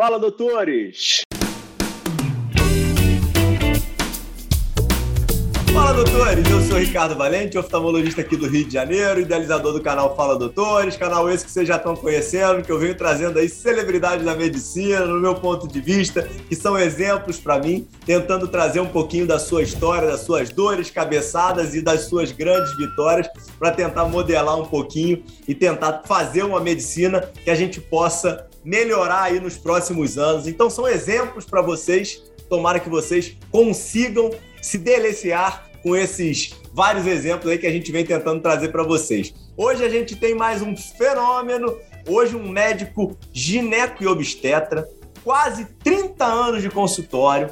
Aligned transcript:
Fala, 0.00 0.18
doutores! 0.18 1.20
Fala, 5.74 5.92
doutores! 5.92 6.50
Eu 6.50 6.60
sou 6.62 6.78
Ricardo 6.78 7.14
Valente, 7.14 7.58
oftalmologista 7.58 8.22
aqui 8.22 8.34
do 8.34 8.48
Rio 8.48 8.64
de 8.64 8.72
Janeiro, 8.72 9.20
idealizador 9.20 9.74
do 9.74 9.82
canal 9.82 10.16
Fala 10.16 10.38
Doutores, 10.38 10.96
canal 10.96 11.28
esse 11.28 11.44
que 11.44 11.50
vocês 11.50 11.68
já 11.68 11.76
estão 11.76 11.94
conhecendo, 11.94 12.62
que 12.62 12.72
eu 12.72 12.78
venho 12.78 12.96
trazendo 12.96 13.38
aí 13.38 13.46
celebridades 13.46 14.24
da 14.24 14.34
medicina, 14.34 15.04
no 15.04 15.20
meu 15.20 15.34
ponto 15.34 15.68
de 15.68 15.82
vista, 15.82 16.22
que 16.48 16.56
são 16.56 16.78
exemplos 16.78 17.38
para 17.38 17.58
mim, 17.58 17.86
tentando 18.06 18.48
trazer 18.48 18.80
um 18.80 18.88
pouquinho 18.88 19.26
da 19.26 19.38
sua 19.38 19.62
história, 19.62 20.08
das 20.08 20.20
suas 20.20 20.48
dores, 20.48 20.90
cabeçadas 20.90 21.74
e 21.74 21.82
das 21.82 22.04
suas 22.04 22.32
grandes 22.32 22.74
vitórias, 22.74 23.28
para 23.58 23.70
tentar 23.70 24.06
modelar 24.06 24.58
um 24.58 24.64
pouquinho 24.64 25.22
e 25.46 25.54
tentar 25.54 26.04
fazer 26.06 26.42
uma 26.42 26.58
medicina 26.58 27.20
que 27.44 27.50
a 27.50 27.54
gente 27.54 27.82
possa 27.82 28.48
melhorar 28.64 29.24
aí 29.24 29.40
nos 29.40 29.56
próximos 29.56 30.18
anos. 30.18 30.46
Então 30.46 30.68
são 30.68 30.88
exemplos 30.88 31.44
para 31.44 31.62
vocês. 31.62 32.22
Tomara 32.48 32.80
que 32.80 32.88
vocês 32.88 33.36
consigam 33.50 34.30
se 34.60 34.76
deliciar 34.76 35.70
com 35.82 35.96
esses 35.96 36.54
vários 36.72 37.06
exemplos 37.06 37.50
aí 37.50 37.58
que 37.58 37.66
a 37.66 37.72
gente 37.72 37.90
vem 37.90 38.04
tentando 38.04 38.40
trazer 38.40 38.68
para 38.68 38.82
vocês. 38.82 39.34
Hoje 39.56 39.84
a 39.84 39.88
gente 39.88 40.16
tem 40.16 40.34
mais 40.34 40.62
um 40.62 40.76
fenômeno, 40.76 41.76
hoje 42.08 42.36
um 42.36 42.48
médico 42.48 43.16
gineco 43.32 44.02
e 44.02 44.06
obstetra, 44.06 44.88
quase 45.22 45.66
30 45.82 46.24
anos 46.24 46.62
de 46.62 46.70
consultório, 46.70 47.50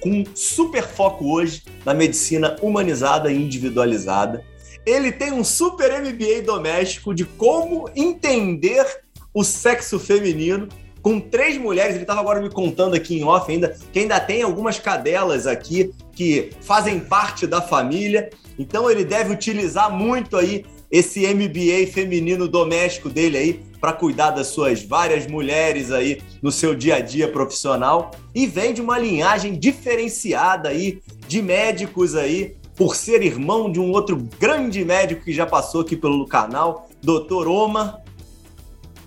com 0.00 0.24
super 0.34 0.82
foco 0.82 1.32
hoje 1.32 1.62
na 1.84 1.92
medicina 1.92 2.56
humanizada 2.62 3.30
e 3.30 3.42
individualizada. 3.42 4.44
Ele 4.86 5.12
tem 5.12 5.32
um 5.32 5.44
super 5.44 6.00
MBA 6.00 6.42
doméstico 6.44 7.14
de 7.14 7.24
como 7.24 7.90
entender 7.94 8.86
o 9.32 9.44
sexo 9.44 9.98
feminino 9.98 10.68
com 11.02 11.18
três 11.18 11.56
mulheres. 11.56 11.94
Ele 11.94 12.04
estava 12.04 12.20
agora 12.20 12.40
me 12.40 12.50
contando 12.50 12.94
aqui 12.94 13.18
em 13.18 13.24
off 13.24 13.50
ainda 13.50 13.76
que 13.92 13.98
ainda 13.98 14.20
tem 14.20 14.42
algumas 14.42 14.78
cadelas 14.78 15.46
aqui 15.46 15.92
que 16.12 16.50
fazem 16.60 17.00
parte 17.00 17.46
da 17.46 17.60
família. 17.60 18.30
Então 18.58 18.90
ele 18.90 19.04
deve 19.04 19.32
utilizar 19.32 19.90
muito 19.90 20.36
aí 20.36 20.64
esse 20.90 21.26
MBA 21.32 21.86
feminino 21.92 22.48
doméstico 22.48 23.08
dele 23.08 23.38
aí 23.38 23.62
para 23.80 23.92
cuidar 23.92 24.30
das 24.30 24.48
suas 24.48 24.82
várias 24.82 25.26
mulheres 25.26 25.90
aí 25.90 26.20
no 26.42 26.52
seu 26.52 26.74
dia 26.74 26.96
a 26.96 27.00
dia 27.00 27.30
profissional 27.30 28.10
e 28.34 28.46
vem 28.46 28.74
de 28.74 28.82
uma 28.82 28.98
linhagem 28.98 29.58
diferenciada 29.58 30.68
aí 30.68 31.00
de 31.26 31.40
médicos 31.40 32.14
aí 32.14 32.56
por 32.76 32.96
ser 32.96 33.22
irmão 33.22 33.70
de 33.70 33.78
um 33.78 33.92
outro 33.92 34.16
grande 34.38 34.84
médico 34.84 35.24
que 35.24 35.32
já 35.32 35.46
passou 35.46 35.82
aqui 35.82 35.96
pelo 35.96 36.26
canal, 36.26 36.88
Dr. 37.02 37.46
Oma. 37.46 38.02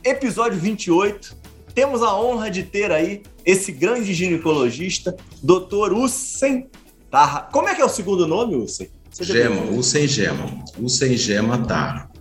Episódio 0.04 0.60
28 0.60 1.36
temos 1.74 2.04
a 2.04 2.16
honra 2.16 2.52
de 2.52 2.64
ter 2.64 2.92
aí 2.92 3.24
esse 3.46 3.72
grande 3.72 4.14
ginecologista, 4.14 5.16
Dr. 5.42 5.94
Usen 5.94 6.70
Tarra. 7.10 7.50
Como 7.52 7.68
é 7.68 7.76
que 7.76 7.82
é 7.82 7.86
o 7.86 7.90
segundo 7.90 8.28
nome, 8.28 8.56
Usen? 8.56 8.90
Gema, 9.20 9.64
Usen 9.72 10.08
Gema. 10.08 10.64
Usen 10.80 11.16
Gema 11.16 11.58
Tarra. 11.66 12.12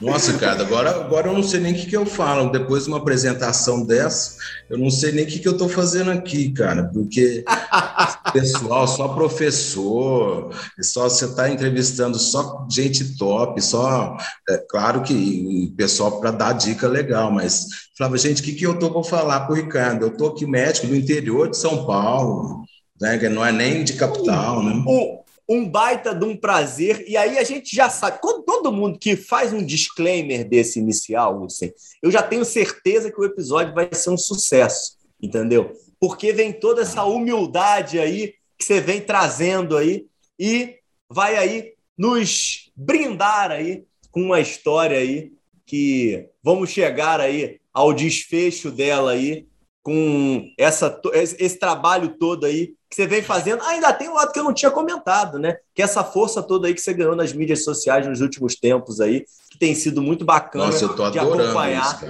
Nossa, 0.00 0.34
cara, 0.34 0.62
agora, 0.62 0.90
agora 0.90 1.28
eu 1.28 1.34
não 1.34 1.42
sei 1.42 1.60
nem 1.60 1.72
o 1.72 1.76
que, 1.76 1.86
que 1.86 1.96
eu 1.96 2.06
falo. 2.06 2.50
Depois 2.50 2.84
de 2.84 2.88
uma 2.88 2.98
apresentação 2.98 3.84
dessa, 3.84 4.36
eu 4.68 4.78
não 4.78 4.90
sei 4.90 5.12
nem 5.12 5.24
o 5.24 5.26
que, 5.26 5.38
que 5.38 5.48
eu 5.48 5.52
estou 5.52 5.68
fazendo 5.68 6.10
aqui, 6.10 6.50
cara, 6.52 6.84
porque 6.84 7.44
pessoal, 8.32 8.86
só 8.86 9.08
professor, 9.08 10.54
só 10.80 11.08
você 11.08 11.24
está 11.24 11.50
entrevistando 11.50 12.18
só 12.18 12.66
gente 12.70 13.16
top, 13.16 13.60
só. 13.62 14.16
É, 14.48 14.58
claro 14.68 15.02
que 15.02 15.72
pessoal 15.76 16.20
para 16.20 16.30
dar 16.30 16.52
dica 16.52 16.86
legal, 16.86 17.30
mas 17.30 17.66
falava, 17.96 18.18
gente, 18.18 18.40
o 18.42 18.44
que, 18.44 18.52
que 18.52 18.66
eu 18.66 18.74
estou 18.74 18.90
para 18.90 19.04
falar 19.04 19.40
para 19.40 19.52
o 19.52 19.56
Ricardo? 19.56 20.02
Eu 20.02 20.12
estou 20.12 20.28
aqui 20.28 20.46
médico 20.46 20.86
do 20.86 20.96
interior 20.96 21.50
de 21.50 21.56
São 21.56 21.84
Paulo, 21.84 22.64
né, 23.00 23.16
não 23.28 23.44
é 23.44 23.52
nem 23.52 23.84
de 23.84 23.94
capital, 23.94 24.62
né? 24.62 24.82
Um 25.48 25.68
baita 25.68 26.14
de 26.14 26.24
um 26.24 26.36
prazer. 26.36 27.04
E 27.08 27.16
aí 27.16 27.38
a 27.38 27.44
gente 27.44 27.74
já 27.74 27.88
sabe, 27.88 28.18
quando 28.20 28.42
todo 28.42 28.72
mundo 28.72 28.98
que 28.98 29.16
faz 29.16 29.52
um 29.52 29.64
disclaimer 29.64 30.46
desse 30.46 30.78
inicial, 30.78 31.44
assim, 31.44 31.72
eu 32.02 32.10
já 32.10 32.22
tenho 32.22 32.44
certeza 32.44 33.10
que 33.10 33.18
o 33.18 33.24
episódio 33.24 33.74
vai 33.74 33.88
ser 33.92 34.10
um 34.10 34.18
sucesso, 34.18 34.98
entendeu? 35.20 35.72
Porque 35.98 36.32
vem 36.32 36.52
toda 36.52 36.82
essa 36.82 37.04
humildade 37.04 37.98
aí 37.98 38.34
que 38.58 38.64
você 38.64 38.80
vem 38.80 39.00
trazendo 39.00 39.76
aí 39.76 40.06
e 40.38 40.76
vai 41.08 41.36
aí 41.36 41.72
nos 41.96 42.70
brindar 42.76 43.50
aí 43.50 43.84
com 44.10 44.22
uma 44.22 44.40
história 44.40 44.98
aí 44.98 45.32
que 45.64 46.28
vamos 46.42 46.70
chegar 46.70 47.20
aí 47.20 47.60
ao 47.72 47.92
desfecho 47.92 48.70
dela 48.70 49.12
aí 49.12 49.46
com 49.82 50.50
essa, 50.58 51.00
esse 51.14 51.58
trabalho 51.58 52.16
todo 52.18 52.44
aí 52.44 52.74
que 52.88 52.96
você 52.96 53.06
vem 53.06 53.22
fazendo. 53.22 53.62
Ah, 53.62 53.70
ainda 53.70 53.92
tem 53.92 54.08
um 54.08 54.14
lado 54.14 54.32
que 54.32 54.38
eu 54.38 54.44
não 54.44 54.54
tinha 54.54 54.70
comentado, 54.70 55.38
né? 55.38 55.58
Que 55.74 55.82
é 55.82 55.84
essa 55.84 56.02
força 56.02 56.42
toda 56.42 56.66
aí 56.66 56.74
que 56.74 56.80
você 56.80 56.94
ganhou 56.94 57.14
nas 57.14 57.32
mídias 57.32 57.64
sociais 57.64 58.06
nos 58.06 58.20
últimos 58.20 58.54
tempos 58.54 59.00
aí, 59.00 59.26
que 59.50 59.58
tem 59.58 59.74
sido 59.74 60.00
muito 60.00 60.24
bacana 60.24 60.66
Nossa, 60.66 60.84
eu 60.84 60.96
tô 60.96 61.10
de 61.10 61.18
acompanhar. 61.18 61.94
Isso, 61.94 62.06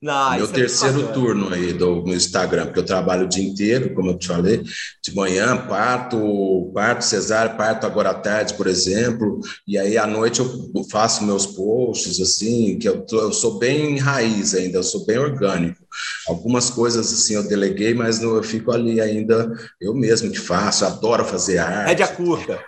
não, 0.00 0.36
Meu 0.36 0.44
é 0.44 0.48
terceiro 0.48 1.00
é 1.00 1.12
turno 1.12 1.52
aí 1.52 1.72
do, 1.72 2.02
no 2.02 2.14
Instagram, 2.14 2.66
porque 2.66 2.78
eu 2.78 2.84
trabalho 2.84 3.24
o 3.24 3.28
dia 3.28 3.42
inteiro, 3.42 3.94
como 3.94 4.10
eu 4.10 4.18
te 4.18 4.28
falei, 4.28 4.62
de 4.62 5.12
manhã, 5.12 5.56
parto, 5.66 6.70
parto 6.72 7.04
cesárea, 7.04 7.56
parto 7.56 7.84
agora 7.84 8.10
à 8.10 8.14
tarde, 8.14 8.54
por 8.54 8.68
exemplo, 8.68 9.40
e 9.66 9.76
aí 9.76 9.98
à 9.98 10.06
noite 10.06 10.38
eu 10.38 10.48
faço 10.88 11.24
meus 11.24 11.46
posts, 11.46 12.20
assim, 12.20 12.78
que 12.78 12.88
eu, 12.88 13.04
tô, 13.04 13.22
eu 13.22 13.32
sou 13.32 13.58
bem 13.58 13.98
raiz 13.98 14.54
ainda, 14.54 14.78
eu 14.78 14.84
sou 14.84 15.04
bem 15.04 15.18
orgânico. 15.18 15.84
Algumas 16.28 16.70
coisas, 16.70 17.12
assim, 17.12 17.34
eu 17.34 17.48
deleguei, 17.48 17.92
mas 17.92 18.22
eu 18.22 18.40
fico 18.44 18.70
ali 18.70 19.00
ainda, 19.00 19.52
eu 19.80 19.92
mesmo 19.94 20.30
que 20.30 20.38
faço, 20.38 20.84
adoro 20.84 21.24
fazer 21.24 21.58
arte. 21.58 21.88
Rédea 21.88 22.06
curta. 22.06 22.62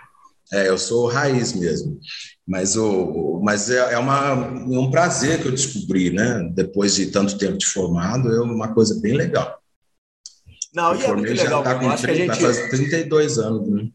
É, 0.51 0.67
eu 0.67 0.77
sou 0.77 1.07
raiz 1.07 1.53
mesmo. 1.53 1.97
Mas, 2.51 2.75
o, 2.75 3.39
mas 3.41 3.69
é, 3.69 3.93
é, 3.93 3.97
uma, 3.97 4.33
é 4.33 4.77
um 4.77 4.91
prazer 4.91 5.41
que 5.41 5.47
eu 5.47 5.53
descobri, 5.53 6.09
né? 6.11 6.51
Depois 6.53 6.93
de 6.93 7.09
tanto 7.09 7.37
tempo 7.37 7.57
de 7.57 7.65
formado, 7.65 8.29
é 8.29 8.41
uma 8.41 8.73
coisa 8.73 8.99
bem 8.99 9.13
legal. 9.13 9.57
Não, 10.75 10.93
eu 10.93 10.99
e 10.99 11.03
é 11.05 11.13
muito 11.13 11.33
legal. 11.33 11.63
Tá 11.63 11.79
com 11.79 11.89
acho 11.89 12.03
30, 12.03 12.25
que 12.25 12.29
a 12.29 12.33
gente... 12.33 12.43
faz 12.43 12.69
32 12.69 13.37
anos, 13.37 13.69
né? 13.69 13.87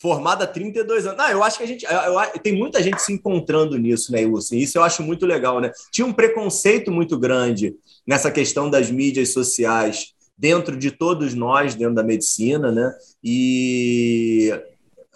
Formada 0.00 0.44
há 0.44 0.46
32 0.46 1.06
anos. 1.06 1.18
Não, 1.18 1.28
eu 1.28 1.42
acho 1.42 1.58
que 1.58 1.64
a 1.64 1.66
gente. 1.66 1.84
Eu, 1.84 1.92
eu, 1.92 2.38
tem 2.38 2.56
muita 2.56 2.80
gente 2.80 3.02
se 3.02 3.12
encontrando 3.12 3.76
nisso, 3.76 4.12
né, 4.12 4.24
Wilson? 4.24 4.54
Isso 4.54 4.78
eu 4.78 4.84
acho 4.84 5.02
muito 5.02 5.26
legal, 5.26 5.60
né? 5.60 5.72
Tinha 5.90 6.06
um 6.06 6.12
preconceito 6.12 6.92
muito 6.92 7.18
grande 7.18 7.74
nessa 8.06 8.30
questão 8.30 8.70
das 8.70 8.92
mídias 8.92 9.30
sociais 9.30 10.14
dentro 10.38 10.76
de 10.76 10.92
todos 10.92 11.34
nós, 11.34 11.74
dentro 11.74 11.96
da 11.96 12.04
medicina, 12.04 12.70
né? 12.70 12.94
E 13.24 14.52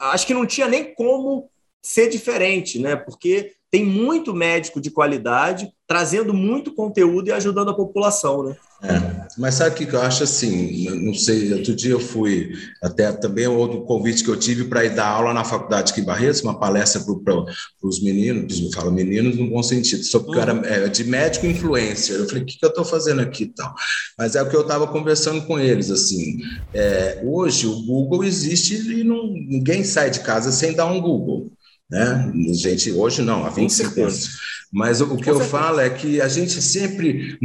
acho 0.00 0.27
que 0.27 0.35
não 0.35 0.45
tinha 0.45 0.67
nem 0.67 0.93
como 0.97 1.49
ser 1.88 2.10
diferente, 2.10 2.78
né? 2.78 2.94
Porque 2.97 3.53
tem 3.71 3.82
muito 3.82 4.34
médico 4.34 4.78
de 4.78 4.91
qualidade 4.91 5.72
trazendo 5.87 6.34
muito 6.34 6.75
conteúdo 6.75 7.28
e 7.28 7.32
ajudando 7.32 7.71
a 7.71 7.75
população, 7.75 8.43
né? 8.43 8.56
É, 8.82 9.26
mas 9.38 9.54
sabe 9.54 9.71
o 9.71 9.88
que 9.88 9.97
eu 9.97 10.00
acho 10.03 10.22
assim? 10.22 10.87
Não 11.04 11.15
sei, 11.15 11.53
outro 11.53 11.75
dia 11.75 11.93
eu 11.93 11.99
fui, 11.99 12.53
até 12.82 13.10
também 13.10 13.47
outro 13.47 13.81
convite 13.82 14.22
que 14.22 14.28
eu 14.28 14.37
tive 14.37 14.65
para 14.65 14.84
ir 14.84 14.94
dar 14.94 15.09
aula 15.09 15.32
na 15.32 15.44
faculdade 15.44 15.91
aqui 15.91 16.03
em 16.03 16.04
Barretos, 16.04 16.43
uma 16.43 16.60
palestra 16.60 17.03
para 17.25 17.44
os 17.82 18.03
meninos, 18.03 18.60
eu 18.60 18.70
falo 18.70 18.93
meninos 18.93 19.37
no 19.37 19.49
bom 19.49 19.62
sentido, 19.62 20.05
sobre 20.05 20.28
uhum. 20.28 20.34
cara 20.34 20.62
é, 20.66 20.88
de 20.88 21.05
médico 21.05 21.47
influencer. 21.47 22.16
Eu 22.16 22.28
falei, 22.28 22.43
o 22.43 22.47
que, 22.47 22.59
que 22.59 22.65
eu 22.65 22.69
estou 22.69 22.84
fazendo 22.84 23.20
aqui 23.22 23.44
e 23.44 23.49
tal? 23.49 23.75
Mas 24.16 24.37
é 24.37 24.43
o 24.43 24.49
que 24.49 24.55
eu 24.55 24.62
estava 24.62 24.87
conversando 24.87 25.44
com 25.47 25.59
eles, 25.59 25.91
assim, 25.91 26.38
é, 26.75 27.22
hoje 27.25 27.66
o 27.66 27.82
Google 27.82 28.22
existe 28.22 28.75
e 28.75 29.03
não, 29.03 29.26
ninguém 29.26 29.82
sai 29.82 30.10
de 30.10 30.20
casa 30.20 30.53
sem 30.53 30.75
dar 30.75 30.87
um 30.87 31.00
Google. 31.00 31.50
Né? 31.91 32.32
Gente, 32.53 32.93
hoje 32.93 33.22
não, 33.22 33.47
há 33.47 33.50
25 33.50 34.00
anos. 34.00 34.28
Mas 34.71 35.00
o, 35.00 35.16
que 35.16 35.31
eu 35.31 35.41
falo 35.41 35.81
é 35.81 35.88
que 35.88 36.21
a 36.21 36.28
gente 36.28 36.60
sempre, 36.60 37.38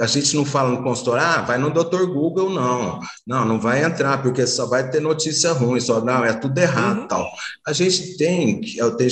a 0.00 0.06
gente 0.06 0.34
não 0.34 0.46
fala 0.46 0.70
no 0.70 0.82
consultório, 0.82 1.22
ah, 1.22 1.42
vai 1.42 1.58
no 1.58 1.70
Dr. 1.70 2.06
Google, 2.06 2.48
não. 2.48 2.98
Não, 3.26 3.44
não 3.44 3.60
vai 3.60 3.84
entrar, 3.84 4.22
porque 4.22 4.46
só 4.46 4.64
vai 4.64 4.88
ter 4.88 5.00
notícia 5.00 5.52
ruim, 5.52 5.78
só 5.78 6.02
não, 6.02 6.24
é 6.24 6.32
tudo 6.32 6.56
errado 6.56 7.00
uhum. 7.02 7.06
tal. 7.06 7.30
A 7.66 7.74
gente 7.74 8.16
tem, 8.16 8.62
eu 8.76 8.96
tenho, 8.96 9.10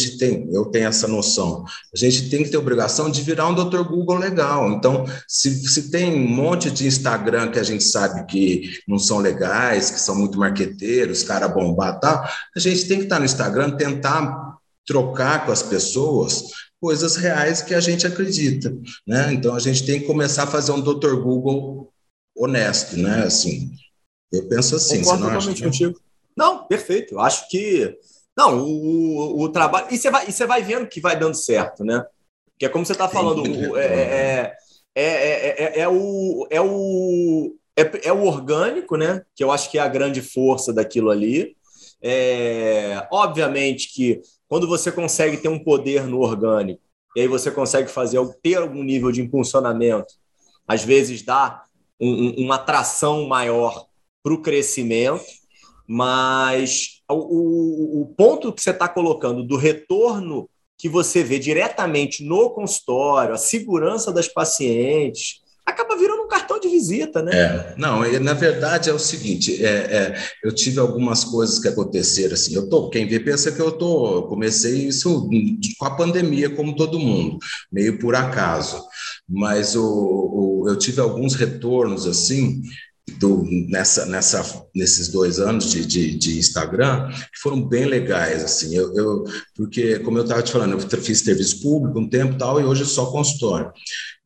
eu 0.50 0.64
tenho 0.66 0.88
essa 0.88 1.06
noção, 1.06 1.62
a 1.94 1.98
gente 1.98 2.30
tem 2.30 2.42
que 2.42 2.48
ter 2.48 2.56
obrigação 2.56 3.10
de 3.10 3.20
virar 3.20 3.48
um 3.48 3.54
Dr. 3.54 3.82
Google 3.82 4.16
legal. 4.16 4.70
Então, 4.70 5.04
se, 5.28 5.68
se 5.68 5.90
tem 5.90 6.14
um 6.14 6.26
monte 6.26 6.70
de 6.70 6.86
Instagram 6.86 7.50
que 7.50 7.58
a 7.58 7.62
gente 7.62 7.84
sabe 7.84 8.24
que 8.24 8.78
não 8.88 8.98
são 8.98 9.18
legais, 9.18 9.90
que 9.90 10.00
são 10.00 10.14
muito 10.14 10.38
marqueteiros, 10.38 11.22
cara 11.22 11.46
bombar 11.46 12.00
tal, 12.00 12.26
a 12.56 12.58
gente 12.58 12.88
tem 12.88 12.96
que 12.96 13.04
estar 13.04 13.18
no 13.18 13.26
Instagram, 13.26 13.72
tentar 13.72 14.47
trocar 14.88 15.44
com 15.44 15.52
as 15.52 15.62
pessoas 15.62 16.44
coisas 16.80 17.16
reais 17.16 17.60
que 17.60 17.74
a 17.74 17.80
gente 17.80 18.06
acredita, 18.06 18.74
né? 19.06 19.32
Então 19.34 19.54
a 19.54 19.60
gente 19.60 19.84
tem 19.84 20.00
que 20.00 20.06
começar 20.06 20.44
a 20.44 20.46
fazer 20.46 20.72
um 20.72 20.80
Dr. 20.80 21.16
Google 21.16 21.92
honesto, 22.34 22.96
né? 22.96 23.24
Assim, 23.24 23.70
eu 24.32 24.48
penso 24.48 24.76
assim. 24.76 25.02
Concordo 25.02 25.24
totalmente 25.24 25.62
contigo. 25.62 26.00
Não, 26.36 26.66
perfeito. 26.66 27.14
Eu 27.14 27.20
acho 27.20 27.48
que 27.50 27.96
não 28.36 28.62
o, 28.62 29.42
o 29.42 29.48
trabalho 29.50 29.88
e 29.90 29.98
você 29.98 30.10
vai 30.10 30.28
e 30.28 30.32
você 30.32 30.46
vai 30.46 30.62
vendo 30.62 30.88
que 30.88 31.00
vai 31.00 31.18
dando 31.18 31.34
certo, 31.34 31.84
né? 31.84 32.06
Que 32.58 32.64
é 32.64 32.68
como 32.68 32.86
você 32.86 32.92
está 32.92 33.08
falando, 33.08 33.42
o, 33.42 33.76
é, 33.76 33.84
é, 33.84 34.56
é, 34.94 35.00
é, 35.04 35.80
é, 35.80 35.88
o, 35.88 36.46
é 36.50 36.60
o 36.60 37.54
é, 37.76 38.08
é, 38.08 38.12
o 38.12 38.24
orgânico, 38.24 38.96
né? 38.96 39.22
Que 39.36 39.44
eu 39.44 39.52
acho 39.52 39.70
que 39.70 39.78
é 39.78 39.82
a 39.82 39.88
grande 39.88 40.22
força 40.22 40.72
daquilo 40.72 41.10
ali. 41.10 41.56
É, 42.00 43.06
obviamente 43.10 43.92
que 43.92 44.22
quando 44.48 44.66
você 44.66 44.90
consegue 44.90 45.36
ter 45.36 45.48
um 45.48 45.58
poder 45.58 46.06
no 46.06 46.20
orgânico, 46.20 46.80
e 47.14 47.20
aí 47.20 47.28
você 47.28 47.50
consegue 47.50 47.90
fazer 47.90 48.18
ter 48.42 48.56
algum 48.56 48.82
nível 48.82 49.12
de 49.12 49.20
impulsionamento, 49.20 50.14
às 50.66 50.84
vezes 50.84 51.22
dá 51.22 51.64
um, 52.00 52.44
uma 52.44 52.56
atração 52.56 53.26
maior 53.26 53.86
para 54.22 54.32
o 54.32 54.42
crescimento, 54.42 55.24
mas 55.86 57.02
o, 57.08 57.14
o, 57.14 58.02
o 58.02 58.06
ponto 58.14 58.52
que 58.52 58.62
você 58.62 58.70
está 58.70 58.88
colocando 58.88 59.42
do 59.42 59.56
retorno 59.56 60.48
que 60.76 60.88
você 60.88 61.24
vê 61.24 61.38
diretamente 61.38 62.22
no 62.22 62.50
consultório, 62.50 63.34
a 63.34 63.38
segurança 63.38 64.12
das 64.12 64.28
pacientes, 64.28 65.40
acaba 65.66 65.96
virando 65.96 66.17
visita, 66.78 67.22
né? 67.22 67.32
É, 67.34 67.74
não, 67.76 68.00
na 68.20 68.32
verdade 68.32 68.88
é 68.88 68.92
o 68.92 68.98
seguinte, 68.98 69.64
é, 69.64 69.68
é, 69.68 70.22
eu 70.44 70.52
tive 70.52 70.78
algumas 70.78 71.24
coisas 71.24 71.58
que 71.58 71.68
aconteceram 71.68 72.34
assim, 72.34 72.54
eu 72.54 72.68
tô, 72.68 72.88
quem 72.88 73.06
vê 73.06 73.18
pensa 73.18 73.50
que 73.50 73.60
eu 73.60 73.72
tô, 73.72 74.22
comecei 74.28 74.86
isso 74.86 75.28
com 75.78 75.84
a 75.84 75.96
pandemia, 75.96 76.50
como 76.50 76.76
todo 76.76 76.98
mundo, 76.98 77.38
meio 77.70 77.98
por 77.98 78.14
acaso, 78.14 78.82
mas 79.28 79.74
o, 79.74 79.84
o 79.84 80.68
eu 80.68 80.76
tive 80.76 81.00
alguns 81.00 81.34
retornos 81.34 82.06
assim, 82.06 82.62
do, 83.18 83.44
nessa, 83.68 84.06
nessa, 84.06 84.64
nesses 84.74 85.08
dois 85.08 85.38
anos 85.38 85.70
de, 85.70 85.84
de, 85.84 86.14
de, 86.16 86.38
Instagram, 86.38 87.08
que 87.08 87.40
foram 87.40 87.66
bem 87.66 87.86
legais, 87.86 88.44
assim, 88.44 88.74
eu, 88.74 88.94
eu 88.94 89.24
porque, 89.56 89.98
como 90.00 90.18
eu 90.18 90.22
estava 90.22 90.42
te 90.42 90.52
falando, 90.52 90.78
eu 90.78 91.02
fiz 91.02 91.20
serviço 91.20 91.62
público 91.62 91.98
um 91.98 92.08
tempo 92.08 92.36
tal, 92.36 92.60
e 92.60 92.64
hoje 92.64 92.82
é 92.82 92.86
só 92.86 93.06
consultório. 93.06 93.72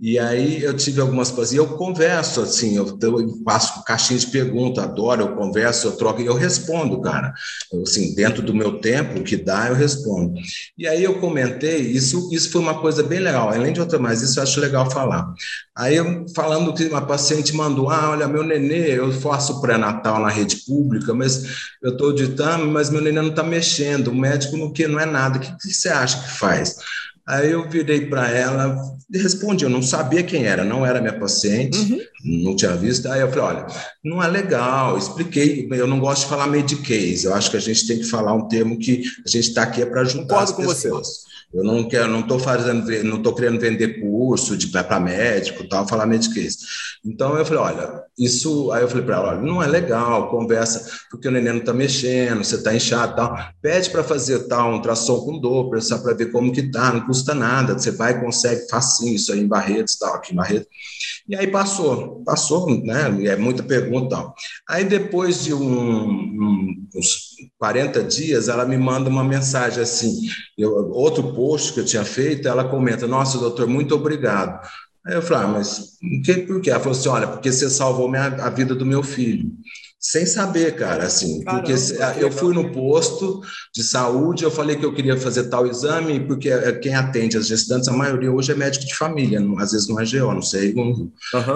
E 0.00 0.19
aí 0.19 0.62
eu 0.62 0.77
tive 0.77 1.00
algumas 1.00 1.31
coisas, 1.31 1.55
e 1.55 1.56
eu 1.56 1.67
converso, 1.77 2.41
assim, 2.41 2.77
eu, 2.77 2.99
eu 3.00 3.43
passo 3.44 3.85
caixinha 3.85 4.19
de 4.19 4.27
pergunta, 4.27 4.83
adoro, 4.83 5.23
eu 5.23 5.37
converso, 5.37 5.87
eu 5.87 5.93
troco, 5.93 6.21
e 6.21 6.27
eu 6.27 6.35
respondo, 6.35 7.00
cara. 7.00 7.33
Eu, 7.73 7.83
assim, 7.83 8.15
dentro 8.15 8.43
do 8.43 8.53
meu 8.53 8.81
tempo, 8.81 9.21
o 9.21 9.25
que 9.25 9.37
dá, 9.37 9.69
eu 9.69 9.75
respondo. 9.75 10.35
E 10.77 10.89
aí 10.89 11.05
eu 11.05 11.21
comentei, 11.21 11.79
isso, 11.79 12.29
isso 12.33 12.50
foi 12.50 12.61
uma 12.61 12.81
coisa 12.81 13.03
bem 13.03 13.21
legal, 13.21 13.49
além 13.49 13.73
de 13.73 13.81
outra 13.81 13.99
mais, 13.99 14.23
isso 14.23 14.39
eu 14.39 14.43
acho 14.43 14.61
legal 14.61 14.91
falar. 14.91 15.33
Aí 15.77 15.97
eu, 15.97 16.27
falando 16.35 16.75
que 16.75 16.85
uma 16.85 17.06
paciente 17.06 17.55
mandou, 17.55 17.88
ah, 17.88 18.11
olha, 18.11 18.29
meu 18.29 18.43
nenê, 18.43 18.99
eu 18.99 19.11
faço 19.12 19.61
pré-natal 19.61 20.21
na 20.21 20.29
rede 20.29 20.56
pública, 20.67 21.15
mas 21.15 21.45
eu 21.83 21.93
estou 21.93 22.12
ditando, 22.12 22.67
mas 22.67 22.91
meu 22.91 23.00
nenê 23.00 23.21
não 23.21 23.31
está 23.31 23.43
mexendo, 23.43 24.09
o 24.09 24.15
médico 24.15 24.56
não, 24.56 24.73
que 24.73 24.87
não 24.87 24.99
é 24.99 25.06
nada, 25.06 25.38
o 25.38 25.41
que, 25.41 25.56
que 25.59 25.73
você 25.73 25.88
acha 25.88 26.23
que 26.23 26.38
faz? 26.38 26.77
Aí 27.27 27.51
eu 27.51 27.69
virei 27.69 28.07
para 28.07 28.29
ela 28.31 28.77
respondi, 29.21 29.65
eu 29.65 29.71
não 29.71 29.83
sabia 29.83 30.23
quem 30.23 30.45
era, 30.45 30.65
não 30.65 30.87
era 30.87 31.01
minha 31.01 31.19
paciente, 31.19 31.79
uhum. 31.79 32.01
Não 32.25 32.55
tinha 32.55 32.77
visto. 32.77 33.07
Aí 33.09 33.21
eu 33.21 33.29
falei, 33.29 33.45
olha, 33.45 33.67
não 34.05 34.23
é 34.23 34.29
legal, 34.29 34.97
expliquei, 34.97 35.69
eu 35.71 35.87
não 35.87 36.01
gosto 36.01 36.23
de 36.23 36.29
falar 36.29 36.51
case, 36.85 37.25
eu 37.25 37.35
acho 37.35 37.51
que 37.51 37.57
a 37.57 37.61
gente 37.61 37.87
tem 37.87 37.99
que 37.99 38.05
falar 38.05 38.33
um 38.33 38.49
termo 38.49 38.79
que 38.79 39.03
a 39.25 39.29
gente 39.29 39.49
está 39.49 39.63
aqui 39.63 39.83
é 39.83 39.87
para 39.87 40.03
ajudar 40.03 40.23
Concordo 40.23 40.51
as 40.51 40.53
pessoas. 40.53 41.07
Você. 41.07 41.33
Eu 41.53 41.63
não 41.63 41.87
quero, 41.87 42.11
não 42.11 42.21
estou 42.21 42.39
fazendo, 42.39 42.91
não 43.05 43.19
estou 43.19 43.35
querendo 43.35 43.61
vender 43.61 44.01
curso 44.01 44.57
de 44.57 44.69
para 44.69 44.99
médico, 44.99 45.69
tal, 45.69 45.87
falar 45.87 46.07
mediquês. 46.07 46.57
Então 47.05 47.37
eu 47.37 47.45
falei, 47.45 47.75
olha, 47.75 48.03
isso. 48.19 48.73
Aí 48.73 48.83
eu 48.83 48.89
falei 48.89 49.05
para 49.05 49.17
ela, 49.17 49.29
olha, 49.33 49.43
não 49.43 49.63
é 49.63 49.67
legal, 49.67 50.31
conversa, 50.31 50.91
porque 51.11 51.29
o 51.29 51.31
neném 51.31 51.53
não 51.53 51.61
está 51.61 51.75
mexendo, 51.75 52.43
você 52.43 52.55
está 52.55 52.75
inchado, 52.75 53.17
tal. 53.17 53.37
Pede 53.61 53.91
para 53.91 54.03
fazer 54.03 54.49
tal 54.49 54.71
um 54.71 54.75
ultrassom 54.77 55.21
com 55.21 55.39
Doppler, 55.39 55.83
só 55.83 55.99
para 55.99 56.15
ver 56.15 56.33
como 56.33 56.53
que 56.53 56.71
tá, 56.71 56.91
não 56.91 57.07
custa 57.07 57.35
nada, 57.35 57.75
você 57.75 57.91
vai 57.91 58.13
e 58.13 58.21
consegue 58.21 58.67
facinho 58.71 59.15
isso 59.15 59.31
aí 59.31 59.41
em 59.41 59.47
Barretos, 59.47 59.97
tal, 59.97 60.15
aqui 60.15 60.33
em 60.33 60.37
Barretos. 60.37 60.69
E 61.29 61.37
aí 61.37 61.47
passou, 61.47 62.12
passou, 62.25 62.69
né? 62.85 63.26
É 63.26 63.37
muita 63.37 63.62
pergunta. 63.62 64.32
Aí 64.69 64.85
depois 64.85 65.44
de 65.44 65.55
um, 65.55 65.62
um, 65.62 66.88
uns 66.94 67.32
40 67.59 68.03
dias, 68.05 68.49
ela 68.49 68.64
me 68.64 68.76
manda 68.76 69.09
uma 69.09 69.25
mensagem 69.25 69.82
assim, 69.82 70.12
eu, 70.56 70.70
outro 70.91 71.32
post 71.35 71.73
que 71.73 71.81
eu 71.81 71.85
tinha 71.85 72.05
feito, 72.05 72.49
ela 72.49 72.64
comenta: 72.64 73.06
Nossa, 73.06 73.38
doutor, 73.38 73.67
muito 73.67 73.94
obrigado. 73.94 74.61
Aí 75.06 75.14
eu 75.14 75.23
falei: 75.23 75.44
ah, 75.44 75.49
mas 75.49 75.99
que, 76.25 76.35
por 76.38 76.61
quê? 76.61 76.70
Ela 76.70 76.81
falou 76.81 76.97
assim: 76.99 77.09
Olha, 77.09 77.29
porque 77.29 77.50
você 77.50 77.69
salvou 77.70 78.09
minha, 78.09 78.26
a 78.26 78.50
vida 78.50 78.75
do 78.75 78.87
meu 78.87 79.03
filho 79.03 79.50
sem 80.02 80.26
saber, 80.26 80.75
cara, 80.75 81.04
assim, 81.04 81.44
Caramba, 81.44 81.62
porque 81.62 82.25
eu 82.25 82.32
fui 82.32 82.52
no 82.52 82.72
posto 82.72 83.40
de 83.72 83.84
saúde, 83.84 84.43
eu 84.43 84.50
falei 84.50 84.75
que 84.75 84.84
eu 84.84 84.93
queria 84.93 85.16
fazer 85.16 85.44
tal 85.44 85.64
exame, 85.64 86.19
porque 86.19 86.50
é, 86.50 86.72
quem 86.72 86.93
atende 86.93 87.37
as 87.37 87.46
gestantes, 87.46 87.87
a 87.87 87.93
maioria 87.93 88.32
hoje 88.32 88.50
é 88.50 88.54
médico 88.56 88.84
de 88.84 88.96
família, 88.96 89.40
às 89.58 89.70
vezes 89.70 89.87
não 89.87 90.00
é 90.00 90.04
GO, 90.04 90.34
não 90.34 90.43
sei. 90.43 90.75
Uhum. 90.75 91.12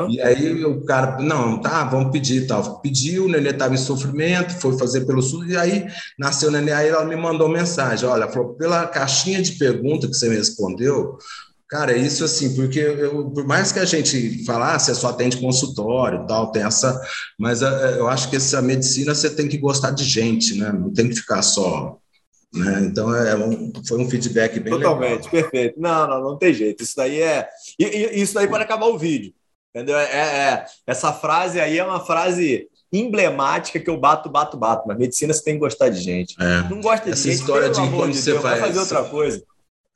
E 0.08 0.20
aí 0.20 0.64
o 0.64 0.84
cara, 0.84 1.20
não, 1.20 1.60
tá, 1.60 1.82
vamos 1.86 2.12
pedir 2.12 2.46
tal. 2.46 2.80
Pediu, 2.80 3.24
o 3.24 3.28
nenê 3.28 3.50
estava 3.50 3.74
em 3.74 3.78
sofrimento, 3.78 4.54
foi 4.60 4.78
fazer 4.78 5.04
pelo 5.06 5.20
SUS, 5.20 5.48
e 5.48 5.56
aí 5.56 5.84
nasceu 6.16 6.48
o 6.48 6.52
nenê, 6.52 6.70
aí 6.70 6.88
ela 6.88 7.04
me 7.04 7.16
mandou 7.16 7.48
mensagem, 7.48 8.08
olha, 8.08 8.28
falou, 8.28 8.54
pela 8.54 8.86
caixinha 8.86 9.42
de 9.42 9.52
pergunta 9.52 10.06
que 10.06 10.14
você 10.14 10.28
me 10.28 10.36
respondeu, 10.36 11.18
Cara, 11.68 11.96
isso 11.96 12.24
assim, 12.24 12.54
porque 12.54 12.78
eu, 12.78 13.28
por 13.30 13.44
mais 13.44 13.72
que 13.72 13.80
a 13.80 13.84
gente 13.84 14.44
falasse, 14.44 14.90
ah, 14.90 14.94
você 14.94 15.00
só 15.00 15.08
atende 15.08 15.38
consultório 15.38 16.24
tal, 16.26 16.52
tem 16.52 16.62
essa. 16.62 17.00
Mas 17.36 17.60
eh, 17.60 17.96
eu 17.98 18.06
acho 18.06 18.30
que 18.30 18.36
essa 18.36 18.62
medicina 18.62 19.14
você 19.14 19.28
tem 19.28 19.48
que 19.48 19.58
gostar 19.58 19.90
de 19.90 20.04
gente, 20.04 20.56
né? 20.56 20.70
Não 20.72 20.92
tem 20.92 21.08
que 21.08 21.16
ficar 21.16 21.42
só. 21.42 21.98
Né? 22.54 22.82
Então 22.82 23.12
é 23.12 23.34
um, 23.36 23.72
foi 23.86 23.98
um 23.98 24.08
feedback 24.08 24.60
bem 24.60 24.72
Totalmente, 24.72 25.24
legal. 25.24 25.30
perfeito. 25.30 25.80
Não, 25.80 26.06
não, 26.06 26.22
não 26.22 26.38
tem 26.38 26.54
jeito. 26.54 26.84
Isso 26.84 26.94
daí 26.96 27.20
é. 27.20 27.48
Isso 27.78 28.34
daí 28.34 28.46
pode 28.46 28.62
acabar 28.62 28.86
o 28.86 28.96
vídeo. 28.96 29.34
Entendeu? 29.74 29.98
É, 29.98 30.04
é, 30.04 30.66
essa 30.86 31.12
frase 31.12 31.60
aí 31.60 31.78
é 31.78 31.84
uma 31.84 32.00
frase 32.00 32.68
emblemática 32.92 33.80
que 33.80 33.90
eu 33.90 33.98
bato, 33.98 34.30
bato, 34.30 34.56
bato. 34.56 34.86
Mas 34.86 34.96
medicina 34.96 35.34
você 35.34 35.42
tem 35.42 35.54
que 35.54 35.60
gostar 35.60 35.88
de 35.88 36.00
gente. 36.00 36.34
É. 36.40 36.68
Não 36.70 36.80
gosta 36.80 37.06
de 37.06 37.12
Essa 37.12 37.24
gente, 37.24 37.40
história 37.40 37.68
de 37.68 37.80
quando 37.90 38.12
de 38.12 38.18
você 38.18 38.30
Deus, 38.30 38.42
vai 38.42 38.60
fazer 38.60 38.78
outra 38.78 39.04
coisa. 39.04 39.42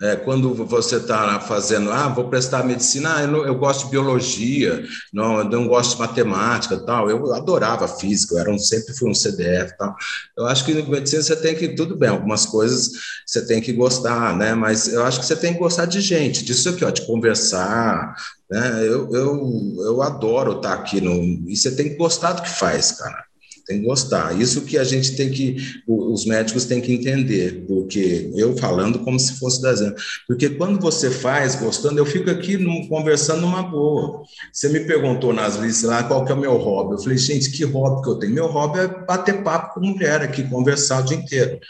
É, 0.02 0.17
quando 0.17 0.55
você 0.55 0.97
está 0.97 1.38
fazendo, 1.41 1.93
ah, 1.93 2.08
vou 2.08 2.29
prestar 2.31 2.64
medicina, 2.64 3.17
ah, 3.17 3.23
eu, 3.23 3.29
não, 3.29 3.47
eu, 3.47 3.55
gosto 3.55 3.85
de 3.85 3.91
biologia, 3.91 4.82
não, 5.12 5.41
eu 5.41 5.44
não 5.44 5.69
gosto 5.69 5.93
de 5.93 5.99
matemática, 5.99 6.79
tal. 6.79 7.11
Eu 7.11 7.35
adorava 7.35 7.87
física, 7.87 8.35
eu 8.35 8.38
era 8.38 8.50
um, 8.50 8.58
sempre 8.58 8.94
fui 8.94 9.11
um 9.11 9.14
CDF, 9.14 9.76
tal. 9.76 9.94
Eu 10.38 10.47
acho 10.47 10.64
que 10.64 10.73
medicina 10.73 11.23
você 11.23 11.37
tem 11.37 11.55
que 11.55 11.69
tudo 11.75 11.97
bem, 11.97 12.08
algumas 12.08 12.47
coisas 12.47 12.91
você 13.26 13.47
tem 13.47 13.61
que 13.61 13.75
gostar, 13.75 14.35
né? 14.37 14.55
Mas 14.55 14.88
eu 14.88 15.05
acho 15.05 15.20
que 15.20 15.26
você 15.26 15.37
tem 15.37 15.52
que 15.52 15.58
gostar 15.58 15.85
de 15.85 16.00
gente, 16.00 16.44
disso 16.44 16.70
aqui, 16.70 16.82
ó, 16.82 16.91
de 16.91 17.06
conversar, 17.06 18.14
né? 18.50 18.82
Eu, 18.87 19.14
eu, 19.14 19.75
eu 19.81 20.02
adoro 20.02 20.56
estar 20.56 20.73
aqui 20.73 21.00
no 21.00 21.12
e 21.47 21.55
você 21.55 21.70
tem 21.76 21.91
que 21.91 21.97
gostar 21.97 22.32
do 22.32 22.43
que 22.43 22.49
faz, 22.49 22.93
cara 22.93 23.30
tem 23.71 23.81
que 23.81 23.87
gostar. 23.87 24.39
Isso 24.39 24.62
que 24.62 24.77
a 24.77 24.83
gente 24.83 25.15
tem 25.15 25.31
que, 25.31 25.57
os 25.87 26.27
médicos 26.27 26.65
têm 26.65 26.81
que 26.81 26.93
entender, 26.93 27.65
porque 27.69 28.31
eu 28.35 28.57
falando 28.57 28.99
como 28.99 29.19
se 29.19 29.39
fosse 29.39 29.62
desenho, 29.62 29.95
porque 30.27 30.50
quando 30.50 30.81
você 30.81 31.09
faz 31.09 31.55
gostando, 31.55 31.99
eu 31.99 32.05
fico 32.05 32.29
aqui 32.29 32.59
conversando 32.89 33.43
numa 33.43 33.62
boa. 33.62 34.23
Você 34.53 34.69
me 34.69 34.81
perguntou 34.81 35.33
nas 35.33 35.57
listas 35.57 35.89
lá 35.89 36.03
qual 36.03 36.25
que 36.25 36.33
é 36.33 36.35
o 36.35 36.41
meu 36.41 36.57
hobby. 36.57 36.95
Eu 36.95 36.99
falei, 36.99 37.19
gente, 37.19 37.50
que 37.50 37.65
hobby 37.65 38.03
que 38.03 38.11
eu 38.11 38.17
tenho? 38.17 38.35
Meu 38.35 38.47
hobby 38.49 38.81
é 38.81 38.89
bater 38.89 39.43
papo 39.45 39.75
com 39.75 39.87
mulher 39.87 40.21
aqui, 40.23 40.43
conversar 40.43 41.00
o 41.00 41.05
dia 41.05 41.17
inteiro, 41.17 41.61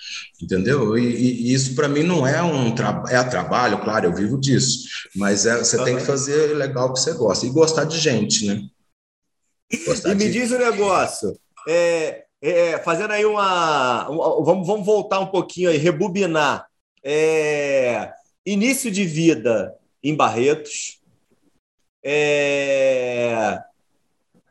entendeu? 0.43 0.97
E, 0.97 1.05
e 1.05 1.53
isso 1.53 1.75
para 1.75 1.89
mim 1.89 2.03
não 2.03 2.27
é 2.27 2.43
um 2.43 2.75
tra 2.75 3.05
é 3.09 3.23
trabalho, 3.25 3.79
claro, 3.83 4.07
eu 4.07 4.15
vivo 4.15 4.41
disso, 4.41 4.89
mas 5.15 5.45
é, 5.45 5.59
você 5.59 5.83
tem 5.85 5.97
que 5.97 6.03
fazer 6.03 6.55
legal 6.57 6.93
que 6.93 7.01
você 7.01 7.13
gosta 7.13 7.47
e 7.47 7.51
gostar 7.51 7.85
de 7.85 7.99
gente, 7.99 8.47
né? 8.47 8.63
Gostar 9.87 10.13
e 10.13 10.15
me 10.15 10.31
diz 10.31 10.51
o 10.51 10.57
um 10.57 10.59
negócio. 10.59 11.39
É, 11.69 12.25
é, 12.43 12.79
fazendo 12.79 13.13
aí 13.13 13.25
uma, 13.25 14.05
vamos, 14.05 14.67
vamos 14.67 14.87
voltar 14.87 15.21
um 15.21 15.27
pouquinho 15.27 15.71
aí, 15.71 15.77
rebobinar. 15.77 16.67
É, 17.03 18.13
início 18.45 18.91
de 18.91 19.05
vida 19.05 19.75
em 20.03 20.15
Barretos. 20.15 21.01
É, 22.03 23.59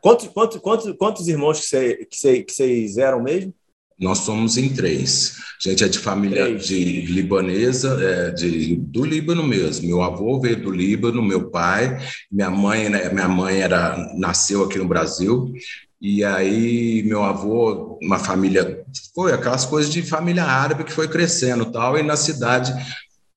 quantos, 0.00 0.28
quantos, 0.28 0.58
quantos, 0.60 0.96
quantos 0.96 1.28
irmãos 1.28 1.60
que, 1.60 1.66
cê, 1.66 2.06
que, 2.08 2.16
cê, 2.16 2.42
que 2.42 2.52
vocês 2.52 2.96
eram 2.96 3.22
mesmo? 3.22 3.52
Nós 3.98 4.18
somos 4.18 4.56
em 4.56 4.72
três. 4.72 5.36
A 5.58 5.68
gente 5.68 5.84
é 5.84 5.88
de 5.88 5.98
família 5.98 6.44
três. 6.44 6.66
de 6.66 7.02
libanesa, 7.02 8.02
é, 8.02 8.30
de, 8.30 8.76
do 8.76 9.04
Líbano 9.04 9.42
mesmo. 9.42 9.86
Meu 9.86 10.00
avô 10.00 10.40
veio 10.40 10.62
do 10.62 10.70
Líbano, 10.70 11.22
meu 11.22 11.50
pai, 11.50 11.98
minha 12.32 12.50
mãe, 12.50 12.88
né, 12.88 13.12
minha 13.12 13.28
mãe 13.28 13.60
era 13.60 13.98
nasceu 14.16 14.64
aqui 14.64 14.78
no 14.78 14.88
Brasil. 14.88 15.52
E 16.00 16.24
aí, 16.24 17.02
meu 17.02 17.22
avô, 17.22 17.98
uma 18.02 18.18
família, 18.18 18.84
foi 19.14 19.32
aquelas 19.32 19.66
coisas 19.66 19.92
de 19.92 20.02
família 20.02 20.44
árabe 20.44 20.84
que 20.84 20.92
foi 20.92 21.06
crescendo 21.06 21.70
tal, 21.70 21.98
e 21.98 22.02
na 22.02 22.16
cidade 22.16 22.72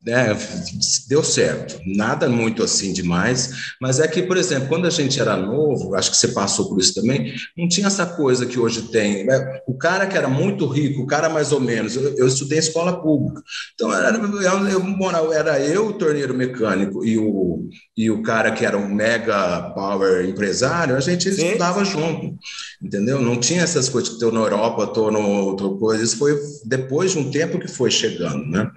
né, 0.05 0.37
deu 1.07 1.23
certo. 1.23 1.79
Nada 1.85 2.27
muito 2.27 2.63
assim 2.63 2.91
demais, 2.91 3.73
mas 3.79 3.99
é 3.99 4.07
que, 4.07 4.21
por 4.23 4.37
exemplo, 4.37 4.67
quando 4.67 4.85
a 4.85 4.89
gente 4.89 5.19
era 5.19 5.37
novo, 5.37 5.95
acho 5.95 6.11
que 6.11 6.17
você 6.17 6.29
passou 6.29 6.69
por 6.69 6.79
isso 6.79 6.93
também, 6.93 7.33
não 7.57 7.67
tinha 7.67 7.87
essa 7.87 8.05
coisa 8.05 8.45
que 8.45 8.59
hoje 8.59 8.83
tem. 8.83 9.25
Né? 9.25 9.61
O 9.67 9.77
cara 9.77 10.05
que 10.05 10.17
era 10.17 10.27
muito 10.27 10.67
rico, 10.67 11.01
o 11.01 11.07
cara 11.07 11.29
mais 11.29 11.51
ou 11.51 11.59
menos, 11.59 11.95
eu, 11.95 12.15
eu 12.17 12.27
estudei 12.27 12.59
escola 12.59 13.01
pública, 13.01 13.41
então 13.73 13.93
era 13.93 14.17
eu, 14.17 14.67
eu, 14.67 15.33
era 15.33 15.59
eu, 15.59 15.87
o 15.87 15.93
torneiro 15.93 16.33
mecânico, 16.33 17.05
e 17.05 17.17
o, 17.17 17.69
e 17.95 18.09
o 18.09 18.21
cara 18.21 18.51
que 18.51 18.65
era 18.65 18.77
um 18.77 18.93
mega 18.93 19.71
power 19.73 20.27
empresário, 20.27 20.95
a 20.95 20.99
gente 20.99 21.31
Sim. 21.31 21.47
estudava 21.47 21.83
junto, 21.85 22.37
entendeu? 22.81 23.21
Não 23.21 23.39
tinha 23.39 23.61
essas 23.61 23.87
coisas 23.87 24.09
que 24.09 24.15
estou 24.15 24.31
na 24.31 24.39
Europa, 24.39 24.83
estou 24.83 25.11
no 25.11 25.19
outra 25.43 25.69
coisa. 25.69 26.03
Isso 26.03 26.17
foi 26.17 26.37
depois 26.65 27.11
de 27.11 27.19
um 27.19 27.31
tempo 27.31 27.59
que 27.59 27.67
foi 27.67 27.91
chegando, 27.91 28.45
né? 28.45 28.69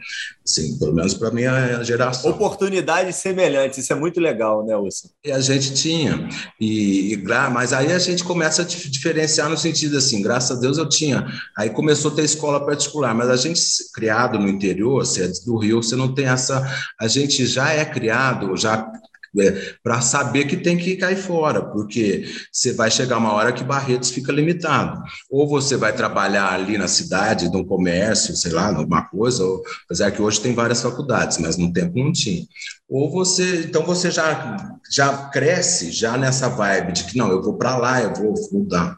Assim, 0.44 0.78
pelo 0.78 0.94
menos 0.94 1.14
para 1.16 1.30
minha 1.30 1.82
geração. 1.82 2.30
Oportunidades 2.30 3.16
semelhantes, 3.16 3.78
isso 3.78 3.92
é 3.92 3.96
muito 3.96 4.20
legal, 4.20 4.64
né, 4.64 4.76
Wilson? 4.76 5.08
E 5.24 5.32
a 5.32 5.40
gente 5.40 5.74
tinha, 5.74 6.28
e, 6.60 7.14
e, 7.14 7.24
mas 7.52 7.72
aí 7.72 7.92
a 7.92 7.98
gente 7.98 8.24
começa 8.24 8.62
a 8.62 8.64
diferenciar 8.64 9.48
no 9.48 9.56
sentido 9.56 9.96
assim, 9.96 10.22
graças 10.22 10.56
a 10.56 10.60
Deus 10.60 10.78
eu 10.78 10.88
tinha. 10.88 11.26
Aí 11.56 11.70
começou 11.70 12.10
a 12.10 12.14
ter 12.14 12.24
escola 12.24 12.64
particular, 12.64 13.14
mas 13.14 13.28
a 13.28 13.36
gente 13.36 13.60
criado 13.94 14.38
no 14.38 14.48
interior, 14.48 15.04
você 15.04 15.24
é 15.24 15.28
do 15.44 15.56
Rio, 15.56 15.82
você 15.82 15.96
não 15.96 16.14
tem 16.14 16.26
essa. 16.26 16.64
A 17.00 17.08
gente 17.08 17.46
já 17.46 17.72
é 17.72 17.84
criado, 17.84 18.56
já 18.56 18.90
é, 19.40 19.74
para 19.82 20.00
saber 20.00 20.46
que 20.46 20.56
tem 20.56 20.76
que 20.76 20.96
cair 20.96 21.16
fora, 21.16 21.62
porque 21.62 22.24
você 22.52 22.72
vai 22.72 22.90
chegar 22.90 23.18
uma 23.18 23.32
hora 23.32 23.52
que 23.52 23.64
Barretos 23.64 24.10
fica 24.10 24.32
limitado. 24.32 25.02
Ou 25.30 25.48
você 25.48 25.76
vai 25.76 25.94
trabalhar 25.94 26.52
ali 26.52 26.78
na 26.78 26.88
cidade, 26.88 27.50
num 27.50 27.64
comércio, 27.64 28.36
sei 28.36 28.52
lá, 28.52 28.72
numa 28.72 29.02
coisa, 29.02 29.44
ou, 29.44 29.62
apesar 29.84 30.10
que 30.10 30.22
hoje 30.22 30.40
tem 30.40 30.54
várias 30.54 30.82
faculdades, 30.82 31.38
mas 31.38 31.56
no 31.56 31.72
tempo 31.72 31.98
não 31.98 32.12
tinha. 32.12 32.44
Ou 32.88 33.10
você, 33.10 33.64
então 33.64 33.84
você 33.84 34.10
já, 34.10 34.78
já 34.92 35.28
cresce 35.28 35.90
já 35.90 36.16
nessa 36.16 36.48
vibe 36.48 36.92
de 36.92 37.04
que 37.04 37.18
não, 37.18 37.30
eu 37.30 37.42
vou 37.42 37.58
para 37.58 37.76
lá, 37.76 38.02
eu 38.02 38.14
vou 38.14 38.34
mudar. 38.52 38.96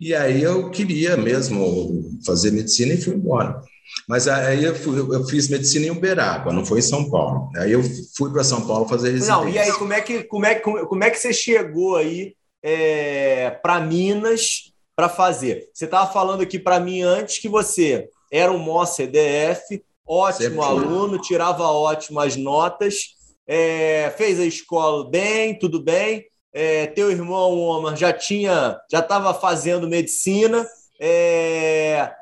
E 0.00 0.14
aí 0.14 0.42
eu 0.42 0.70
queria 0.70 1.16
mesmo 1.16 2.20
fazer 2.24 2.50
medicina 2.50 2.92
e 2.92 3.00
fui 3.00 3.14
embora. 3.14 3.60
Mas 4.08 4.26
aí 4.26 4.64
eu, 4.64 4.74
fui, 4.74 4.98
eu, 4.98 5.24
fiz 5.24 5.48
medicina 5.48 5.86
em 5.86 5.90
Uberaba, 5.90 6.52
não 6.52 6.64
foi 6.64 6.80
em 6.80 6.82
São 6.82 7.08
Paulo. 7.10 7.48
Aí 7.56 7.72
eu 7.72 7.82
fui 8.16 8.30
para 8.30 8.44
São 8.44 8.66
Paulo 8.66 8.88
fazer 8.88 9.10
residência. 9.12 9.34
Não, 9.34 9.48
e 9.48 9.58
aí 9.58 9.72
como 9.72 9.92
é 9.92 10.00
que, 10.00 10.24
como 10.24 10.46
é, 10.46 10.54
como 10.56 11.04
é 11.04 11.10
que 11.10 11.18
você 11.18 11.32
chegou 11.32 11.96
aí 11.96 12.34
é, 12.62 13.50
para 13.62 13.80
Minas 13.80 14.72
para 14.96 15.08
fazer? 15.08 15.68
Você 15.72 15.84
estava 15.84 16.12
falando 16.12 16.42
aqui 16.42 16.58
para 16.58 16.80
mim 16.80 17.02
antes 17.02 17.38
que 17.38 17.48
você 17.48 18.08
era 18.32 18.50
um 18.50 18.58
mó 18.58 18.84
CDF, 18.84 19.82
ótimo 20.06 20.62
aluno, 20.62 21.20
tirava 21.20 21.64
ótimas 21.64 22.36
notas, 22.36 23.14
é, 23.46 24.12
fez 24.16 24.38
a 24.40 24.44
escola 24.44 25.08
bem, 25.08 25.58
tudo 25.58 25.82
bem. 25.82 26.26
É, 26.52 26.86
teu 26.86 27.10
irmão, 27.10 27.56
Omar, 27.58 27.96
já 27.96 28.12
tinha, 28.12 28.76
já 28.90 28.98
estava 28.98 29.32
fazendo 29.32 29.88
medicina. 29.88 30.66
É, 31.00 32.12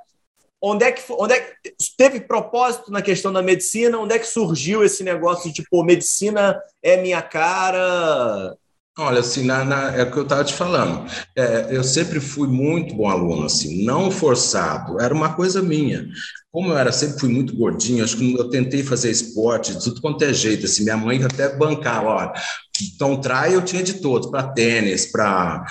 Onde 0.60 0.84
é 0.84 0.92
que, 0.92 1.02
onde 1.10 1.34
é 1.34 1.40
que 1.40 1.72
teve 1.96 2.20
propósito 2.20 2.90
na 2.90 3.00
questão 3.00 3.32
da 3.32 3.42
medicina? 3.42 3.98
Onde 3.98 4.14
é 4.14 4.18
que 4.18 4.26
surgiu 4.26 4.82
esse 4.82 5.04
negócio 5.04 5.52
de, 5.52 5.62
pô, 5.70 5.84
medicina 5.84 6.60
é 6.82 7.00
minha 7.00 7.22
cara? 7.22 8.56
Olha, 8.98 9.20
assim, 9.20 9.44
na, 9.44 9.64
na, 9.64 9.96
é 9.96 10.02
o 10.02 10.10
que 10.10 10.16
eu 10.16 10.24
estava 10.24 10.42
te 10.42 10.52
falando. 10.52 11.08
É, 11.36 11.68
eu 11.70 11.84
sempre 11.84 12.18
fui 12.18 12.48
muito 12.48 12.96
bom 12.96 13.08
aluno, 13.08 13.46
assim, 13.46 13.84
não 13.84 14.10
forçado, 14.10 15.00
era 15.00 15.14
uma 15.14 15.34
coisa 15.34 15.62
minha. 15.62 16.04
Como 16.50 16.72
eu 16.72 16.76
era, 16.76 16.90
sempre 16.90 17.20
fui 17.20 17.28
muito 17.28 17.56
gordinho, 17.56 18.02
acho 18.02 18.16
que 18.16 18.34
eu 18.34 18.50
tentei 18.50 18.82
fazer 18.82 19.12
esporte 19.12 19.74
de 19.74 19.84
tudo 19.84 20.00
quanto 20.00 20.24
é 20.24 20.32
jeito, 20.32 20.66
assim, 20.66 20.82
minha 20.82 20.96
mãe 20.96 21.22
até 21.22 21.54
bancava, 21.56 22.08
ó, 22.08 22.32
então, 22.82 23.20
trai 23.20 23.54
eu 23.54 23.62
tinha 23.62 23.82
de 23.82 23.94
todos, 23.94 24.30
para 24.30 24.52
tênis, 24.52 25.06
para 25.10 25.64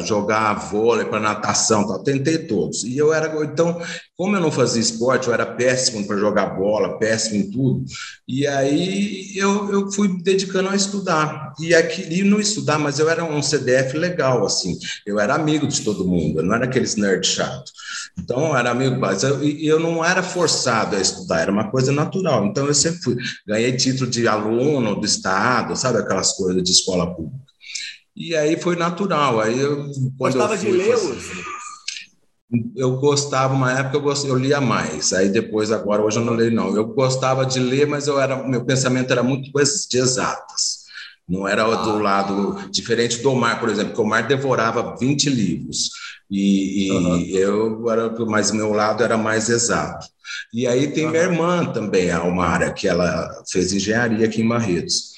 jogar 0.00 0.54
vôlei, 0.54 1.06
para 1.06 1.20
natação, 1.20 1.86
tal. 1.86 2.02
tentei 2.02 2.38
todos. 2.38 2.84
E 2.84 2.96
eu 2.96 3.12
era, 3.12 3.32
então, 3.44 3.80
como 4.16 4.36
eu 4.36 4.40
não 4.40 4.50
fazia 4.50 4.80
esporte, 4.80 5.26
eu 5.26 5.34
era 5.34 5.44
péssimo 5.44 6.06
para 6.06 6.16
jogar 6.16 6.56
bola, 6.56 6.98
péssimo 6.98 7.36
em 7.36 7.50
tudo. 7.50 7.84
E 8.28 8.46
aí 8.46 9.36
eu, 9.36 9.72
eu 9.72 9.90
fui 9.90 10.08
me 10.08 10.22
dedicando 10.22 10.68
a 10.68 10.76
estudar. 10.76 11.52
E 11.58 11.74
aqui 11.74 12.06
e 12.10 12.22
não 12.22 12.38
estudar, 12.38 12.78
mas 12.78 12.98
eu 12.98 13.08
era 13.08 13.24
um 13.24 13.42
CDF 13.42 13.96
legal, 13.98 14.46
assim. 14.46 14.78
Eu 15.04 15.18
era 15.18 15.34
amigo 15.34 15.66
de 15.66 15.80
todo 15.82 16.06
mundo, 16.06 16.38
eu 16.38 16.44
não 16.44 16.54
era 16.54 16.64
aqueles 16.64 16.96
nerd 16.96 17.26
chato. 17.26 17.72
Então, 18.18 18.48
eu 18.48 18.56
era 18.56 18.70
amigo, 18.70 18.98
mas 19.00 19.22
eu, 19.22 19.42
eu 19.42 19.80
não 19.80 20.04
era 20.04 20.22
forçado 20.22 20.96
a 20.96 21.00
estudar, 21.00 21.40
era 21.40 21.50
uma 21.52 21.70
coisa 21.70 21.90
natural. 21.90 22.46
Então, 22.46 22.66
eu 22.66 22.74
sempre 22.74 23.02
fui. 23.02 23.16
Ganhei 23.46 23.72
título 23.76 24.08
de 24.08 24.28
aluno 24.28 24.94
do 24.94 25.06
Estado, 25.06 25.76
sabe 25.76 25.98
aquelas 25.98 26.32
coisas 26.32 26.62
de 26.62 26.70
escola 26.70 27.14
pública. 27.14 27.43
E 28.16 28.34
aí 28.34 28.56
foi 28.60 28.76
natural. 28.76 29.40
Aí 29.40 29.58
eu, 29.58 29.90
Gostava 30.16 30.54
eu 30.54 30.58
de 30.58 30.70
ler? 30.70 30.96
Eu 32.76 32.96
gostava, 32.98 33.54
uma 33.54 33.72
época 33.72 33.96
eu, 33.96 34.00
gostava, 34.00 34.32
eu 34.32 34.38
lia 34.38 34.60
mais, 34.60 35.12
aí 35.12 35.28
depois, 35.28 35.72
agora, 35.72 36.02
hoje 36.02 36.18
eu 36.18 36.24
não 36.24 36.34
leio, 36.34 36.52
não. 36.52 36.76
Eu 36.76 36.86
gostava 36.86 37.44
de 37.44 37.58
ler, 37.58 37.86
mas 37.86 38.06
eu 38.06 38.20
era, 38.20 38.46
meu 38.46 38.64
pensamento 38.64 39.10
era 39.10 39.22
muito 39.22 39.50
coisas 39.50 39.86
de 39.90 39.98
exatas. 39.98 40.84
Não 41.28 41.48
era 41.48 41.64
do 41.64 41.90
ah. 41.90 42.02
lado 42.02 42.70
diferente 42.70 43.22
do 43.22 43.30
Omar, 43.30 43.58
por 43.58 43.70
exemplo, 43.70 43.94
que 43.94 44.00
o 44.00 44.04
Omar 44.04 44.28
devorava 44.28 44.94
20 44.96 45.30
livros. 45.30 45.90
E, 46.30 46.86
e 46.86 46.92
uhum. 46.92 47.20
eu 47.20 47.90
era, 47.90 48.10
mas 48.26 48.52
meu 48.52 48.72
lado 48.72 49.02
era 49.02 49.16
mais 49.16 49.48
exato. 49.48 50.06
E 50.52 50.66
aí 50.66 50.88
tem 50.88 51.06
uhum. 51.06 51.10
minha 51.10 51.22
irmã 51.22 51.64
também, 51.66 52.10
a 52.10 52.18
Almara, 52.18 52.72
que 52.72 52.86
ela 52.86 53.42
fez 53.50 53.72
engenharia 53.72 54.26
aqui 54.26 54.42
em 54.42 54.48
Barretos. 54.48 55.13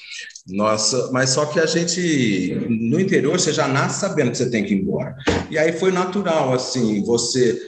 Nossa, 0.49 1.11
mas 1.11 1.31
só 1.31 1.45
que 1.45 1.59
a 1.59 1.65
gente 1.65 2.55
no 2.69 2.99
interior 2.99 3.37
você 3.37 3.51
já 3.51 3.67
nasce 3.67 3.99
sabendo 3.99 4.31
que 4.31 4.37
você 4.37 4.49
tem 4.49 4.63
que 4.63 4.73
ir 4.73 4.81
embora. 4.81 5.15
E 5.49 5.57
aí 5.57 5.73
foi 5.73 5.91
natural 5.91 6.53
assim, 6.53 7.03
você 7.03 7.59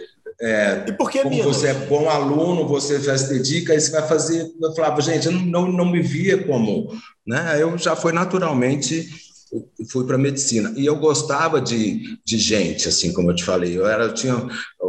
é, 0.42 0.86
e 0.88 0.94
por 0.94 1.12
que 1.12 1.22
como 1.22 1.44
você 1.44 1.68
é 1.68 1.74
bom 1.74 2.10
aluno, 2.10 2.66
você 2.66 2.98
já 3.02 3.18
se 3.18 3.34
dedica, 3.34 3.74
aí 3.74 3.82
você 3.82 3.92
vai 3.92 4.08
fazer. 4.08 4.50
Eu 4.62 4.74
falava, 4.74 5.02
gente, 5.02 5.26
eu 5.26 5.34
não, 5.34 5.42
não, 5.42 5.72
não 5.72 5.92
me 5.92 6.02
via 6.02 6.42
como. 6.46 6.98
Né? 7.28 7.58
Eu 7.62 7.78
já 7.78 7.94
foi 7.94 8.14
naturalmente 8.14 9.10
fui 9.90 10.06
para 10.06 10.18
medicina. 10.18 10.74
E 10.76 10.86
eu 10.86 10.96
gostava 10.96 11.60
de, 11.60 12.18
de 12.26 12.38
gente 12.38 12.88
assim 12.88 13.12
como 13.14 13.32
eu 13.32 13.36
te 13.36 13.44
falei. 13.44 13.78
Eu 13.78 13.88
era 13.88 14.06
eu 14.06 14.14
tinha 14.14 14.48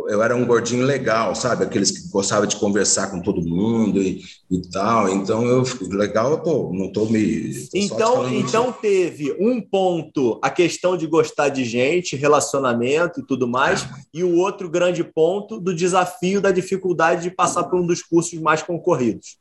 eu 0.09 0.23
era 0.23 0.35
um 0.35 0.45
gordinho 0.45 0.85
legal 0.85 1.35
sabe? 1.35 1.65
Aqueles 1.65 1.91
que 1.91 2.09
gostavam 2.09 2.47
de 2.47 2.57
conversar 2.57 3.11
com 3.11 3.21
todo 3.21 3.41
mundo 3.43 4.03
e, 4.03 4.23
e 4.51 4.61
tal. 4.71 5.09
Então 5.09 5.45
eu 5.45 5.63
legal 5.91 6.33
eu 6.33 6.39
tô, 6.39 6.73
não 6.73 6.93
tô 6.93 7.07
me 7.07 7.53
tô 7.55 7.69
então 7.75 8.35
então 8.35 8.73
teve 8.73 9.33
um 9.41 9.61
ponto 9.61 10.39
a 10.43 10.51
questão 10.51 10.97
de 10.97 11.07
gostar 11.07 11.49
de 11.49 11.65
gente 11.65 12.17
relacionamento 12.17 13.21
e 13.21 13.27
tudo 13.27 13.49
mais 13.49 13.83
é. 13.83 13.89
e 14.15 14.25
o 14.25 14.37
outro 14.37 14.69
grande 14.69 15.03
ponto 15.03 15.61
do 15.61 15.75
desafio 15.75 16.41
da 16.41 16.51
dificuldade 16.51 17.23
de 17.23 17.31
passar 17.31 17.65
por 17.65 17.81
um 17.81 17.87
dos 17.87 18.03
cursos 18.03 18.39
mais 18.41 18.63
concorridos 18.63 19.41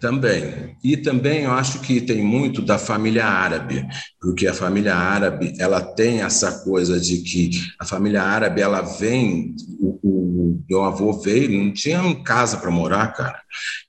também. 0.00 0.76
E 0.82 0.96
também 0.96 1.44
eu 1.44 1.52
acho 1.52 1.80
que 1.80 2.00
tem 2.00 2.22
muito 2.22 2.62
da 2.62 2.78
família 2.78 3.26
árabe, 3.26 3.86
porque 4.20 4.46
a 4.46 4.54
família 4.54 4.94
árabe, 4.94 5.54
ela 5.58 5.80
tem 5.80 6.20
essa 6.22 6.64
coisa 6.64 7.00
de 7.00 7.18
que 7.18 7.50
a 7.78 7.84
família 7.84 8.22
árabe, 8.22 8.60
ela 8.60 8.82
vem, 8.82 9.54
o, 9.80 9.98
o 10.02 10.64
meu 10.68 10.84
avô 10.84 11.12
veio, 11.12 11.50
não 11.50 11.72
tinha 11.72 12.02
casa 12.22 12.56
para 12.58 12.70
morar, 12.70 13.12
cara. 13.12 13.40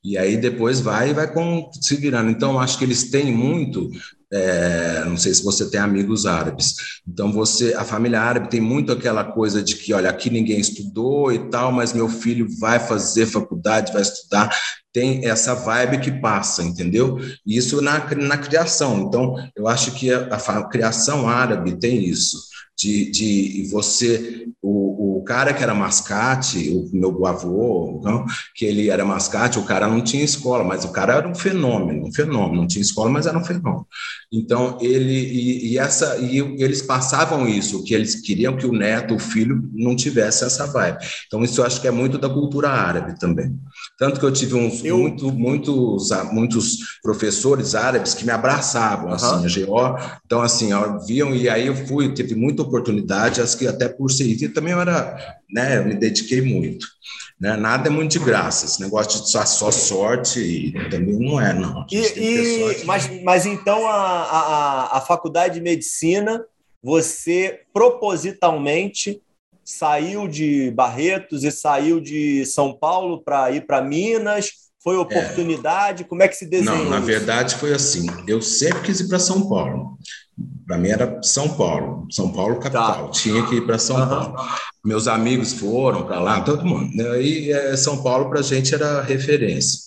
E 0.03 0.17
aí 0.17 0.37
depois 0.37 0.79
vai 0.79 1.09
e 1.09 1.13
vai 1.13 1.31
com, 1.31 1.69
se 1.81 1.95
virando. 1.95 2.31
Então, 2.31 2.53
eu 2.53 2.59
acho 2.59 2.77
que 2.77 2.83
eles 2.83 3.09
têm 3.09 3.31
muito 3.31 3.89
é, 4.31 5.03
não 5.05 5.17
sei 5.17 5.33
se 5.33 5.43
você 5.43 5.69
tem 5.69 5.79
amigos 5.79 6.25
árabes. 6.25 6.75
Então 7.07 7.31
você, 7.31 7.73
a 7.73 7.83
família 7.83 8.21
árabe 8.21 8.49
tem 8.49 8.59
muito 8.59 8.91
aquela 8.91 9.23
coisa 9.23 9.63
de 9.63 9.75
que, 9.75 9.93
olha, 9.93 10.09
aqui 10.09 10.29
ninguém 10.29 10.59
estudou 10.59 11.31
e 11.31 11.49
tal, 11.49 11.71
mas 11.71 11.93
meu 11.93 12.09
filho 12.09 12.47
vai 12.59 12.79
fazer 12.79 13.25
faculdade, 13.25 13.93
vai 13.93 14.01
estudar. 14.01 14.55
Tem 14.91 15.25
essa 15.27 15.53
vibe 15.53 15.99
que 15.99 16.11
passa, 16.11 16.63
entendeu? 16.63 17.17
Isso 17.45 17.81
na, 17.81 18.03
na 18.15 18.37
criação. 18.37 19.01
Então, 19.01 19.35
eu 19.55 19.67
acho 19.67 19.91
que 19.91 20.11
a, 20.11 20.27
a 20.35 20.69
criação 20.69 21.29
árabe 21.29 21.79
tem 21.79 22.03
isso 22.03 22.37
de, 22.77 23.09
de 23.09 23.67
você, 23.71 24.47
o, 24.61 25.17
o 25.17 25.23
cara 25.23 25.51
que 25.51 25.63
era 25.63 25.73
mascate, 25.73 26.69
o 26.69 26.89
meu 26.95 27.25
avô, 27.25 27.99
não, 28.03 28.23
que 28.53 28.65
ele 28.65 28.89
era 28.89 29.03
mascate, 29.03 29.57
o 29.57 29.63
cara 29.63 29.87
não 29.87 29.99
tinha 30.01 30.23
escola, 30.23 30.63
mas 30.63 30.85
o 30.85 30.91
cara 30.91 31.15
era 31.15 31.27
um 31.27 31.33
fenômeno, 31.33 32.07
um 32.07 32.13
fenômeno, 32.13 32.61
não 32.61 32.67
tinha 32.67 32.81
escola, 32.81 33.09
mas 33.09 33.25
era 33.25 33.37
um 33.37 33.43
fenômeno. 33.43 33.87
Então, 34.31 34.77
ele, 34.79 35.13
e, 35.13 35.71
e 35.71 35.77
essa, 35.79 36.17
e 36.17 36.37
eles 36.61 36.81
passavam 36.83 37.47
isso, 37.47 37.83
que 37.83 37.95
eles 37.95 38.15
queriam 38.21 38.55
que 38.55 38.67
o 38.67 38.71
neto, 38.71 39.15
o 39.15 39.19
filho, 39.19 39.67
não 39.73 39.95
tivesse 39.95 40.43
essa 40.43 40.67
vibe. 40.67 40.99
Então, 41.25 41.43
isso 41.43 41.61
eu 41.61 41.65
acho 41.65 41.81
que 41.81 41.87
é 41.87 41.91
muito 41.91 42.17
da 42.17 42.29
cultura 42.29 42.69
árabe 42.69 43.17
também. 43.19 43.57
Tanto 43.97 44.19
que 44.19 44.25
eu 44.25 44.31
tive 44.31 44.53
uns, 44.53 44.83
eu... 44.85 44.97
muito, 44.97 45.31
muitos, 45.31 46.09
muitos 46.31 46.77
professores 47.01 47.73
árabes 47.73 48.13
que 48.13 48.25
me 48.25 48.31
abraçavam, 48.31 49.11
assim, 49.11 49.25
a 49.25 49.65
GO. 49.65 49.97
Então, 50.25 50.41
assim, 50.41 50.69
viam, 51.07 51.33
e 51.33 51.49
aí 51.49 51.65
eu 51.65 51.75
fui, 51.75 52.13
teve 52.13 52.35
muita 52.35 52.66
oportunidade, 52.67 53.41
acho 53.41 53.57
que 53.57 53.67
até 53.67 53.87
por 53.87 54.11
ser 54.11 54.25
e 54.25 54.49
também 54.49 54.73
eu 54.73 54.81
era, 54.81 55.37
né, 55.51 55.77
eu 55.77 55.85
me 55.85 55.95
dediquei 55.95 56.41
muito. 56.41 56.87
Né? 57.39 57.55
Nada 57.55 57.87
é 57.87 57.91
muito 57.91 58.11
de 58.11 58.19
graça, 58.19 58.65
esse 58.65 58.81
negócio 58.81 59.21
de 59.21 59.29
só, 59.29 59.45
só 59.45 59.71
sorte 59.71 60.73
também 60.89 61.19
não 61.19 61.39
é, 61.39 61.53
não. 61.53 61.85
E, 61.91 61.97
e 61.97 62.85
mas, 62.85 63.23
mas 63.23 63.45
então 63.45 63.87
a, 63.87 63.95
a, 63.95 64.97
a 64.97 65.01
faculdade 65.01 65.55
de 65.55 65.61
medicina, 65.61 66.43
você 66.81 67.61
propositalmente 67.73 69.21
saiu 69.63 70.27
de 70.27 70.71
Barretos 70.71 71.43
e 71.43 71.51
saiu 71.51 71.99
de 71.99 72.45
São 72.45 72.73
Paulo 72.73 73.21
para 73.21 73.51
ir 73.51 73.67
para 73.67 73.81
Minas? 73.81 74.51
Foi 74.81 74.95
é. 74.95 74.99
oportunidade? 74.99 76.03
É. 76.03 76.05
Como 76.05 76.23
é 76.23 76.27
que 76.27 76.35
se 76.37 76.45
desenhou? 76.45 76.77
Não, 76.77 76.89
na 76.89 76.97
isso? 76.99 77.05
verdade 77.05 77.55
foi 77.55 77.73
assim. 77.73 78.07
Eu 78.25 78.41
sempre 78.41 78.83
quis 78.83 79.01
ir 79.01 79.09
para 79.09 79.19
São 79.19 79.49
Paulo. 79.49 79.97
Para 80.67 80.77
mim 80.77 80.89
era 80.89 81.19
São 81.23 81.47
Paulo, 81.47 82.05
São 82.11 82.29
Paulo 82.29 82.59
capital. 82.59 83.05
Tá. 83.05 83.11
Tinha 83.11 83.45
que 83.47 83.55
ir 83.55 83.65
para 83.65 83.79
São 83.79 83.97
uhum. 83.97 84.09
Paulo. 84.09 84.35
Meus 84.83 85.07
amigos 85.07 85.53
foram 85.53 86.03
para 86.03 86.19
lá, 86.19 86.41
todo 86.41 86.65
mundo. 86.65 86.93
E 87.15 87.51
é, 87.53 87.77
São 87.77 88.03
Paulo 88.03 88.29
para 88.29 88.41
a 88.41 88.43
gente 88.43 88.75
era 88.75 89.01
referência. 89.01 89.86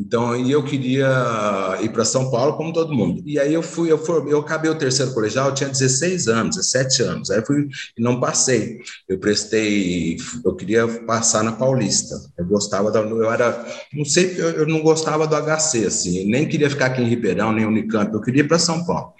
Então, 0.00 0.34
e 0.34 0.50
eu 0.50 0.62
queria 0.64 1.78
ir 1.82 1.90
para 1.90 2.06
São 2.06 2.30
Paulo 2.30 2.56
como 2.56 2.72
todo 2.72 2.94
mundo. 2.94 3.22
E 3.26 3.38
aí 3.38 3.52
eu 3.52 3.62
fui, 3.62 3.92
eu, 3.92 3.98
fui, 3.98 4.32
eu 4.32 4.38
acabei 4.38 4.70
o 4.70 4.74
terceiro 4.74 5.12
colegial, 5.12 5.48
eu 5.48 5.54
tinha 5.54 5.68
16 5.68 6.26
anos, 6.26 6.56
17 6.56 7.02
anos. 7.02 7.30
Aí 7.30 7.38
eu 7.38 7.46
fui 7.46 7.68
e 7.98 8.02
não 8.02 8.18
passei. 8.18 8.78
Eu 9.06 9.18
prestei, 9.18 10.16
eu 10.42 10.56
queria 10.56 10.88
passar 11.04 11.44
na 11.44 11.52
Paulista. 11.52 12.14
Eu 12.38 12.46
gostava 12.46 12.90
da, 12.90 13.00
eu 13.00 13.30
era, 13.30 13.64
não 13.92 14.04
sei, 14.04 14.34
eu, 14.38 14.50
eu 14.50 14.66
não 14.66 14.80
gostava 14.80 15.26
do 15.26 15.36
HC 15.36 15.84
assim, 15.86 16.24
nem 16.24 16.48
queria 16.48 16.70
ficar 16.70 16.86
aqui 16.86 17.02
em 17.02 17.08
Ribeirão, 17.08 17.52
nem 17.52 17.66
Unicamp, 17.66 18.12
eu 18.12 18.22
queria 18.22 18.40
ir 18.40 18.48
para 18.48 18.58
São 18.58 18.84
Paulo. 18.86 19.12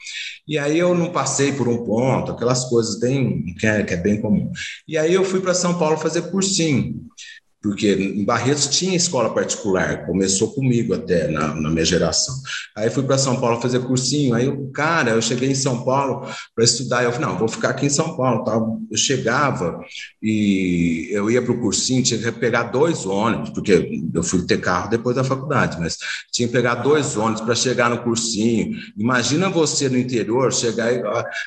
E 0.48 0.58
aí 0.58 0.78
eu 0.78 0.94
não 0.94 1.12
passei 1.12 1.52
por 1.52 1.68
um 1.68 1.84
ponto, 1.84 2.32
aquelas 2.32 2.64
coisas 2.64 2.98
bem 2.98 3.54
que 3.58 3.66
é, 3.66 3.82
que 3.82 3.94
é 3.94 3.96
bem 3.96 4.20
comum. 4.20 4.50
E 4.88 4.96
aí 4.96 5.12
eu 5.12 5.24
fui 5.24 5.40
para 5.40 5.52
São 5.54 5.78
Paulo 5.78 5.98
fazer 5.98 6.22
cursinho 6.22 6.94
porque 7.62 7.92
em 7.92 8.24
Barretos 8.24 8.68
tinha 8.68 8.96
escola 8.96 9.34
particular, 9.34 10.06
começou 10.06 10.52
comigo 10.52 10.94
até 10.94 11.28
na, 11.28 11.54
na 11.54 11.68
minha 11.68 11.84
geração. 11.84 12.34
Aí 12.74 12.88
fui 12.88 13.02
para 13.02 13.18
São 13.18 13.38
Paulo 13.38 13.60
fazer 13.60 13.80
cursinho, 13.80 14.34
aí 14.34 14.48
o 14.48 14.70
cara, 14.70 15.10
eu 15.10 15.20
cheguei 15.20 15.50
em 15.50 15.54
São 15.54 15.84
Paulo 15.84 16.26
para 16.54 16.64
estudar, 16.64 17.04
eu 17.04 17.12
falei, 17.12 17.28
não, 17.28 17.38
vou 17.38 17.48
ficar 17.48 17.70
aqui 17.70 17.86
em 17.86 17.90
São 17.90 18.16
Paulo. 18.16 18.44
Tá? 18.44 18.54
Eu 18.54 18.96
chegava 18.96 19.78
e 20.22 21.08
eu 21.10 21.30
ia 21.30 21.42
para 21.42 21.52
o 21.52 21.60
cursinho, 21.60 22.02
tinha 22.02 22.18
que 22.18 22.32
pegar 22.32 22.64
dois 22.64 23.04
ônibus, 23.04 23.50
porque 23.50 23.90
eu 24.14 24.22
fui 24.22 24.46
ter 24.46 24.58
carro 24.58 24.88
depois 24.88 25.16
da 25.16 25.22
faculdade, 25.22 25.78
mas 25.78 25.98
tinha 26.32 26.48
que 26.48 26.54
pegar 26.54 26.76
dois 26.76 27.16
ônibus 27.16 27.42
para 27.42 27.54
chegar 27.54 27.90
no 27.90 28.02
cursinho. 28.02 28.74
Imagina 28.96 29.50
você 29.50 29.86
no 29.88 29.98
interior, 29.98 30.50
chegar 30.50 30.90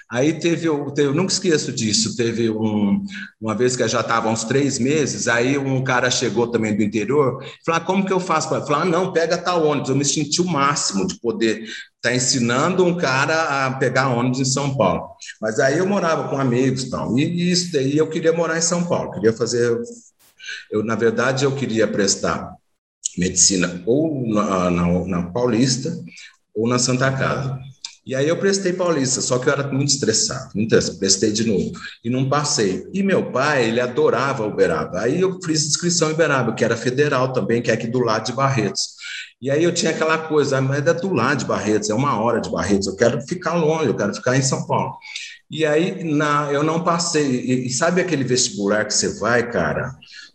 aí, 0.10 0.34
teve, 0.34 0.68
eu, 0.68 0.92
teve, 0.92 1.08
eu 1.08 1.14
nunca 1.16 1.34
esqueço 1.34 1.72
disso, 1.72 2.16
teve 2.16 2.52
um, 2.52 3.04
uma 3.42 3.56
vez 3.56 3.76
que 3.76 3.82
eu 3.82 3.88
já 3.88 4.02
estava 4.02 4.30
uns 4.30 4.44
três 4.44 4.78
meses, 4.78 5.28
aí 5.28 5.58
um 5.58 5.84
cara 5.84 6.03
cara 6.04 6.12
chegou 6.12 6.48
também 6.48 6.76
do 6.76 6.84
interior, 6.84 7.44
falar, 7.66 7.78
ah, 7.78 7.82
como 7.82 8.06
que 8.06 8.12
eu 8.12 8.20
faço? 8.20 8.50
para 8.50 8.66
Falar, 8.66 8.82
ah, 8.82 8.86
não, 8.86 9.14
pega 9.14 9.38
tal 9.38 9.66
ônibus. 9.66 9.90
Eu 9.90 9.96
me 9.96 10.06
senti 10.06 10.42
o 10.42 10.46
máximo 10.46 11.08
de 11.08 11.20
poder 11.20 11.62
estar 11.62 11.76
tá 12.02 12.14
ensinando 12.14 12.86
um 12.86 12.98
cara 12.98 13.66
a 13.66 13.72
pegar 13.76 14.10
ônibus 14.10 14.40
em 14.40 14.46
São 14.46 14.76
Paulo. 14.76 15.10
Mas 15.42 15.60
aí 15.60 15.78
eu 15.78 15.88
morava 15.88 16.28
com 16.28 16.38
amigos 16.38 16.90
tal, 16.90 17.18
e 17.18 17.52
isso 17.52 17.72
daí 17.72 17.98
eu 17.98 18.10
queria 18.10 18.34
morar 18.34 18.58
em 18.58 18.62
São 18.62 18.84
Paulo, 18.84 19.12
queria 19.12 19.34
fazer. 19.34 19.78
Eu, 20.70 20.84
na 20.84 20.96
verdade, 20.96 21.46
eu 21.46 21.56
queria 21.56 21.88
prestar 21.88 22.54
medicina 23.18 23.82
ou 23.86 24.28
na, 24.28 24.70
na, 24.70 25.06
na 25.06 25.24
Paulista 25.32 25.96
ou 26.54 26.68
na 26.68 26.78
Santa 26.78 27.12
Casa. 27.12 27.58
E 28.06 28.14
aí 28.14 28.28
eu 28.28 28.38
prestei 28.38 28.74
paulista, 28.74 29.22
só 29.22 29.40
que 29.40 29.48
eu 29.48 29.54
era 29.54 29.72
muito 29.72 29.90
estressado, 29.90 30.50
muito 30.54 30.76
estressado, 30.76 31.00
prestei 31.00 31.32
de 31.32 31.48
novo 31.48 31.72
e 32.04 32.10
não 32.10 32.28
passei. 32.28 32.86
E 32.94 33.02
meu 33.02 33.32
pai, 33.32 33.70
ele 33.70 33.80
adorava 33.80 34.46
Uberaba. 34.46 35.00
Aí 35.00 35.22
eu 35.22 35.40
fiz 35.42 35.66
inscrição 35.66 36.10
em 36.10 36.14
Uberaba, 36.14 36.54
que 36.54 36.66
era 36.66 36.76
federal 36.76 37.32
também, 37.32 37.62
que 37.62 37.72
é 37.72 37.74
aqui 37.74 37.88
do 37.88 38.00
lado 38.00 38.26
de 38.26 38.34
Barretos. 38.34 38.96
E 39.42 39.50
aí 39.50 39.64
eu 39.64 39.74
tinha 39.74 39.92
aquela 39.92 40.18
coisa, 40.18 40.58
ah, 40.58 40.62
mas 40.62 40.86
é 40.86 40.94
do 40.94 41.14
lado 41.14 41.40
de 41.40 41.46
Barretos, 41.46 41.90
é 41.90 41.94
uma 41.94 42.20
hora 42.20 42.42
de 42.42 42.50
Barretos, 42.50 42.88
eu 42.88 42.96
quero 42.96 43.22
ficar 43.22 43.54
longe, 43.54 43.88
eu 43.88 43.96
quero 43.96 44.14
ficar 44.14 44.36
em 44.36 44.42
São 44.42 44.68
Paulo. 44.68 44.98
E 45.50 45.66
aí 45.66 46.04
na, 46.04 46.52
eu 46.52 46.64
não 46.64 46.84
passei. 46.84 47.26
E, 47.26 47.68
e 47.68 47.70
sabe 47.70 48.02
aquele 48.02 48.24
vestibular 48.26 48.86
que 48.86 48.94
você 48.94 49.18
vai, 49.20 49.50
cara? 49.50 49.94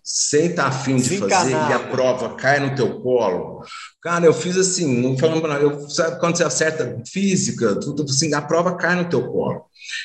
sem 0.09 0.47
estar 0.47 0.63
tá 0.63 0.69
afim 0.71 0.97
de 0.97 1.19
fazer 1.19 1.51
e 1.51 1.55
a 1.55 1.81
prova 1.81 2.35
cai 2.35 2.59
no 2.61 2.75
teu 2.75 2.99
colo. 3.03 3.63
Cara, 4.01 4.25
eu 4.25 4.33
fiz 4.33 4.57
assim, 4.57 5.01
não 5.01 5.19
falando 5.19 5.45
eu 5.61 5.91
sabe 5.91 6.21
quando 6.21 6.37
você 6.37 6.45
acerta 6.45 7.03
física, 7.05 7.75
tudo 7.81 8.05
assim, 8.05 8.33
a 8.33 8.41
prova 8.41 8.77
cai 8.77 8.95
no 8.95 9.09
teu 9.09 9.27
colo. 9.27 9.65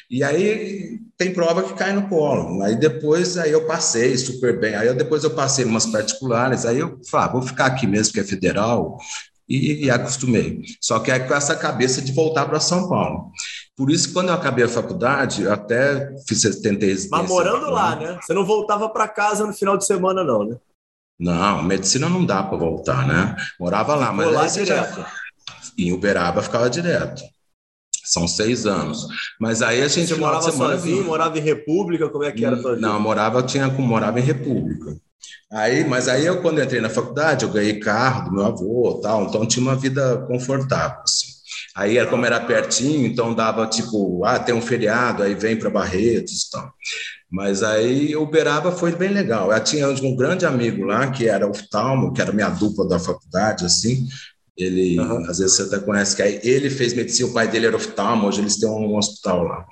E 0.09 0.23
aí 0.23 0.99
tem 1.15 1.31
prova 1.31 1.61
que 1.61 1.75
cai 1.75 1.93
no 1.93 2.09
colo. 2.09 2.63
Aí 2.63 2.75
depois 2.75 3.37
aí 3.37 3.51
eu 3.51 3.67
passei 3.67 4.17
super 4.17 4.59
bem. 4.59 4.73
Aí 4.73 4.87
eu, 4.87 4.95
depois 4.95 5.23
eu 5.23 5.31
passei 5.31 5.63
umas 5.63 5.85
particulares, 5.85 6.65
aí 6.65 6.79
eu 6.79 6.99
falei, 7.09 7.27
ah, 7.27 7.31
vou 7.31 7.41
ficar 7.43 7.67
aqui 7.67 7.85
mesmo 7.85 8.13
que 8.13 8.19
é 8.19 8.23
federal. 8.23 8.97
E, 9.47 9.85
e 9.85 9.91
acostumei. 9.91 10.61
Só 10.81 10.99
que 10.99 11.11
é 11.11 11.19
com 11.19 11.33
essa 11.35 11.55
cabeça 11.55 12.01
de 12.01 12.13
voltar 12.13 12.45
para 12.45 12.61
São 12.61 12.87
Paulo. 12.87 13.29
Por 13.75 13.91
isso, 13.91 14.13
quando 14.13 14.29
eu 14.29 14.33
acabei 14.33 14.63
a 14.63 14.69
faculdade, 14.69 15.47
até 15.47 16.15
fiz, 16.27 16.41
tentei. 16.61 16.95
Mas 17.11 17.27
morando 17.27 17.69
lá, 17.69 17.95
né? 17.95 18.17
Você 18.21 18.33
não 18.33 18.45
voltava 18.45 18.87
para 18.89 19.07
casa 19.07 19.45
no 19.45 19.53
final 19.53 19.77
de 19.77 19.85
semana, 19.85 20.23
não, 20.23 20.45
né? 20.45 20.55
Não, 21.19 21.63
medicina 21.63 22.09
não 22.09 22.25
dá 22.25 22.43
para 22.43 22.57
voltar, 22.57 23.07
né? 23.07 23.35
Morava 23.59 23.95
lá, 23.95 24.11
mas 24.11 24.31
lá 24.31 24.47
direto. 24.47 24.95
Já... 24.97 25.11
Em 25.77 25.91
Uberaba 25.91 26.41
ficava 26.41 26.69
direto. 26.69 27.23
São 28.03 28.27
seis 28.27 28.65
anos. 28.65 29.07
Mas 29.39 29.61
aí 29.61 29.81
a 29.81 29.87
gente 29.87 30.07
Você 30.09 30.15
morava 30.15 30.51
semana, 30.51 30.73
sozinho, 30.73 30.95
vinha. 30.97 31.07
morava 31.07 31.37
em 31.37 31.41
República, 31.41 32.09
como 32.09 32.23
é 32.23 32.31
que 32.31 32.43
era? 32.43 32.57
Não, 32.77 32.99
morava 32.99 33.41
tinha 33.43 33.67
morava 33.67 34.19
em 34.19 34.23
República. 34.23 34.97
Aí, 35.51 35.85
mas 35.85 36.07
aí 36.07 36.25
eu 36.25 36.41
quando 36.41 36.61
entrei 36.61 36.81
na 36.81 36.89
faculdade, 36.89 37.45
eu 37.45 37.51
ganhei 37.51 37.79
carro 37.79 38.25
do 38.25 38.33
meu 38.33 38.45
avô, 38.45 38.99
tal, 39.01 39.23
então 39.23 39.45
tinha 39.45 39.63
uma 39.63 39.75
vida 39.75 40.25
confortável. 40.27 41.01
Assim. 41.03 41.27
Aí, 41.75 42.05
como 42.05 42.25
era 42.25 42.39
pertinho, 42.39 43.07
então 43.07 43.33
dava 43.33 43.65
tipo, 43.65 44.23
ah, 44.23 44.37
tem 44.37 44.53
um 44.53 44.61
feriado, 44.61 45.23
aí 45.23 45.33
vem 45.33 45.57
para 45.57 45.71
Barretos 45.71 46.43
e 46.43 46.51
tal. 46.51 46.71
Mas 47.31 47.63
aí 47.63 48.15
Uberaba 48.15 48.71
foi 48.71 48.95
bem 48.95 49.09
legal. 49.09 49.51
Eu 49.51 49.63
tinha 49.63 49.89
um 49.89 50.15
grande 50.15 50.45
amigo 50.45 50.85
lá, 50.85 51.09
que 51.09 51.27
era 51.27 51.49
oftalmo, 51.49 52.13
que 52.13 52.21
era 52.21 52.31
minha 52.31 52.49
dupla 52.49 52.87
da 52.87 52.99
faculdade, 52.99 53.65
assim. 53.65 54.07
Ele, 54.55 54.99
uhum. 54.99 55.25
às 55.27 55.39
vezes 55.39 55.55
você 55.55 55.63
até 55.63 55.79
conhece, 55.79 56.15
que 56.15 56.21
aí 56.21 56.39
ele 56.43 56.69
fez 56.69 56.93
medicina, 56.93 57.29
o 57.29 57.33
pai 57.33 57.47
dele 57.47 57.65
era 57.65 57.75
oftalmo, 57.75 58.27
hoje 58.27 58.41
eles 58.41 58.59
têm 58.59 58.69
um 58.69 58.95
hospital 58.95 59.43
lá. 59.43 59.65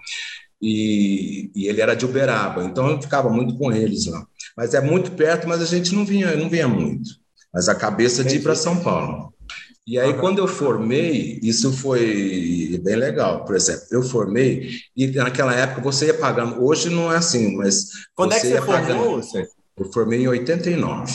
E, 0.59 1.51
e, 1.55 1.67
ele 1.67 1.81
era 1.81 1.95
de 1.95 2.03
Uberaba, 2.03 2.63
então 2.63 2.89
eu 2.89 3.01
ficava 3.01 3.29
muito 3.29 3.55
com 3.55 3.71
eles 3.71 4.07
lá. 4.07 4.25
Mas 4.57 4.73
é 4.73 4.81
muito 4.81 5.11
perto, 5.11 5.47
mas 5.47 5.61
a 5.61 5.65
gente 5.65 5.93
não 5.93 6.03
vinha, 6.03 6.35
não 6.35 6.49
vinha 6.49 6.67
muito. 6.67 7.11
Mas 7.53 7.69
a 7.69 7.75
cabeça 7.75 8.23
de 8.23 8.37
ir 8.37 8.43
para 8.43 8.55
São 8.55 8.81
Paulo. 8.81 9.31
E 9.87 9.99
aí, 9.99 10.13
quando 10.13 10.37
eu 10.37 10.47
formei, 10.47 11.39
isso 11.41 11.71
foi 11.73 12.79
bem 12.83 12.95
legal. 12.95 13.43
Por 13.45 13.55
exemplo, 13.55 13.85
eu 13.91 14.03
formei 14.03 14.69
e 14.95 15.07
naquela 15.07 15.55
época 15.55 15.81
você 15.81 16.07
ia 16.07 16.13
pagando. 16.13 16.63
Hoje 16.63 16.89
não 16.89 17.11
é 17.11 17.17
assim, 17.17 17.55
mas. 17.57 17.87
Quando 18.13 18.33
é 18.33 18.39
que 18.39 18.47
você 18.47 18.61
formou? 18.61 19.21
Pagando... 19.21 19.47
Eu 19.77 19.91
formei 19.91 20.21
em 20.21 20.27
89. 20.27 21.11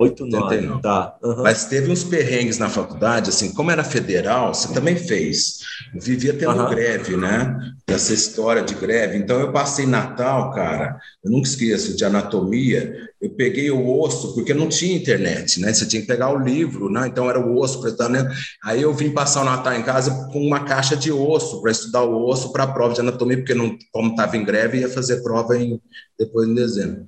8, 0.00 0.24
9, 0.24 0.80
tá. 0.80 1.14
Uhum. 1.22 1.42
Mas 1.42 1.66
teve 1.66 1.92
uns 1.92 2.02
perrengues 2.02 2.56
na 2.56 2.70
faculdade, 2.70 3.28
assim, 3.28 3.52
como 3.52 3.70
era 3.70 3.84
federal, 3.84 4.54
você 4.54 4.72
também 4.72 4.96
fez. 4.96 5.58
Eu 5.94 6.00
vivia 6.00 6.32
tendo 6.32 6.58
uhum. 6.58 6.70
greve, 6.70 7.18
né? 7.18 7.74
Essa 7.86 8.14
história 8.14 8.62
de 8.62 8.74
greve. 8.74 9.18
Então, 9.18 9.38
eu 9.38 9.52
passei 9.52 9.84
Natal, 9.84 10.52
cara, 10.52 10.98
eu 11.22 11.30
nunca 11.30 11.46
esqueço, 11.46 11.94
de 11.94 12.02
anatomia, 12.02 13.10
eu 13.20 13.28
peguei 13.28 13.70
o 13.70 14.00
osso, 14.00 14.34
porque 14.34 14.54
não 14.54 14.70
tinha 14.70 14.96
internet, 14.96 15.60
né? 15.60 15.70
Você 15.70 15.86
tinha 15.86 16.00
que 16.00 16.08
pegar 16.08 16.32
o 16.32 16.42
livro, 16.42 16.88
né? 16.90 17.06
Então, 17.06 17.28
era 17.28 17.38
o 17.38 17.58
osso, 17.58 17.82
né? 18.08 18.26
Aí 18.64 18.80
eu 18.80 18.94
vim 18.94 19.10
passar 19.10 19.42
o 19.42 19.44
Natal 19.44 19.74
em 19.74 19.82
casa 19.82 20.28
com 20.32 20.40
uma 20.40 20.60
caixa 20.60 20.96
de 20.96 21.12
osso, 21.12 21.60
para 21.60 21.72
estudar 21.72 22.04
o 22.04 22.26
osso 22.26 22.52
para 22.52 22.64
a 22.64 22.72
prova 22.72 22.94
de 22.94 23.00
anatomia, 23.00 23.36
porque, 23.36 23.52
não, 23.52 23.76
como 23.92 24.12
estava 24.12 24.34
em 24.34 24.46
greve, 24.46 24.78
ia 24.78 24.88
fazer 24.88 25.22
prova 25.22 25.58
em, 25.58 25.78
depois 26.18 26.48
em 26.48 26.54
dezembro. 26.54 27.06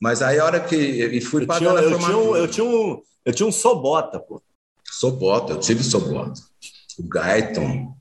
Mas 0.00 0.22
aí 0.22 0.38
a 0.38 0.44
hora 0.44 0.60
que. 0.60 0.76
E 0.76 1.20
fui 1.20 1.46
para 1.46 1.62
eu, 1.62 1.78
eu, 1.78 1.98
tinha 1.98 2.16
um, 2.16 2.36
eu, 2.36 2.48
tinha 2.48 2.64
um, 2.64 3.02
eu 3.24 3.34
tinha 3.34 3.46
um 3.46 3.52
Sobota, 3.52 4.18
pô. 4.18 4.42
Sobota, 4.84 5.52
eu 5.52 5.60
tive 5.60 5.84
Sobota. 5.84 6.40
O 6.98 7.02
Gaiton. 7.06 7.94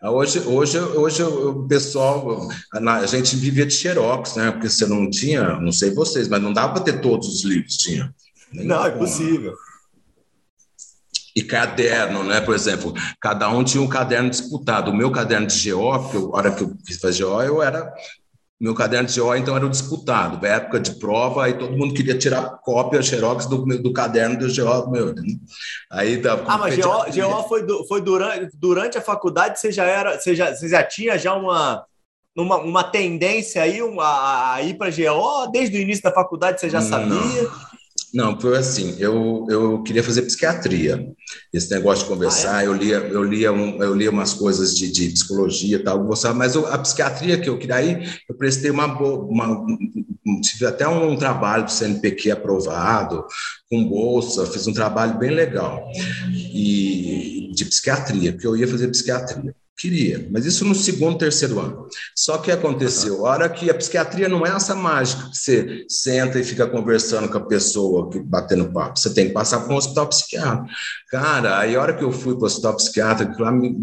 Ah, 0.00 0.10
hoje, 0.10 0.40
hoje, 0.40 0.78
hoje 0.78 1.22
o 1.22 1.66
pessoal, 1.68 2.48
a 2.72 3.06
gente 3.06 3.36
vivia 3.36 3.66
de 3.66 3.74
xerox, 3.74 4.34
né? 4.34 4.50
Porque 4.50 4.68
você 4.68 4.86
não 4.86 5.08
tinha, 5.08 5.60
não 5.60 5.70
sei 5.70 5.90
vocês, 5.90 6.28
mas 6.28 6.42
não 6.42 6.52
dava 6.52 6.74
para 6.74 6.82
ter 6.82 7.00
todos 7.00 7.28
os 7.28 7.44
livros, 7.44 7.76
tinha. 7.76 8.12
Nem 8.52 8.66
não, 8.66 8.84
é 8.84 8.90
possível. 8.90 9.54
E 11.36 11.42
caderno, 11.42 12.24
né? 12.24 12.40
Por 12.40 12.54
exemplo, 12.54 12.94
cada 13.20 13.48
um 13.50 13.62
tinha 13.62 13.82
um 13.82 13.88
caderno 13.88 14.30
disputado. 14.30 14.90
O 14.90 14.96
meu 14.96 15.10
caderno 15.10 15.46
de 15.46 15.70
GO, 15.70 15.98
porque 15.98 16.16
a 16.16 16.36
hora 16.36 16.50
que 16.52 16.62
eu 16.62 16.74
fiz 16.84 16.98
fazer 16.98 17.24
GO, 17.24 17.42
eu 17.42 17.62
era 17.62 17.92
meu 18.58 18.74
caderno 18.74 19.06
de 19.06 19.20
GO, 19.20 19.34
então, 19.34 19.54
era 19.54 19.66
o 19.66 19.70
disputado. 19.70 20.40
Na 20.40 20.48
época 20.48 20.80
de 20.80 20.92
prova, 20.98 21.44
aí 21.44 21.58
todo 21.58 21.76
mundo 21.76 21.94
queria 21.94 22.16
tirar 22.16 22.58
cópia, 22.62 23.02
xerox 23.02 23.46
do, 23.46 23.64
do 23.64 23.92
caderno 23.92 24.38
do 24.38 24.46
GO 24.46 24.90
meu. 24.90 25.14
Né? 25.14 25.22
Aí, 25.90 26.16
da, 26.16 26.34
ah, 26.46 26.58
mas 26.58 26.76
GO, 26.76 26.82
GO 26.82 27.48
foi, 27.48 27.66
foi 27.86 28.00
durante, 28.00 28.56
durante 28.56 28.96
a 28.96 29.02
faculdade, 29.02 29.60
você 29.60 29.70
já 29.70 29.84
era, 29.84 30.18
você 30.18 30.34
já, 30.34 30.54
você 30.54 30.68
já 30.68 30.82
tinha 30.82 31.18
já 31.18 31.34
uma, 31.34 31.84
uma, 32.34 32.56
uma 32.56 32.84
tendência 32.84 33.62
aí 33.62 33.82
uma, 33.82 34.54
a 34.54 34.62
ir 34.62 34.74
para 34.78 34.90
GO? 34.90 35.50
Desde 35.52 35.76
o 35.76 35.80
início 35.80 36.02
da 36.02 36.12
faculdade 36.12 36.58
você 36.58 36.70
já 36.70 36.80
sabia? 36.80 37.42
Não. 37.42 37.75
Não, 38.16 38.40
foi 38.40 38.56
assim, 38.56 38.96
eu, 38.98 39.46
eu 39.50 39.82
queria 39.82 40.02
fazer 40.02 40.22
psiquiatria. 40.22 41.06
Esse 41.52 41.70
negócio 41.70 42.04
de 42.04 42.10
conversar, 42.10 42.56
ah, 42.56 42.62
é? 42.62 42.66
eu 42.66 42.72
lia 42.72 42.96
eu 42.96 43.22
lia, 43.22 43.52
um, 43.52 43.82
eu 43.82 43.94
lia 43.94 44.10
umas 44.10 44.32
coisas 44.32 44.74
de, 44.74 44.90
de 44.90 45.10
psicologia 45.10 45.76
e 45.76 45.80
tal, 45.80 46.02
gostava, 46.02 46.32
mas 46.32 46.54
eu, 46.54 46.66
a 46.66 46.78
psiquiatria 46.78 47.38
que 47.38 47.46
eu 47.46 47.58
queria 47.58 47.74
aí, 47.74 48.08
eu 48.26 48.34
prestei 48.34 48.70
uma, 48.70 48.86
uma 48.86 49.66
tive 50.40 50.64
até 50.64 50.88
um 50.88 51.14
trabalho 51.14 51.64
do 51.64 51.70
CNPq 51.70 52.30
aprovado, 52.30 53.22
com 53.68 53.86
bolsa, 53.86 54.46
fiz 54.46 54.66
um 54.66 54.72
trabalho 54.72 55.18
bem 55.18 55.32
legal 55.32 55.86
e 56.32 57.50
de 57.54 57.66
psiquiatria, 57.66 58.32
porque 58.32 58.46
eu 58.46 58.56
ia 58.56 58.66
fazer 58.66 58.88
psiquiatria. 58.88 59.54
Queria, 59.78 60.26
mas 60.30 60.46
isso 60.46 60.64
no 60.64 60.74
segundo, 60.74 61.18
terceiro 61.18 61.60
ano. 61.60 61.86
Só 62.14 62.38
que 62.38 62.50
aconteceu, 62.50 63.26
a 63.26 63.30
hora 63.30 63.48
que 63.48 63.68
a 63.68 63.74
psiquiatria 63.74 64.26
não 64.26 64.46
é 64.46 64.48
essa 64.48 64.74
mágica 64.74 65.28
que 65.28 65.36
você 65.36 65.84
senta 65.86 66.40
e 66.40 66.44
fica 66.44 66.66
conversando 66.66 67.28
com 67.28 67.36
a 67.36 67.44
pessoa, 67.46 68.08
batendo 68.24 68.72
papo. 68.72 68.98
Você 68.98 69.12
tem 69.12 69.26
que 69.28 69.34
passar 69.34 69.60
para 69.60 69.74
um 69.74 69.76
hospital 69.76 70.08
psiquiátrico. 70.08 70.66
Cara, 71.10 71.58
aí 71.58 71.76
a 71.76 71.82
hora 71.82 71.92
que 71.94 72.02
eu 72.02 72.10
fui 72.10 72.34
para 72.34 72.44
o 72.44 72.46
hospital 72.46 72.74
psiquiátrico, 72.74 73.42
lá 73.42 73.52
me, 73.52 73.76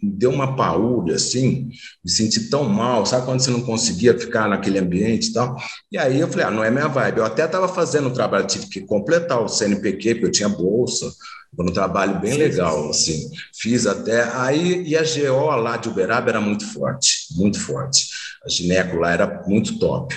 deu 0.00 0.30
uma 0.30 0.54
paúria, 0.54 1.16
assim, 1.16 1.68
me 2.04 2.10
senti 2.10 2.48
tão 2.48 2.62
mal, 2.68 3.04
sabe 3.04 3.26
quando 3.26 3.40
você 3.40 3.50
não 3.50 3.62
conseguia 3.62 4.16
ficar 4.16 4.48
naquele 4.48 4.78
ambiente 4.78 5.30
e 5.30 5.32
tal? 5.32 5.56
E 5.90 5.98
aí 5.98 6.20
eu 6.20 6.28
falei, 6.28 6.46
ah, 6.46 6.50
não 6.52 6.62
é 6.62 6.70
minha 6.70 6.86
vibe. 6.86 7.18
Eu 7.18 7.24
até 7.24 7.44
estava 7.44 7.66
fazendo 7.66 8.08
um 8.08 8.12
trabalho, 8.12 8.46
tive 8.46 8.68
que 8.68 8.82
completar 8.82 9.42
o 9.42 9.48
CNPq, 9.48 10.14
porque 10.14 10.26
eu 10.26 10.30
tinha 10.30 10.48
bolsa, 10.48 11.10
foi 11.56 11.66
um 11.66 11.72
trabalho 11.72 12.20
bem 12.20 12.34
legal, 12.34 12.90
assim. 12.90 13.30
Fiz 13.54 13.86
até. 13.86 14.24
Aí, 14.34 14.82
e 14.82 14.96
a 14.96 15.02
GO 15.02 15.56
lá 15.56 15.76
de 15.76 15.88
Uberaba 15.88 16.30
era 16.30 16.40
muito 16.40 16.66
forte, 16.72 17.28
muito 17.36 17.60
forte. 17.60 18.08
A 18.44 18.48
gineco 18.48 18.96
lá 18.96 19.12
era 19.12 19.42
muito 19.46 19.78
top. 19.78 20.14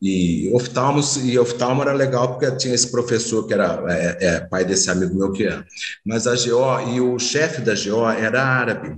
E 0.00 0.48
oftalmo, 0.54 1.00
e 1.24 1.36
oftalmo 1.38 1.82
era 1.82 1.92
legal 1.92 2.28
porque 2.28 2.56
tinha 2.56 2.74
esse 2.74 2.88
professor 2.88 3.46
que 3.46 3.52
era 3.52 3.82
é, 3.88 4.16
é, 4.20 4.40
pai 4.40 4.64
desse 4.64 4.88
amigo 4.90 5.14
meu 5.14 5.32
que 5.32 5.44
é. 5.44 5.62
Mas 6.06 6.26
a 6.26 6.36
GO, 6.36 6.92
e 6.92 7.00
o 7.00 7.18
chefe 7.18 7.60
da 7.60 7.74
GO 7.74 8.08
era 8.08 8.42
árabe. 8.42 8.96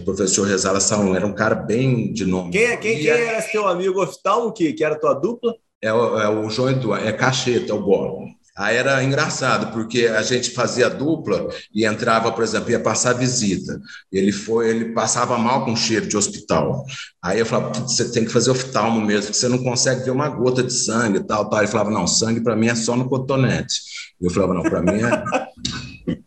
O 0.00 0.04
professor 0.04 0.46
Rezala 0.46 0.80
Salom 0.80 1.16
era 1.16 1.26
um 1.26 1.34
cara 1.34 1.54
bem 1.54 2.12
de 2.12 2.26
nome. 2.26 2.52
Quem, 2.52 2.78
quem, 2.78 2.98
quem 2.98 3.08
era 3.08 3.40
teu 3.40 3.66
amigo 3.66 4.02
oftalmo 4.02 4.52
que, 4.52 4.72
que 4.74 4.84
era 4.84 4.98
tua 4.98 5.14
dupla? 5.14 5.54
É, 5.80 5.88
é 5.88 6.28
o 6.28 6.50
João 6.50 6.70
Eduardo, 6.70 7.06
é 7.06 7.12
Cacheta, 7.12 7.72
é 7.72 7.74
o 7.74 7.80
Bolo. 7.80 8.26
Aí 8.54 8.76
era 8.76 9.02
engraçado, 9.02 9.72
porque 9.72 10.06
a 10.06 10.22
gente 10.22 10.50
fazia 10.50 10.90
dupla 10.90 11.48
e 11.74 11.86
entrava, 11.86 12.30
por 12.30 12.44
exemplo, 12.44 12.70
ia 12.70 12.78
passar 12.78 13.14
visita. 13.14 13.80
Ele 14.12 14.30
foi, 14.30 14.68
ele 14.68 14.92
passava 14.92 15.38
mal 15.38 15.64
com 15.64 15.74
cheiro 15.74 16.06
de 16.06 16.16
hospital. 16.16 16.84
Aí 17.22 17.38
eu 17.38 17.46
falava, 17.46 17.72
você 17.80 18.10
tem 18.12 18.26
que 18.26 18.30
fazer 18.30 18.50
oftalmo 18.50 19.00
mesmo, 19.00 19.22
porque 19.26 19.38
você 19.38 19.48
não 19.48 19.62
consegue 19.62 20.04
ver 20.04 20.10
uma 20.10 20.28
gota 20.28 20.62
de 20.62 20.72
sangue 20.72 21.18
e 21.18 21.24
tal, 21.24 21.48
tal. 21.48 21.60
Ele 21.60 21.68
falava, 21.68 21.90
não, 21.90 22.06
sangue 22.06 22.42
para 22.42 22.54
mim 22.54 22.66
é 22.66 22.74
só 22.74 22.94
no 22.94 23.08
cotonete. 23.08 23.80
Eu 24.20 24.30
falava, 24.30 24.52
não, 24.52 24.62
para 24.62 24.82
mim 24.82 25.00
é. 25.00 26.18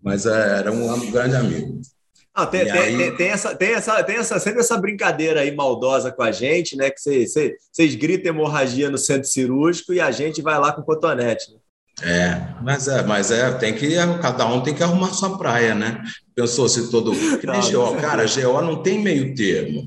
Mas 0.00 0.26
é, 0.26 0.58
era 0.58 0.70
um 0.70 1.10
grande 1.10 1.34
amigo. 1.34 1.80
Tem, 2.50 2.64
tem, 2.64 2.70
aí... 2.70 2.96
tem, 2.96 3.16
tem, 3.16 3.28
essa, 3.28 3.54
tem, 3.54 3.72
essa, 3.72 4.02
tem 4.02 4.16
essa, 4.16 4.38
sempre 4.38 4.60
essa 4.60 4.76
brincadeira 4.78 5.40
aí 5.40 5.54
maldosa 5.54 6.10
com 6.12 6.22
a 6.22 6.32
gente, 6.32 6.76
né? 6.76 6.90
Que 6.90 7.00
vocês 7.00 7.94
gritam 7.96 8.32
hemorragia 8.32 8.88
no 8.88 8.96
centro 8.96 9.28
cirúrgico 9.28 9.92
e 9.92 10.00
a 10.00 10.10
gente 10.10 10.40
vai 10.40 10.58
lá 10.58 10.72
com 10.72 10.82
cotonete. 10.82 11.52
Né? 11.52 11.58
É, 12.02 12.54
mas 12.62 12.88
é, 12.88 13.02
mas 13.02 13.30
é, 13.30 13.50
tem 13.52 13.74
que 13.74 13.94
cada 14.22 14.46
um 14.46 14.62
tem 14.62 14.74
que 14.74 14.82
arrumar 14.82 15.12
sua 15.12 15.36
praia, 15.36 15.74
né? 15.74 16.02
Pensou 16.34 16.68
se 16.68 16.90
todo 16.90 17.12
que 17.12 17.46
nem 17.46 17.60
GO, 17.72 17.96
cara, 17.96 18.24
GO 18.24 18.62
não 18.62 18.82
tem 18.82 18.98
meio 18.98 19.34
termo. 19.34 19.86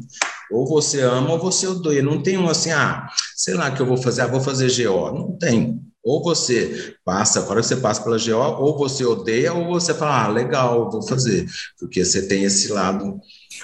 Ou 0.51 0.67
você 0.67 1.01
ama 1.01 1.31
ou 1.31 1.39
você 1.39 1.65
odeia. 1.65 2.03
Não 2.03 2.21
tem 2.21 2.37
um 2.37 2.47
assim, 2.47 2.71
ah, 2.71 3.07
sei 3.35 3.55
lá 3.55 3.71
que 3.71 3.81
eu 3.81 3.87
vou 3.87 3.97
fazer, 3.97 4.21
ah, 4.21 4.27
vou 4.27 4.41
fazer 4.41 4.69
GO. 4.83 5.11
Não 5.11 5.37
tem. 5.37 5.81
Ou 6.03 6.21
você 6.21 6.95
passa, 7.05 7.39
agora 7.39 7.63
você 7.63 7.77
passa 7.77 8.03
pela 8.03 8.17
GO, 8.17 8.61
ou 8.61 8.77
você 8.77 9.05
odeia, 9.05 9.53
ou 9.53 9.67
você 9.67 9.93
fala, 9.93 10.25
ah, 10.25 10.27
legal, 10.27 10.91
vou 10.91 11.01
fazer, 11.01 11.45
porque 11.79 12.03
você 12.03 12.27
tem 12.27 12.43
esse 12.43 12.73
lado. 12.73 13.21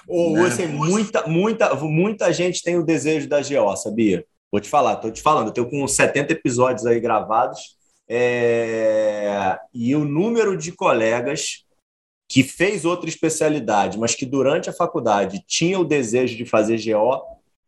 Ou 0.08 0.36
né? 0.36 0.47
assim, 0.47 0.67
muita, 0.67 1.28
muita, 1.28 1.75
muita 1.75 2.32
gente 2.32 2.63
tem 2.63 2.78
o 2.78 2.86
desejo 2.86 3.28
da 3.28 3.41
GO, 3.41 3.75
sabia? 3.75 4.25
Vou 4.49 4.62
te 4.62 4.69
falar, 4.69 4.93
estou 4.93 5.12
te 5.12 5.21
falando, 5.21 5.47
eu 5.47 5.54
tenho 5.54 5.69
com 5.69 5.86
70 5.86 6.32
episódios 6.32 6.86
aí 6.86 6.99
gravados, 6.99 7.78
é... 8.08 9.60
e 9.73 9.93
o 9.93 10.06
número 10.06 10.56
de 10.58 10.71
colegas 10.71 11.65
que 12.30 12.43
fez 12.43 12.86
outra 12.86 13.10
especialidade, 13.10 13.97
mas 13.97 14.15
que 14.15 14.25
durante 14.25 14.69
a 14.69 14.73
faculdade 14.73 15.43
tinha 15.45 15.80
o 15.80 15.84
desejo 15.84 16.38
de 16.38 16.45
fazer 16.45 16.80
GO 16.82 17.21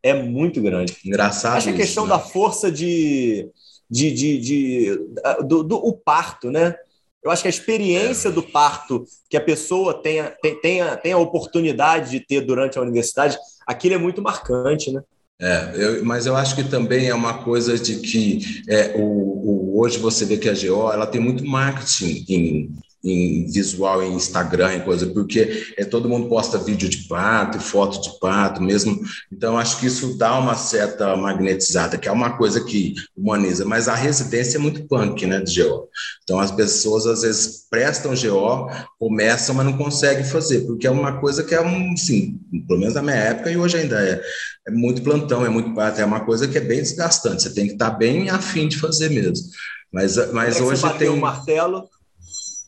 é 0.03 0.13
muito 0.13 0.61
grande. 0.61 0.95
Engraçado. 1.05 1.57
Acho 1.57 1.67
que 1.67 1.73
a 1.73 1.77
questão 1.77 2.05
isso, 2.05 2.13
né? 2.13 2.19
da 2.19 2.23
força 2.23 2.71
de 2.71 3.49
de, 3.91 4.09
de, 4.11 4.37
de 4.39 4.99
do, 5.45 5.63
do, 5.63 5.75
o 5.75 5.91
parto, 5.91 6.49
né? 6.49 6.73
Eu 7.21 7.29
acho 7.29 7.41
que 7.41 7.47
a 7.47 7.51
experiência 7.51 8.29
é. 8.29 8.31
do 8.31 8.41
parto 8.41 9.05
que 9.29 9.37
a 9.37 9.41
pessoa 9.41 9.93
tenha, 9.93 10.33
tenha, 10.61 10.95
tenha 10.95 11.15
a 11.15 11.19
oportunidade 11.19 12.09
de 12.09 12.19
ter 12.19 12.41
durante 12.41 12.79
a 12.79 12.81
universidade, 12.81 13.37
aquilo 13.67 13.95
é 13.95 13.97
muito 13.97 14.21
marcante, 14.21 14.91
né? 14.91 15.03
É, 15.39 15.71
eu, 15.75 16.05
mas 16.05 16.25
eu 16.25 16.35
acho 16.35 16.55
que 16.55 16.63
também 16.63 17.09
é 17.09 17.15
uma 17.15 17.43
coisa 17.43 17.77
de 17.77 17.99
que 17.99 18.63
é, 18.69 18.95
o, 18.95 19.01
o, 19.01 19.79
hoje 19.81 19.97
você 19.97 20.23
vê 20.23 20.37
que 20.37 20.47
a 20.47 20.53
GO 20.53 20.91
ela 20.91 21.07
tem 21.07 21.19
muito 21.19 21.43
marketing 21.43 22.25
em, 22.29 22.71
em 23.03 23.45
visual, 23.47 24.03
em 24.03 24.13
Instagram, 24.13 24.75
em 24.75 24.81
coisa, 24.81 25.07
porque 25.07 25.73
é, 25.75 25.83
todo 25.83 26.07
mundo 26.07 26.29
posta 26.29 26.57
vídeo 26.57 26.87
de 26.87 27.07
pato, 27.07 27.59
foto 27.59 27.99
de 28.01 28.19
pato 28.19 28.61
mesmo. 28.61 29.01
Então, 29.31 29.57
acho 29.57 29.79
que 29.79 29.87
isso 29.87 30.17
dá 30.17 30.37
uma 30.37 30.55
certa 30.55 31.15
magnetizada, 31.15 31.97
que 31.97 32.07
é 32.07 32.11
uma 32.11 32.37
coisa 32.37 32.63
que 32.63 32.93
humaniza, 33.17 33.65
mas 33.65 33.87
a 33.87 33.95
residência 33.95 34.57
é 34.57 34.61
muito 34.61 34.87
punk, 34.87 35.25
né, 35.25 35.39
de 35.39 35.63
GO. 35.63 35.87
Então, 36.23 36.39
as 36.39 36.51
pessoas 36.51 37.07
às 37.07 37.23
vezes 37.23 37.67
prestam 37.69 38.13
GO, 38.13 38.69
começam, 38.99 39.55
mas 39.55 39.65
não 39.65 39.77
conseguem 39.77 40.23
fazer, 40.23 40.61
porque 40.61 40.85
é 40.85 40.91
uma 40.91 41.19
coisa 41.19 41.43
que 41.43 41.55
é 41.55 41.61
um, 41.61 41.97
sim, 41.97 42.39
pelo 42.67 42.79
menos 42.79 42.93
na 42.93 43.01
minha 43.01 43.15
época 43.15 43.49
e 43.49 43.57
hoje 43.57 43.77
ainda 43.77 43.99
é, 43.99 44.21
é 44.67 44.71
muito 44.71 45.01
plantão, 45.01 45.43
é 45.43 45.49
muito 45.49 45.73
pato, 45.73 45.99
é 45.99 46.05
uma 46.05 46.19
coisa 46.19 46.47
que 46.47 46.57
é 46.57 46.61
bem 46.61 46.81
desgastante, 46.81 47.41
você 47.41 47.53
tem 47.53 47.65
que 47.65 47.73
estar 47.73 47.89
bem 47.91 48.29
afim 48.29 48.67
de 48.67 48.77
fazer 48.77 49.09
mesmo. 49.09 49.47
Mas, 49.91 50.15
mas 50.31 50.61
hoje 50.61 50.81
tem. 50.97 51.09
um 51.09 51.17
martelo 51.17 51.89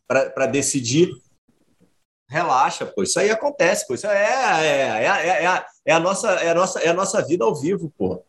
para 0.08 0.46
decidir. 0.46 1.10
Relaxa, 2.30 2.86
pô, 2.86 3.04
isso 3.04 3.20
aí 3.20 3.30
acontece, 3.30 3.86
pô, 3.86 3.94
isso 3.94 4.08
é, 4.08 4.16
é, 4.16 5.04
é, 5.04 5.44
é, 5.44 5.46
a, 5.46 5.68
é, 5.86 5.92
a 5.92 6.00
nossa, 6.00 6.32
é, 6.32 6.50
a 6.50 6.56
nossa, 6.56 6.80
é 6.80 6.90
a 6.90 6.94
nossa 6.94 7.22
vida 7.22 7.44
ao 7.44 7.54
vivo, 7.54 7.94
pô. 7.96 8.24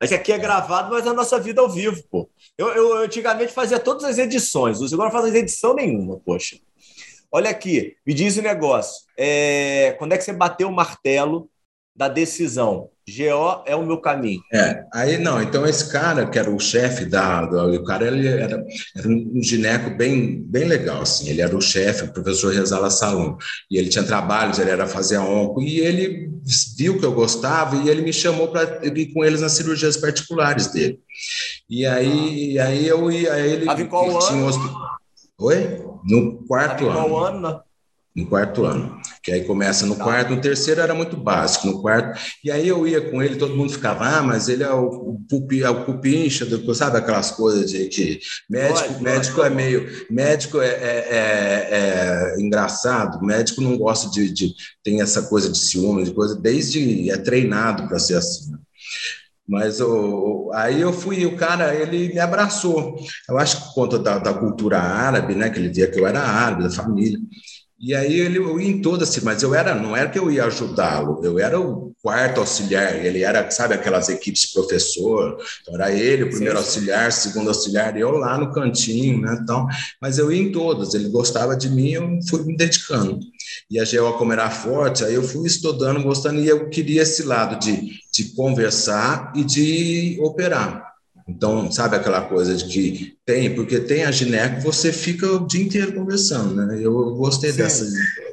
Mas 0.00 0.12
aqui 0.12 0.32
é 0.32 0.38
gravado, 0.38 0.90
mas 0.90 1.06
é 1.06 1.10
a 1.10 1.14
nossa 1.14 1.38
vida 1.38 1.60
ao 1.60 1.68
vivo, 1.68 2.02
pô. 2.10 2.28
Eu, 2.56 2.68
eu, 2.68 2.88
eu 2.96 3.02
antigamente 3.04 3.52
fazia 3.52 3.78
todas 3.78 4.04
as 4.04 4.18
edições, 4.18 4.80
agora 4.92 5.10
não 5.10 5.20
faço 5.20 5.34
edição 5.36 5.74
nenhuma, 5.74 6.18
poxa. 6.24 6.58
Olha 7.30 7.50
aqui, 7.50 7.96
me 8.06 8.14
diz 8.14 8.36
o 8.36 8.40
um 8.40 8.42
negócio. 8.42 9.06
É, 9.16 9.94
quando 9.98 10.12
é 10.12 10.18
que 10.18 10.24
você 10.24 10.32
bateu 10.32 10.68
o 10.68 10.72
martelo 10.72 11.50
da 11.98 12.06
decisão? 12.06 12.90
GO 13.08 13.62
é 13.66 13.74
o 13.74 13.84
meu 13.84 13.98
caminho. 13.98 14.40
É, 14.52 14.84
aí 14.94 15.18
não, 15.18 15.42
então 15.42 15.66
esse 15.66 15.90
cara, 15.90 16.28
que 16.28 16.38
era 16.38 16.48
o 16.48 16.60
chefe 16.60 17.04
da, 17.04 17.44
do, 17.44 17.74
o 17.74 17.82
cara 17.82 18.06
ele 18.06 18.28
era, 18.28 18.64
era, 18.94 19.08
um 19.08 19.42
gineco 19.42 19.96
bem, 19.96 20.40
bem 20.42 20.64
legal, 20.64 21.02
assim, 21.02 21.28
ele 21.28 21.40
era 21.40 21.56
o 21.56 21.60
chefe, 21.60 22.04
o 22.04 22.12
professor 22.12 22.52
Rezala 22.52 22.88
Salom, 22.88 23.36
e 23.68 23.78
ele 23.78 23.88
tinha 23.88 24.04
trabalhos, 24.04 24.60
ele 24.60 24.70
era 24.70 24.86
fazer 24.86 25.18
onco, 25.18 25.60
e 25.60 25.80
ele 25.80 26.30
viu 26.76 27.00
que 27.00 27.04
eu 27.04 27.12
gostava, 27.12 27.74
e 27.76 27.88
ele 27.88 28.02
me 28.02 28.12
chamou 28.12 28.46
para 28.46 28.86
ir 28.86 29.12
com 29.12 29.24
eles 29.24 29.40
nas 29.40 29.52
cirurgias 29.52 29.96
particulares 29.96 30.68
dele. 30.68 31.00
E 31.68 31.84
aí, 31.84 32.58
aí 32.60 32.86
eu 32.86 33.10
ia, 33.10 33.32
aí 33.32 33.52
ele... 33.54 33.66
Tava 33.66 33.82
em 33.82 33.88
qual 33.88 34.22
ano? 34.22 34.46
Um... 34.46 35.44
Oi? 35.44 35.84
No 36.04 36.44
quarto 36.46 36.86
Tava 36.86 37.00
ano. 37.00 37.08
qual 37.08 37.24
ano, 37.24 37.40
né? 37.40 37.60
no 38.18 38.26
quarto 38.26 38.64
ano. 38.64 38.97
Que 39.28 39.34
aí 39.34 39.44
começa 39.44 39.84
no 39.84 39.94
tá. 39.94 40.04
quarto, 40.04 40.30
no 40.30 40.40
terceiro 40.40 40.80
era 40.80 40.94
muito 40.94 41.14
básico, 41.14 41.66
no 41.66 41.82
quarto. 41.82 42.18
E 42.42 42.50
aí 42.50 42.66
eu 42.66 42.88
ia 42.88 43.10
com 43.10 43.22
ele, 43.22 43.36
todo 43.36 43.54
mundo 43.54 43.70
ficava, 43.70 44.06
ah, 44.06 44.22
mas 44.22 44.48
ele 44.48 44.62
é 44.62 44.72
o, 44.72 45.20
pupi, 45.28 45.62
é 45.62 45.68
o 45.68 45.84
cupincha, 45.84 46.46
do, 46.46 46.74
sabe 46.74 46.96
aquelas 46.96 47.30
coisas 47.30 47.70
de 47.70 47.88
que 47.88 48.20
médico, 48.48 48.88
pode, 48.88 49.02
médico 49.02 49.36
pode. 49.36 49.52
é 49.52 49.54
meio, 49.54 50.06
médico 50.10 50.62
é, 50.62 50.68
é, 50.68 51.08
é, 51.10 51.68
é, 51.70 52.40
engraçado, 52.40 53.22
médico 53.22 53.60
não 53.60 53.76
gosta 53.76 54.10
de, 54.10 54.32
de, 54.32 54.54
tem 54.82 55.02
essa 55.02 55.20
coisa 55.20 55.50
de 55.50 55.58
ciúme, 55.58 56.04
de 56.04 56.12
coisa, 56.12 56.34
desde 56.34 57.10
é 57.10 57.18
treinado 57.18 57.86
para 57.86 57.98
ser 57.98 58.14
assim. 58.14 58.52
Mas 59.46 59.78
o, 59.78 60.50
aí 60.54 60.80
eu 60.80 60.90
fui, 60.90 61.26
o 61.26 61.36
cara, 61.36 61.74
ele 61.74 62.14
me 62.14 62.18
abraçou. 62.18 62.96
Eu 63.28 63.36
acho 63.36 63.58
que 63.58 63.64
por 63.64 63.74
conta 63.74 63.98
da, 63.98 64.18
da 64.18 64.32
cultura 64.32 64.78
árabe, 64.78 65.34
né, 65.34 65.50
que 65.50 65.58
ele 65.58 65.68
via 65.68 65.90
que 65.90 66.00
eu 66.00 66.06
era 66.06 66.20
árabe, 66.20 66.62
da 66.62 66.70
família. 66.70 67.18
E 67.80 67.94
aí 67.94 68.18
ele 68.18 68.38
eu 68.38 68.60
ia 68.60 68.68
em 68.68 68.82
todas, 68.82 69.16
mas 69.18 69.42
eu 69.42 69.54
era, 69.54 69.72
não 69.72 69.96
era 69.96 70.10
que 70.10 70.18
eu 70.18 70.30
ia 70.30 70.44
ajudá-lo, 70.46 71.20
eu 71.24 71.38
era 71.38 71.60
o 71.60 71.94
quarto 72.02 72.40
auxiliar, 72.40 73.04
ele 73.04 73.22
era, 73.22 73.48
sabe, 73.52 73.74
aquelas 73.74 74.08
equipes 74.08 74.42
de 74.42 74.52
professor, 74.52 75.36
então 75.62 75.74
era 75.74 75.92
ele, 75.92 76.24
o 76.24 76.30
primeiro 76.30 76.56
sim, 76.58 76.62
sim. 76.62 76.66
auxiliar, 76.66 77.12
segundo 77.12 77.48
auxiliar, 77.48 77.96
e 77.96 78.00
eu 78.00 78.10
lá 78.12 78.36
no 78.36 78.52
cantinho, 78.52 79.20
né, 79.20 79.38
então, 79.40 79.66
mas 80.00 80.18
eu 80.18 80.32
ia 80.32 80.42
em 80.42 80.50
todas, 80.50 80.92
ele 80.94 81.08
gostava 81.08 81.56
de 81.56 81.68
mim, 81.68 81.90
eu 81.90 82.18
fui 82.28 82.44
me 82.44 82.56
dedicando. 82.56 83.20
E 83.70 83.78
a 83.78 83.84
GO, 83.84 84.18
como 84.18 84.32
era 84.32 84.50
forte, 84.50 85.04
aí 85.04 85.14
eu 85.14 85.22
fui 85.22 85.46
estudando, 85.46 86.02
gostando, 86.02 86.40
e 86.40 86.48
eu 86.48 86.68
queria 86.68 87.02
esse 87.02 87.22
lado 87.22 87.58
de, 87.60 88.00
de 88.12 88.34
conversar 88.34 89.32
e 89.36 89.44
de 89.44 90.18
operar. 90.20 90.87
Então, 91.28 91.70
sabe 91.70 91.94
aquela 91.94 92.22
coisa 92.22 92.56
de 92.56 92.64
que 92.64 93.18
tem, 93.24 93.54
porque 93.54 93.78
tem 93.80 94.04
a 94.04 94.10
gineco, 94.10 94.62
você 94.62 94.90
fica 94.90 95.30
o 95.30 95.46
dia 95.46 95.62
inteiro 95.62 95.94
conversando, 95.94 96.54
né? 96.54 96.78
Eu 96.80 97.14
gostei 97.16 97.50
Sim. 97.52 97.58
dessa, 97.58 97.86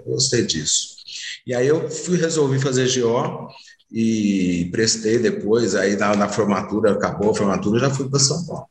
gostei 0.06 0.46
disso. 0.46 0.96
E 1.46 1.54
aí 1.54 1.68
eu 1.68 1.90
fui 1.90 2.18
resolvi 2.18 2.58
fazer 2.58 2.88
GO 2.98 3.50
e 3.92 4.70
prestei 4.72 5.20
depois, 5.20 5.76
aí 5.76 5.98
na, 5.98 6.16
na 6.16 6.30
formatura, 6.30 6.94
acabou 6.94 7.32
a 7.32 7.36
formatura, 7.36 7.82
já 7.82 7.90
fui 7.90 8.10
para 8.10 8.20
São 8.20 8.46
Paulo. 8.46 8.70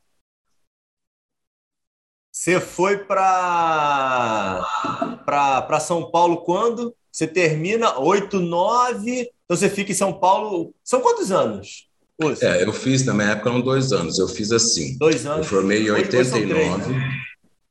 Você 2.32 2.58
foi 2.58 3.04
para 3.04 4.60
São 5.80 6.10
Paulo 6.10 6.38
quando? 6.44 6.96
Você 7.12 7.26
termina 7.26 7.98
8, 7.98 8.40
9, 8.40 9.20
então 9.20 9.56
você 9.56 9.68
fica 9.68 9.92
em 9.92 9.94
São 9.94 10.18
Paulo. 10.18 10.74
São 10.82 11.00
quantos 11.00 11.30
anos? 11.30 11.88
É, 12.40 12.62
eu 12.62 12.72
fiz, 12.72 13.04
na 13.04 13.12
minha 13.12 13.30
época, 13.30 13.50
eram 13.50 13.60
dois 13.60 13.92
anos. 13.92 14.18
Eu 14.18 14.28
fiz 14.28 14.52
assim. 14.52 14.96
Dois 14.98 15.26
anos. 15.26 15.38
Eu 15.38 15.44
formei 15.44 15.86
em 15.86 15.90
89. 15.90 16.46
Três, 16.46 16.86
né? 16.86 17.10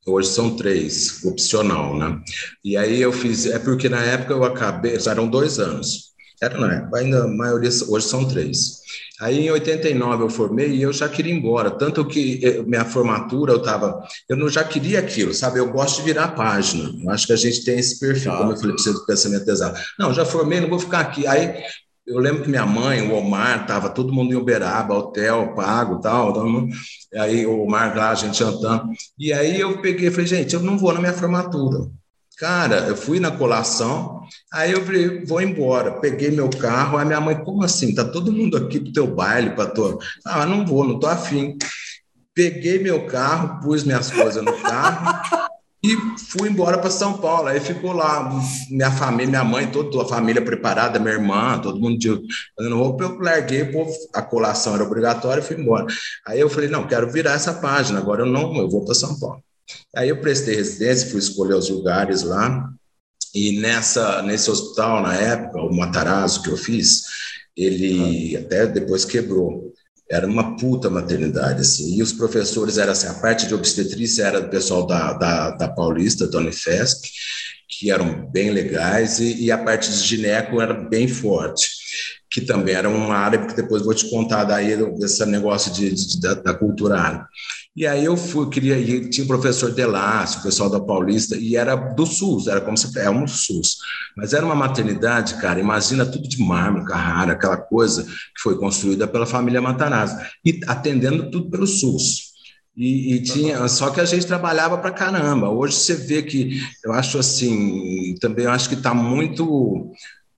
Hoje 0.06 0.28
são 0.28 0.56
três, 0.58 1.24
opcional, 1.24 1.98
né? 1.98 2.20
E 2.64 2.76
aí 2.76 3.02
eu 3.02 3.14
fiz. 3.14 3.46
É 3.46 3.58
porque 3.58 3.88
na 3.88 4.04
época 4.04 4.34
eu 4.34 4.44
acabei. 4.44 4.98
Eram 5.08 5.28
dois 5.28 5.60
anos. 5.60 6.14
Era 6.42 6.60
na 6.60 6.74
época, 6.74 7.00
ainda 7.00 7.24
a 7.24 7.28
maioria. 7.28 7.70
Hoje 7.88 8.06
são 8.06 8.28
três. 8.28 8.84
Aí 9.22 9.46
em 9.46 9.52
89 9.52 10.24
eu 10.24 10.30
formei 10.30 10.72
e 10.72 10.82
eu 10.82 10.92
já 10.92 11.08
queria 11.08 11.34
ir 11.34 11.38
embora. 11.38 11.72
Tanto 11.72 12.06
que 12.06 12.42
eh, 12.44 12.62
minha 12.64 12.84
formatura 12.84 13.54
eu 13.54 13.60
estava. 13.60 14.06
Eu 14.28 14.36
não 14.36 14.50
já 14.50 14.62
queria 14.62 15.00
aquilo, 15.00 15.34
sabe? 15.34 15.60
Eu 15.60 15.72
gosto 15.72 16.00
de 16.00 16.04
virar 16.04 16.30
página. 16.30 16.92
Eu 17.02 17.10
acho 17.10 17.28
que 17.28 17.34
a 17.34 17.38
gente 17.38 17.64
tem 17.64 17.80
esse 17.80 17.98
perfil, 17.98 18.34
ah. 18.34 18.38
como 18.40 18.52
eu 18.52 18.58
falei 18.58 18.74
você 18.74 18.92
do 18.92 19.06
pensamento 19.06 19.50
exato. 19.50 19.80
Não, 19.98 20.14
já 20.14 20.26
formei, 20.26 20.60
não 20.60 20.70
vou 20.70 20.80
ficar 20.80 21.00
aqui. 21.00 21.26
Aí 21.26 21.64
eu 22.06 22.20
lembro 22.20 22.44
que 22.44 22.50
minha 22.50 22.66
mãe, 22.66 23.02
o 23.02 23.16
Omar, 23.16 23.66
tava 23.66 23.90
todo 23.90 24.12
mundo 24.12 24.34
em 24.34 24.36
Uberaba, 24.36 24.94
hotel 24.94 25.54
pago, 25.56 26.02
tal, 26.02 26.34
tal. 26.34 26.68
Aí 27.16 27.46
o 27.46 27.62
Omar 27.62 27.96
lá, 27.96 28.10
a 28.10 28.16
gente 28.16 28.38
jantando. 28.38 28.90
E 29.18 29.32
aí 29.32 29.60
eu 29.60 29.82
peguei 29.82 30.12
falei, 30.12 30.28
gente, 30.28 30.54
eu 30.54 30.60
não 30.60 30.78
vou 30.78 30.94
na 30.94 31.00
minha 31.00 31.14
formatura. 31.14 31.90
Cara, 32.38 32.88
eu 32.88 32.98
fui 32.98 33.20
na 33.20 33.32
colação, 33.32 34.22
aí 34.52 34.72
eu 34.72 34.84
falei, 34.84 35.24
vou 35.24 35.42
embora. 35.42 36.00
Peguei 36.02 36.32
meu 36.32 36.50
carro, 36.50 36.98
aí 36.98 37.06
minha 37.06 37.22
mãe, 37.22 37.42
como 37.42 37.64
assim? 37.64 37.96
Tá 37.96 38.04
todo 38.04 38.34
mundo 38.34 38.58
aqui 38.58 38.80
pro 38.80 38.92
teu 38.92 39.08
baile, 39.08 39.52
para 39.52 39.70
tua. 39.70 39.98
Ah, 40.26 40.46
não 40.46 40.66
vou, 40.66 40.84
não 40.84 41.00
tô 41.00 41.08
afim. 41.08 41.58
Peguei 42.34 42.80
meu 42.80 43.06
carro, 43.06 43.62
pus 43.62 43.84
minhas 43.84 44.12
coisas 44.12 44.44
no 44.44 44.54
carro 44.62 45.33
e 45.84 45.98
fui 46.18 46.48
embora 46.48 46.78
para 46.78 46.90
São 46.90 47.18
Paulo. 47.18 47.50
Aí 47.50 47.60
ficou 47.60 47.92
lá, 47.92 48.32
minha 48.70 48.90
família, 48.90 49.28
minha 49.28 49.44
mãe, 49.44 49.70
toda 49.70 50.02
a 50.02 50.08
família 50.08 50.42
preparada, 50.42 50.98
minha 50.98 51.14
irmã, 51.14 51.60
todo 51.60 51.80
mundo 51.80 52.00
fazendo 52.56 52.78
roupa. 52.78 53.04
Eu 53.04 53.20
larguei, 53.20 53.66
pô, 53.66 53.86
a 54.14 54.22
colação 54.22 54.76
era 54.76 54.84
obrigatória 54.84 55.42
e 55.42 55.44
fui 55.44 55.58
embora. 55.60 55.86
Aí 56.26 56.40
eu 56.40 56.50
falei: 56.50 56.70
não, 56.70 56.88
quero 56.88 57.12
virar 57.12 57.34
essa 57.34 57.54
página, 57.56 58.00
agora 58.00 58.22
eu 58.22 58.26
não, 58.26 58.56
eu 58.56 58.70
vou 58.70 58.86
para 58.86 58.96
São 58.96 59.20
Paulo. 59.20 59.44
Aí 59.94 60.08
eu 60.08 60.22
prestei 60.22 60.56
residência, 60.56 61.10
fui 61.10 61.20
escolher 61.20 61.56
os 61.56 61.70
lugares 61.70 62.24
lá. 62.24 62.70
E 63.36 63.60
nessa, 63.60 64.22
nesse 64.22 64.50
hospital, 64.50 65.02
na 65.02 65.16
época, 65.16 65.60
o 65.60 65.76
Matarazzo 65.76 66.44
que 66.44 66.50
eu 66.50 66.56
fiz, 66.56 67.02
ele 67.58 68.38
até 68.38 68.68
depois 68.68 69.04
quebrou 69.04 69.73
era 70.14 70.28
uma 70.28 70.56
puta 70.56 70.90
maternidade, 70.92 71.62
assim, 71.62 71.96
e 71.96 72.02
os 72.04 72.14
professores 72.14 72.78
eram 72.78 72.92
assim, 72.92 73.08
a 73.08 73.16
parte 73.16 73.48
de 73.48 73.56
obstetrícia 73.56 74.24
era 74.24 74.42
do 74.42 74.50
pessoal 74.50 74.86
da, 74.86 75.14
da, 75.14 75.50
da 75.52 75.68
Paulista, 75.68 76.28
da 76.28 76.38
Unifesp, 76.38 77.10
que 77.68 77.90
eram 77.90 78.30
bem 78.30 78.52
legais, 78.52 79.20
e, 79.20 79.46
e, 79.46 79.52
a 79.52 79.58
parte 79.58 79.90
de 79.90 79.98
gineco 79.98 80.62
era 80.62 80.74
bem 80.74 81.08
forte, 81.08 81.68
que 82.30 82.42
também 82.42 82.76
era 82.76 82.88
uma 82.88 83.16
área 83.16 83.44
que 83.44 83.56
depois 83.56 83.82
vou 83.82 83.94
te 83.94 84.08
contar 84.10 84.44
daí, 84.44 84.78
desse 85.00 85.26
negócio 85.26 85.74
de, 85.74 85.92
de 85.92 86.22
da, 86.22 86.36
da 86.36 86.54
cultura 86.54 87.00
árabe. 87.00 87.26
E 87.76 87.88
aí 87.88 88.06
eu 88.06 88.16
fui, 88.16 88.50
queria 88.50 88.78
ir, 88.78 89.10
tinha 89.10 89.24
o 89.24 89.28
professor 89.28 89.72
Delácio, 89.72 90.40
o 90.40 90.44
pessoal 90.44 90.70
da 90.70 90.80
Paulista, 90.80 91.36
e 91.36 91.56
era 91.56 91.76
do 91.76 92.06
SUS, 92.06 92.48
era 92.48 92.62
como 92.62 92.78
se 92.78 93.00
é 93.00 93.10
um 93.10 93.28
SUS. 93.28 93.78
Mas 94.16 94.32
era 94.32 94.46
uma 94.46 94.54
maternidade, 94.54 95.36
cara, 95.42 95.60
imagina 95.60 96.06
tudo 96.06 96.28
de 96.28 96.40
mármore, 96.40 96.86
Carrara, 96.86 97.34
aquela 97.34 97.58
coisa 97.58 98.04
que 98.04 98.42
foi 98.44 98.60
construída 98.60 99.08
pela 99.08 99.26
família 99.26 99.60
Matarazzo, 99.60 100.16
e 100.46 100.60
atendendo 100.68 101.32
tudo 101.32 101.50
pelo 101.50 101.66
SUS. 101.66 102.34
E, 102.78 103.16
e, 103.16 103.24
tinha, 103.24 103.68
só 103.68 103.90
que 103.90 104.00
a 104.00 104.06
gente 104.06 104.26
trabalhava 104.26 104.78
para 104.78 104.92
caramba. 104.92 105.50
Hoje 105.50 105.76
você 105.76 105.96
vê 105.96 106.24
que 106.24 106.60
eu 106.84 106.92
acho 106.92 107.18
assim, 107.20 108.16
também 108.20 108.46
eu 108.46 108.52
acho 108.52 108.70
que 108.70 108.76
está 108.76 108.94
muito 108.94 109.92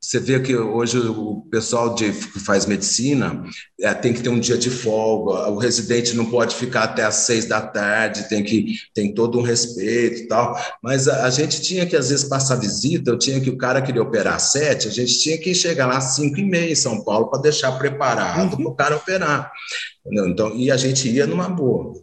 você 0.05 0.19
vê 0.19 0.39
que 0.39 0.55
hoje 0.55 0.99
o 0.99 1.41
pessoal 1.49 1.95
de, 1.95 2.11
que 2.11 2.39
faz 2.39 2.67
medicina 2.67 3.43
é, 3.81 3.91
tem 3.91 4.13
que 4.13 4.21
ter 4.21 4.29
um 4.29 4.39
dia 4.39 4.55
de 4.55 4.69
folga, 4.69 5.49
o 5.49 5.57
residente 5.57 6.15
não 6.15 6.27
pode 6.27 6.55
ficar 6.55 6.83
até 6.83 7.03
às 7.03 7.15
seis 7.15 7.45
da 7.45 7.59
tarde, 7.59 8.29
tem 8.29 8.43
que 8.43 8.75
tem 8.93 9.11
todo 9.13 9.39
um 9.39 9.41
respeito 9.41 10.21
e 10.21 10.27
tal. 10.27 10.55
Mas 10.81 11.07
a, 11.07 11.25
a, 11.25 11.29
gente 11.31 11.59
tinha 11.59 11.87
que, 11.87 11.95
às 11.95 12.09
vezes, 12.09 12.23
passar 12.23 12.55
visita, 12.57 13.09
eu 13.09 13.17
tinha 13.17 13.41
que 13.41 13.49
o 13.49 13.57
cara 13.57 13.81
queria 13.81 14.03
operar 14.03 14.35
às 14.35 14.51
sete, 14.51 14.87
a 14.87 14.91
gente 14.91 15.17
tinha 15.19 15.39
que 15.39 15.55
chegar 15.55 15.87
lá 15.87 15.97
às 15.97 16.15
cinco 16.15 16.39
e 16.39 16.43
meia 16.43 16.71
em 16.71 16.75
São 16.75 17.03
Paulo 17.03 17.27
para 17.27 17.41
deixar 17.41 17.71
preparado 17.71 18.53
uhum. 18.53 18.63
para 18.63 18.71
o 18.71 18.75
cara 18.75 18.95
operar. 18.97 19.51
Entendeu? 20.05 20.27
Então, 20.27 20.55
e 20.55 20.69
a 20.69 20.77
gente 20.77 21.09
ia 21.09 21.25
numa 21.25 21.49
boa. 21.49 21.93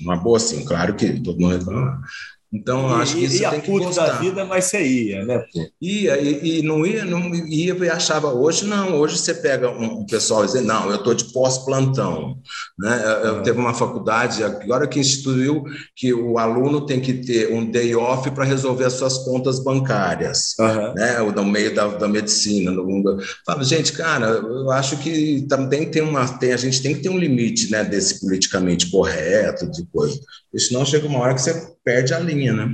Uma 0.00 0.16
boa, 0.16 0.40
sim, 0.40 0.64
claro 0.64 0.96
que 0.96 1.20
todo 1.20 1.38
mundo 1.38 1.56
reclama. 1.56 2.02
Então, 2.52 2.98
e, 2.98 3.02
acho 3.02 3.14
que 3.14 3.24
isso 3.24 3.48
tem 3.48 3.60
que 3.60 3.70
gostar. 3.70 4.06
da 4.06 4.12
vida, 4.14 4.44
mas 4.44 4.64
você 4.64 4.84
ia, 4.84 5.24
né? 5.24 5.44
Ia, 5.80 6.20
e, 6.20 6.58
e, 6.58 6.62
não 6.62 6.84
ia, 6.84 7.04
não 7.04 7.32
ia 7.32 7.76
e 7.76 7.88
achava, 7.88 8.32
hoje 8.32 8.64
não, 8.64 8.96
hoje 8.96 9.18
você 9.18 9.32
pega 9.32 9.70
um, 9.70 10.00
um 10.00 10.06
pessoal 10.06 10.44
e 10.44 10.48
diz, 10.48 10.62
não, 10.64 10.90
eu 10.90 10.96
estou 10.96 11.14
de 11.14 11.32
pós-plantão. 11.32 12.38
Né? 12.76 13.02
Eu, 13.04 13.10
eu 13.10 13.42
teve 13.44 13.58
uma 13.58 13.72
faculdade, 13.72 14.42
agora 14.42 14.88
que 14.88 14.98
instituiu 14.98 15.62
que 15.94 16.12
o 16.12 16.38
aluno 16.38 16.84
tem 16.84 17.00
que 17.00 17.14
ter 17.14 17.52
um 17.52 17.70
day 17.70 17.94
off 17.94 18.28
para 18.32 18.44
resolver 18.44 18.84
as 18.84 18.94
suas 18.94 19.18
contas 19.18 19.62
bancárias, 19.62 20.56
uhum. 20.58 20.94
né? 20.94 21.18
no 21.20 21.44
meio 21.44 21.72
da, 21.72 21.86
da 21.86 22.08
medicina. 22.08 22.72
No, 22.72 23.18
falo, 23.46 23.62
gente, 23.62 23.92
cara, 23.92 24.26
eu 24.26 24.70
acho 24.72 24.96
que 24.96 25.46
também 25.48 25.88
tem 25.88 26.02
uma, 26.02 26.26
tem, 26.26 26.52
a 26.52 26.56
gente 26.56 26.82
tem 26.82 26.96
que 26.96 27.02
ter 27.02 27.10
um 27.10 27.18
limite 27.18 27.70
né, 27.70 27.84
desse 27.84 28.20
politicamente 28.20 28.90
correto, 28.90 29.70
de 29.70 29.86
coisa. 29.86 30.18
Senão 30.58 30.84
chega 30.84 31.06
uma 31.06 31.20
hora 31.20 31.34
que 31.34 31.42
você 31.42 31.74
perde 31.84 32.12
a 32.12 32.18
linha, 32.18 32.52
né? 32.52 32.68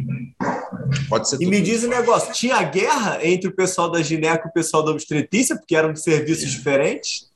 Pode 1.09 1.29
ser. 1.29 1.41
E 1.41 1.47
me 1.47 1.61
diz 1.61 1.85
um 1.85 1.89
negócio: 1.89 2.33
tinha 2.33 2.63
guerra 2.63 3.19
entre 3.23 3.49
o 3.49 3.55
pessoal 3.55 3.91
da 3.91 4.03
gineco 4.03 4.47
e 4.47 4.51
o 4.51 4.53
pessoal 4.53 4.85
da 4.85 4.93
obstetrícia, 4.93 5.57
porque 5.57 5.77
eram 5.77 5.93
de 5.93 6.01
serviços 6.01 6.51
diferentes? 6.51 7.27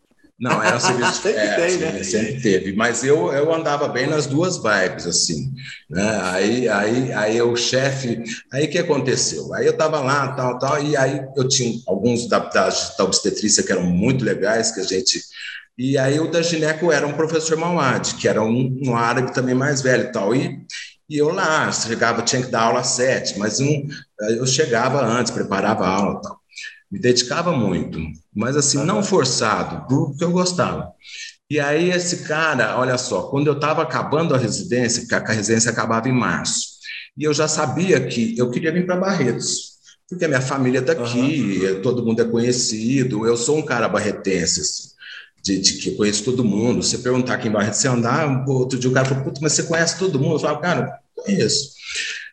Não, 0.41 0.63
era 0.63 0.81
serviço 0.81 1.21
sempre 1.21 1.41
é, 1.41 1.55
tem, 1.57 1.77
né? 1.77 2.03
Sempre 2.03 2.41
teve, 2.41 2.73
mas 2.73 3.05
eu, 3.05 3.31
eu 3.31 3.53
andava 3.55 3.87
bem 3.89 4.07
nas 4.07 4.27
duas 4.27 4.57
vibes, 4.57 5.07
assim, 5.07 5.53
né? 5.89 6.21
Aí, 6.23 6.69
aí, 6.69 7.13
aí 7.13 7.43
o 7.43 7.55
chefe, 7.55 8.23
aí 8.51 8.65
o 8.65 8.71
que 8.71 8.79
aconteceu? 8.79 9.53
Aí 9.53 9.67
eu 9.67 9.77
tava 9.77 10.01
lá, 10.01 10.29
tal, 10.33 10.59
tal, 10.59 10.83
e 10.83 10.97
aí 10.97 11.23
eu 11.37 11.47
tinha 11.47 11.79
alguns 11.87 12.27
da, 12.27 12.39
da, 12.39 12.71
da 12.71 13.05
obstetrícia 13.05 13.63
que 13.63 13.71
eram 13.71 13.83
muito 13.83 14.25
legais, 14.25 14.73
que 14.73 14.81
a 14.81 14.85
gente 14.85 15.21
e 15.83 15.97
aí 15.97 16.21
o 16.21 16.31
da 16.31 16.43
gineco 16.43 16.93
era 16.93 17.07
um 17.07 17.15
professor 17.15 17.57
Mauad, 17.57 18.15
que 18.17 18.29
era 18.29 18.43
um, 18.43 18.79
um 18.85 18.95
árabe 18.95 19.33
também 19.33 19.55
mais 19.55 19.81
velho 19.81 20.05
e 20.05 20.13
tal. 20.13 20.35
E, 20.37 20.61
e 21.09 21.17
eu 21.17 21.33
lá, 21.33 21.73
chegava, 21.73 22.21
tinha 22.21 22.43
que 22.43 22.51
dar 22.51 22.65
aula 22.65 22.81
às 22.81 22.89
sete, 22.89 23.39
mas 23.39 23.61
um, 23.61 23.89
eu 24.37 24.47
chegava 24.47 25.03
antes, 25.03 25.33
preparava 25.33 25.87
a 25.87 25.89
aula 25.89 26.21
tal. 26.21 26.39
Me 26.93 26.99
dedicava 26.99 27.57
muito, 27.57 27.99
mas 28.31 28.59
assim, 28.59 28.85
não 28.85 29.03
forçado, 29.03 29.87
porque 29.89 30.23
eu 30.23 30.31
gostava. 30.31 30.93
E 31.49 31.59
aí 31.59 31.89
esse 31.89 32.25
cara, 32.25 32.79
olha 32.79 32.99
só, 32.99 33.23
quando 33.31 33.47
eu 33.47 33.55
estava 33.55 33.81
acabando 33.81 34.35
a 34.35 34.39
residência, 34.39 35.01
porque 35.01 35.15
a 35.15 35.35
residência 35.35 35.71
acabava 35.71 36.11
em 36.11 36.13
março, 36.13 36.73
e 37.17 37.25
eu 37.25 37.33
já 37.33 37.49
sabia 37.49 38.07
que 38.07 38.37
eu 38.37 38.51
queria 38.51 38.71
vir 38.71 38.85
para 38.85 38.97
Barretos, 38.97 39.79
porque 40.07 40.27
a 40.27 40.29
minha 40.29 40.43
família 40.43 40.81
está 40.81 40.93
aqui, 40.93 41.63
uhum. 41.65 41.81
todo 41.81 42.05
mundo 42.05 42.21
é 42.21 42.27
conhecido, 42.27 43.27
eu 43.27 43.35
sou 43.35 43.57
um 43.57 43.63
cara 43.63 43.89
barretense, 43.89 44.61
assim 44.61 44.91
de, 45.43 45.59
de, 45.59 45.73
que 45.75 45.93
conheço 45.93 46.25
todo 46.25 46.45
mundo. 46.45 46.83
Você 46.83 46.99
perguntar 46.99 47.39
quem 47.39 47.51
vai 47.51 47.73
você 47.73 47.89
andar, 47.89 48.45
outro 48.49 48.79
dia 48.79 48.91
o 48.91 48.93
cara 48.93 49.07
falou, 49.07 49.25
puta, 49.25 49.41
mas 49.43 49.53
você 49.53 49.63
conhece 49.65 49.99
todo 49.99 50.19
mundo? 50.19 50.35
Eu 50.35 50.41
falo, 50.41 50.61
cara, 50.61 50.99
conheço. 51.15 51.71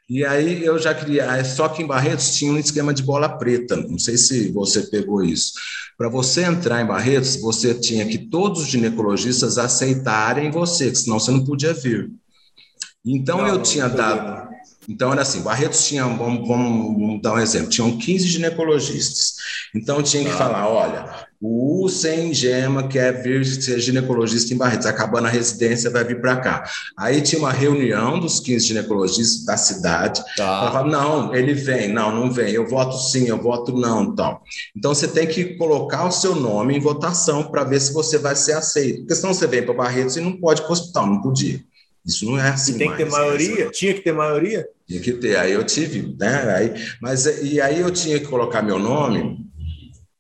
E 0.10 0.24
aí 0.24 0.64
eu 0.64 0.80
já 0.80 0.94
queria, 0.94 1.44
só 1.44 1.68
que 1.68 1.84
em 1.84 1.88
Barretos 1.88 2.34
tinha 2.36 2.52
um 2.52 2.58
esquema 2.58 2.94
de 2.94 3.04
bola 3.04 3.28
preta, 3.28 3.76
não 3.76 4.00
sei 4.00 4.18
se 4.18 4.52
você 4.52 4.84
pegou 4.84 5.22
isso. 5.22 5.52
Para 5.98 6.08
você 6.08 6.44
entrar 6.44 6.82
em 6.82 6.86
Barretos, 6.86 7.36
você 7.42 7.74
tinha 7.74 8.08
que 8.08 8.18
todos 8.18 8.62
os 8.62 8.68
ginecologistas 8.68 9.58
aceitarem 9.58 10.50
você, 10.50 10.96
senão 10.96 11.20
você 11.20 11.32
não 11.32 11.44
podia 11.44 11.74
vir. 11.74 12.10
Então 13.06 13.40
não, 13.40 13.48
eu 13.48 13.62
tinha 13.62 13.90
dado, 13.90 14.47
Então, 14.88 15.12
era 15.12 15.22
assim, 15.22 15.42
Barretos 15.42 15.86
tinha, 15.86 16.06
vamos, 16.06 16.48
vamos, 16.48 17.22
dar 17.22 17.34
um 17.34 17.40
exemplo, 17.40 17.70
tinham 17.70 17.98
15 17.98 18.28
ginecologistas. 18.28 19.36
Então, 19.76 20.02
tinha 20.02 20.24
que 20.24 20.30
ah. 20.30 20.38
falar, 20.38 20.70
olha, 20.70 21.28
o 21.40 21.84
Hussein 21.86 22.34
Gema 22.34 22.88
quer 22.88 23.22
vir 23.22 23.46
ser 23.46 23.80
ginecologista 23.80 24.54
em 24.54 24.58
Barretos, 24.58 24.88
acabando 24.88 25.28
a 25.28 25.30
residência, 25.30 25.90
vai 25.90 26.04
vir 26.04 26.20
para 26.20 26.38
cá. 26.38 26.64
Aí 26.98 27.22
tinha 27.22 27.40
uma 27.40 27.52
reunião 27.52 28.20
dos 28.20 28.40
15 28.40 28.66
ginecologistas 28.66 29.46
da 29.46 29.56
cidade. 29.56 30.24
Tá. 30.36 30.72
Falava, 30.72 30.84
não, 30.84 31.36
ele 31.36 31.54
vem, 31.54 31.94
não, 31.94 32.16
não 32.16 32.32
vem, 32.32 32.54
eu 32.54 32.68
voto 32.68 32.98
sim, 32.98 33.28
eu 33.28 33.38
voto 33.40 33.72
não, 33.72 34.16
tal. 34.16 34.42
Então 34.76 34.96
você 34.96 35.08
tem 35.08 35.28
que 35.28 35.58
colocar 35.58 36.06
o 36.06 36.12
seu 36.12 36.34
nome 36.34 36.76
em 36.76 36.80
votação 36.80 37.44
para 37.44 37.64
ver 37.64 37.82
se 37.82 37.94
você 37.94 38.18
vai 38.18 38.36
ser 38.36 38.54
aceito. 38.54 39.02
Porque 39.02 39.16
senão 39.16 39.34
você 39.34 39.46
vem 39.46 39.64
para 39.64 39.76
Barretos 39.76 40.18
e 40.18 40.22
não 40.22 40.40
pode 40.40 40.62
para 40.62 40.70
o 40.70 40.74
hospital, 40.74 41.06
não 41.06 41.22
podia. 41.22 41.60
Isso 42.04 42.26
não 42.26 42.40
é 42.40 42.50
assim. 42.50 42.76
E 42.76 42.78
tem 42.80 42.88
mais, 42.88 42.98
que 42.98 43.06
ter 43.06 43.12
maioria? 43.12 43.66
Né? 43.66 43.72
Tinha 43.72 43.94
que 43.94 44.02
ter 44.02 44.14
maioria? 44.14 44.68
Tinha 44.88 45.02
que 45.02 45.14
ter. 45.14 45.38
Aí 45.38 45.52
eu 45.52 45.64
tive, 45.64 46.16
né? 46.18 46.56
Aí, 46.56 46.74
mas 47.02 47.26
e 47.26 47.60
aí 47.60 47.80
eu 47.80 47.92
tinha 47.92 48.20
que 48.20 48.28
colocar 48.28 48.62
meu 48.62 48.80
nome 48.80 49.46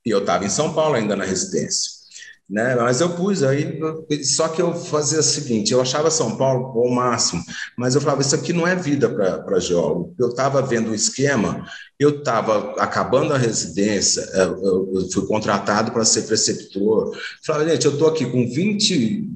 e 0.06 0.10
eu 0.10 0.20
estava 0.20 0.46
em 0.46 0.50
São 0.50 0.74
Paulo 0.74 0.96
ainda 0.96 1.16
na 1.16 1.24
residência. 1.24 1.98
Né? 2.50 2.76
Mas 2.76 3.02
eu 3.02 3.10
pus 3.10 3.44
aí, 3.44 3.78
só 4.24 4.48
que 4.48 4.62
eu 4.62 4.74
fazia 4.74 5.20
o 5.20 5.24
seguinte: 5.24 5.74
eu 5.74 5.82
achava 5.82 6.10
São 6.10 6.38
Paulo 6.38 6.72
o 6.82 6.96
máximo, 6.96 7.44
mas 7.78 7.94
eu 7.94 8.00
falava, 8.00 8.22
isso 8.22 8.36
aqui 8.36 8.54
não 8.54 8.66
é 8.66 8.74
vida 8.74 9.10
para 9.10 9.60
geólogo. 9.60 10.16
Eu 10.18 10.30
estava 10.30 10.62
vendo 10.62 10.92
o 10.92 10.96
esquema, 10.96 11.66
eu 12.00 12.20
estava 12.20 12.82
acabando 12.82 13.34
a 13.34 13.38
residência, 13.38 14.22
é, 14.32 14.44
eu 14.44 15.10
fui 15.12 15.28
contratado 15.28 15.92
para 15.92 16.06
ser 16.06 16.22
preceptor. 16.22 17.14
Eu 17.14 17.22
falava, 17.46 17.70
gente, 17.70 17.86
eu 17.86 17.92
estou 17.92 18.08
aqui 18.08 18.26
com 18.26 18.48
20 18.50 19.30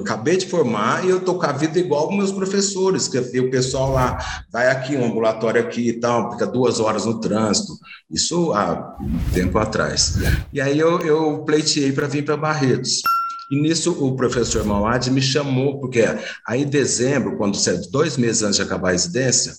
acabei 0.00 0.36
de 0.36 0.46
formar 0.46 1.04
e 1.04 1.10
eu 1.10 1.18
estou 1.18 1.38
com 1.38 1.46
a 1.46 1.52
vida 1.52 1.78
igual 1.78 2.10
meus 2.10 2.32
professores, 2.32 3.06
que 3.06 3.18
o 3.18 3.50
pessoal 3.50 3.92
lá 3.92 4.18
vai 4.50 4.68
aqui, 4.68 4.96
um 4.96 5.04
ambulatório 5.04 5.60
aqui 5.60 5.88
e 5.88 5.92
tal, 5.94 6.32
fica 6.32 6.46
duas 6.46 6.80
horas 6.80 7.04
no 7.04 7.20
trânsito. 7.20 7.74
Isso 8.10 8.52
há 8.52 8.96
tempo 9.34 9.58
atrás. 9.58 10.14
E 10.52 10.60
aí 10.60 10.78
eu, 10.78 11.00
eu 11.00 11.38
pleiteei 11.44 11.92
para 11.92 12.06
vir 12.06 12.24
para 12.24 12.36
Barretos. 12.36 13.02
E 13.50 13.60
nisso 13.60 13.92
o 13.92 14.14
professor 14.14 14.64
Mauad 14.64 15.10
me 15.10 15.22
chamou, 15.22 15.80
porque 15.80 16.04
aí 16.46 16.62
em 16.62 16.68
dezembro, 16.68 17.36
quando 17.36 17.58
dois 17.90 18.16
meses 18.16 18.42
antes 18.42 18.56
de 18.56 18.62
acabar 18.62 18.90
a 18.90 18.92
residência, 18.92 19.54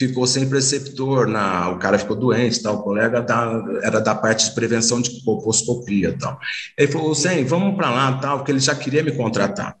ficou 0.00 0.26
sem 0.26 0.48
preceptor, 0.48 1.26
na, 1.26 1.68
o 1.68 1.78
cara 1.78 1.98
ficou 1.98 2.16
doente, 2.16 2.62
tal, 2.62 2.76
o 2.76 2.82
colega 2.82 3.20
da, 3.20 3.62
era 3.82 4.00
da 4.00 4.14
parte 4.14 4.46
de 4.46 4.54
prevenção 4.54 4.98
de 5.00 5.22
colposcopia, 5.22 6.16
tal. 6.18 6.38
Ele 6.76 6.90
falou, 6.90 7.14
Sem, 7.14 7.44
vamos 7.44 7.76
para 7.76 7.90
lá, 7.90 8.18
tal, 8.18 8.38
porque 8.38 8.50
ele 8.50 8.60
já 8.60 8.74
queria 8.74 9.02
me 9.02 9.12
contratar. 9.12 9.76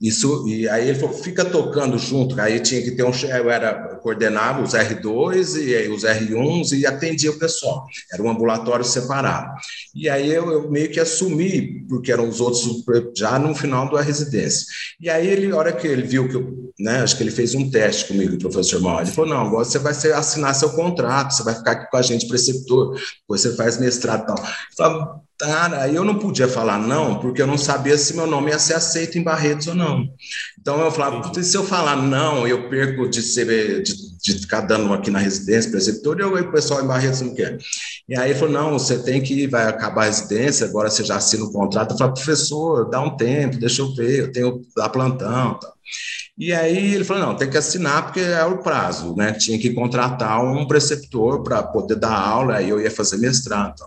Isso, 0.00 0.48
e 0.48 0.66
aí 0.66 0.88
ele 0.88 0.98
falou, 0.98 1.14
fica 1.14 1.44
tocando 1.44 1.98
junto, 1.98 2.40
aí 2.40 2.58
tinha 2.58 2.80
que 2.80 2.92
ter 2.92 3.02
um, 3.02 3.10
eu 3.10 3.50
era, 3.50 3.96
coordenava 3.96 4.62
os 4.62 4.72
R2 4.72 5.56
e 5.60 5.88
os 5.90 6.04
R1s 6.04 6.72
e 6.72 6.86
atendia 6.86 7.30
o 7.30 7.38
pessoal, 7.38 7.84
era 8.10 8.22
um 8.22 8.30
ambulatório 8.30 8.82
separado. 8.82 9.52
E 9.94 10.08
aí 10.08 10.30
eu, 10.30 10.50
eu, 10.50 10.70
meio 10.70 10.90
que 10.90 10.98
assumi, 10.98 11.84
porque 11.86 12.10
eram 12.10 12.26
os 12.26 12.40
outros 12.40 12.82
já 13.14 13.38
no 13.38 13.54
final 13.54 13.90
da 13.90 14.00
residência. 14.00 14.66
E 14.98 15.10
aí 15.10 15.26
ele, 15.26 15.52
a 15.52 15.56
hora 15.56 15.72
que 15.72 15.86
ele 15.86 16.02
viu 16.02 16.26
que 16.26 16.36
eu, 16.36 16.72
né, 16.78 17.00
acho 17.02 17.18
que 17.18 17.22
ele 17.22 17.30
fez 17.30 17.54
um 17.54 17.70
teste 17.70 18.06
comigo, 18.06 18.36
o 18.36 18.38
professor 18.38 18.80
Mal, 18.80 19.02
ele 19.02 19.10
falou, 19.10 19.28
não, 19.28 19.48
agora 19.48 19.66
você 19.66 19.78
vai 19.78 19.92
assinar 19.92 20.54
seu 20.54 20.70
contrato, 20.70 21.34
você 21.34 21.42
vai 21.42 21.54
ficar 21.54 21.72
aqui 21.72 21.90
com 21.90 21.96
a 21.98 22.02
gente 22.02 22.26
preceptor, 22.26 22.98
depois 23.20 23.42
você 23.42 23.54
faz 23.54 23.78
mestrado 23.78 24.22
e 24.22 24.26
tal. 24.26 24.38
Eu 24.38 24.76
falava, 24.78 25.20
Cara, 25.40 25.88
eu 25.88 26.04
não 26.04 26.18
podia 26.18 26.46
falar 26.46 26.78
não, 26.78 27.18
porque 27.18 27.40
eu 27.40 27.46
não 27.46 27.56
sabia 27.56 27.96
se 27.96 28.14
meu 28.14 28.26
nome 28.26 28.50
ia 28.50 28.58
ser 28.58 28.74
aceito 28.74 29.16
em 29.18 29.22
Barretos 29.22 29.68
ou 29.68 29.74
não. 29.74 30.06
Então 30.60 30.78
eu 30.82 30.90
falava, 30.90 31.32
se 31.42 31.56
eu 31.56 31.64
falar 31.64 31.96
não, 31.96 32.46
eu 32.46 32.68
perco 32.68 33.08
de 33.08 33.22
ser 33.22 33.82
de, 33.82 33.94
de 34.22 34.38
ficar 34.38 34.60
dando 34.62 34.92
aqui 34.92 35.10
na 35.10 35.18
residência 35.18 35.70
preceptor, 35.70 36.20
e 36.20 36.22
o 36.22 36.52
pessoal 36.52 36.82
em 36.82 36.86
Barretos 36.86 37.20
não 37.20 37.34
quer. 37.34 37.58
E 38.08 38.16
aí 38.16 38.30
ele 38.30 38.38
falou: 38.38 38.54
não, 38.54 38.72
você 38.72 38.98
tem 38.98 39.20
que 39.22 39.46
vai 39.46 39.66
acabar 39.66 40.02
a 40.02 40.06
residência, 40.06 40.66
agora 40.66 40.90
você 40.90 41.04
já 41.04 41.16
assina 41.16 41.44
o 41.44 41.52
contrato. 41.52 41.92
Eu 41.92 41.98
falei, 41.98 42.14
professor, 42.14 42.88
dá 42.88 43.00
um 43.00 43.16
tempo, 43.16 43.58
deixa 43.58 43.82
eu 43.82 43.94
ver, 43.94 44.20
eu 44.20 44.32
tenho 44.32 44.60
a 44.78 44.88
plantão. 44.88 45.58
Tá. 45.58 45.72
E 46.38 46.52
aí 46.52 46.94
ele 46.94 47.04
falou: 47.04 47.26
não, 47.26 47.36
tem 47.36 47.50
que 47.50 47.58
assinar 47.58 48.04
porque 48.04 48.20
é 48.20 48.44
o 48.44 48.58
prazo, 48.58 49.14
né? 49.16 49.32
Tinha 49.32 49.58
que 49.58 49.74
contratar 49.74 50.42
um 50.42 50.66
preceptor 50.66 51.42
para 51.42 51.62
poder 51.62 51.96
dar 51.96 52.14
aula, 52.14 52.56
aí 52.56 52.68
eu 52.68 52.80
ia 52.80 52.90
fazer 52.90 53.18
mestrado. 53.18 53.82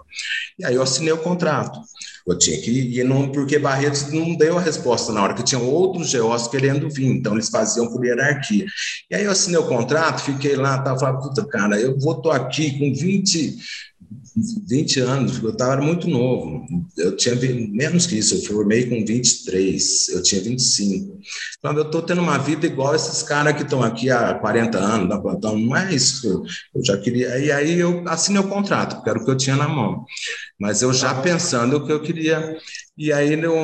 E 0.59 0.65
aí 0.65 0.75
eu 0.75 0.83
assinei 0.83 1.11
o 1.11 1.17
contrato. 1.17 1.79
Eu 2.25 2.37
tinha 2.37 2.59
que 2.61 2.71
ir, 2.71 3.03
não, 3.03 3.29
porque 3.29 3.59
Barretos 3.59 4.11
não 4.11 4.35
deu 4.35 4.57
a 4.57 4.61
resposta 4.61 5.11
na 5.11 5.21
hora, 5.21 5.33
que 5.33 5.43
tinham 5.43 5.67
outros 5.67 6.09
geós 6.09 6.47
querendo 6.47 6.89
vir, 6.89 7.07
então 7.07 7.33
eles 7.33 7.49
faziam 7.49 7.91
por 7.91 8.05
hierarquia. 8.05 8.65
E 9.11 9.15
aí 9.15 9.25
eu 9.25 9.31
assinei 9.31 9.59
o 9.59 9.67
contrato, 9.67 10.23
fiquei 10.23 10.55
lá, 10.55 10.81
tava 10.81 11.13
puta, 11.19 11.45
cara, 11.45 11.79
eu 11.79 11.99
vou 11.99 12.21
tô 12.21 12.31
aqui 12.31 12.79
com 12.79 12.93
20, 12.93 13.57
20 14.35 14.99
anos, 14.99 15.43
eu 15.43 15.51
estava 15.51 15.79
muito 15.81 16.09
novo, 16.09 16.65
eu 16.97 17.15
tinha 17.15 17.35
menos 17.35 18.07
que 18.07 18.17
isso, 18.17 18.35
eu 18.35 18.41
formei 18.41 18.89
com 18.89 19.05
23, 19.05 20.09
eu 20.09 20.23
tinha 20.23 20.41
25. 20.41 21.19
Então, 21.59 21.73
eu 21.73 21.83
estou 21.83 22.01
tendo 22.01 22.21
uma 22.21 22.37
vida 22.39 22.65
igual 22.65 22.95
esses 22.95 23.21
caras 23.21 23.55
que 23.55 23.61
estão 23.61 23.83
aqui 23.83 24.09
há 24.09 24.33
40 24.33 24.77
anos 24.77 25.07
na 25.07 25.21
plantão, 25.21 25.57
não 25.57 25.75
é 25.77 25.93
isso, 25.93 26.43
eu 26.73 26.83
já 26.83 26.97
queria. 26.97 27.37
E 27.37 27.51
aí 27.51 27.79
eu 27.79 28.03
assinei 28.07 28.41
o 28.41 28.49
contrato, 28.49 28.95
porque 28.95 29.09
era 29.09 29.19
o 29.19 29.23
que 29.23 29.29
eu 29.29 29.37
tinha 29.37 29.55
na 29.55 29.67
mão, 29.67 30.03
mas 30.59 30.81
eu 30.81 30.91
já 30.91 31.13
pensando 31.13 31.77
o 31.77 31.85
que 31.85 31.91
eu 31.91 32.01
queria. 32.01 32.57
E 32.97 33.13
aí 33.13 33.33
eu 33.33 33.55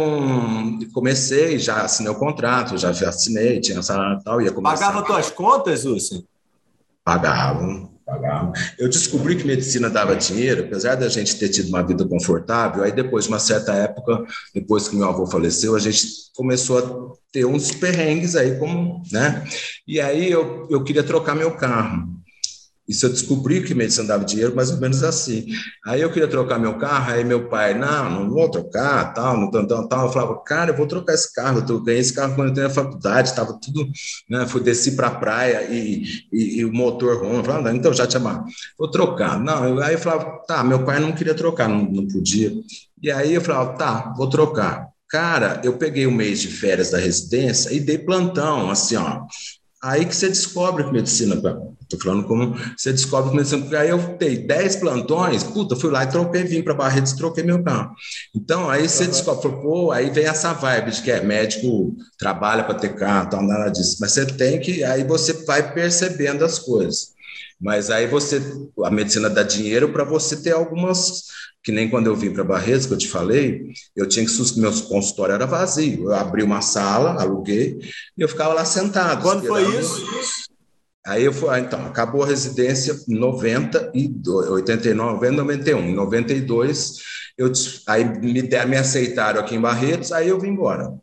comecei, 0.93 1.58
já 1.58 1.82
assinei 1.82 2.12
o 2.12 2.15
contrato, 2.15 2.77
já 2.77 2.89
assinei, 2.89 3.60
tinha 3.60 3.79
essa 3.79 4.19
tal, 4.23 4.41
ia 4.41 4.51
começar. 4.51 4.75
Pagava 4.75 5.05
tuas 5.05 5.32
contas, 5.32 5.84
Lúcio? 5.84 6.23
Pagavam 7.03 7.98
Eu 8.77 8.89
descobri 8.89 9.35
que 9.35 9.45
medicina 9.45 9.89
dava 9.89 10.15
dinheiro, 10.15 10.63
apesar 10.65 10.95
da 10.95 11.07
gente 11.09 11.37
ter 11.37 11.49
tido 11.49 11.69
uma 11.69 11.83
vida 11.83 12.07
confortável. 12.07 12.83
Aí, 12.83 12.91
depois 12.91 13.25
de 13.25 13.29
uma 13.29 13.39
certa 13.39 13.73
época, 13.73 14.23
depois 14.53 14.87
que 14.87 14.95
meu 14.95 15.07
avô 15.07 15.27
faleceu, 15.27 15.75
a 15.75 15.79
gente 15.79 16.07
começou 16.35 16.77
a 16.79 17.13
ter 17.31 17.45
uns 17.45 17.71
perrengues 17.71 18.35
aí, 18.35 18.57
como, 18.57 19.03
né? 19.11 19.43
E 19.87 19.99
aí 19.99 20.31
eu, 20.31 20.67
eu 20.69 20.83
queria 20.83 21.03
trocar 21.03 21.35
meu 21.35 21.51
carro. 21.55 22.18
Isso 22.89 23.06
eu 23.06 23.12
descobri 23.12 23.62
que 23.62 23.75
medicina 23.75 24.08
dava 24.08 24.25
dinheiro 24.25 24.56
mais 24.56 24.71
ou 24.71 24.78
menos 24.80 25.04
assim. 25.04 25.45
Aí 25.86 26.02
eu 26.02 26.12
queria 26.12 26.28
trocar 26.28 26.58
meu 26.58 26.75
carro, 26.80 27.12
aí 27.12 27.23
meu 27.23 27.47
pai, 27.47 27.78
não, 27.78 28.10
não 28.10 28.30
vou 28.32 28.49
trocar, 28.49 29.13
tal, 29.13 29.38
não 29.38 29.52
tal, 29.52 29.88
tal. 29.88 30.08
Eu 30.08 30.12
falava, 30.12 30.41
cara, 30.41 30.71
eu 30.71 30.75
vou 30.75 30.88
trocar 30.88 31.13
esse 31.13 31.32
carro. 31.32 31.63
Eu 31.69 31.84
ganhei 31.84 32.02
esse 32.02 32.12
carro 32.12 32.34
quando 32.34 32.47
eu 32.47 32.52
entrei 32.52 32.67
na 32.67 32.73
faculdade, 32.73 33.30
estava 33.30 33.54
tudo, 33.54 33.88
né? 34.28 34.47
Fui 34.47 34.60
descer 34.60 34.95
para 34.95 35.08
a 35.08 35.12
praia 35.12 35.67
e, 35.69 36.04
e, 36.34 36.60
e, 36.62 36.65
o 36.65 36.73
motor 36.73 37.23
ruim. 37.23 37.38
Eu 37.38 37.43
falava, 37.43 37.71
então 37.75 37.93
já 37.93 38.08
te 38.08 38.17
amar, 38.17 38.43
vou 38.75 38.89
trocar. 38.89 39.39
Não, 39.39 39.78
aí 39.80 39.93
eu 39.93 39.99
falava, 39.99 40.41
tá, 40.47 40.63
meu 40.63 40.84
pai 40.84 40.99
não 40.99 41.12
queria 41.12 41.36
trocar, 41.36 41.69
não, 41.69 41.84
não 41.84 42.08
podia. 42.08 42.52
E 43.04 43.12
aí 43.12 43.36
eu 43.36 43.41
falava, 43.41 43.73
tá, 43.73 44.13
vou 44.17 44.28
trocar. 44.28 44.88
Cara, 45.08 45.62
eu 45.63 45.78
peguei 45.78 46.08
um 46.08 46.12
mês 46.12 46.41
de 46.41 46.47
férias 46.47 46.89
da 46.89 46.97
residência 46.97 47.71
e 47.71 47.80
dei 47.80 47.99
plantão, 47.99 48.71
assim, 48.71 48.95
ó. 48.95 49.21
Aí 49.82 50.06
que 50.06 50.15
você 50.15 50.28
descobre 50.28 50.84
que 50.84 50.91
medicina, 50.91 51.39
estou 51.91 51.99
falando 51.99 52.28
como 52.28 52.56
você 52.78 52.91
descobre 52.91 53.43
porque 53.43 53.75
aí 53.75 53.89
eu 53.89 53.97
dei 54.17 54.38
10 54.38 54.75
plantões, 54.78 55.43
puta, 55.43 55.75
fui 55.75 55.89
lá 55.89 56.04
e 56.04 56.08
troquei, 56.08 56.43
vim 56.43 56.62
para 56.62 56.73
Barretos 56.73 57.13
e 57.13 57.17
troquei 57.17 57.43
meu 57.43 57.63
carro. 57.63 57.93
Então, 58.36 58.69
aí 58.69 58.88
você 58.88 59.08
descobre, 59.08 59.49
pô, 59.62 59.91
aí 59.91 60.10
vem 60.12 60.25
essa 60.25 60.54
vibe 60.54 60.91
de 60.91 61.02
que 61.02 61.12
é 61.12 61.21
médico, 61.23 61.95
trabalha 62.17 62.63
para 62.63 62.75
ter 62.75 62.95
carro, 62.95 63.30
tal, 63.30 63.41
nada 63.41 63.69
disso. 63.69 63.97
Mas 63.99 64.12
você 64.12 64.25
tem 64.25 64.60
que, 64.60 64.84
aí 64.84 65.04
você 65.04 65.34
vai 65.45 65.73
percebendo 65.73 66.45
as 66.45 66.60
coisas. 66.60 67.10
Mas 67.60 67.89
aí 67.89 68.08
você, 68.08 68.41
a 68.84 68.91
medicina 68.91 69.30
dá 69.30 69.43
dinheiro 69.43 69.91
para 69.91 70.04
você 70.04 70.38
ter 70.38 70.54
algumas 70.54 71.23
que 71.62 71.73
nem 71.73 71.89
quando 71.89 72.08
eu 72.08 72.15
vim 72.15 72.32
para 72.32 72.43
Barretos, 72.43 72.86
que 72.86 72.93
eu 72.93 72.97
te 72.97 73.08
falei, 73.10 73.73
eu 73.93 74.08
tinha 74.08 74.25
que 74.25 74.60
meu 74.60 74.71
consultório 74.84 75.36
era 75.36 75.45
vazio. 75.45 76.06
Eu 76.06 76.15
abri 76.15 76.41
uma 76.41 76.62
sala, 76.62 77.21
aluguei, 77.21 77.78
e 78.17 78.21
eu 78.21 78.30
ficava 78.30 78.54
lá 78.54 78.63
sentado. 78.63 79.21
Quando 79.21 79.45
foi 79.45 79.63
isso? 79.78 80.48
Aí 81.09 81.25
eu 81.25 81.33
fui, 81.33 81.49
ah, 81.49 81.59
então, 81.59 81.83
acabou 81.87 82.21
a 82.21 82.27
residência 82.27 82.95
em 83.07 83.15
92, 83.15 84.47
89, 84.47 85.31
91. 85.31 85.79
Em 85.79 85.95
92, 85.95 86.97
eu, 87.35 87.51
aí 87.87 88.05
me, 88.19 88.43
me 88.43 88.77
aceitaram 88.77 89.39
aqui 89.39 89.55
em 89.55 89.59
Barretos, 89.59 90.11
aí 90.11 90.29
eu 90.29 90.39
vim 90.39 90.49
embora. 90.49 90.93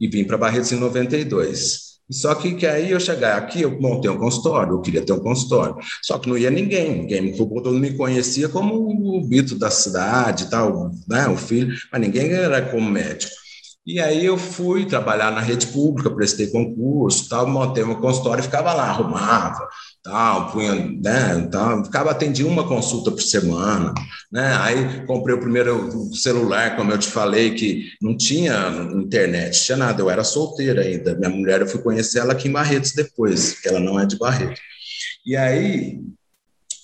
E 0.00 0.06
vim 0.06 0.22
para 0.22 0.38
Barretos 0.38 0.70
em 0.70 0.76
92. 0.76 1.90
Só 2.08 2.32
que, 2.36 2.54
que 2.54 2.64
aí 2.64 2.92
eu 2.92 3.00
chegar 3.00 3.36
aqui, 3.38 3.62
eu 3.62 3.80
montei 3.80 4.08
um 4.08 4.18
consultório, 4.18 4.74
eu 4.74 4.80
queria 4.80 5.04
ter 5.04 5.12
um 5.12 5.18
consultório. 5.18 5.74
Só 6.00 6.16
que 6.16 6.28
não 6.28 6.38
ia 6.38 6.50
ninguém, 6.50 7.00
ninguém 7.00 7.36
todo 7.36 7.48
mundo 7.48 7.72
me 7.72 7.94
conhecia 7.94 8.48
como 8.48 8.74
o 8.74 9.26
Bito 9.26 9.56
da 9.56 9.70
cidade, 9.70 10.48
tal, 10.48 10.92
né, 11.08 11.26
o 11.26 11.36
filho, 11.36 11.76
mas 11.90 12.00
ninguém 12.00 12.32
era 12.32 12.62
como 12.62 12.88
médico. 12.88 13.32
E 13.86 13.98
aí 13.98 14.26
eu 14.26 14.36
fui 14.36 14.84
trabalhar 14.84 15.30
na 15.30 15.40
rede 15.40 15.66
pública, 15.68 16.10
prestei 16.10 16.48
concurso, 16.48 17.28
tal, 17.28 17.48
montei 17.48 17.82
um 17.82 17.94
consultório 17.98 18.44
ficava 18.44 18.74
lá, 18.74 18.84
arrumava, 18.84 19.66
tal, 20.02 20.52
punha, 20.52 20.74
né, 20.74 21.48
tal, 21.50 21.84
ficava 21.84 22.10
atendia 22.10 22.46
uma 22.46 22.68
consulta 22.68 23.10
por 23.10 23.22
semana, 23.22 23.94
né? 24.30 24.54
Aí 24.60 25.06
comprei 25.06 25.34
o 25.34 25.40
primeiro 25.40 25.90
celular, 26.14 26.76
como 26.76 26.92
eu 26.92 26.98
te 26.98 27.08
falei, 27.08 27.54
que 27.54 27.86
não 28.02 28.16
tinha 28.16 28.68
internet, 28.94 29.64
tinha 29.64 29.78
nada, 29.78 30.00
eu 30.02 30.10
era 30.10 30.24
solteira 30.24 30.82
ainda. 30.82 31.16
Minha 31.16 31.30
mulher 31.30 31.62
eu 31.62 31.66
fui 31.66 31.80
conhecer 31.82 32.18
ela 32.18 32.32
aqui 32.32 32.48
em 32.48 32.52
Barretos 32.52 32.92
depois, 32.92 33.58
que 33.60 33.68
ela 33.68 33.80
não 33.80 33.98
é 33.98 34.04
de 34.06 34.18
Barretos. 34.18 34.60
E 35.26 35.36
aí 35.36 36.00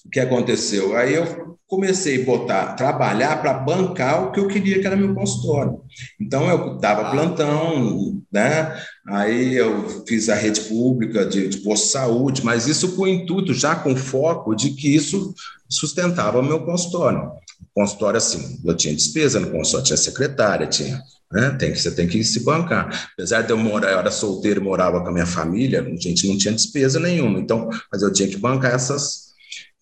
o 0.07 0.11
que 0.11 0.21
aconteceu? 0.21 0.97
Aí 0.97 1.15
eu 1.15 1.57
comecei 1.67 2.23
a 2.23 2.25
botar, 2.25 2.75
trabalhar 2.75 3.41
para 3.41 3.55
bancar 3.55 4.25
o 4.25 4.33
que 4.33 4.39
eu 4.39 4.47
queria, 4.47 4.81
que 4.81 4.87
era 4.87 4.97
meu 4.97 5.15
consultório. 5.15 5.81
Então, 6.21 6.49
eu 6.49 6.79
dava 6.79 7.11
plantão, 7.11 8.23
né? 8.33 8.81
Aí 9.09 9.55
eu 9.55 10.05
fiz 10.07 10.29
a 10.29 10.35
rede 10.35 10.61
pública 10.63 11.27
de, 11.27 11.49
de 11.49 11.59
posto 11.59 11.87
de 11.87 11.93
saúde, 11.93 12.45
mas 12.45 12.69
isso 12.69 12.95
com 12.95 13.03
o 13.03 13.09
intuito, 13.09 13.53
já 13.53 13.75
com 13.75 13.97
foco 13.97 14.55
de 14.55 14.71
que 14.71 14.95
isso 14.95 15.35
sustentava 15.69 16.39
o 16.39 16.45
meu 16.45 16.65
consultório. 16.65 17.33
Consultório, 17.75 18.19
assim, 18.19 18.61
eu 18.65 18.77
tinha 18.77 18.95
despesa 18.95 19.41
no 19.41 19.51
consultório, 19.51 19.87
tinha 19.87 19.97
secretária, 19.97 20.67
tinha 20.67 21.03
né? 21.33 21.51
Tem 21.59 21.73
que, 21.73 21.81
você 21.81 21.91
tem 21.91 22.07
que 22.07 22.23
se 22.23 22.45
bancar. 22.45 23.11
Apesar 23.13 23.43
de 23.43 23.51
eu 23.51 23.59
morar, 23.59 23.91
eu 23.91 23.99
era 23.99 24.11
solteiro, 24.11 24.63
morava 24.63 25.01
com 25.01 25.09
a 25.09 25.13
minha 25.13 25.27
família, 25.27 25.83
a 25.83 26.01
gente 26.01 26.27
não 26.29 26.39
tinha 26.39 26.55
despesa 26.55 27.01
nenhuma, 27.01 27.39
então, 27.39 27.69
mas 27.93 28.03
eu 28.03 28.13
tinha 28.13 28.29
que 28.29 28.37
bancar 28.37 28.75
essas 28.75 29.26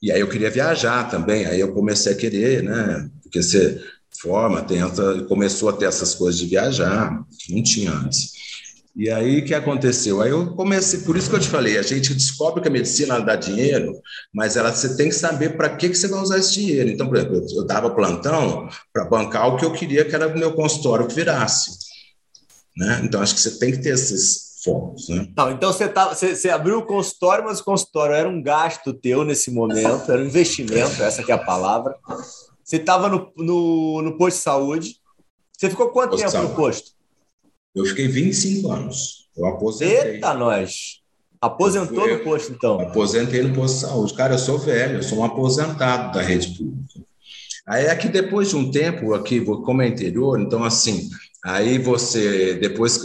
e 0.02 0.12
aí 0.12 0.20
eu 0.20 0.28
queria 0.28 0.50
viajar 0.50 1.08
também, 1.10 1.46
aí 1.46 1.60
eu 1.60 1.72
comecei 1.72 2.12
a 2.12 2.16
querer, 2.16 2.62
né? 2.62 3.08
Porque 3.22 3.42
você 3.42 3.82
forma, 4.20 4.62
tenta, 4.62 5.24
começou 5.24 5.68
a 5.68 5.72
ter 5.72 5.86
essas 5.86 6.14
coisas 6.14 6.40
de 6.40 6.46
viajar, 6.46 7.24
não 7.50 7.62
tinha 7.62 7.92
antes. 7.92 8.32
E 8.96 9.10
aí 9.10 9.40
o 9.40 9.44
que 9.44 9.54
aconteceu? 9.54 10.22
Aí 10.22 10.30
eu 10.30 10.54
comecei, 10.54 11.00
por 11.00 11.16
isso 11.16 11.28
que 11.28 11.34
eu 11.34 11.40
te 11.40 11.48
falei, 11.48 11.76
a 11.76 11.82
gente 11.82 12.14
descobre 12.14 12.62
que 12.62 12.68
a 12.68 12.70
medicina 12.70 13.18
dá 13.18 13.34
dinheiro, 13.34 13.92
mas 14.32 14.56
ela 14.56 14.70
você 14.70 14.96
tem 14.96 15.08
que 15.08 15.14
saber 15.16 15.56
para 15.56 15.74
que, 15.74 15.88
que 15.88 15.96
você 15.96 16.06
vai 16.06 16.22
usar 16.22 16.38
esse 16.38 16.52
dinheiro. 16.52 16.90
Então, 16.90 17.08
por 17.08 17.16
exemplo, 17.16 17.44
eu 17.56 17.66
dava 17.66 17.90
plantão 17.90 18.68
para 18.92 19.04
bancar 19.04 19.48
o 19.48 19.56
que 19.56 19.64
eu 19.64 19.72
queria 19.72 20.04
que 20.04 20.14
era 20.14 20.28
o 20.28 20.38
meu 20.38 20.52
consultório 20.52 21.08
que 21.08 21.14
virasse. 21.14 21.72
Né? 22.76 23.02
Então, 23.04 23.20
acho 23.20 23.34
que 23.34 23.40
você 23.40 23.58
tem 23.58 23.72
que 23.72 23.78
ter 23.78 23.94
esses, 23.94 24.53
Né? 25.08 25.32
Não, 25.36 25.50
então 25.50 25.72
você, 25.72 25.88
tá, 25.88 26.14
você, 26.14 26.34
você, 26.34 26.50
abriu 26.50 26.78
o 26.78 26.86
consultório, 26.86 27.44
mas 27.44 27.60
o 27.60 27.64
consultório 27.64 28.14
era 28.14 28.28
um 28.28 28.42
gasto 28.42 28.92
teu 28.92 29.24
nesse 29.24 29.50
momento, 29.50 30.10
era 30.10 30.22
um 30.22 30.26
investimento, 30.26 31.02
essa 31.02 31.22
que 31.22 31.30
é 31.30 31.34
a 31.34 31.38
palavra. 31.38 31.96
Você 32.62 32.76
estava 32.76 33.08
no, 33.08 33.30
no, 33.36 34.02
no, 34.02 34.16
posto 34.16 34.38
de 34.38 34.42
saúde. 34.42 34.96
Você 35.52 35.68
ficou 35.68 35.90
quanto 35.90 36.12
posto 36.12 36.32
tempo 36.32 36.48
no 36.48 36.54
posto? 36.54 36.92
Eu 37.74 37.84
fiquei 37.84 38.08
25 38.08 38.70
anos. 38.70 39.28
Eu 39.36 39.46
aposentei. 39.46 40.14
Eita, 40.14 40.32
nós! 40.34 41.02
Aposentou 41.40 42.08
no 42.08 42.20
posto, 42.20 42.52
então? 42.52 42.80
Aposentei 42.80 43.42
no 43.42 43.54
posto 43.54 43.74
de 43.74 43.80
saúde. 43.82 44.14
Cara, 44.14 44.34
eu 44.34 44.38
sou 44.38 44.58
velho, 44.58 44.96
eu 44.96 45.02
sou 45.02 45.18
um 45.18 45.24
aposentado 45.24 46.14
da 46.14 46.22
rede 46.22 46.56
pública. 46.56 47.04
Aí 47.66 47.84
é 47.84 47.96
que 47.96 48.08
depois 48.08 48.48
de 48.48 48.56
um 48.56 48.70
tempo 48.70 49.12
aqui, 49.12 49.40
como 49.42 49.82
é 49.82 49.88
interior, 49.88 50.40
então 50.40 50.64
assim, 50.64 51.08
aí 51.44 51.78
você, 51.78 52.54
depois 52.54 52.98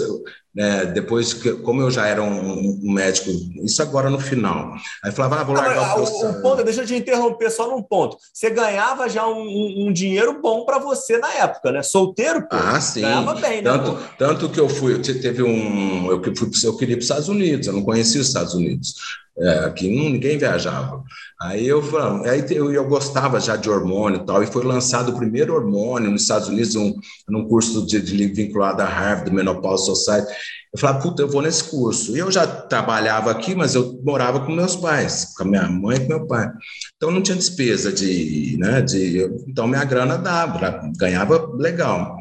né, 0.53 0.85
depois 0.85 1.33
que, 1.33 1.51
como 1.53 1.81
eu 1.81 1.91
já 1.91 2.07
era 2.07 2.23
um, 2.23 2.59
um, 2.83 2.91
médico, 2.91 3.29
isso 3.63 3.81
agora 3.81 4.09
no 4.09 4.19
final, 4.19 4.73
aí 5.03 5.11
falava, 5.11 5.41
ah, 5.41 5.43
vou 5.43 5.55
largar 5.55 5.99
o, 5.99 6.03
o, 6.03 6.29
o 6.29 6.41
ponto, 6.41 6.63
deixa 6.63 6.81
eu 6.81 6.87
te 6.87 6.95
interromper 6.95 7.51
só 7.51 7.69
num 7.69 7.83
ponto. 7.83 8.17
Você 8.33 8.49
ganhava 8.49 9.07
já 9.07 9.27
um, 9.27 9.87
um 9.87 9.93
dinheiro 9.93 10.41
bom 10.41 10.65
para 10.65 10.79
você 10.79 11.17
na 11.17 11.31
época, 11.33 11.71
né? 11.71 11.83
Solteiro, 11.83 12.41
pô, 12.41 12.55
ah, 12.55 12.81
sim. 12.81 13.01
ganhava 13.01 13.35
bem, 13.35 13.61
né? 13.61 13.71
Tanto, 13.71 13.97
tanto 14.17 14.49
que 14.49 14.59
eu 14.59 14.67
fui, 14.67 14.99
teve 14.99 15.43
um, 15.43 16.11
eu, 16.11 16.35
fui, 16.35 16.49
eu 16.63 16.77
queria 16.77 16.93
ir 16.93 16.97
para 16.97 17.03
os 17.03 17.05
Estados 17.05 17.29
Unidos, 17.29 17.67
eu 17.67 17.73
não 17.73 17.83
conhecia 17.83 18.19
os 18.19 18.27
Estados 18.27 18.53
Unidos. 18.53 18.95
É, 19.41 19.59
aqui 19.59 19.87
ninguém 19.87 20.37
viajava. 20.37 21.01
Aí 21.41 21.65
eu, 21.65 21.81
aí 22.25 22.43
eu, 22.49 22.73
eu 22.73 22.85
gostava 22.85 23.39
já 23.39 23.55
de 23.55 23.69
hormônio 23.69 24.19
e 24.21 24.25
tal, 24.25 24.43
e 24.43 24.47
foi 24.47 24.65
lançado 24.65 25.09
o 25.09 25.17
primeiro 25.17 25.53
hormônio 25.53 26.11
nos 26.11 26.23
Estados 26.23 26.49
Unidos, 26.49 26.75
um, 26.75 26.93
num 27.29 27.47
curso 27.47 27.85
de, 27.85 28.01
de 28.01 28.27
vinculado 28.27 28.81
à 28.81 28.85
Harvard, 28.85 29.31
Menopause 29.31 29.85
Society. 29.85 30.29
Eu 30.71 30.79
falava, 30.79 31.01
puta, 31.01 31.21
eu 31.21 31.27
vou 31.27 31.41
nesse 31.41 31.63
curso. 31.63 32.15
E 32.15 32.19
eu 32.19 32.31
já 32.31 32.45
trabalhava 32.45 33.31
aqui, 33.31 33.55
mas 33.55 33.73
eu 33.73 33.99
morava 34.03 34.45
com 34.45 34.51
meus 34.51 34.75
pais, 34.75 35.33
com 35.35 35.43
a 35.43 35.47
minha 35.47 35.67
mãe 35.67 35.97
e 35.97 35.99
com 36.01 36.07
meu 36.07 36.27
pai. 36.27 36.47
Então 36.95 37.09
não 37.09 37.23
tinha 37.23 37.35
despesa 37.35 37.91
de, 37.91 38.55
né, 38.59 38.81
de, 38.81 39.23
então 39.47 39.67
minha 39.67 39.83
grana 39.83 40.17
dava, 40.17 40.91
ganhava 40.97 41.49
legal. 41.55 42.15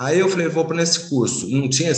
Aí 0.00 0.18
eu 0.18 0.30
falei, 0.30 0.48
vou 0.48 0.64
para 0.64 0.78
nesse 0.78 1.10
curso. 1.10 1.46
Não 1.46 1.68
tinha, 1.68 1.92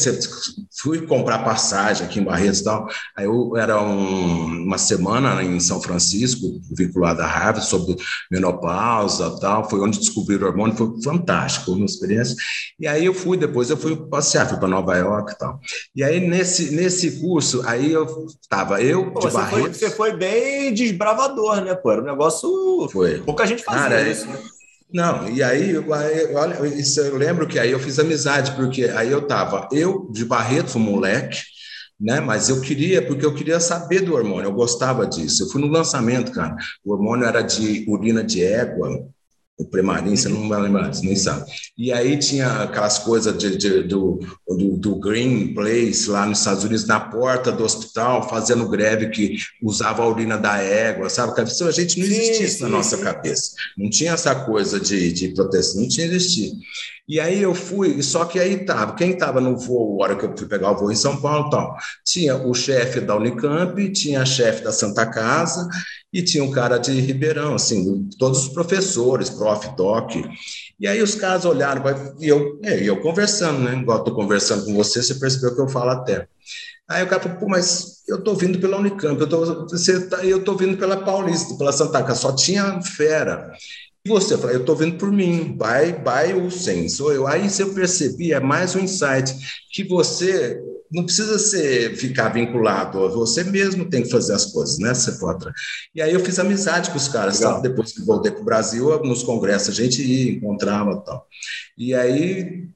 fui 0.77 1.07
comprar 1.07 1.45
passagem 1.45 2.05
aqui 2.05 2.19
em 2.19 2.25
Barretos 2.25 2.59
e 2.59 2.65
tal. 2.65 2.89
Aí 3.17 3.27
eu 3.27 3.57
era 3.57 3.81
um, 3.81 4.65
uma 4.65 4.77
semana 4.77 5.41
em 5.41 5.61
São 5.61 5.81
Francisco, 5.81 6.61
vinculado 6.77 7.23
à 7.23 7.27
Harvard, 7.27 7.65
sobre 7.65 7.95
menopausa 8.29 9.39
tal. 9.39 9.71
Foi 9.71 9.79
onde 9.79 10.01
descobri 10.01 10.35
o 10.35 10.45
hormônio, 10.45 10.77
foi 10.77 11.01
fantástico, 11.01 11.71
uma 11.71 11.85
experiência. 11.85 12.35
E 12.77 12.89
aí 12.89 13.07
eu 13.07 13.15
fui, 13.15 13.37
depois 13.37 13.71
eu 13.71 13.77
fui 13.77 13.95
passear, 13.95 14.49
fui 14.49 14.59
para 14.59 14.67
Nova 14.67 14.97
York 14.97 15.33
e 15.33 15.39
tal. 15.39 15.61
E 15.95 16.03
aí 16.03 16.19
nesse, 16.19 16.73
nesse 16.75 17.21
curso, 17.21 17.63
aí 17.65 17.93
eu 17.93 18.27
estava, 18.43 18.83
eu 18.83 19.13
Pô, 19.13 19.21
de 19.21 19.27
você 19.27 19.37
Barretos... 19.37 19.79
Foi, 19.79 19.89
você 19.89 19.91
foi 19.95 20.17
bem 20.17 20.75
desbravador, 20.75 21.61
né, 21.61 21.77
pô? 21.77 21.93
Era 21.93 22.03
um 22.03 22.07
negócio... 22.07 22.89
Foi. 22.91 23.21
Pouca 23.21 23.47
gente 23.47 23.63
fazia 23.63 23.83
Cara, 23.83 24.09
isso, 24.09 24.27
né? 24.27 24.39
Não, 24.93 25.29
e 25.29 25.43
aí, 25.43 25.77
olha, 25.79 26.67
isso 26.67 27.01
eu 27.01 27.17
lembro 27.17 27.49
que 27.49 27.59
aí 27.59 27.71
eu 27.71 27.81
fiz 27.81 27.99
amizade, 27.99 28.55
porque 28.55 28.85
aí 28.85 29.11
eu 29.11 29.21
estava, 29.21 29.67
eu 29.73 30.11
de 30.13 30.25
Barreto, 30.25 30.79
moleque, 30.79 31.41
né? 31.99 32.21
Mas 32.21 32.49
eu 32.51 32.61
queria, 32.61 33.07
porque 33.07 33.25
eu 33.25 33.35
queria 33.35 33.59
saber 33.59 34.01
do 34.01 34.15
hormônio, 34.15 34.49
eu 34.49 34.53
gostava 34.53 35.07
disso. 35.07 35.45
Eu 35.45 35.49
fui 35.49 35.63
no 35.63 35.69
lançamento, 35.69 36.33
cara. 36.33 36.55
O 36.85 36.93
hormônio 36.93 37.25
era 37.25 37.41
de 37.41 37.87
urina 37.89 38.23
de 38.23 38.45
égua, 38.45 39.09
o 39.63 39.69
Premarim, 39.69 40.17
você 40.17 40.29
não 40.29 40.49
vai 40.49 40.61
lembrar, 40.61 40.93
você 40.93 41.05
nem 41.05 41.17
sabe. 41.17 41.51
E 41.79 41.93
aí 41.93 42.19
tinha 42.19 42.63
aquelas 42.63 42.99
coisas 42.99 43.37
de, 43.37 43.57
de, 43.57 43.83
do, 43.85 44.21
do, 44.47 44.77
do, 44.77 44.97
Green 44.97 45.55
Place 45.55 46.11
lá 46.11 46.27
nos 46.27 46.39
Estados 46.39 46.65
Unidos, 46.65 46.87
na 46.87 47.01
porta 47.01 47.51
do 47.51 47.65
hospital, 47.65 48.29
fazendo 48.29 48.69
greve 48.69 49.09
que 49.11 49.37
usava 49.63 50.03
a 50.03 50.09
urina 50.09 50.37
da 50.37 50.59
égua, 50.59 51.09
sabe? 51.09 51.33
A 51.41 51.71
gente 51.71 51.99
não 51.99 52.07
existia 52.07 52.47
isso 52.47 52.63
na 52.63 52.69
nossa 52.69 52.99
cabeça. 52.99 53.53
Não 53.77 53.89
tinha 53.89 54.13
essa 54.13 54.35
coisa 54.35 54.79
de, 54.79 55.13
de 55.13 55.29
proteção, 55.29 55.83
não 55.83 55.89
tinha 55.89 56.07
existido. 56.07 56.57
E 57.09 57.19
aí 57.19 57.43
eu 57.43 57.55
fui, 57.55 58.01
só 58.03 58.25
que 58.25 58.39
aí 58.39 58.55
estava, 58.55 58.95
quem 58.95 59.11
estava 59.11 59.41
no 59.41 59.59
voo, 59.59 60.01
a 60.01 60.05
hora 60.05 60.17
que 60.17 60.25
eu 60.25 60.37
fui 60.37 60.47
pegar 60.47 60.71
o 60.71 60.77
voo 60.77 60.91
em 60.91 60.95
São 60.97 61.21
Paulo, 61.21 61.51
tal, 61.51 61.77
tinha 62.07 62.37
o 62.37 62.55
chefe 62.55 63.01
da 63.01 63.17
Unicamp, 63.17 63.91
tinha 63.93 64.23
a 64.23 64.25
chefe 64.25 64.63
da 64.63 64.73
Santa 64.73 65.05
Casa 65.05 65.69
e 66.13 66.23
tinha 66.23 66.45
um 66.45 66.51
cara 66.51 66.77
de 66.77 67.01
Ribeirão, 67.01 67.55
assim, 67.55 68.09
todos 68.19 68.47
os 68.47 68.49
professores, 68.49 69.31
prof, 69.31 69.75
doc. 69.77 70.15
E 70.79 70.87
aí 70.87 71.01
os 71.01 71.15
caras 71.15 71.45
olharam, 71.45 71.83
e 72.21 72.29
eu, 72.29 72.61
é, 72.63 72.83
eu 72.83 73.01
conversando, 73.01 73.61
né? 73.61 73.75
Igual 73.75 73.99
estou 73.99 74.15
conversando 74.15 74.65
com 74.65 74.75
você, 74.75 75.03
você 75.03 75.15
percebeu 75.15 75.55
que 75.55 75.61
eu 75.61 75.69
falo 75.69 75.91
até. 75.91 76.29
Aí 76.89 77.03
o 77.03 77.09
cara 77.09 77.23
falou, 77.23 77.39
pô, 77.39 77.49
mas 77.49 78.03
eu 78.07 78.19
estou 78.19 78.35
vindo 78.35 78.61
pela 78.61 78.77
Unicamp, 78.77 79.19
eu 79.19 79.29
tô, 79.29 79.67
você 79.67 80.07
tá, 80.09 80.23
eu 80.25 80.39
estou 80.39 80.57
vindo 80.57 80.77
pela 80.77 80.99
Paulista, 80.99 81.57
pela 81.57 81.73
Santa 81.73 82.03
Casa, 82.03 82.21
só 82.21 82.35
tinha 82.35 82.83
fera. 82.83 83.51
E 84.05 84.09
você, 84.11 84.37
falei, 84.37 84.57
eu 84.57 84.61
estou 84.61 84.77
vindo 84.77 84.99
por 84.99 85.11
mim, 85.11 85.57
vai, 85.57 85.93
vai 86.03 86.35
o 86.35 86.51
sem, 86.51 86.89
sou 86.89 87.13
eu. 87.13 87.27
Aí 87.27 87.49
você 87.49 87.65
percebi, 87.67 88.33
é 88.33 88.41
mais 88.41 88.75
um 88.75 88.81
insight, 88.81 89.35
que 89.73 89.85
você 89.85 90.61
não 90.93 91.05
precisa 91.05 91.39
ser, 91.39 91.97
ficar 91.97 92.29
vinculado, 92.29 93.11
você 93.11 93.43
mesmo 93.45 93.89
tem 93.89 94.03
que 94.03 94.11
fazer 94.11 94.35
as 94.35 94.47
coisas, 94.47 94.79
né? 94.79 94.93
Pode. 95.19 95.47
E 95.95 96.03
aí 96.03 96.13
eu 96.13 96.21
fiz 96.21 96.39
amizade 96.39 96.91
com 96.91 96.97
os 96.97 97.09
caras, 97.09 97.41
depois 97.63 97.93
que 97.93 98.03
voltei 98.03 98.31
para 98.31 98.43
o 98.43 98.45
Brasil, 98.45 99.03
nos 99.03 99.23
congressos 99.23 99.71
a 99.71 99.83
gente 99.83 100.03
ia, 100.03 100.33
encontrava 100.33 100.97
tal. 101.01 101.27
E 101.79 101.95
aí 101.95 102.69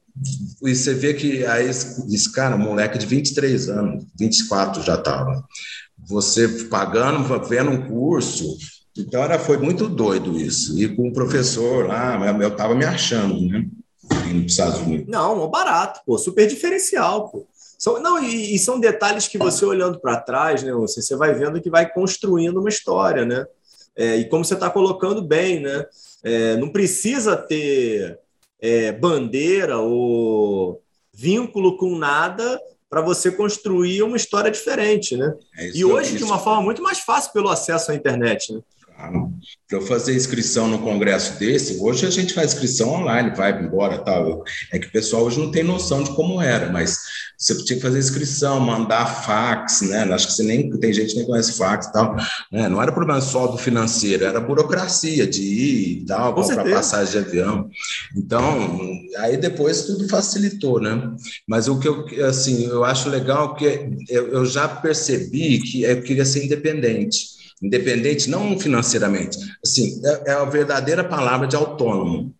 e 0.63 0.75
você 0.75 0.93
vê 0.93 1.13
que 1.13 1.45
aí 1.45 1.69
esse 1.69 2.31
cara, 2.31 2.57
moleque 2.57 2.97
de 2.97 3.05
23 3.05 3.69
anos, 3.69 4.05
24 4.19 4.81
já 4.81 4.95
estava, 4.95 5.43
você 6.07 6.47
pagando, 6.65 7.23
vendo 7.47 7.69
um 7.69 7.87
curso, 7.87 8.57
então 8.97 9.21
era, 9.21 9.37
foi 9.37 9.57
muito 9.57 9.87
doido 9.87 10.39
isso. 10.39 10.79
E 10.79 10.87
com 10.95 11.09
o 11.09 11.13
professor 11.13 11.85
lá, 11.85 12.17
eu 12.41 12.47
estava 12.47 12.73
me 12.73 12.85
achando, 12.85 13.39
né? 13.41 13.65
Nos 14.33 14.51
Estados 14.51 14.79
Unidos. 14.79 15.07
Não, 15.07 15.47
barato, 15.49 16.01
pô, 16.05 16.17
super 16.17 16.47
diferencial, 16.47 17.29
pô. 17.29 17.45
São, 17.77 18.01
não, 18.01 18.21
e, 18.23 18.55
e, 18.55 18.59
são 18.59 18.79
detalhes 18.79 19.27
que 19.27 19.37
você 19.37 19.63
olhando 19.63 19.99
para 19.99 20.19
trás, 20.19 20.63
né, 20.63 20.73
você, 20.73 21.01
você 21.01 21.15
vai 21.15 21.33
vendo 21.33 21.61
que 21.61 21.69
vai 21.69 21.87
construindo 21.91 22.59
uma 22.59 22.69
história, 22.69 23.23
né? 23.23 23.45
É, 23.95 24.15
e 24.15 24.29
como 24.29 24.43
você 24.43 24.55
está 24.55 24.69
colocando 24.69 25.21
bem, 25.21 25.59
né? 25.59 25.85
É, 26.23 26.57
não 26.57 26.69
precisa 26.69 27.35
ter 27.35 28.19
é, 28.59 28.91
bandeira 28.91 29.77
ou 29.77 30.81
vínculo 31.13 31.77
com 31.77 31.97
nada 31.97 32.59
para 32.89 33.01
você 33.01 33.31
construir 33.31 34.01
uma 34.01 34.17
história 34.17 34.49
diferente, 34.49 35.17
né? 35.17 35.35
É 35.57 35.71
e 35.73 35.83
hoje, 35.83 36.17
de 36.17 36.23
uma 36.23 36.39
forma 36.39 36.61
muito 36.61 36.81
mais 36.81 36.99
fácil 36.99 37.33
pelo 37.33 37.49
acesso 37.49 37.91
à 37.91 37.95
internet, 37.95 38.53
né? 38.53 38.61
Para 38.97 39.77
eu 39.77 39.81
fazer 39.83 40.15
inscrição 40.15 40.67
no 40.67 40.79
congresso 40.79 41.37
desse, 41.37 41.77
hoje 41.79 42.07
a 42.07 42.09
gente 42.09 42.33
faz 42.33 42.53
inscrição 42.53 42.89
online, 42.89 43.35
vai 43.35 43.51
embora 43.63 43.99
tal. 43.99 44.43
É 44.73 44.79
que 44.79 44.87
o 44.87 44.91
pessoal 44.91 45.23
hoje 45.23 45.39
não 45.39 45.51
tem 45.51 45.63
noção 45.63 46.01
de 46.01 46.09
como 46.15 46.41
era, 46.41 46.71
mas 46.71 46.97
você 47.37 47.55
tinha 47.63 47.77
que 47.77 47.83
fazer 47.83 47.99
inscrição, 47.99 48.59
mandar 48.59 49.05
fax, 49.05 49.81
né? 49.81 50.01
Acho 50.11 50.25
que 50.25 50.33
você 50.33 50.41
nem 50.41 50.67
tem 50.79 50.91
gente 50.91 51.11
que 51.11 51.17
nem 51.17 51.27
conhece 51.27 51.53
fax 51.53 51.85
e 51.85 51.91
tal. 51.93 52.15
Né? 52.51 52.67
Não 52.67 52.81
era 52.81 52.91
problema 52.91 53.21
só 53.21 53.45
do 53.45 53.57
financeiro, 53.59 54.25
era 54.25 54.39
burocracia 54.39 55.27
de 55.27 55.43
ir 55.43 56.01
e 56.01 56.05
tal, 56.07 56.33
comprar 56.33 56.63
passagem 56.63 57.21
de 57.21 57.27
avião. 57.29 57.69
Então, 58.15 58.81
aí 59.17 59.37
depois 59.37 59.83
tudo 59.83 60.09
facilitou, 60.09 60.81
né? 60.81 61.15
Mas 61.47 61.67
o 61.67 61.77
que 61.77 61.87
eu, 61.87 62.03
assim, 62.25 62.65
eu 62.65 62.83
acho 62.83 63.09
legal 63.09 63.53
que 63.53 63.65
eu, 64.09 64.29
eu 64.29 64.45
já 64.45 64.67
percebi 64.67 65.59
que 65.59 65.83
eu 65.83 66.01
queria 66.01 66.25
ser 66.25 66.43
independente 66.43 67.36
independente 67.61 68.29
não 68.29 68.59
financeiramente, 68.59 69.37
assim, 69.63 70.01
é, 70.05 70.31
é 70.31 70.33
a 70.33 70.45
verdadeira 70.45 71.03
palavra 71.03 71.47
de 71.47 71.55
autônomo. 71.55 72.33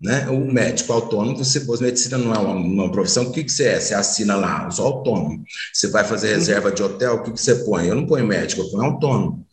Né? 0.00 0.26
O 0.30 0.50
médico 0.50 0.94
autônomo, 0.94 1.36
você, 1.36 1.58
a 1.58 1.82
medicina 1.82 2.16
não 2.16 2.34
é 2.34 2.38
uma, 2.38 2.54
uma, 2.54 2.90
profissão, 2.90 3.24
o 3.24 3.32
que, 3.32 3.44
que 3.44 3.52
você 3.52 3.64
é? 3.64 3.80
Você 3.80 3.92
assina 3.92 4.34
lá, 4.34 4.70
sou 4.70 4.86
autônomo. 4.86 5.44
Você 5.74 5.88
vai 5.88 6.04
fazer 6.04 6.28
uhum. 6.28 6.34
reserva 6.36 6.72
de 6.72 6.82
hotel, 6.82 7.16
o 7.16 7.22
que, 7.22 7.32
que 7.32 7.40
você 7.40 7.56
põe? 7.56 7.86
Eu 7.86 7.96
não 7.96 8.06
ponho 8.06 8.26
médico, 8.26 8.62
eu 8.62 8.70
ponho 8.70 8.84
autônomo. 8.84 9.46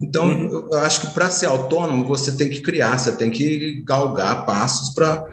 Então, 0.00 0.28
uhum. 0.28 0.68
eu 0.70 0.78
acho 0.78 1.00
que 1.00 1.12
para 1.12 1.28
ser 1.30 1.46
autônomo, 1.46 2.06
você 2.06 2.30
tem 2.36 2.48
que 2.48 2.60
criar, 2.60 2.96
você 2.96 3.10
tem 3.10 3.28
que 3.28 3.82
galgar 3.82 4.46
passos 4.46 4.94
para 4.94 5.26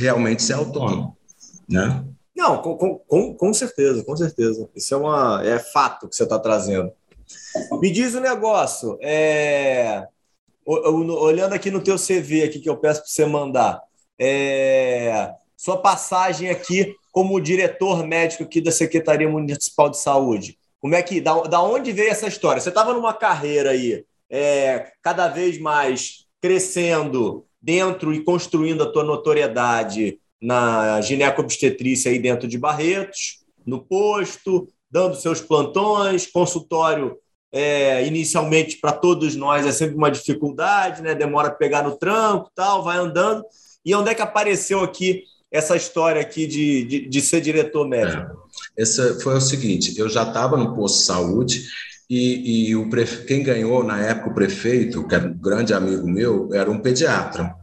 realmente 0.00 0.42
ser 0.42 0.54
autônomo. 0.54 1.16
Né? 1.68 2.04
Não, 2.34 2.60
com, 2.60 2.98
com, 3.06 3.34
com 3.34 3.54
certeza, 3.54 4.02
com 4.04 4.16
certeza. 4.16 4.68
Isso 4.74 4.92
é, 4.94 4.96
uma, 4.96 5.42
é 5.44 5.60
fato 5.60 6.08
que 6.08 6.16
você 6.16 6.24
está 6.24 6.40
trazendo. 6.40 6.90
Me 7.80 7.90
diz 7.90 8.14
o 8.14 8.18
um 8.18 8.20
negócio, 8.20 8.98
é... 9.00 10.06
olhando 10.64 11.54
aqui 11.54 11.70
no 11.70 11.82
teu 11.82 11.96
CV 11.96 12.44
aqui 12.44 12.60
que 12.60 12.68
eu 12.68 12.76
peço 12.76 13.00
para 13.00 13.08
você 13.08 13.26
mandar, 13.26 13.80
é... 14.18 15.30
sua 15.56 15.76
passagem 15.76 16.50
aqui 16.50 16.94
como 17.12 17.40
diretor 17.40 18.06
médico 18.06 18.44
aqui 18.44 18.60
da 18.60 18.72
Secretaria 18.72 19.28
Municipal 19.28 19.90
de 19.90 19.98
Saúde. 19.98 20.58
Como 20.80 20.94
é 20.94 21.02
que, 21.02 21.20
da, 21.20 21.42
da 21.42 21.62
onde 21.62 21.92
veio 21.92 22.10
essa 22.10 22.26
história? 22.26 22.60
Você 22.60 22.70
estava 22.70 22.92
numa 22.92 23.14
carreira 23.14 23.70
aí, 23.70 24.04
é, 24.28 24.90
cada 25.00 25.28
vez 25.28 25.60
mais 25.60 26.26
crescendo 26.40 27.46
dentro 27.60 28.12
e 28.12 28.24
construindo 28.24 28.82
a 28.82 28.90
tua 28.90 29.04
notoriedade 29.04 30.18
na 30.40 31.00
gineco-obstetrícia 31.00 32.10
aí 32.10 32.18
dentro 32.18 32.48
de 32.48 32.58
Barretos, 32.58 33.44
no 33.64 33.80
posto, 33.80 34.66
dando 34.90 35.14
seus 35.14 35.40
plantões, 35.40 36.26
consultório 36.26 37.16
é, 37.52 38.04
inicialmente 38.06 38.78
para 38.78 38.92
todos 38.92 39.36
nós 39.36 39.66
é 39.66 39.72
sempre 39.72 39.96
uma 39.96 40.10
dificuldade, 40.10 41.02
né? 41.02 41.14
Demora 41.14 41.48
a 41.48 41.52
pegar 41.52 41.82
no 41.82 41.96
tranco, 41.96 42.50
tal, 42.54 42.82
vai 42.82 42.96
andando. 42.96 43.44
E 43.84 43.94
onde 43.94 44.10
é 44.10 44.14
que 44.14 44.22
apareceu 44.22 44.80
aqui 44.80 45.24
essa 45.50 45.76
história 45.76 46.20
aqui 46.20 46.46
de, 46.46 46.84
de, 46.84 47.08
de 47.08 47.20
ser 47.20 47.42
diretor 47.42 47.86
médico? 47.86 48.48
É. 48.76 48.84
Foi 49.22 49.36
o 49.36 49.40
seguinte: 49.40 49.98
eu 49.98 50.08
já 50.08 50.22
estava 50.22 50.56
no 50.56 50.74
posto 50.74 50.98
de 50.98 51.04
saúde 51.04 51.62
e, 52.08 52.68
e 52.68 52.76
o 52.76 52.88
prefe... 52.88 53.26
quem 53.26 53.42
ganhou 53.42 53.84
na 53.84 54.00
época 54.00 54.30
o 54.30 54.34
prefeito, 54.34 55.06
que 55.06 55.14
era 55.14 55.26
um 55.26 55.34
grande 55.34 55.74
amigo 55.74 56.08
meu, 56.08 56.48
era 56.54 56.70
um 56.70 56.80
pediatra. 56.80 57.54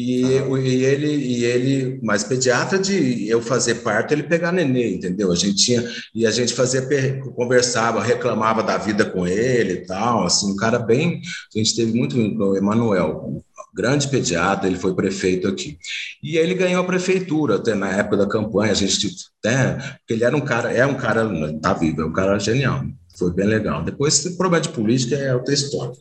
E, 0.00 0.22
e, 0.22 0.84
ele, 0.84 1.08
e 1.08 1.44
ele, 1.44 2.00
mais 2.04 2.22
pediatra 2.22 2.78
de 2.78 3.28
eu 3.28 3.42
fazer 3.42 3.82
parto, 3.82 4.12
ele 4.12 4.22
pegar 4.22 4.52
nenê, 4.52 4.94
entendeu? 4.94 5.32
A 5.32 5.34
gente 5.34 5.56
tinha, 5.56 5.84
e 6.14 6.24
a 6.24 6.30
gente 6.30 6.54
fazia, 6.54 6.86
conversava, 7.34 8.00
reclamava 8.00 8.62
da 8.62 8.78
vida 8.78 9.04
com 9.04 9.26
ele 9.26 9.72
e 9.72 9.86
tal, 9.86 10.24
assim, 10.24 10.52
um 10.52 10.56
cara 10.56 10.78
bem, 10.78 11.20
a 11.52 11.58
gente 11.58 11.74
teve 11.74 11.92
muito, 11.98 12.16
o 12.16 12.56
Emanuel, 12.56 13.42
grande 13.74 14.06
pediatra, 14.06 14.68
ele 14.68 14.78
foi 14.78 14.94
prefeito 14.94 15.48
aqui. 15.48 15.76
E 16.22 16.38
ele 16.38 16.54
ganhou 16.54 16.82
a 16.84 16.86
prefeitura, 16.86 17.56
até 17.56 17.74
na 17.74 17.90
época 17.90 18.18
da 18.18 18.28
campanha, 18.28 18.70
a 18.70 18.76
gente, 18.76 19.08
né, 19.44 19.78
porque 19.98 20.14
ele 20.14 20.22
era 20.22 20.36
um 20.36 20.40
cara, 20.40 20.72
é 20.72 20.86
um 20.86 20.94
cara, 20.94 21.28
tá 21.60 21.74
vivo, 21.74 22.02
é 22.02 22.06
um 22.06 22.12
cara 22.12 22.38
genial. 22.38 22.84
Foi 23.18 23.32
bem 23.32 23.46
legal. 23.46 23.82
Depois, 23.82 24.20
problema 24.36 24.62
de 24.62 24.68
política 24.68 25.16
é 25.16 25.34
outra 25.34 25.52
história. 25.52 25.92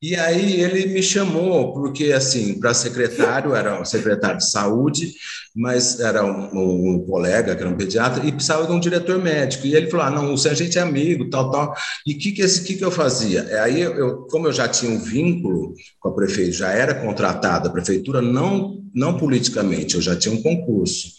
E 0.00 0.16
aí 0.16 0.60
ele 0.60 0.86
me 0.86 1.02
chamou, 1.02 1.72
porque, 1.72 2.12
assim, 2.12 2.58
para 2.58 2.74
secretário, 2.74 3.54
era 3.54 3.80
um 3.80 3.84
secretário 3.84 4.38
de 4.38 4.50
saúde, 4.50 5.12
mas 5.54 6.00
era 6.00 6.24
um, 6.24 6.94
um, 6.94 7.04
colega, 7.06 7.54
que 7.54 7.62
era 7.62 7.70
um 7.70 7.76
pediatra, 7.76 8.26
e 8.26 8.32
precisava 8.32 8.66
de 8.66 8.72
um 8.72 8.80
diretor 8.80 9.18
médico. 9.22 9.66
E 9.66 9.74
ele 9.74 9.90
falou: 9.90 10.06
ah, 10.06 10.10
não, 10.10 10.34
a 10.34 10.54
gente 10.54 10.78
é 10.78 10.82
amigo, 10.82 11.30
tal, 11.30 11.50
tal. 11.50 11.74
E 12.06 12.14
o 12.14 12.18
que, 12.18 12.32
que, 12.32 12.46
que, 12.46 12.74
que 12.76 12.84
eu 12.84 12.90
fazia? 12.90 13.62
Aí, 13.62 13.80
eu, 13.80 14.26
como 14.28 14.48
eu 14.48 14.52
já 14.52 14.66
tinha 14.66 14.90
um 14.90 14.98
vínculo 14.98 15.74
com 16.00 16.08
a 16.08 16.14
prefeitura, 16.14 16.52
já 16.52 16.70
era 16.70 16.94
contratada 16.94 17.68
a 17.68 17.72
prefeitura, 17.72 18.20
não, 18.20 18.82
não 18.94 19.16
politicamente, 19.16 19.94
eu 19.94 20.00
já 20.02 20.16
tinha 20.16 20.34
um 20.34 20.42
concurso. 20.42 21.12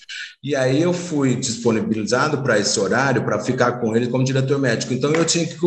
E 0.44 0.58
aí 0.58 0.82
eu 0.82 0.92
fui 0.92 1.36
disponibilizado 1.36 2.44
para 2.44 2.60
esse 2.60 2.78
horário 2.78 3.24
para 3.24 3.40
ficar 3.40 3.80
com 3.80 3.96
ele 3.96 4.08
como 4.08 4.26
diretor 4.26 4.60
médico. 4.60 4.94
Então 4.94 5.14
eu 5.14 5.24
tinha 5.24 5.48
que 5.48 5.58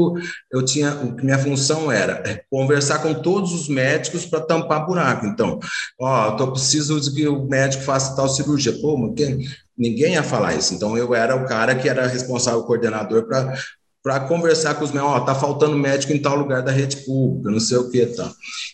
eu 0.52 0.62
tinha 0.62 0.90
minha 1.22 1.38
função 1.38 1.90
era 1.90 2.22
é, 2.26 2.42
conversar 2.50 2.98
com 2.98 3.14
todos 3.14 3.54
os 3.54 3.70
médicos 3.70 4.26
para 4.26 4.42
tampar 4.42 4.84
buraco. 4.84 5.24
Então, 5.24 5.58
ó, 5.98 6.26
eu 6.26 6.36
tô 6.36 6.52
preciso 6.52 7.14
que 7.14 7.26
o 7.26 7.46
médico 7.46 7.84
faça 7.84 8.14
tal 8.14 8.28
cirurgia. 8.28 8.78
Pô, 8.78 8.98
mas 8.98 9.14
quem, 9.16 9.48
ninguém 9.78 10.12
ia 10.12 10.22
falar 10.22 10.54
isso. 10.54 10.74
Então 10.74 10.94
eu 10.94 11.14
era 11.14 11.34
o 11.34 11.46
cara 11.46 11.74
que 11.74 11.88
era 11.88 12.06
responsável, 12.06 12.62
coordenador 12.64 13.26
para 13.26 13.54
para 14.07 14.20
conversar 14.20 14.76
com 14.76 14.84
os 14.84 14.92
médicos, 14.92 15.14
ó, 15.16 15.18
tá 15.18 15.34
faltando 15.34 15.76
médico 15.76 16.12
em 16.12 16.22
tal 16.22 16.36
lugar 16.36 16.62
da 16.62 16.70
rede 16.70 16.98
pública, 16.98 17.50
não 17.50 17.59
sei 17.59 17.76
o 17.76 17.90
que 17.90 18.07
tal. 18.07 18.30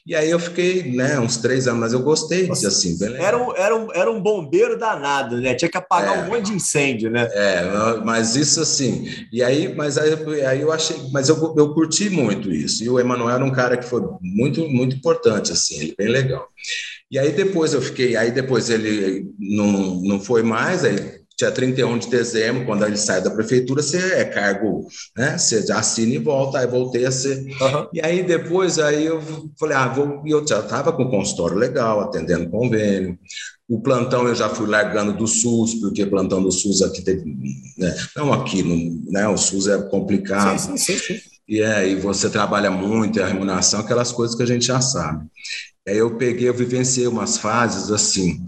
E 0.07 0.14
aí 0.14 0.30
eu 0.30 0.39
fiquei, 0.39 0.93
né, 0.93 1.18
uns 1.18 1.39
três 1.39 1.66
anos, 1.66 1.80
mas 1.80 1.95
eu 1.95 2.01
gostei 2.03 2.49
Nossa, 2.49 2.68
assim, 2.68 2.99
bem 2.99 3.09
legal. 3.09 3.26
Era 3.26 3.39
um, 3.39 3.57
era, 3.57 3.74
um, 3.74 3.93
era 3.95 4.11
um 4.12 4.20
bombeiro 4.20 4.78
danado, 4.78 5.41
né? 5.41 5.55
Tinha 5.55 5.70
que 5.70 5.78
apagar 5.78 6.18
é, 6.18 6.20
um 6.20 6.26
monte 6.26 6.49
de 6.49 6.53
incêndio, 6.53 7.11
né? 7.11 7.26
É, 7.33 7.64
mas 8.05 8.37
isso 8.37 8.61
assim, 8.61 9.09
e 9.33 9.43
aí, 9.43 9.74
mas 9.74 9.97
aí, 9.97 10.12
aí 10.45 10.61
eu 10.61 10.70
achei, 10.70 10.99
mas 11.11 11.30
eu, 11.30 11.55
eu 11.57 11.72
curti 11.72 12.11
muito 12.11 12.53
isso, 12.53 12.85
e 12.85 12.91
o 12.91 13.01
Emanuel 13.01 13.37
era 13.37 13.45
um 13.45 13.53
cara 13.53 13.78
que 13.78 13.87
foi 13.87 14.03
muito, 14.20 14.68
muito 14.68 14.97
importante, 14.97 15.51
assim, 15.51 15.80
ele 15.80 15.95
bem 15.97 16.09
legal. 16.09 16.47
E 17.11 17.18
aí 17.18 17.33
depois 17.33 17.72
eu 17.72 17.80
fiquei, 17.80 18.16
aí 18.16 18.33
depois 18.33 18.68
ele 18.68 19.30
não, 19.39 19.95
não 20.03 20.20
foi 20.20 20.43
mais, 20.43 20.85
aí 20.85 21.22
dia 21.43 21.51
31 21.51 21.99
de 21.99 22.09
dezembro, 22.09 22.64
quando 22.64 22.86
ele 22.86 22.97
sai 22.97 23.20
da 23.20 23.30
prefeitura, 23.30 23.82
você 23.82 23.99
é 24.14 24.24
cargo, 24.24 24.86
né? 25.16 25.36
Você 25.36 25.66
já 25.66 25.78
assina 25.78 26.14
e 26.14 26.18
volta, 26.18 26.59
aí 26.59 26.66
voltei 26.66 27.05
a 27.05 27.11
ser. 27.11 27.38
Uhum. 27.38 27.88
E 27.93 28.01
aí 28.01 28.22
depois 28.22 28.78
aí 28.78 29.07
eu 29.07 29.20
falei, 29.59 29.76
ah, 29.76 29.88
vou, 29.88 30.22
eu 30.24 30.47
já 30.47 30.61
estava 30.61 30.93
com 30.93 31.11
consultório 31.11 31.57
legal, 31.57 32.01
atendendo 32.01 32.49
convênio. 32.49 33.18
O 33.68 33.80
plantão 33.80 34.28
eu 34.28 34.34
já 34.34 34.49
fui 34.49 34.68
largando 34.68 35.12
do 35.12 35.26
SUS, 35.26 35.74
porque 35.74 36.07
plantão 36.07 36.43
do 36.43 36.53
SUS 36.53 36.82
aqui 36.82 37.03
teve, 37.03 37.24
né? 37.78 37.95
não 38.16 38.32
aqui, 38.32 38.62
no, 38.62 39.11
né? 39.11 39.26
O 39.26 39.36
SUS 39.36 39.66
é 39.66 39.80
complicado. 39.82 40.59
Sim, 40.59 40.76
sim, 40.76 40.99
sim. 40.99 41.20
E 41.49 41.61
é, 41.61 41.88
e 41.88 41.97
você 41.97 42.30
trabalha 42.30 42.70
muito, 42.70 43.18
e 43.18 43.22
a 43.22 43.26
remuneração, 43.26 43.80
aquelas 43.80 44.12
coisas 44.12 44.36
que 44.36 44.43
a 44.43 44.47
gente 44.47 44.66
já 44.66 44.80
sabe. 44.80 45.26
Aí 45.86 45.99
eu 45.99 46.16
peguei, 46.16 46.49
eu 46.49 46.55
vivenciei 46.55 47.09
umas 47.09 47.36
fases 47.36 47.90
assim, 47.90 48.45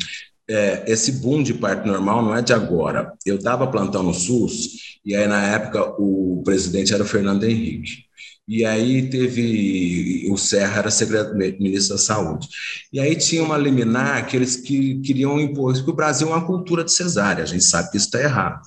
é, 0.49 0.85
esse 0.87 1.13
boom 1.13 1.43
de 1.43 1.55
parto 1.55 1.87
normal 1.87 2.23
não 2.23 2.35
é 2.35 2.43
de 2.43 2.53
agora. 2.53 3.13
Eu 3.25 3.39
dava 3.39 3.67
plantão 3.67 4.03
no 4.03 4.15
SUS, 4.15 4.99
e 5.05 5.15
aí, 5.15 5.27
na 5.27 5.43
época, 5.43 5.95
o 5.99 6.43
presidente 6.45 6.95
era 6.95 7.03
o 7.03 7.07
Fernando 7.07 7.45
Henrique. 7.45 8.05
E 8.47 8.65
aí 8.65 9.09
teve. 9.09 10.27
O 10.31 10.37
Serra 10.37 10.81
era 10.81 11.35
ministro 11.59 11.97
da 11.97 12.03
Saúde. 12.03 12.47
E 12.93 13.01
aí 13.01 13.17
tinha 13.17 13.43
uma 13.43 13.57
liminar 13.57 14.27
que 14.27 14.37
eles 14.37 14.57
que, 14.57 15.01
queriam 15.01 15.41
impor, 15.41 15.73
que 15.73 15.91
o 15.91 15.95
Brasil 15.95 16.29
é 16.29 16.31
uma 16.31 16.47
cultura 16.47 16.85
de 16.85 16.93
cesárea, 16.93 17.43
a 17.43 17.47
gente 17.47 17.65
sabe 17.65 17.91
que 17.91 17.97
isso 17.97 18.07
está 18.07 18.21
errado. 18.21 18.61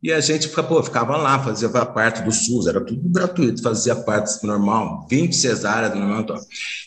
E 0.00 0.12
a 0.12 0.20
gente 0.20 0.48
pô, 0.48 0.80
ficava 0.80 1.16
lá, 1.16 1.42
fazia 1.42 1.68
parte 1.68 2.22
do 2.22 2.30
SUS, 2.30 2.68
era 2.68 2.80
tudo 2.80 3.08
gratuito, 3.08 3.60
fazia 3.60 3.96
parte 3.96 4.46
normal, 4.46 5.04
20 5.10 5.34
cesáreas 5.34 5.92
normal. 5.92 6.24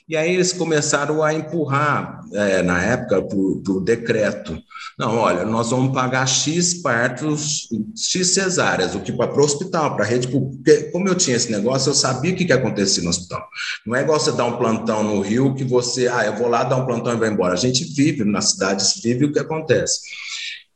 E 0.07 0.15
aí 0.15 0.33
eles 0.33 0.53
começaram 0.53 1.21
a 1.21 1.33
empurrar, 1.33 2.21
é, 2.31 2.61
na 2.61 2.81
época, 2.81 3.21
para 3.21 3.37
o 3.37 3.81
decreto. 3.81 4.57
Não, 4.97 5.17
olha, 5.17 5.43
nós 5.43 5.71
vamos 5.71 5.93
pagar 5.93 6.25
X 6.25 6.75
partos, 6.75 7.67
X 7.97 8.29
cesáreas, 8.29 8.95
o 8.95 9.01
que 9.01 9.11
para 9.11 9.33
o 9.33 9.43
hospital, 9.43 9.93
para 9.95 10.05
a 10.05 10.07
rede 10.07 10.29
Porque, 10.29 10.83
como 10.91 11.09
eu 11.09 11.15
tinha 11.15 11.35
esse 11.35 11.51
negócio, 11.51 11.89
eu 11.89 11.93
sabia 11.93 12.31
o 12.31 12.35
que, 12.35 12.45
que 12.45 12.53
acontecia 12.53 13.03
no 13.03 13.09
hospital. 13.09 13.45
Não 13.85 13.93
é 13.93 14.01
igual 14.03 14.19
você 14.19 14.31
dar 14.31 14.45
um 14.45 14.57
plantão 14.57 15.03
no 15.03 15.19
Rio 15.19 15.53
que 15.53 15.65
você, 15.65 16.07
ah, 16.07 16.25
eu 16.25 16.37
vou 16.37 16.47
lá 16.47 16.63
dar 16.63 16.77
um 16.77 16.85
plantão 16.85 17.13
e 17.13 17.17
vai 17.17 17.29
embora. 17.29 17.53
A 17.53 17.57
gente 17.57 17.83
vive 17.83 18.23
na 18.23 18.41
cidade, 18.41 18.85
vive 19.03 19.25
o 19.25 19.33
que 19.33 19.39
acontece 19.39 19.99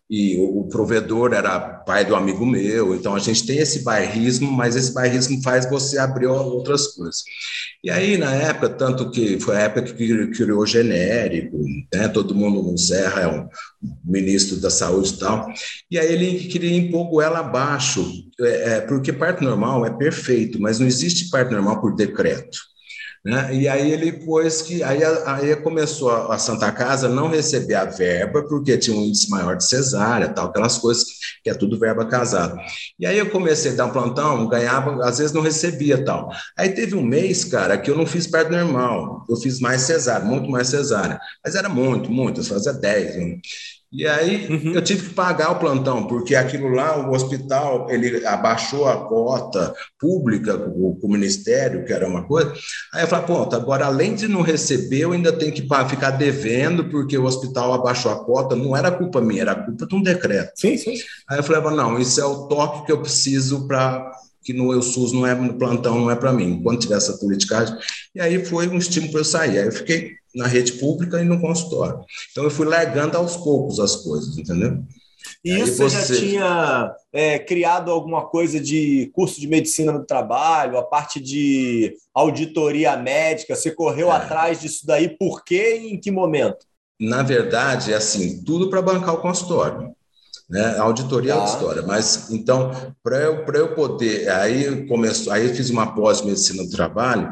e 0.10 0.38
o, 0.38 0.66
provedor 0.66 1.34
era 1.34 1.60
pai 1.60 2.06
do 2.06 2.16
amigo 2.16 2.46
meu, 2.46 2.94
então 2.94 3.16
a 3.16 3.20
gente 3.20 3.46
tem 3.46 3.58
esse 3.58 3.84
bairrismo, 3.84 4.52
mas 4.52 4.76
esse 4.76 4.94
bairrismo 4.94 5.42
faz 5.42 5.68
você 5.68 5.98
abrir 5.98 6.28
outras 6.28 6.88
coisas. 6.90 7.24
E 7.84 7.90
aí, 7.90 8.18
na 8.18 8.32
época, 8.34 8.70
tanto 8.70 9.10
que 9.10 9.40
foi 9.40 9.56
a 9.58 9.62
época 9.62 9.94
que 9.94 10.28
criou 10.32 10.66
genérico, 10.66 11.58
né, 11.94 12.08
todo 12.08 12.36
mundo 12.36 12.62
no 12.62 12.78
Serra 12.78 13.22
é 13.22 13.28
um 13.28 13.48
ministro 14.04 14.58
da 14.58 14.70
saúde 14.70 15.14
e 15.14 15.18
tal, 15.18 15.48
e 15.90 15.98
aí 15.98 16.14
ele 16.14 16.48
queria 16.48 16.78
impor 16.78 17.10
goela 17.10 17.40
abaixo, 17.40 18.06
é, 18.42 18.74
é, 18.74 18.82
porque 18.82 19.12
parto 19.12 19.44
normal 19.44 19.86
é 19.86 19.90
perfeito, 19.90 20.62
mas 20.62 20.80
não 20.80 20.86
existe 20.86 21.30
parto 21.32 21.52
normal 21.52 21.82
por 21.82 21.96
decreto. 21.96 22.75
Né? 23.26 23.56
E 23.56 23.68
aí 23.68 23.92
ele 23.92 24.12
pôs 24.12 24.62
que 24.62 24.84
aí, 24.84 25.00
aí 25.26 25.56
começou 25.56 26.12
a 26.32 26.38
Santa 26.38 26.72
Casa 26.72 27.10
não 27.10 27.28
receber 27.28 27.74
a 27.74 27.86
verba 27.86 28.44
porque 28.48 28.78
tinha 28.78 28.96
um 28.96 29.02
índice 29.02 29.32
maior 29.32 29.58
de 29.58 29.66
cesárea, 29.66 30.30
tal, 30.30 30.46
aquelas 30.46 30.78
coisas 30.78 31.06
que 31.44 31.50
é 31.50 31.56
tudo 31.56 31.80
verba 31.80 32.06
casada. 32.06 32.56
E 33.00 33.06
aí 33.06 33.18
eu 33.18 33.32
comecei 33.32 33.72
a 33.72 33.76
dar 33.76 33.86
um 33.86 33.92
plantão, 33.92 34.48
ganhava, 34.48 35.04
às 35.04 35.18
vezes 35.18 35.34
não 35.34 35.42
recebia 35.42 36.06
tal. 36.06 36.30
Aí 36.56 36.70
teve 36.70 36.94
um 36.96 37.02
mês, 37.02 37.44
cara, 37.44 37.80
que 37.80 37.90
eu 37.90 37.98
não 37.98 38.06
fiz 38.06 38.28
perto 38.28 38.52
normal, 38.52 39.26
eu 39.28 39.36
fiz 39.38 39.60
mais 39.60 39.82
cesárea, 39.82 40.24
muito 40.24 40.48
mais 40.48 40.68
cesárea, 40.68 41.20
mas 41.44 41.56
era 41.56 41.68
muito, 41.68 42.12
muito, 42.12 42.42
eu 42.42 42.44
fazia 42.44 42.74
10. 42.74 43.16
Né? 43.16 43.40
E 43.92 44.06
aí 44.08 44.48
uhum. 44.48 44.74
eu 44.74 44.82
tive 44.82 45.08
que 45.08 45.14
pagar 45.14 45.52
o 45.52 45.60
plantão, 45.60 46.06
porque 46.06 46.36
aquilo 46.36 46.70
lá, 46.70 47.08
o 47.08 47.14
hospital, 47.14 47.90
ele 47.90 48.26
abaixou 48.26 48.88
a 48.88 49.08
cota 49.08 49.74
pública 50.00 50.58
com, 50.58 50.98
o 51.02 51.12
Ministério, 51.12 51.86
que 51.86 51.94
era 51.94 52.08
uma 52.08 52.24
coisa. 52.24 52.54
Aí 52.94 53.04
eu 53.04 53.08
falei, 53.08 53.26
pô, 53.26 53.56
agora 53.56 53.86
além 53.86 54.16
de 54.16 54.28
não 54.28 54.42
receber, 54.42 55.00
eu 55.00 55.12
ainda 55.14 55.32
tenho 55.32 55.54
que 55.54 55.68
ficar 55.90 56.12
devendo, 56.12 56.90
porque 56.90 57.18
o 57.18 57.26
hospital 57.26 57.74
abaixou 57.74 58.12
a 58.12 58.24
cota. 58.24 58.56
Não 58.56 58.76
era 58.76 58.92
culpa 58.92 59.22
minha, 59.22 59.42
era 59.42 59.56
culpa 59.56 59.86
de 59.86 59.96
um 59.96 60.02
decreto. 60.02 60.52
Sim, 60.56 60.78
sim. 60.78 60.96
Aí 61.30 61.40
eu 61.40 61.44
falei, 61.44 61.62
não, 61.76 61.98
isso 61.98 62.20
é 62.20 62.26
o 62.26 62.48
toque 62.48 62.86
que 62.86 62.92
eu 62.92 63.02
preciso 63.02 63.68
para 63.68 64.12
que 64.44 64.54
no 64.54 64.72
eu 64.72 64.82
SUS 64.82 65.12
não 65.12 65.26
é 65.26 65.34
no 65.34 65.58
plantão, 65.58 66.00
não 66.00 66.12
é 66.12 66.16
para 66.16 66.32
mim. 66.32 66.62
Quando 66.62 66.80
tiver 66.80 66.98
essa 66.98 67.18
politicagem. 67.18 67.76
E 68.14 68.22
aí 68.22 68.46
foi 68.46 68.68
um 68.68 68.78
estímulo 68.78 69.12
para 69.12 69.22
eu 69.22 69.26
sair. 69.26 69.58
Aí 69.58 69.66
eu 69.66 69.72
fiquei 69.72 70.12
na 70.36 70.48
rede 70.48 70.74
pública 70.74 71.22
e 71.22 71.26
no 71.26 71.40
consultório. 71.40 72.02
Então 72.32 72.44
eu 72.44 72.52
fui 72.52 72.66
largando 72.66 73.18
aos 73.18 73.38
poucos 73.38 73.80
as 73.80 73.96
coisas, 73.96 74.38
entendeu? 74.38 74.84
E 75.44 75.60
isso 75.60 75.78
você, 75.78 75.90
já 75.90 76.20
tinha 76.20 76.96
é, 77.14 77.40
criado 77.40 77.90
alguma 77.90 78.28
coisa 78.28 78.60
de 78.60 79.12
curso 79.14 79.40
de 79.40 79.48
medicina 79.48 79.92
no 79.92 80.06
trabalho, 80.06 80.78
a 80.78 80.84
parte 80.84 81.20
de 81.20 81.96
auditoria 82.14 82.96
médica, 82.98 83.56
você 83.56 83.72
correu 83.72 84.12
é. 84.12 84.16
atrás 84.16 84.62
disso 84.62 84.86
daí, 84.86 85.10
por 85.10 85.44
quê 85.44 85.80
e 85.82 85.94
em 85.94 86.00
que 86.00 86.12
momento? 86.12 86.66
Na 87.00 87.24
verdade, 87.24 87.92
é 87.92 87.96
assim, 87.96 88.44
tudo 88.44 88.70
para 88.70 88.82
bancar 88.82 89.16
o 89.16 89.22
consultório 89.22 89.96
né? 90.50 90.78
A 90.78 90.84
auditoria 90.84 91.32
é 91.32 91.36
outra 91.36 91.52
tá. 91.52 91.58
história, 91.58 91.82
mas 91.82 92.30
então, 92.30 92.72
para 93.04 93.18
eu, 93.18 93.44
eu 93.46 93.74
poder, 93.74 94.30
aí 94.30 94.88
começou, 94.88 95.34
aí 95.34 95.48
eu 95.48 95.56
fiz 95.56 95.70
uma 95.70 95.94
pós-medicina 95.94 96.64
do 96.64 96.70
trabalho, 96.70 97.32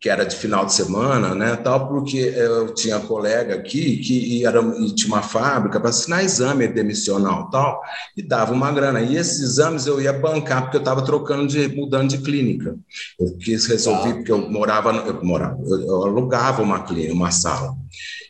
que 0.00 0.08
era 0.08 0.24
de 0.24 0.36
final 0.36 0.64
de 0.64 0.72
semana, 0.72 1.34
né, 1.34 1.56
tal, 1.56 1.88
porque 1.88 2.18
eu 2.18 2.72
tinha 2.74 3.00
colega 3.00 3.54
aqui 3.54 3.96
que 3.98 4.44
era, 4.44 4.60
e 4.60 4.94
tinha 4.94 5.08
uma 5.08 5.22
fábrica 5.22 5.80
para 5.80 5.90
assinar 5.90 6.24
exame 6.24 6.68
demissional, 6.68 7.50
tal, 7.50 7.80
e 8.16 8.22
dava 8.22 8.52
uma 8.52 8.70
grana. 8.70 9.00
E 9.00 9.16
esses 9.16 9.40
exames 9.40 9.86
eu 9.86 10.00
ia 10.00 10.12
bancar 10.12 10.62
porque 10.62 10.76
eu 10.76 10.82
estava 10.82 11.02
trocando 11.02 11.46
de 11.46 11.68
mudando 11.68 12.10
de 12.10 12.18
clínica. 12.18 12.76
Eu 13.18 13.36
quis 13.38 13.66
resolver 13.66 14.10
ah. 14.10 14.14
porque 14.14 14.32
eu 14.32 14.50
morava, 14.50 14.90
eu 14.90 15.24
morava, 15.24 15.58
eu 15.62 16.02
alugava 16.04 16.62
uma 16.62 16.82
clínica, 16.82 17.12
uma 17.12 17.30
sala. 17.30 17.74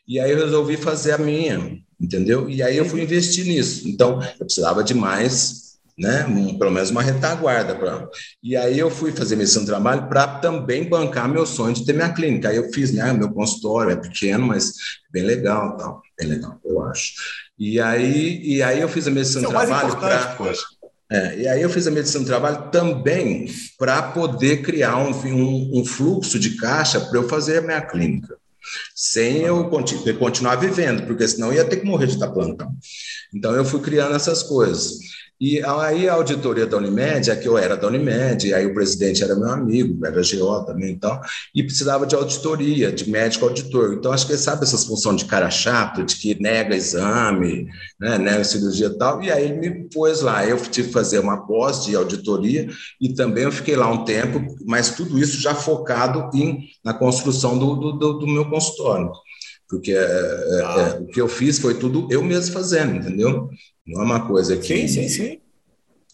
E 0.06 0.18
aí 0.18 0.30
eu 0.30 0.38
resolvi 0.38 0.76
fazer 0.76 1.12
a 1.12 1.18
minha 1.18 1.78
entendeu? 2.00 2.48
E 2.48 2.62
aí 2.62 2.76
eu 2.76 2.84
fui 2.84 3.02
investir 3.02 3.44
nisso. 3.44 3.88
Então, 3.88 4.22
eu 4.38 4.46
precisava 4.46 4.84
de 4.84 4.94
mais, 4.94 5.67
né? 5.98 6.24
Um, 6.26 6.56
pelo 6.56 6.70
menos 6.70 6.90
uma 6.90 7.02
retaguarda. 7.02 7.74
Pra... 7.74 8.08
E 8.42 8.56
aí 8.56 8.78
eu 8.78 8.90
fui 8.90 9.10
fazer 9.10 9.36
missão 9.36 9.62
de 9.62 9.68
trabalho 9.68 10.08
para 10.08 10.26
também 10.38 10.88
bancar 10.88 11.28
meu 11.28 11.44
sonho 11.44 11.74
de 11.74 11.84
ter 11.84 11.92
minha 11.92 12.12
clínica. 12.12 12.48
Aí 12.48 12.56
eu 12.56 12.72
fiz, 12.72 12.92
né? 12.92 13.12
Meu 13.12 13.30
consultório 13.30 13.92
é 13.92 13.96
pequeno, 13.96 14.46
mas 14.46 14.72
bem 15.10 15.24
legal, 15.24 15.76
tal. 15.76 16.00
Bem 16.18 16.28
legal, 16.28 16.58
eu 16.64 16.82
acho. 16.84 17.12
E 17.58 17.80
aí, 17.80 18.40
e 18.42 18.62
aí 18.62 18.80
eu 18.80 18.88
fiz 18.88 19.06
a 19.08 19.10
missão 19.10 19.42
de 19.42 19.48
é 19.48 19.50
trabalho 19.50 19.96
para... 19.96 20.36
É, 21.10 21.38
e 21.38 21.48
aí 21.48 21.62
eu 21.62 21.70
fiz 21.70 21.86
a 21.86 21.90
medicina 21.90 22.22
do 22.22 22.26
trabalho 22.26 22.70
também 22.70 23.50
para 23.78 24.02
poder 24.02 24.60
criar 24.60 24.98
um, 24.98 25.10
um, 25.10 25.80
um, 25.80 25.84
fluxo 25.84 26.38
de 26.38 26.58
caixa 26.58 27.00
para 27.00 27.18
eu 27.18 27.26
fazer 27.26 27.58
a 27.58 27.62
minha 27.62 27.80
clínica 27.80 28.36
sem 28.94 29.42
eu 29.42 29.70
continuar 30.18 30.56
vivendo, 30.56 31.06
porque 31.06 31.26
senão 31.26 31.52
ia 31.52 31.64
ter 31.64 31.78
que 31.78 31.86
morrer 31.86 32.06
de 32.06 32.14
estar 32.14 32.30
plantão. 32.30 32.70
Então 33.34 33.54
eu 33.54 33.64
fui 33.64 33.80
criando 33.80 34.14
essas 34.14 34.42
coisas. 34.42 34.98
E 35.40 35.62
aí 35.64 36.08
a 36.08 36.14
auditoria 36.14 36.66
da 36.66 36.76
Unimed, 36.78 37.30
é 37.30 37.36
que 37.36 37.46
eu 37.46 37.56
era 37.56 37.76
da 37.76 37.86
Unimed, 37.86 38.52
aí 38.52 38.66
o 38.66 38.74
presidente 38.74 39.22
era 39.22 39.36
meu 39.36 39.48
amigo, 39.48 40.04
era 40.04 40.20
GO 40.20 40.64
também 40.64 40.94
e 40.94 40.98
tal, 40.98 41.20
e 41.54 41.62
precisava 41.62 42.04
de 42.04 42.16
auditoria, 42.16 42.90
de 42.90 43.08
médico 43.08 43.44
auditor. 43.44 43.94
Então, 43.94 44.12
acho 44.12 44.26
que 44.26 44.32
ele 44.32 44.40
sabe 44.40 44.64
essas 44.64 44.84
funções 44.84 45.18
de 45.18 45.26
cara 45.26 45.48
chato, 45.48 46.02
de 46.02 46.16
que 46.16 46.40
nega 46.42 46.74
exame, 46.74 47.68
né, 48.00 48.18
nega 48.18 48.42
cirurgia 48.42 48.88
e 48.88 48.98
tal, 48.98 49.22
e 49.22 49.30
aí 49.30 49.44
ele 49.44 49.58
me 49.58 49.88
pôs 49.88 50.22
lá. 50.22 50.44
Eu 50.44 50.56
tive 50.58 50.88
que 50.88 50.94
fazer 50.94 51.20
uma 51.20 51.46
pós 51.46 51.84
de 51.84 51.94
auditoria 51.94 52.68
e 53.00 53.14
também 53.14 53.44
eu 53.44 53.52
fiquei 53.52 53.76
lá 53.76 53.88
um 53.88 54.04
tempo, 54.04 54.44
mas 54.66 54.90
tudo 54.90 55.20
isso 55.20 55.40
já 55.40 55.54
focado 55.54 56.30
em, 56.36 56.68
na 56.84 56.92
construção 56.92 57.56
do, 57.56 57.92
do, 57.92 58.18
do 58.18 58.26
meu 58.26 58.50
consultório 58.50 59.12
porque 59.68 59.92
é, 59.92 59.96
é, 59.96 60.62
ah. 60.64 60.96
é, 60.96 61.00
o 61.00 61.06
que 61.06 61.20
eu 61.20 61.28
fiz 61.28 61.58
foi 61.58 61.74
tudo 61.74 62.08
eu 62.10 62.22
mesmo 62.22 62.52
fazendo, 62.52 62.96
entendeu? 62.96 63.50
Não 63.86 64.02
é 64.02 64.04
uma 64.04 64.26
coisa 64.26 64.56
que. 64.56 64.66
Sim, 64.66 64.88
sim, 64.88 65.08
sim. 65.08 65.40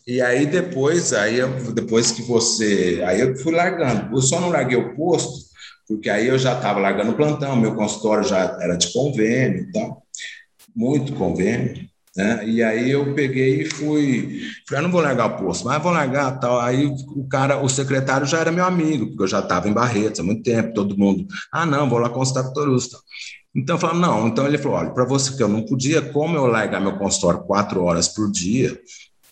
E 0.07 0.21
aí 0.21 0.45
depois, 0.45 1.13
aí 1.13 1.39
eu, 1.39 1.73
depois 1.73 2.11
que 2.11 2.23
você. 2.23 3.03
Aí 3.07 3.21
eu 3.21 3.37
fui 3.37 3.55
largando. 3.55 4.15
Eu 4.15 4.21
só 4.21 4.41
não 4.41 4.51
larguei 4.51 4.77
o 4.77 4.95
posto, 4.95 5.45
porque 5.87 6.11
aí 6.11 6.29
eu 6.29 6.39
já 6.39 6.57
estava 6.57 6.81
largando 6.81 7.13
o 7.13 7.17
plantão, 7.17 7.57
meu 7.57 7.75
consultório 7.75 8.25
já 8.25 8.59
era 8.61 8.77
de 8.77 8.93
convênio 8.93 9.63
e 9.63 9.73
tal. 9.73 10.03
Muito 10.75 11.15
convênio. 11.15 11.89
Né? 12.17 12.47
E 12.49 12.63
aí 12.63 12.91
eu 12.91 13.13
peguei 13.13 13.63
e 13.63 13.65
fui, 13.65 14.41
falei, 14.69 14.79
eu 14.79 14.83
não 14.83 14.91
vou 14.91 15.01
largar 15.01 15.27
o 15.27 15.37
posto, 15.37 15.65
mas 15.65 15.83
vou 15.83 15.91
largar 15.91 16.39
tal. 16.39 16.61
Aí 16.61 16.87
o 16.87 17.27
cara, 17.29 17.61
o 17.61 17.69
secretário 17.69 18.27
já 18.27 18.39
era 18.39 18.53
meu 18.53 18.65
amigo, 18.65 19.09
porque 19.09 19.25
eu 19.25 19.29
já 19.29 19.41
estava 19.41 19.69
em 19.69 19.73
Barretos 19.73 20.21
há 20.21 20.23
muito 20.23 20.43
tempo, 20.43 20.75
todo 20.75 20.97
mundo, 20.97 21.27
ah, 21.51 21.67
não, 21.67 21.89
vou 21.91 21.99
lá 21.99 22.09
consultar 22.09 22.45
com 22.45 22.61
o. 22.61 22.79
Então, 23.55 23.77
eu 23.77 23.81
falei, 23.81 24.01
não. 24.01 24.27
Então, 24.27 24.47
ele 24.47 24.59
falou: 24.59 24.79
olha, 24.79 24.91
para 24.91 25.05
você 25.05 25.37
que 25.37 25.43
eu 25.43 25.49
não 25.49 25.63
podia, 25.63 26.03
como 26.03 26.37
eu 26.37 26.47
largar 26.47 26.81
meu 26.81 26.97
consultório 26.97 27.41
quatro 27.41 27.85
horas 27.85 28.09
por 28.09 28.31
dia 28.31 28.79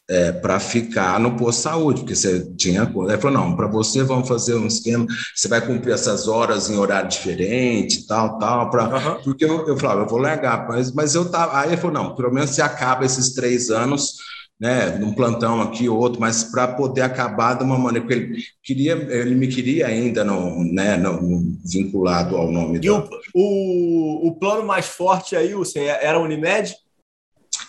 é, 0.08 0.30
para 0.30 0.60
ficar 0.60 1.18
no 1.18 1.36
posto 1.36 1.58
de 1.58 1.62
saúde, 1.62 2.00
porque 2.00 2.14
você 2.14 2.46
tinha. 2.56 2.82
Ele 2.82 3.18
falou: 3.18 3.38
não, 3.38 3.56
para 3.56 3.66
você 3.66 4.02
vamos 4.02 4.28
fazer 4.28 4.54
um 4.54 4.66
esquema, 4.66 5.06
você 5.34 5.48
vai 5.48 5.60
cumprir 5.60 5.92
essas 5.92 6.28
horas 6.28 6.70
em 6.70 6.76
horário 6.76 7.08
diferente, 7.08 8.06
tal, 8.06 8.38
tal. 8.38 8.70
Pra, 8.70 8.84
uhum. 8.84 9.22
Porque 9.22 9.44
eu, 9.44 9.66
eu 9.66 9.76
falava: 9.76 10.02
eu 10.02 10.08
vou 10.08 10.18
largar, 10.18 10.68
mas, 10.68 10.92
mas 10.92 11.14
eu 11.14 11.28
tava. 11.30 11.58
Aí 11.58 11.70
ele 11.70 11.76
falou: 11.76 12.02
não, 12.02 12.14
pelo 12.14 12.32
menos 12.32 12.50
se 12.50 12.62
acaba 12.62 13.04
esses 13.04 13.32
três 13.32 13.70
anos 13.70 14.16
né, 14.62 14.96
num 14.96 15.12
plantão 15.12 15.60
aqui 15.60 15.88
outro, 15.88 16.20
mas 16.20 16.44
para 16.44 16.68
poder 16.68 17.00
acabar 17.00 17.54
de 17.54 17.64
uma 17.64 17.76
maneira 17.76 18.06
que 18.06 18.12
ele 18.12 18.44
queria, 18.62 18.92
ele 18.92 19.34
me 19.34 19.48
queria 19.48 19.88
ainda 19.88 20.22
no, 20.22 20.62
né, 20.72 20.96
no, 20.96 21.58
vinculado 21.64 22.36
ao 22.36 22.48
nome. 22.48 22.78
E 22.80 22.88
o, 22.88 23.04
o, 23.34 24.28
o, 24.28 24.36
plano 24.36 24.64
mais 24.64 24.86
forte 24.86 25.34
aí, 25.34 25.52
o 25.52 25.64
era 25.74 26.16
a 26.16 26.20
Unimed? 26.20 26.76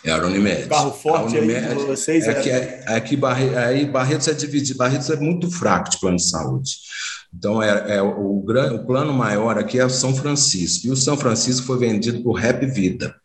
Era 0.06 0.22
a 0.22 0.28
Unimed. 0.28 0.66
O 0.66 0.70
carro 0.70 0.92
forte 0.92 1.36
Unimed, 1.36 1.66
aí 1.66 1.76
de 1.76 1.84
vocês? 1.84 2.28
É 2.28 2.34
que, 2.36 2.52
é, 2.52 2.84
é 2.88 3.02
que 3.02 3.18
Barre, 3.18 3.58
aí 3.58 3.86
Barretos 3.88 4.28
é 4.28 4.34
dividido, 4.34 4.78
Barretos 4.78 5.10
é 5.10 5.16
muito 5.16 5.50
fraco 5.50 5.90
de 5.90 6.00
plano 6.00 6.18
de 6.18 6.30
saúde. 6.30 6.74
Então, 7.36 7.64
é, 7.64 7.96
é 7.96 8.02
o, 8.04 8.38
o, 8.38 8.86
plano 8.86 9.12
maior 9.12 9.58
aqui 9.58 9.80
é 9.80 9.86
o 9.86 9.90
São 9.90 10.16
Francisco, 10.16 10.86
e 10.86 10.92
o 10.92 10.96
São 10.96 11.18
Francisco 11.18 11.66
foi 11.66 11.80
vendido 11.80 12.22
por 12.22 12.34
Rap 12.34 12.64
Vida. 12.68 13.16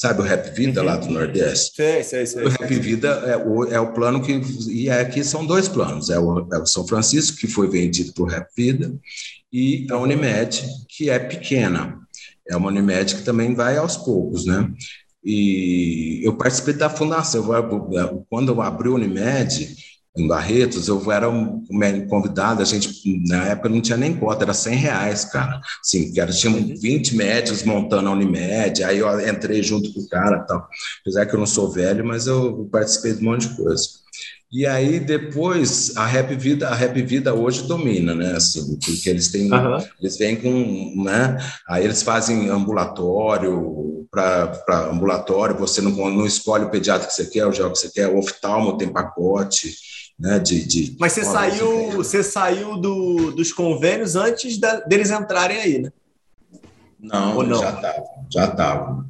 Sabe 0.00 0.20
o 0.20 0.24
Rap 0.24 0.54
Vida 0.54 0.80
uhum. 0.80 0.86
lá 0.86 0.96
do 0.96 1.10
Nordeste? 1.10 1.74
Sei, 1.74 2.04
sei, 2.04 2.24
sei. 2.24 2.44
O 2.44 2.48
Rap 2.48 2.72
Vida 2.72 3.08
é 3.08 3.36
o, 3.36 3.64
é 3.64 3.80
o 3.80 3.92
plano 3.92 4.22
que. 4.22 4.40
E 4.70 4.88
aqui 4.88 5.24
são 5.24 5.44
dois 5.44 5.66
planos: 5.66 6.08
é 6.08 6.18
o, 6.18 6.46
é 6.52 6.58
o 6.58 6.66
São 6.66 6.86
Francisco, 6.86 7.36
que 7.36 7.48
foi 7.48 7.68
vendido 7.68 8.12
para 8.12 8.22
o 8.22 8.26
Rap 8.26 8.48
Vida, 8.56 8.94
e 9.52 9.88
a 9.90 9.98
Unimed, 9.98 10.64
que 10.88 11.10
é 11.10 11.18
pequena. 11.18 11.98
É 12.48 12.56
uma 12.56 12.68
Unimed 12.68 13.16
que 13.16 13.22
também 13.22 13.54
vai 13.54 13.76
aos 13.76 13.96
poucos, 13.96 14.46
né? 14.46 14.70
E 15.24 16.20
eu 16.22 16.36
participei 16.36 16.74
da 16.74 16.88
fundação. 16.88 17.44
Quando 18.30 18.52
eu 18.52 18.62
abri 18.62 18.88
a 18.88 18.92
Unimed, 18.92 19.76
em 20.20 20.26
Barretos, 20.26 20.88
eu 20.88 21.10
era 21.10 21.28
um 21.28 21.64
convidado, 22.08 22.62
a 22.62 22.64
gente, 22.64 22.90
na 23.26 23.44
época, 23.46 23.68
não 23.68 23.80
tinha 23.80 23.96
nem 23.96 24.16
cota, 24.16 24.44
era 24.44 24.54
100 24.54 24.74
reais, 24.76 25.24
cara. 25.26 25.60
Assim, 25.80 26.12
que 26.12 26.20
era, 26.20 26.32
tinha 26.32 26.52
20 26.52 27.16
médicos 27.16 27.62
montando 27.62 28.08
a 28.08 28.12
Unimed, 28.12 28.82
aí 28.84 28.98
eu 28.98 29.28
entrei 29.28 29.62
junto 29.62 29.92
com 29.92 30.00
o 30.00 30.08
cara 30.08 30.40
tal. 30.40 30.68
Apesar 31.02 31.26
que 31.26 31.34
eu 31.34 31.38
não 31.38 31.46
sou 31.46 31.70
velho, 31.70 32.04
mas 32.04 32.26
eu 32.26 32.68
participei 32.70 33.14
de 33.14 33.20
um 33.20 33.30
monte 33.30 33.48
de 33.48 33.56
coisa. 33.56 33.98
E 34.50 34.66
aí 34.66 34.98
depois 34.98 35.94
a 35.94 36.06
Rap 36.06 36.34
Vida, 36.34 36.68
a 36.68 36.74
Rap 36.74 37.02
Vida 37.02 37.34
hoje 37.34 37.64
domina, 37.64 38.14
né? 38.14 38.32
Assim, 38.32 38.78
porque 38.82 39.10
eles 39.10 39.30
têm, 39.30 39.52
uhum. 39.52 39.78
eles 40.00 40.16
vêm 40.16 40.36
com, 40.36 41.02
né? 41.04 41.36
Aí 41.68 41.84
eles 41.84 42.02
fazem 42.02 42.48
ambulatório 42.48 44.06
para 44.10 44.88
ambulatório, 44.90 45.58
você 45.58 45.82
não, 45.82 45.90
não 45.90 46.26
escolhe 46.26 46.64
o 46.64 46.70
pediatra 46.70 47.06
que 47.06 47.12
você 47.12 47.26
quer, 47.26 47.46
o 47.46 47.52
geral 47.52 47.72
que 47.72 47.78
você 47.78 47.90
quer, 47.90 48.08
o 48.08 48.18
oftalmo 48.18 48.78
tem 48.78 48.88
pacote 48.88 49.74
né, 50.18 50.38
de, 50.38 50.66
de 50.66 50.96
Mas 50.98 51.12
você 51.12 51.24
saiu, 51.24 51.90
você 51.92 52.24
saiu 52.24 52.76
do, 52.76 53.30
dos 53.30 53.52
convênios 53.52 54.16
antes 54.16 54.58
da, 54.58 54.80
deles 54.80 55.10
entrarem 55.10 55.58
aí, 55.58 55.78
né? 55.78 55.92
Não, 56.98 57.42
não? 57.42 57.60
já 57.60 57.70
estava, 57.70 58.04
já 58.28 58.44
estava. 58.46 59.06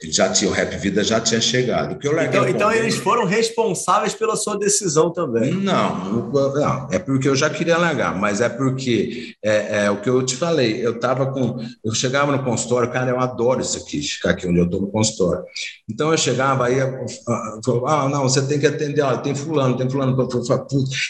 Ele 0.00 0.12
já 0.12 0.30
tinha, 0.30 0.48
o 0.48 0.54
Rap 0.54 0.76
Vida 0.76 1.02
já 1.02 1.20
tinha 1.20 1.40
chegado. 1.40 1.98
Que 1.98 2.06
eu 2.06 2.20
então, 2.22 2.48
então 2.48 2.72
eles 2.72 2.96
foram 2.96 3.24
responsáveis 3.24 4.14
pela 4.14 4.36
sua 4.36 4.56
decisão 4.56 5.12
também? 5.12 5.52
Não, 5.52 6.30
não, 6.30 6.88
é 6.90 7.00
porque 7.00 7.28
eu 7.28 7.34
já 7.34 7.50
queria 7.50 7.76
largar, 7.76 8.16
mas 8.16 8.40
é 8.40 8.48
porque 8.48 9.34
é, 9.44 9.86
é 9.86 9.90
o 9.90 10.00
que 10.00 10.08
eu 10.08 10.22
te 10.24 10.36
falei. 10.36 10.84
Eu 10.84 10.96
estava 10.96 11.32
com. 11.32 11.56
Eu 11.84 11.92
chegava 11.94 12.30
no 12.30 12.44
consultório, 12.44 12.92
cara, 12.92 13.10
eu 13.10 13.18
adoro 13.18 13.60
isso 13.60 13.76
aqui, 13.78 14.00
ficar 14.00 14.30
aqui 14.30 14.46
onde 14.46 14.58
eu 14.58 14.66
estou 14.66 14.80
no 14.80 14.88
consultório. 14.88 15.42
Então 15.90 16.12
eu 16.12 16.18
chegava, 16.18 16.66
aí 16.66 16.80
ah, 16.80 18.08
não, 18.08 18.22
você 18.22 18.40
tem 18.42 18.60
que 18.60 18.66
atender, 18.68 19.02
olha, 19.02 19.18
tem 19.18 19.34
fulano, 19.34 19.76
tem 19.76 19.90
fulano, 19.90 20.16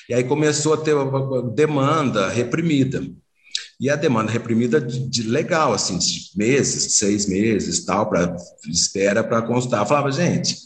e 0.09 0.15
aí 0.15 0.25
começou 0.25 0.73
a 0.73 0.77
ter 0.79 0.95
demanda 1.55 2.29
reprimida. 2.29 3.03
E 3.81 3.89
a 3.89 3.97
demanda 3.97 4.33
reprimida 4.33 4.81
de, 4.81 5.09
de 5.09 5.23
legal, 5.23 5.73
assim, 5.73 5.99
de 5.99 6.31
meses, 6.37 6.99
seis 6.99 7.27
meses, 7.27 7.85
tal, 7.85 8.09
para 8.09 8.37
espera 8.69 9.23
para 9.23 9.43
consultar. 9.43 9.81
Eu 9.81 9.87
falava, 9.87 10.11
gente, 10.11 10.57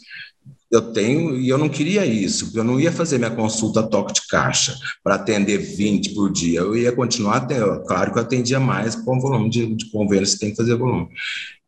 eu 0.73 0.91
tenho, 0.91 1.39
e 1.39 1.47
eu 1.47 1.57
não 1.59 1.69
queria 1.69 2.03
isso, 2.03 2.51
eu 2.55 2.63
não 2.63 2.79
ia 2.79 2.91
fazer 2.91 3.19
minha 3.19 3.29
consulta 3.29 3.83
toque 3.83 4.13
de 4.13 4.27
caixa 4.27 4.75
para 5.03 5.15
atender 5.15 5.59
20 5.59 6.15
por 6.15 6.31
dia, 6.31 6.61
eu 6.61 6.75
ia 6.75 6.91
continuar 6.91 7.37
até, 7.37 7.59
claro 7.85 8.11
que 8.11 8.17
eu 8.17 8.23
atendia 8.23 8.59
mais 8.59 8.95
com 8.95 9.19
volume 9.19 9.51
de, 9.51 9.75
de 9.75 9.91
convênios, 9.91 10.33
tem 10.33 10.49
que 10.49 10.55
fazer 10.55 10.75
volume, 10.75 11.09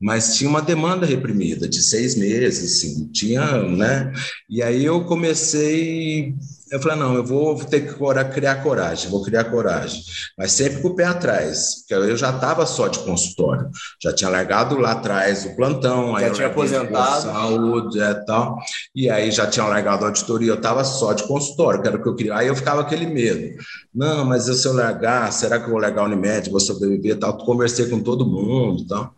mas 0.02 0.36
tinha 0.36 0.50
uma 0.50 0.62
demanda 0.62 1.06
reprimida 1.06 1.70
de 1.70 1.84
seis 1.84 2.16
meses, 2.16 2.78
assim, 2.78 3.08
tinha, 3.12 3.62
né, 3.62 4.12
e 4.50 4.64
aí 4.64 4.84
eu 4.84 5.06
comecei 5.06 6.34
eu 6.76 6.82
falei, 6.82 6.98
não, 6.98 7.16
eu 7.16 7.24
vou 7.24 7.56
ter 7.64 7.88
que 7.88 8.34
criar 8.34 8.56
coragem, 8.56 9.10
vou 9.10 9.24
criar 9.24 9.46
coragem. 9.46 10.02
Mas 10.38 10.52
sempre 10.52 10.82
com 10.82 10.90
o 10.90 10.96
pé 10.96 11.06
atrás, 11.06 11.76
porque 11.80 11.94
eu 11.94 12.18
já 12.18 12.32
estava 12.32 12.66
só 12.66 12.90
de 12.90 13.00
consultório. 13.00 13.70
Já 14.04 14.12
tinha 14.12 14.30
largado 14.30 14.78
lá 14.78 14.92
atrás 14.92 15.46
o 15.46 15.56
plantão. 15.56 16.20
Já 16.20 16.30
tinha 16.32 16.48
aposentado. 16.48 17.22
Saúde 17.22 17.98
e 17.98 18.02
é, 18.02 18.14
tal. 18.14 18.58
E 18.94 19.10
aí 19.10 19.32
já 19.32 19.48
tinha 19.48 19.66
largado 19.66 20.04
a 20.04 20.10
auditoria, 20.10 20.52
eu 20.52 20.56
estava 20.56 20.84
só 20.84 21.14
de 21.14 21.24
consultório, 21.24 21.82
que 21.82 21.88
era 21.88 21.96
o 21.96 22.04
que 22.04 22.10
eu 22.10 22.16
queria. 22.16 22.36
Aí 22.36 22.48
eu 22.48 22.56
ficava 22.56 22.82
aquele 22.82 23.06
medo. 23.06 23.56
Não, 23.94 24.26
mas 24.26 24.44
se 24.44 24.68
eu 24.68 24.74
largar, 24.74 25.32
será 25.32 25.58
que 25.58 25.68
eu 25.68 25.72
vou 25.72 25.80
largar 25.80 26.02
a 26.02 26.06
Unimed, 26.06 26.50
vou 26.50 26.60
sobreviver 26.60 27.18
tal? 27.18 27.38
Conversei 27.38 27.88
com 27.88 28.02
todo 28.02 28.28
mundo 28.28 28.82
e 28.82 28.88
tal. 28.88 29.16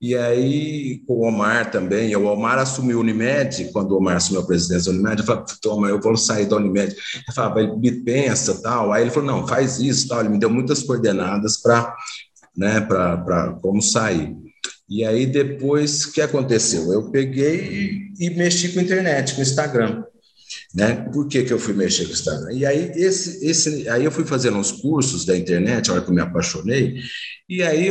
E 0.00 0.14
aí, 0.14 1.02
com 1.06 1.14
o 1.14 1.26
Omar 1.26 1.70
também, 1.70 2.14
o 2.14 2.26
Omar 2.26 2.58
assumiu 2.58 2.98
a 2.98 3.00
Unimed, 3.00 3.70
quando 3.72 3.92
o 3.92 3.96
Omar 3.96 4.16
assumiu 4.16 4.42
a 4.42 4.46
presidência 4.46 4.92
da 4.92 4.98
Unimed, 4.98 5.20
eu 5.20 5.26
falei, 5.26 5.44
toma, 5.62 5.88
eu 5.88 6.00
vou 6.00 6.16
sair 6.16 6.46
da 6.46 6.56
Unimed. 6.56 6.92
Ele 6.92 7.34
falava, 7.34 7.60
ele 7.62 7.92
pensa, 8.02 8.60
tal. 8.60 8.92
Aí 8.92 9.02
ele 9.02 9.10
falou, 9.10 9.30
não, 9.30 9.48
faz 9.48 9.80
isso, 9.80 10.08
tal. 10.08 10.20
Ele 10.20 10.28
me 10.28 10.38
deu 10.38 10.50
muitas 10.50 10.82
coordenadas 10.82 11.56
para 11.56 11.96
né, 12.56 12.80
para 12.80 13.52
como 13.60 13.82
sair. 13.82 14.34
E 14.88 15.04
aí, 15.04 15.26
depois, 15.26 16.04
o 16.04 16.12
que 16.12 16.20
aconteceu? 16.20 16.92
Eu 16.92 17.10
peguei 17.10 18.10
e 18.18 18.30
mexi 18.30 18.72
com 18.72 18.80
a 18.80 18.82
internet, 18.82 19.34
com 19.34 19.40
o 19.40 19.42
Instagram. 19.42 20.04
Né? 20.76 20.94
Por 21.10 21.26
que, 21.26 21.42
que 21.42 21.52
eu 21.54 21.58
fui 21.58 21.72
mexer 21.72 22.04
com 22.04 22.10
o 22.10 22.12
Instagram? 22.12 22.52
E 22.52 22.66
aí, 22.66 22.92
esse, 22.96 23.42
esse, 23.46 23.88
aí 23.88 24.04
eu 24.04 24.12
fui 24.12 24.26
fazendo 24.26 24.58
uns 24.58 24.70
cursos 24.70 25.24
da 25.24 25.34
internet, 25.34 25.88
a 25.88 25.94
hora 25.94 26.02
que 26.02 26.10
eu 26.10 26.14
me 26.14 26.20
apaixonei, 26.20 27.00
e 27.48 27.62
aí 27.62 27.88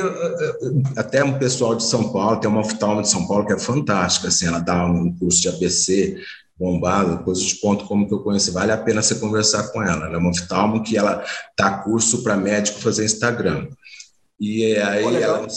até 0.96 1.24
um 1.24 1.40
pessoal 1.40 1.74
de 1.74 1.84
São 1.84 2.14
Paulo, 2.14 2.40
tem 2.40 2.48
uma 2.48 2.62
oftalma 2.62 3.02
de 3.02 3.10
São 3.10 3.28
Paulo 3.28 3.44
que 3.44 3.54
é 3.54 3.58
fantástica, 3.58 4.28
assim, 4.28 4.46
ela 4.46 4.60
dá 4.60 4.86
um 4.86 5.12
curso 5.18 5.42
de 5.42 5.50
ABC 5.50 6.22
bombado, 6.60 7.18
depois 7.18 7.40
eu 7.40 7.48
te 7.48 7.60
conto 7.60 7.86
como 7.86 8.08
que 8.08 8.14
eu 8.14 8.20
conheci, 8.20 8.52
vale 8.52 8.72
a 8.72 8.78
pena 8.78 9.02
você 9.02 9.16
conversar 9.16 9.64
com 9.70 9.82
ela, 9.82 10.06
ela 10.06 10.14
é 10.14 10.18
uma 10.20 10.30
oftalmo 10.30 10.84
que 10.84 10.96
ela 10.96 11.26
dá 11.58 11.80
curso 11.80 12.22
para 12.22 12.38
médico 12.38 12.80
fazer 12.80 13.04
Instagram. 13.04 13.68
E 14.40 14.76
aí 14.76 15.24
ela, 15.24 15.48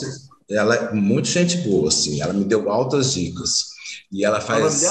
ela 0.50 0.74
é 0.74 0.94
muito 0.94 1.28
gente 1.28 1.58
boa, 1.58 1.88
assim, 1.88 2.22
ela 2.22 2.32
me 2.32 2.46
deu 2.46 2.70
altas 2.70 3.12
dicas. 3.12 3.66
E 4.10 4.24
ela 4.24 4.40
faz... 4.40 4.82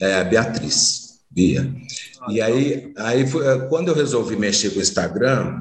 É 0.00 0.16
a 0.16 0.24
Beatriz, 0.24 1.01
Bia. 1.32 1.72
Ah, 2.20 2.32
e 2.32 2.40
aí, 2.40 2.92
aí 2.96 3.24
quando 3.68 3.88
eu 3.88 3.94
resolvi 3.94 4.36
mexer 4.36 4.70
com 4.70 4.78
o 4.78 4.82
Instagram, 4.82 5.60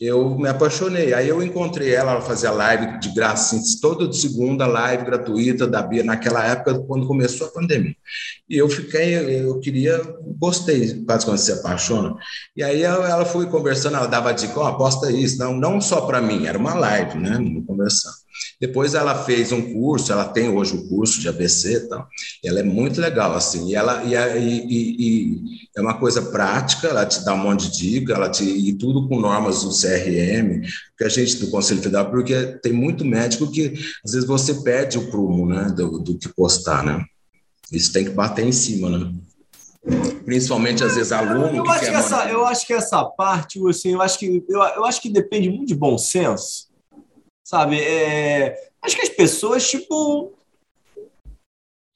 eu 0.00 0.36
me 0.36 0.48
apaixonei. 0.48 1.14
Aí 1.14 1.28
eu 1.28 1.42
encontrei 1.42 1.94
ela, 1.94 2.12
ela 2.12 2.20
fazia 2.20 2.50
live 2.50 2.98
de 2.98 3.14
graça, 3.14 3.56
assim, 3.56 3.80
toda 3.80 4.08
de 4.08 4.16
segunda, 4.16 4.66
live 4.66 5.04
gratuita 5.04 5.66
da 5.66 5.82
Bia, 5.82 6.02
naquela 6.02 6.44
época, 6.44 6.78
quando 6.80 7.06
começou 7.06 7.46
a 7.46 7.50
pandemia. 7.50 7.94
E 8.48 8.56
eu 8.56 8.68
fiquei, 8.68 9.14
eu 9.42 9.58
queria, 9.60 10.00
gostei, 10.38 11.02
quase 11.04 11.24
quando 11.24 11.38
se 11.38 11.52
apaixona. 11.52 12.16
E 12.56 12.62
aí 12.62 12.82
ela, 12.82 13.08
ela 13.08 13.24
foi 13.24 13.46
conversando, 13.46 13.96
ela 13.96 14.06
dava 14.06 14.32
dica, 14.32 14.58
ó, 14.58 14.64
oh, 14.64 14.66
aposta 14.66 15.10
isso, 15.10 15.38
não, 15.38 15.54
não 15.56 15.80
só 15.80 16.02
para 16.02 16.20
mim, 16.20 16.46
era 16.46 16.58
uma 16.58 16.74
live, 16.74 17.18
né, 17.18 17.38
conversando. 17.66 18.23
Depois 18.60 18.94
ela 18.94 19.24
fez 19.24 19.52
um 19.52 19.72
curso, 19.72 20.12
ela 20.12 20.24
tem 20.24 20.48
hoje 20.48 20.74
o 20.74 20.88
curso 20.88 21.20
de 21.20 21.28
ABC 21.28 21.74
e 21.74 21.80
tal. 21.88 22.08
Ela 22.44 22.60
é 22.60 22.62
muito 22.62 23.00
legal, 23.00 23.34
assim, 23.34 23.68
e 23.68 23.74
ela 23.74 24.02
e, 24.04 24.14
e, 24.38 24.96
e, 24.98 25.40
é 25.76 25.80
uma 25.80 25.98
coisa 25.98 26.22
prática, 26.22 26.88
ela 26.88 27.04
te 27.04 27.24
dá 27.24 27.34
um 27.34 27.38
monte 27.38 27.70
de 27.70 27.78
dica, 27.78 28.14
ela 28.14 28.28
te, 28.28 28.44
e 28.44 28.72
tudo 28.74 29.08
com 29.08 29.20
normas 29.20 29.62
do 29.62 29.70
CRM, 29.70 30.62
que 30.96 31.04
a 31.04 31.08
gente 31.08 31.36
do 31.36 31.50
Conselho 31.50 31.82
Federal, 31.82 32.10
porque 32.10 32.58
tem 32.62 32.72
muito 32.72 33.04
médico 33.04 33.50
que 33.50 33.74
às 34.04 34.12
vezes 34.12 34.26
você 34.26 34.54
perde 34.54 34.98
o 34.98 35.10
prumo, 35.10 35.46
né, 35.46 35.72
do, 35.74 35.98
do 35.98 36.18
que 36.18 36.28
postar, 36.28 36.84
né? 36.84 37.04
Isso 37.72 37.92
tem 37.92 38.04
que 38.04 38.10
bater 38.10 38.46
em 38.46 38.52
cima, 38.52 38.90
né? 38.90 39.12
principalmente 40.24 40.82
às 40.82 40.94
vezes 40.94 41.12
aluno 41.12 41.58
eu 41.58 41.62
que 41.62 41.70
acho 41.70 41.80
que 41.80 41.96
essa, 41.96 42.28
eu 42.30 42.46
acho 42.46 42.66
que 42.66 42.72
essa 42.72 43.04
parte 43.04 43.60
assim 43.68 43.92
eu 43.92 44.00
acho 44.00 44.18
que 44.18 44.42
eu, 44.48 44.62
eu 44.62 44.84
acho 44.86 45.00
que 45.00 45.10
depende 45.10 45.50
muito 45.50 45.66
de 45.66 45.74
bom 45.74 45.98
senso 45.98 46.68
Sabe? 47.44 47.80
É... 47.80 48.70
Acho 48.80 48.96
que 48.96 49.02
as 49.02 49.10
pessoas, 49.10 49.68
tipo, 49.68 50.34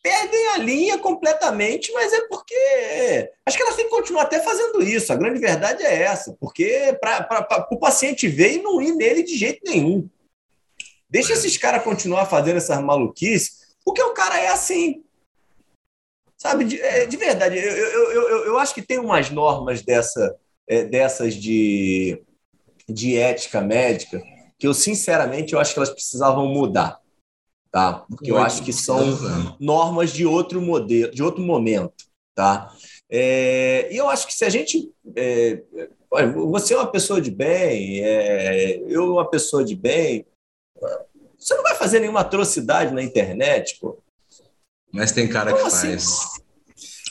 perdem 0.03 0.49
a 0.49 0.59
linha 0.59 0.99
completamente, 0.99 1.93
mas 1.93 2.13
é 2.13 2.21
porque. 2.29 3.31
Acho 3.47 3.57
que 3.57 3.63
elas 3.63 3.77
têm 3.77 3.87
que 3.87 3.91
continuar 3.91 4.23
até 4.23 4.41
fazendo 4.41 4.83
isso. 4.83 5.13
A 5.13 5.17
grande 5.17 5.41
verdade 5.41 5.83
é 5.83 6.03
essa, 6.03 6.37
porque 6.39 6.97
para 7.01 7.67
o 7.71 7.79
paciente 7.79 8.29
ver 8.29 8.55
e 8.55 8.63
não 8.63 8.81
ir 8.81 8.93
nele 8.93 9.23
de 9.23 9.37
jeito 9.37 9.61
nenhum. 9.65 10.09
Deixa 11.11 11.33
esses 11.33 11.57
caras 11.57 11.83
continuar 11.83 12.27
fazendo 12.27 12.59
essas 12.59 12.81
maluquices, 12.83 13.75
porque 13.85 14.03
o 14.03 14.13
cara 14.13 14.39
é 14.39 14.49
assim. 14.49 15.03
Sabe, 16.37 16.65
de, 16.65 16.81
é, 16.81 17.05
de 17.05 17.17
verdade, 17.17 17.59
eu, 17.59 17.65
eu, 17.65 18.13
eu, 18.13 18.45
eu, 18.47 18.59
acho 18.59 18.73
que 18.73 18.83
tem 18.83 18.99
umas 18.99 19.29
normas 19.29 19.83
dessa, 19.83 20.39
é, 20.69 20.85
dessas 20.85 21.35
de, 21.35 22.23
de 22.89 23.19
ética 23.19 23.61
médica 23.61 24.23
que 24.59 24.67
eu, 24.67 24.75
sinceramente, 24.75 25.53
eu 25.53 25.61
acho 25.61 25.73
que 25.73 25.79
elas 25.79 25.91
precisavam 25.91 26.47
mudar, 26.47 27.01
tá? 27.71 28.05
Porque 28.09 28.31
eu 28.31 28.39
acho 28.39 28.63
que 28.63 28.73
são 28.73 28.99
normas 29.61 30.13
de 30.13 30.27
outro 30.27 30.61
modelo, 30.61 31.13
de 31.13 31.23
outro 31.23 31.43
momento, 31.43 32.07
tá? 32.35 32.75
É, 33.11 33.89
e 33.93 33.97
eu 33.97 34.09
acho 34.09 34.27
que 34.27 34.35
se 34.35 34.45
a 34.45 34.51
gente... 34.51 34.93
É, 35.15 35.63
você 36.51 36.75
é 36.75 36.77
uma 36.77 36.91
pessoa 36.91 37.21
de 37.21 37.31
bem, 37.31 38.01
é, 38.03 38.83
eu 38.89 39.13
uma 39.13 39.29
pessoa 39.29 39.63
de 39.63 39.77
bem, 39.77 40.27
você 41.39 41.55
não 41.55 41.63
vai 41.63 41.75
fazer 41.77 42.01
nenhuma 42.01 42.21
atrocidade 42.21 42.93
na 42.93 43.03
internet, 43.03 43.79
pô. 43.81 43.99
Mas 44.93 45.13
tem 45.13 45.29
cara 45.29 45.51
Como 45.51 45.63
que 45.63 45.69
assim? 45.69 45.89
faz. 45.89 46.41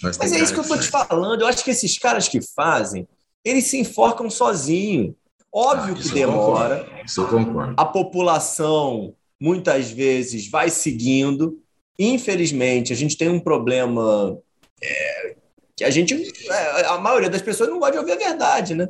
Mas, 0.02 0.18
Mas 0.18 0.32
é 0.32 0.40
isso 0.40 0.54
que, 0.54 0.60
que 0.60 0.66
eu 0.66 0.76
tô 0.76 0.82
te 0.82 0.90
falando. 0.90 1.42
Eu 1.42 1.48
acho 1.48 1.64
que 1.64 1.72
esses 1.72 1.98
caras 1.98 2.28
que 2.28 2.42
fazem, 2.42 3.08
eles 3.44 3.66
se 3.66 3.78
enforcam 3.78 4.30
sozinhos. 4.30 5.16
Óbvio 5.54 5.96
ah, 5.98 6.02
que 6.02 6.10
demora. 6.10 6.88
Isso 7.06 7.22
eu 7.22 7.28
concordo. 7.28 7.74
A 7.78 7.86
população 7.86 9.14
muitas 9.40 9.92
vezes 9.92 10.50
vai 10.50 10.70
seguindo. 10.70 11.60
Infelizmente, 11.98 12.94
a 12.94 12.96
gente 12.96 13.18
tem 13.18 13.30
um 13.30 13.40
problema 13.40 14.38
é, 14.82 15.36
que 15.76 15.84
a 15.84 15.90
gente, 15.90 16.14
é, 16.50 16.86
a 16.86 16.98
maioria 16.98 17.30
das 17.30 17.42
pessoas 17.42 17.70
não 17.70 17.80
gosta 17.80 17.94
de 17.94 18.00
ouvir 18.00 18.12
a 18.14 18.30
verdade, 18.30 18.76
né? 18.76 18.90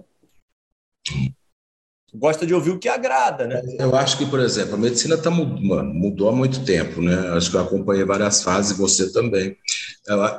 Gosta 2.13 2.45
de 2.45 2.53
ouvir 2.53 2.71
o 2.71 2.79
que 2.79 2.89
agrada, 2.89 3.45
né? 3.45 3.61
Eu 3.77 3.95
acho 3.95 4.17
que, 4.17 4.25
por 4.25 4.39
exemplo, 4.39 4.75
a 4.75 4.77
medicina 4.77 5.17
tá, 5.17 5.29
mudou 5.29 6.29
há 6.29 6.31
muito 6.31 6.63
tempo, 6.63 7.01
né? 7.01 7.15
Acho 7.29 7.51
que 7.51 7.57
eu 7.57 7.61
acompanhei 7.61 8.05
várias 8.05 8.41
fases, 8.41 8.77
você 8.77 9.11
também. 9.11 9.55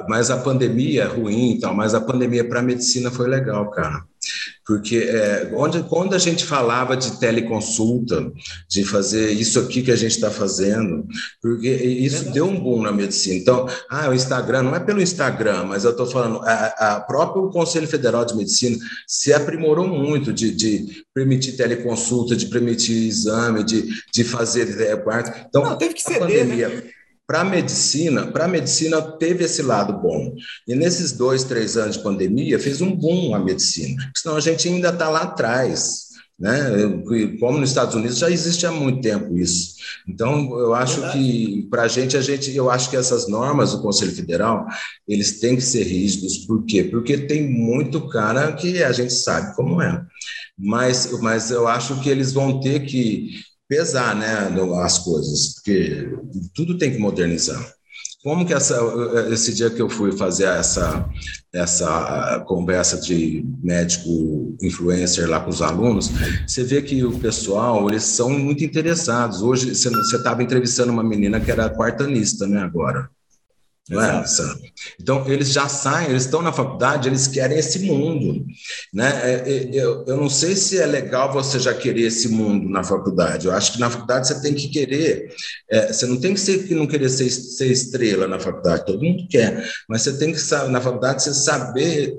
Mas 0.09 0.31
a 0.31 0.39
pandemia 0.39 1.03
é 1.03 1.07
ruim 1.07 1.53
e 1.53 1.61
tal, 1.61 1.75
mas 1.75 1.95
a 1.95 2.01
pandemia 2.01 2.49
para 2.49 2.61
a 2.61 2.63
medicina 2.63 3.11
foi 3.11 3.29
legal, 3.29 3.71
cara. 3.71 4.05
Porque 4.69 4.99
é, 4.99 5.51
onde, 5.55 5.83
quando 5.85 6.15
a 6.15 6.19
gente 6.19 6.45
falava 6.45 6.95
de 6.95 7.19
teleconsulta, 7.19 8.31
de 8.69 8.85
fazer 8.85 9.33
isso 9.33 9.59
aqui 9.59 9.81
que 9.81 9.91
a 9.91 9.97
gente 9.97 10.11
está 10.11 10.31
fazendo, 10.31 11.07
porque 11.41 11.71
isso 11.71 12.31
deu 12.33 12.45
um 12.47 12.61
boom 12.61 12.83
na 12.83 12.93
medicina. 12.93 13.37
Então, 13.37 13.67
ah, 13.89 14.11
o 14.11 14.15
Instagram, 14.15 14.65
não 14.65 14.77
é 14.77 14.81
pelo 14.81 15.01
Instagram, 15.01 15.65
mas 15.65 15.85
eu 15.85 15.93
estou 15.93 16.05
falando, 16.05 16.43
a, 16.43 16.97
a 16.97 17.01
próprio 17.01 17.49
Conselho 17.49 17.89
Federal 17.89 18.27
de 18.27 18.37
Medicina 18.37 18.77
se 19.07 19.33
aprimorou 19.33 19.89
muito 19.89 20.35
de, 20.35 20.51
de 20.51 21.03
permitir 21.15 21.53
teleconsulta, 21.53 22.37
de 22.37 22.45
permitir 22.45 23.09
exame, 23.09 23.65
de, 23.65 23.89
de 24.13 24.23
fazer. 24.23 24.69
Então, 25.49 25.63
não, 25.63 25.79
teve 25.79 25.95
que 25.95 26.03
ceder, 26.03 26.21
pandemia, 26.21 26.69
né? 26.69 26.83
Para 27.29 27.43
a 27.43 27.45
medicina, 27.45 28.27
para 28.29 28.47
a 28.47 28.49
medicina 28.49 29.03
teve 29.03 29.45
esse 29.45 29.61
lado 29.61 29.93
bom. 30.01 30.35
E 30.67 30.75
nesses 30.75 31.13
dois, 31.13 31.45
três 31.45 31.77
anos 31.77 31.99
de 31.99 32.03
pandemia, 32.03 32.59
fez 32.59 32.81
um 32.81 32.97
boom 32.97 33.35
a 33.35 33.39
medicina. 33.39 34.11
Senão 34.17 34.37
a 34.37 34.41
gente 34.41 34.67
ainda 34.67 34.89
está 34.89 35.11
lá 35.11 35.25
atrás. 35.25 36.09
né? 36.39 36.57
Como 37.39 37.59
nos 37.59 37.69
Estados 37.69 37.95
Unidos 37.95 38.17
já 38.17 38.31
existe 38.31 38.65
há 38.65 38.71
muito 38.73 39.03
tempo 39.03 39.37
isso. 39.37 39.75
Então, 40.09 40.59
eu 40.59 40.75
acho 40.75 41.01
Verdade. 41.03 41.19
que 41.19 41.67
para 41.71 41.83
a 41.83 41.89
gente, 41.89 42.17
a 42.17 42.23
gente, 42.23 42.55
eu 42.57 42.71
acho 42.71 42.89
que 42.89 42.97
essas 42.97 43.29
normas 43.29 43.73
do 43.73 43.83
Conselho 43.83 44.13
Federal 44.15 44.67
eles 45.07 45.39
têm 45.39 45.55
que 45.57 45.63
ser 45.63 45.83
rígidos. 45.83 46.39
Por 46.47 46.65
quê? 46.65 46.83
Porque 46.85 47.19
tem 47.19 47.47
muito 47.47 48.09
cara 48.09 48.53
que 48.53 48.83
a 48.83 48.93
gente 48.93 49.13
sabe 49.13 49.55
como 49.55 49.83
é. 49.83 50.03
Mas, 50.59 51.13
mas 51.21 51.51
eu 51.51 51.69
acho 51.69 52.01
que 52.01 52.09
eles 52.09 52.33
vão 52.33 52.59
ter 52.59 52.87
que 52.87 53.33
pesar, 53.69 54.17
né, 54.17 54.49
as 54.83 54.99
coisas, 54.99 55.55
porque 55.55 56.09
tudo 56.55 56.79
tem 56.79 56.93
que 56.93 56.99
modernizar. 56.99 57.75
Como 58.23 58.45
que 58.45 58.53
essa, 58.53 58.77
esse 59.31 59.55
dia 59.55 59.71
que 59.71 59.81
eu 59.81 59.89
fui 59.89 60.11
fazer 60.11 60.47
essa, 60.47 61.09
essa 61.53 62.45
conversa 62.49 63.01
de 63.01 63.45
médico 63.63 64.57
influencer 64.61 65.29
lá 65.29 65.39
com 65.39 65.51
os 65.51 65.63
alunos, 65.63 66.11
você 66.47 66.65
vê 66.65 66.83
que 66.83 67.05
o 67.05 67.17
pessoal, 67.21 67.89
eles 67.89 68.03
são 68.03 68.31
muito 68.31 68.65
interessados. 68.65 69.41
Hoje, 69.41 69.73
você 69.73 69.89
estava 69.89 70.43
entrevistando 70.43 70.93
uma 70.93 71.05
menina 71.05 71.39
que 71.39 71.51
era 71.51 71.71
quartanista, 71.71 72.47
né, 72.47 72.61
agora. 72.61 73.09
Não 73.89 74.03
é, 74.03 74.23
Então, 75.01 75.27
eles 75.27 75.51
já 75.51 75.67
saem, 75.67 76.11
eles 76.11 76.25
estão 76.25 76.43
na 76.43 76.53
faculdade, 76.53 77.09
eles 77.09 77.27
querem 77.27 77.59
esse 77.59 77.79
mundo. 77.81 78.45
Né? 78.93 79.09
É, 79.25 79.51
é, 79.51 79.69
eu, 79.73 80.05
eu 80.07 80.17
não 80.17 80.29
sei 80.29 80.55
se 80.57 80.79
é 80.79 80.85
legal 80.85 81.33
você 81.33 81.59
já 81.59 81.73
querer 81.73 82.03
esse 82.03 82.29
mundo 82.29 82.69
na 82.69 82.85
faculdade. 82.85 83.47
Eu 83.47 83.53
acho 83.53 83.73
que 83.73 83.81
na 83.81 83.89
faculdade 83.89 84.29
você 84.29 84.41
tem 84.43 84.55
que 84.55 84.69
querer. 84.69 85.35
É, 85.71 85.93
você 85.93 86.05
não 86.07 86.21
tem 86.21 86.35
que 86.35 86.41
ser 86.41 86.67
que 86.67 86.75
não 86.75 86.87
querer 86.87 87.09
ser, 87.09 87.31
ser 87.31 87.71
estrela 87.71 88.29
na 88.29 88.39
faculdade, 88.39 88.85
todo 88.85 89.03
mundo 89.03 89.27
quer, 89.29 89.67
mas 89.89 90.03
você 90.03 90.19
tem 90.19 90.33
que, 90.33 90.55
na 90.69 90.81
faculdade, 90.81 91.23
você 91.23 91.33
saber 91.33 92.19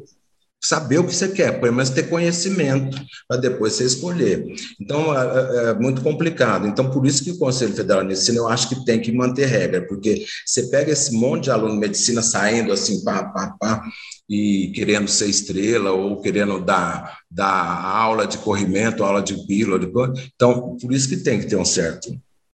saber 0.61 0.99
o 0.99 1.05
que 1.05 1.15
você 1.15 1.29
quer, 1.29 1.59
pelo 1.59 1.73
menos 1.73 1.89
ter 1.89 2.09
conhecimento 2.09 2.99
para 3.27 3.37
depois 3.37 3.73
você 3.73 3.85
escolher. 3.85 4.45
Então, 4.79 5.17
é, 5.17 5.25
é, 5.25 5.69
é, 5.69 5.73
muito 5.75 6.01
complicado. 6.01 6.67
Então, 6.67 6.91
por 6.91 7.05
isso 7.05 7.23
que 7.23 7.31
o 7.31 7.37
Conselho 7.37 7.73
Federal 7.73 8.01
de 8.01 8.09
Medicina, 8.09 8.39
eu 8.39 8.47
acho 8.47 8.67
que 8.67 8.83
tem 8.83 8.99
que 8.99 9.11
manter 9.11 9.45
regra, 9.45 9.87
porque 9.87 10.25
você 10.45 10.63
pega 10.67 10.91
esse 10.91 11.13
monte 11.13 11.45
de 11.45 11.51
aluno 11.51 11.73
de 11.73 11.79
medicina 11.79 12.21
saindo 12.21 12.73
assim, 12.73 13.03
pá, 13.03 13.23
pá, 13.23 13.55
pá, 13.59 13.83
e 14.29 14.71
querendo 14.75 15.07
ser 15.07 15.27
estrela 15.27 15.91
ou 15.91 16.21
querendo 16.21 16.59
dar, 16.59 17.19
dar 17.31 17.85
aula 17.85 18.27
de 18.27 18.37
corrimento, 18.39 19.03
aula 19.03 19.21
de 19.21 19.47
pílula. 19.47 19.79
De... 19.79 19.87
Então, 20.35 20.75
por 20.77 20.93
isso 20.93 21.07
que 21.07 21.17
tem 21.17 21.39
que 21.39 21.47
ter 21.47 21.55
um 21.55 21.65
certo, 21.65 22.13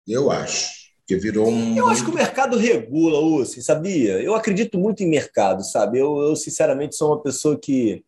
eu 0.08 0.30
acho. 0.30 0.83
Porque 1.04 1.18
virou 1.18 1.50
um. 1.50 1.78
Eu 1.78 1.88
acho 1.90 2.04
que 2.04 2.10
o 2.10 2.16
mercado 2.16 2.58
regula, 2.58 3.20
Ussi, 3.20 3.62
sabia? 3.62 4.22
Eu 4.22 4.34
acredito 4.36 4.80
muito 4.80 5.04
em 5.04 5.10
mercado, 5.10 5.62
sabe? 5.64 6.00
Eu, 6.00 6.18
eu 6.22 6.36
sinceramente, 6.36 6.96
sou 6.96 7.10
uma 7.10 7.22
pessoa 7.22 7.60
que. 7.60 8.04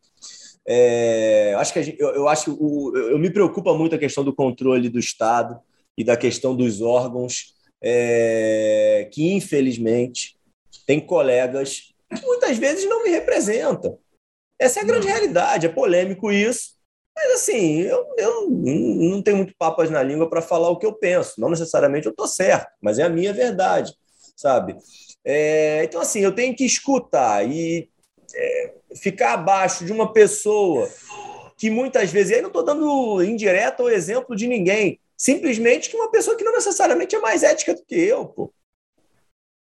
É, 0.67 1.53
acho 1.57 1.73
que 1.73 1.83
gente, 1.83 1.99
eu, 1.99 2.09
eu, 2.09 2.27
acho 2.27 2.53
o, 2.53 2.97
eu 2.97 3.19
me 3.19 3.29
preocupa 3.29 3.73
muito 3.75 3.93
a 3.93 3.99
questão 3.99 4.23
do 4.23 4.33
controle 4.33 4.89
do 4.89 4.97
Estado 4.97 5.59
e 5.95 6.03
da 6.03 6.17
questão 6.17 6.55
dos 6.55 6.81
órgãos 6.81 7.53
é, 7.83 9.07
que 9.11 9.31
infelizmente 9.31 10.35
tem 10.87 10.99
colegas 10.99 11.93
que 12.15 12.25
muitas 12.25 12.57
vezes 12.57 12.89
não 12.89 13.03
me 13.03 13.09
representam. 13.09 13.99
Essa 14.59 14.79
é 14.79 14.83
a 14.83 14.85
grande 14.85 15.05
não. 15.05 15.13
realidade. 15.13 15.65
É 15.65 15.69
polêmico 15.69 16.31
isso, 16.31 16.74
mas 17.15 17.31
assim, 17.33 17.81
eu, 17.81 18.05
eu 18.17 18.49
não 18.49 19.21
tenho 19.21 19.37
muito 19.37 19.55
papas 19.57 19.89
na 19.89 20.03
língua 20.03 20.29
para 20.29 20.41
falar 20.41 20.69
o 20.69 20.77
que 20.77 20.85
eu 20.85 20.93
penso. 20.93 21.39
Não 21.39 21.49
necessariamente 21.49 22.05
eu 22.05 22.11
estou 22.11 22.27
certo, 22.27 22.67
mas 22.81 22.99
é 22.99 23.03
a 23.03 23.09
minha 23.09 23.33
verdade, 23.33 23.93
sabe? 24.35 24.75
É, 25.23 25.83
então, 25.85 26.01
assim, 26.01 26.19
eu 26.19 26.35
tenho 26.35 26.55
que 26.55 26.65
escutar 26.65 27.49
e 27.49 27.89
é, 28.33 28.73
ficar 28.95 29.33
abaixo 29.33 29.85
de 29.85 29.91
uma 29.91 30.11
pessoa 30.11 30.89
que 31.57 31.69
muitas 31.69 32.11
vezes, 32.11 32.31
e 32.31 32.35
aí 32.35 32.41
não 32.41 32.49
estou 32.49 32.63
dando 32.63 33.23
indireta 33.23 33.81
ou 33.81 33.89
exemplo 33.89 34.35
de 34.35 34.45
ninguém, 34.45 34.99
simplesmente 35.17 35.89
que 35.89 35.95
uma 35.95 36.11
pessoa 36.11 36.35
que 36.35 36.43
não 36.43 36.51
necessariamente 36.51 37.15
é 37.15 37.19
mais 37.19 37.43
ética 37.43 37.73
do 37.73 37.83
que 37.83 37.95
eu, 37.95 38.25
pô. 38.25 38.53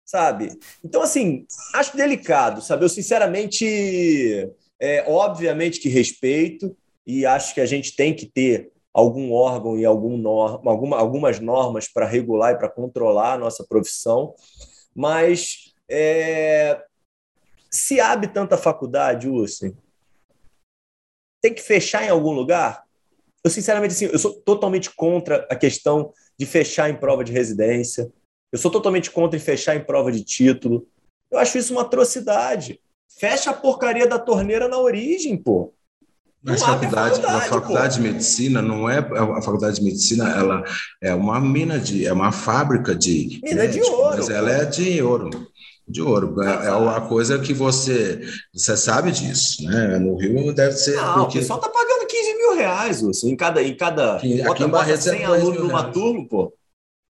Sabe? 0.04 0.60
Então, 0.84 1.02
assim, 1.02 1.46
acho 1.74 1.96
delicado, 1.96 2.62
sabe? 2.62 2.86
Eu, 2.86 2.89
sinceramente, 2.89 4.52
é, 4.80 5.04
obviamente 5.08 5.80
que 5.80 5.89
respeito, 5.89 6.76
e 7.06 7.26
acho 7.26 7.53
que 7.53 7.62
a 7.62 7.66
gente 7.66 7.95
tem 7.95 8.16
que 8.16 8.26
ter 8.26 8.72
algum 8.93 9.34
órgão 9.34 9.78
e 9.78 9.86
algum 9.86 10.18
norma, 10.18 10.72
alguma, 10.72 10.97
algumas 10.97 11.39
normas 11.39 11.88
para 11.88 12.06
regular 12.06 12.53
e 12.53 12.58
para 12.58 12.70
controlar 12.70 13.34
a 13.34 13.38
nossa 13.38 13.66
profissão, 13.68 14.34
mas 14.95 15.74
é, 15.89 16.82
se 17.70 17.99
abre 17.99 18.30
tanta 18.30 18.58
faculdade, 18.58 19.28
Ursi, 19.28 19.76
tem 21.41 21.53
que 21.53 21.62
fechar 21.62 22.03
em 22.03 22.10
algum 22.10 22.32
lugar? 22.32 22.84
Eu, 23.43 23.51
sinceramente, 23.51 23.93
assim, 23.93 24.06
eu 24.06 24.18
sou 24.18 24.34
totalmente 24.41 24.89
contra 24.95 25.45
a 25.51 25.56
questão 25.56 26.12
de 26.36 26.47
fechar 26.47 26.89
em 26.89 26.97
prova 26.97 27.24
de 27.24 27.32
residência. 27.32 28.12
Eu 28.51 28.58
sou 28.58 28.72
totalmente 28.72 29.12
contra 29.12 29.38
em 29.38 29.39
fechar 29.39 29.76
em 29.76 29.86
prova 29.86 30.12
de 30.12 30.24
título. 30.24 30.88
Eu 31.30 31.38
acho 31.38 31.58
isso 31.60 31.72
uma 31.72 31.84
atrocidade. 31.84 32.82
Fecha 33.20 33.51
a 33.51 33.53
porcaria 33.53 34.08
da 34.08 34.18
torneira 34.18 34.68
na 34.68 34.80
origem, 34.80 35.38
pô. 35.38 35.75
Mas 36.46 36.62
a 36.62 36.68
faculdade, 36.68 37.16
faculdade, 37.16 37.26
a 37.26 37.50
faculdade 37.50 37.96
de 37.96 38.02
medicina 38.02 38.62
não 38.62 38.88
é 38.88 39.00
a 39.00 39.41
faculdade 39.41 39.78
de 39.78 39.84
medicina, 39.84 40.30
ela 40.30 40.64
é 41.02 41.16
uma 41.16 41.39
mina 41.41 41.80
de, 41.80 42.06
é 42.06 42.14
uma 42.14 42.32
fábrica 42.32 42.93
de 42.93 43.41
mina 43.43 43.68
de 43.68 43.82
ouro, 43.82 44.18
mas 44.18 44.30
ela 44.30 44.52
é 44.52 44.64
de 44.64 45.02
ouro, 45.02 45.32
de 45.88 46.04
ouro. 46.04 46.39
É, 46.43 46.68
é 46.68 46.70
a 46.70 47.02
coisa 47.02 47.39
que 47.39 47.52
você 47.52 48.22
você 48.54 48.78
sabe 48.78 49.12
disso, 49.12 49.64
né? 49.64 49.98
No 49.98 50.18
Rio 50.18 50.54
deve 50.54 50.74
ser. 50.74 50.96
Não, 50.98 51.24
porque... 51.24 51.39
o 51.39 51.41
pessoal 51.41 51.60
tá 51.60 51.68
pagando 51.68 52.06
15 52.06 52.38
mil 52.38 52.56
reais, 52.56 53.04
assim, 53.04 53.32
em 53.32 53.36
cada 53.36 53.64
em 53.64 53.76
cada 53.76 54.18
aqui, 54.18 54.38
bota, 54.38 54.52
aqui 54.52 54.64
em 54.64 54.68
bota 54.68 54.98
100 54.98 55.22
é 55.22 55.26
alunos 55.26 55.60
numa 55.60 55.80
reais. 55.80 55.93
turma, 55.93 56.28
pô. 56.30 56.54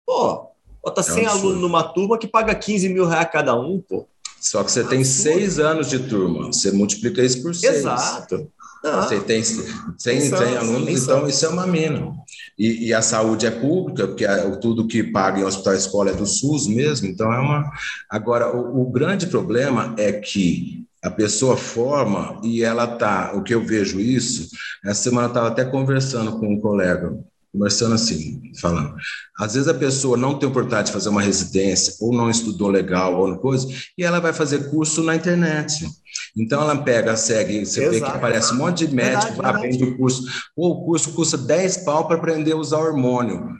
Pô, 0.05 0.51
bota 0.81 1.03
100 1.03 1.25
é 1.25 1.27
um 1.27 1.31
alunos 1.31 1.61
numa 1.61 1.83
turma 1.83 2.17
que 2.17 2.27
paga 2.27 2.55
15 2.55 2.87
mil 2.87 3.05
reais 3.05 3.27
cada 3.29 3.59
um, 3.59 3.81
pô. 3.81 4.07
Só 4.39 4.63
que 4.63 4.71
você 4.71 4.83
tem 4.83 5.03
seis 5.03 5.59
anos 5.59 5.89
de 5.89 5.99
turma, 5.99 6.47
você 6.47 6.71
multiplica 6.71 7.21
isso 7.21 7.41
por 7.41 7.53
seis. 7.53 7.77
Exato. 7.77 8.49
Ah, 8.83 9.01
você 9.01 9.19
tem 9.19 9.43
100, 9.43 9.57
100 9.97 10.57
alunos, 10.57 11.03
então 11.03 11.27
isso 11.27 11.45
é 11.45 11.49
uma 11.49 11.67
mina. 11.67 12.11
E, 12.57 12.87
e, 12.87 12.93
a 12.93 13.01
saúde 13.01 13.45
é 13.45 13.51
pública, 13.51 14.07
porque 14.07 14.25
tudo 14.61 14.87
que 14.87 15.03
paga 15.03 15.39
em 15.39 15.43
hospital 15.43 15.73
escola 15.73 16.09
é 16.11 16.13
do 16.13 16.25
SUS 16.25 16.67
mesmo, 16.67 17.07
então 17.07 17.31
é 17.31 17.39
uma. 17.39 17.69
Agora, 18.09 18.55
o, 18.55 18.81
o 18.81 18.91
grande 18.91 19.27
problema 19.27 19.93
é 19.97 20.11
que 20.11 20.85
a 21.03 21.09
pessoa 21.09 21.55
forma 21.55 22.39
e 22.43 22.63
ela 22.63 22.87
tá. 22.87 23.33
O 23.35 23.43
que 23.43 23.53
eu 23.53 23.63
vejo 23.63 23.99
isso, 23.99 24.49
essa 24.85 25.03
semana 25.03 25.27
eu 25.27 25.29
estava 25.29 25.47
até 25.47 25.65
conversando 25.65 26.39
com 26.39 26.53
um 26.53 26.59
colega 26.59 27.17
conversando 27.57 27.95
assim, 27.95 28.41
falando. 28.59 28.95
Às 29.39 29.55
vezes 29.55 29.67
a 29.67 29.73
pessoa 29.73 30.15
não 30.15 30.37
tem 30.37 30.47
oportunidade 30.47 30.87
de 30.87 30.93
fazer 30.93 31.09
uma 31.09 31.21
residência, 31.21 31.95
ou 31.99 32.13
não 32.13 32.29
estudou 32.29 32.69
legal, 32.69 33.19
ou 33.19 33.37
coisa, 33.37 33.67
e 33.97 34.03
ela 34.03 34.19
vai 34.19 34.31
fazer 34.31 34.69
curso 34.69 35.01
na 35.03 35.15
internet. 35.15 35.87
Então 36.35 36.61
ela 36.61 36.77
pega, 36.77 37.15
segue, 37.15 37.65
você 37.65 37.81
Exato. 37.81 37.91
vê 37.91 38.01
que 38.01 38.17
aparece 38.17 38.53
um 38.53 38.57
monte 38.57 38.85
de 38.85 38.95
médico, 38.95 39.45
aprende 39.45 39.83
o 39.83 39.97
curso. 39.97 40.23
Pô, 40.55 40.69
o 40.69 40.85
curso 40.85 41.13
custa 41.13 41.37
10 41.37 41.77
pau 41.77 42.07
para 42.07 42.17
aprender 42.17 42.53
a 42.53 42.57
usar 42.57 42.79
hormônio. 42.79 43.55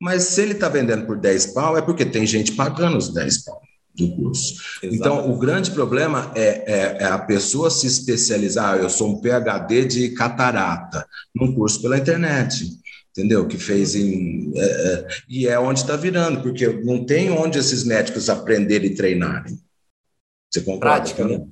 Mas 0.00 0.24
se 0.24 0.42
ele 0.42 0.52
está 0.52 0.68
vendendo 0.68 1.06
por 1.06 1.18
10 1.18 1.46
pau, 1.46 1.76
é 1.76 1.82
porque 1.82 2.04
tem 2.04 2.26
gente 2.26 2.52
pagando 2.52 2.96
os 2.96 3.12
10 3.12 3.44
pau 3.44 3.60
do 3.94 4.16
curso. 4.16 4.54
Exato. 4.82 4.94
Então, 4.94 5.30
o 5.30 5.38
grande 5.38 5.70
problema 5.72 6.32
é, 6.34 6.42
é, 6.42 6.96
é, 7.00 7.04
a 7.06 7.18
pessoa 7.18 7.70
se 7.70 7.86
especializar. 7.86 8.78
Eu 8.78 8.88
sou 8.88 9.10
um 9.10 9.20
PhD 9.20 9.84
de 9.84 10.08
catarata, 10.10 11.06
num 11.34 11.54
curso 11.54 11.82
pela 11.82 11.98
internet 11.98 12.80
entendeu? 13.10 13.46
Que 13.46 13.58
fez 13.58 13.94
em. 13.94 14.52
É, 14.56 14.64
é, 14.64 15.08
e 15.28 15.46
é 15.46 15.58
onde 15.58 15.80
está 15.80 15.96
virando, 15.96 16.42
porque 16.42 16.66
não 16.68 17.04
tem 17.04 17.30
onde 17.30 17.58
esses 17.58 17.84
médicos 17.84 18.28
aprenderem 18.28 18.90
e 18.90 18.94
treinarem. 18.94 19.58
Você 20.50 20.60
concorda? 20.62 21.02
Prática, 21.02 21.24
né? 21.26 21.46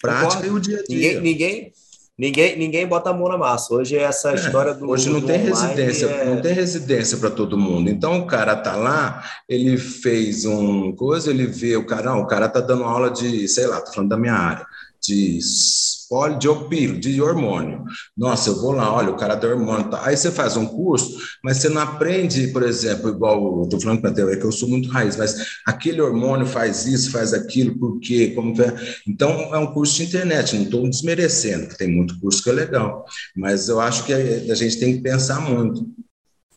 Prática 0.00 0.46
e 0.46 0.50
o 0.50 0.60
dia 0.60 0.80
a 0.80 0.82
dia. 0.82 1.20
Ninguém, 1.20 1.20
ninguém, 1.20 1.72
ninguém, 2.18 2.58
ninguém 2.58 2.86
bota 2.86 3.10
a 3.10 3.12
mão 3.12 3.28
na 3.28 3.38
massa. 3.38 3.74
Hoje 3.74 3.96
é 3.96 4.02
essa 4.02 4.32
é, 4.32 4.34
história 4.34 4.74
do. 4.74 4.88
Hoje 4.88 5.10
não 5.10 5.20
do 5.20 5.26
tem 5.26 5.38
residência, 5.38 6.06
é... 6.06 6.24
não 6.24 6.40
tem 6.40 6.52
residência 6.52 7.18
para 7.18 7.30
todo 7.30 7.58
mundo. 7.58 7.90
Então 7.90 8.20
o 8.20 8.26
cara 8.26 8.56
tá 8.56 8.76
lá, 8.76 9.24
ele 9.48 9.76
fez 9.76 10.44
um 10.44 10.92
coisa, 10.92 11.30
ele 11.30 11.46
vê 11.46 11.76
o 11.76 11.86
cara, 11.86 12.10
não, 12.10 12.20
o 12.20 12.26
cara 12.26 12.48
tá 12.48 12.60
dando 12.60 12.84
aula 12.84 13.10
de, 13.10 13.48
sei 13.48 13.66
lá, 13.66 13.80
tô 13.80 13.92
falando 13.92 14.10
da 14.10 14.16
minha 14.16 14.34
área 14.34 14.66
de 15.02 15.38
polidiopilo, 16.08 16.98
de 16.98 17.20
hormônio. 17.20 17.84
Nossa, 18.16 18.50
eu 18.50 18.60
vou 18.60 18.72
lá, 18.72 18.92
olha, 18.92 19.10
o 19.10 19.16
cara 19.16 19.34
dá 19.34 19.48
hormônio. 19.48 19.90
Tá. 19.90 20.06
Aí 20.06 20.16
você 20.16 20.30
faz 20.30 20.56
um 20.56 20.66
curso, 20.66 21.18
mas 21.44 21.58
você 21.58 21.68
não 21.68 21.82
aprende, 21.82 22.48
por 22.48 22.62
exemplo, 22.62 23.10
igual, 23.10 23.62
estou 23.62 23.80
falando 23.80 24.00
para 24.00 24.10
é 24.10 24.36
que 24.36 24.44
eu 24.44 24.52
sou 24.52 24.68
muito 24.68 24.88
raiz, 24.88 25.16
mas 25.16 25.36
aquele 25.66 26.00
hormônio 26.00 26.46
faz 26.46 26.86
isso, 26.86 27.10
faz 27.10 27.34
aquilo, 27.34 27.78
por 27.78 28.00
quê? 28.00 28.32
Como 28.34 28.60
é? 28.62 28.74
Então, 29.06 29.54
é 29.54 29.58
um 29.58 29.72
curso 29.72 29.96
de 29.96 30.04
internet, 30.04 30.56
não 30.56 30.64
estou 30.64 30.88
desmerecendo, 30.88 31.68
que 31.68 31.78
tem 31.78 31.88
muito 31.88 32.18
curso 32.20 32.42
que 32.42 32.50
é 32.50 32.52
legal, 32.52 33.04
mas 33.36 33.68
eu 33.68 33.80
acho 33.80 34.04
que 34.04 34.12
a 34.12 34.54
gente 34.54 34.78
tem 34.78 34.96
que 34.96 35.02
pensar 35.02 35.40
muito. 35.40 35.86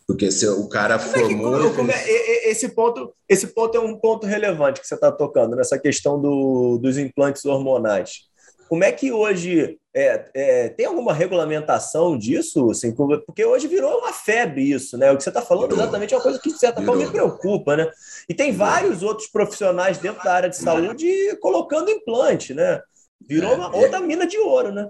Porque 0.07 0.29
se 0.29 0.45
o 0.45 0.67
cara 0.67 0.99
formou. 0.99 1.67
É 1.67 1.69
que, 1.69 1.75
como, 1.75 1.89
é, 1.89 2.49
esse, 2.49 2.67
ponto, 2.69 3.13
esse 3.29 3.47
ponto 3.47 3.77
é 3.77 3.79
um 3.79 3.95
ponto 3.95 4.27
relevante 4.27 4.81
que 4.81 4.87
você 4.87 4.95
está 4.95 5.09
tocando, 5.09 5.55
nessa 5.55 5.79
questão 5.79 6.19
do, 6.19 6.77
dos 6.79 6.97
implantes 6.97 7.45
hormonais. 7.45 8.30
Como 8.71 8.85
é 8.85 8.91
que 8.93 9.11
hoje 9.11 9.77
é, 9.93 10.29
é, 10.33 10.69
tem 10.69 10.85
alguma 10.85 11.13
regulamentação 11.13 12.17
disso? 12.17 12.71
Assim, 12.71 12.95
porque 12.95 13.43
hoje 13.43 13.67
virou 13.67 13.97
uma 13.99 14.13
febre 14.13 14.61
isso, 14.61 14.97
né? 14.97 15.11
O 15.11 15.17
que 15.17 15.23
você 15.23 15.29
está 15.29 15.41
falando 15.41 15.71
virou. 15.71 15.83
exatamente 15.83 16.13
é 16.13 16.17
uma 16.17 16.23
coisa 16.23 16.39
que, 16.39 16.53
de 16.53 16.57
certa 16.57 16.79
virou. 16.79 16.95
forma, 16.95 17.05
me 17.05 17.13
preocupa, 17.13 17.75
né? 17.75 17.91
E 18.29 18.33
tem 18.33 18.53
virou. 18.53 18.65
vários 18.65 19.03
outros 19.03 19.27
profissionais 19.27 19.97
dentro 19.97 20.23
da 20.23 20.33
área 20.33 20.49
de 20.49 20.55
saúde 20.55 21.37
colocando 21.41 21.91
implante, 21.91 22.53
né? 22.53 22.81
Virou 23.27 23.51
é, 23.51 23.55
uma 23.55 23.75
outra 23.75 23.97
é. 23.97 23.99
mina 23.99 24.25
de 24.25 24.37
ouro, 24.37 24.71
né? 24.71 24.89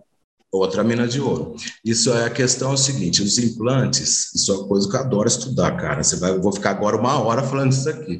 Outra 0.53 0.83
mina 0.83 1.07
de 1.07 1.21
ouro. 1.21 1.55
Isso 1.83 2.11
é 2.11 2.25
a 2.25 2.29
questão 2.29 2.71
é 2.71 2.73
o 2.73 2.77
seguinte: 2.77 3.23
os 3.23 3.37
implantes, 3.37 4.33
isso 4.35 4.51
é 4.51 4.55
uma 4.57 4.67
coisa 4.67 4.89
que 4.89 4.95
eu 4.97 4.99
adoro 4.99 5.27
estudar, 5.27 5.77
cara. 5.77 6.03
Você 6.03 6.17
vai, 6.17 6.31
eu 6.31 6.41
vou 6.41 6.51
ficar 6.51 6.71
agora 6.71 6.97
uma 6.97 7.17
hora 7.19 7.41
falando 7.41 7.71
isso 7.71 7.89
aqui. 7.89 8.19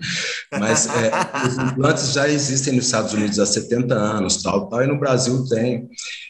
Mas 0.57 0.87
é, 0.87 1.11
os 1.45 1.57
implantes 1.57 2.13
já 2.13 2.29
existem 2.29 2.73
nos 2.73 2.85
Estados 2.85 3.11
Unidos 3.11 3.37
há 3.37 3.45
70 3.45 3.93
anos, 3.93 4.41
tal, 4.41 4.69
tal, 4.69 4.81
e 4.81 4.87
no 4.87 4.97
Brasil 4.97 5.43
tem. 5.49 5.89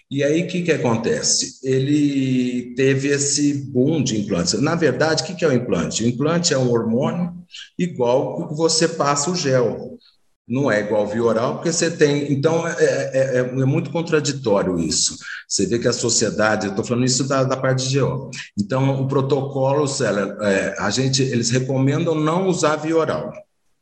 E 0.09 0.23
aí, 0.23 0.41
o 0.43 0.47
que, 0.47 0.63
que 0.63 0.71
acontece? 0.71 1.59
Ele 1.63 2.73
teve 2.75 3.09
esse 3.09 3.53
boom 3.53 4.03
de 4.03 4.19
implantes. 4.19 4.59
Na 4.59 4.73
verdade, 4.73 5.21
o 5.21 5.25
que, 5.27 5.35
que 5.35 5.45
é 5.45 5.47
o 5.47 5.53
implante? 5.53 6.03
O 6.03 6.07
implante 6.07 6.51
é 6.51 6.57
um 6.57 6.71
hormônio 6.71 7.31
igual 7.77 8.47
que 8.47 8.55
você 8.55 8.87
passa 8.87 9.29
o 9.29 9.35
gel 9.35 9.99
não 10.47 10.71
é 10.71 10.81
igual 10.81 11.07
via 11.07 11.23
oral, 11.23 11.55
porque 11.55 11.71
você 11.71 11.89
tem. 11.89 12.31
Então, 12.31 12.67
é, 12.67 12.73
é, 12.73 13.11
é, 13.13 13.37
é, 13.39 13.65
muito 13.65 13.89
contraditório 13.91 14.79
isso. 14.79 15.17
Você 15.47 15.65
vê 15.65 15.79
que 15.79 15.87
a 15.87 15.93
sociedade, 15.93 16.65
eu 16.65 16.71
estou 16.71 16.83
falando 16.83 17.05
isso 17.05 17.27
da, 17.27 17.43
da 17.43 17.55
parte 17.55 17.87
de 17.87 17.99
GO. 17.99 18.29
Então, 18.59 19.01
o 19.01 19.07
protocolo, 19.07 19.87
Célia, 19.87 20.35
é, 20.41 20.75
a 20.79 20.89
gente, 20.89 21.21
eles 21.21 21.49
recomendam 21.49 22.15
não 22.15 22.47
usar 22.47 22.75
via 22.75 22.97
oral. 22.97 23.31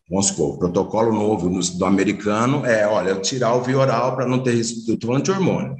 Vamos 0.10 0.28
supor, 0.28 0.56
o 0.56 0.58
protocolo 0.58 1.14
novo 1.14 1.50
do 1.50 1.86
americano 1.86 2.66
é, 2.66 2.88
olha, 2.88 3.16
tirar 3.16 3.54
o 3.54 3.62
via 3.62 3.78
oral 3.78 4.16
para 4.16 4.28
não 4.28 4.42
ter 4.42 4.56
risco 4.56 4.96
do 4.96 5.22
de 5.22 5.32
hormônio. 5.32 5.76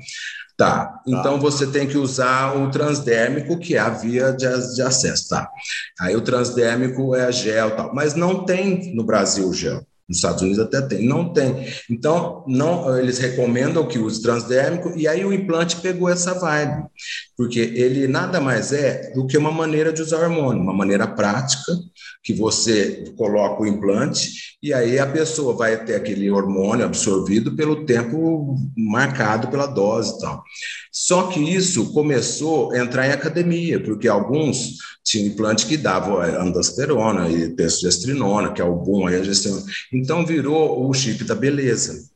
Tá, 0.56 1.02
então 1.08 1.36
tá. 1.36 1.40
você 1.40 1.66
tem 1.66 1.88
que 1.88 1.98
usar 1.98 2.58
o 2.58 2.70
transdérmico, 2.70 3.58
que 3.58 3.76
é 3.76 3.80
a 3.80 3.90
via 3.90 4.34
de, 4.34 4.76
de 4.76 4.82
acesso, 4.82 5.30
tá? 5.30 5.50
Aí 6.02 6.16
o 6.18 6.22
transdérmico 6.22 7.16
é 7.16 7.32
gel 7.32 7.78
tal, 7.78 7.96
mas 7.96 8.14
não 8.14 8.44
tem 8.44 8.94
no 8.94 9.06
Brasil 9.06 9.52
gel. 9.54 9.82
Nos 10.10 10.18
Estados 10.18 10.42
Unidos 10.42 10.60
até 10.60 10.82
tem, 10.82 11.08
não 11.08 11.32
tem. 11.32 11.68
Então, 11.88 12.44
não, 12.48 12.98
eles 12.98 13.20
recomendam 13.20 13.88
que 13.88 14.00
use 14.00 14.22
transdérmico, 14.22 14.92
e 14.98 15.08
aí 15.08 15.24
o 15.24 15.32
implante 15.32 15.78
pegou 15.78 16.10
essa 16.10 16.34
vibe, 16.34 16.84
porque 17.40 17.62
ele 17.62 18.06
nada 18.06 18.42
mais 18.42 18.74
é 18.74 19.14
do 19.14 19.26
que 19.26 19.38
uma 19.38 19.50
maneira 19.50 19.94
de 19.94 20.02
usar 20.02 20.26
hormônio, 20.26 20.62
uma 20.62 20.74
maneira 20.74 21.08
prática, 21.08 21.72
que 22.22 22.34
você 22.34 23.14
coloca 23.16 23.64
o 23.64 23.66
implante, 23.66 24.58
e 24.62 24.74
aí 24.74 25.00
a 25.00 25.08
pessoa 25.08 25.56
vai 25.56 25.86
ter 25.86 25.96
aquele 25.96 26.30
hormônio 26.30 26.84
absorvido 26.84 27.56
pelo 27.56 27.86
tempo 27.86 28.58
marcado 28.76 29.48
pela 29.48 29.68
dose 29.68 30.18
e 30.18 30.20
tal. 30.20 30.44
Só 30.92 31.28
que 31.28 31.40
isso 31.40 31.94
começou 31.94 32.74
a 32.74 32.80
entrar 32.80 33.08
em 33.08 33.14
academia, 33.14 33.82
porque 33.82 34.10
alguns 34.10 34.76
tinham 35.02 35.28
implante 35.28 35.66
que 35.66 35.78
dava 35.78 36.26
andosterona 36.42 37.30
e 37.30 37.56
testosteronona, 37.56 38.52
que 38.52 38.62
é 38.62 38.66
o 38.66 38.76
bom 38.76 39.08
aí 39.08 39.16
a 39.16 39.24
gestão. 39.24 39.64
Então 39.94 40.26
virou 40.26 40.86
o 40.86 40.94
chip 40.94 41.24
da 41.24 41.36
beleza. 41.36 42.10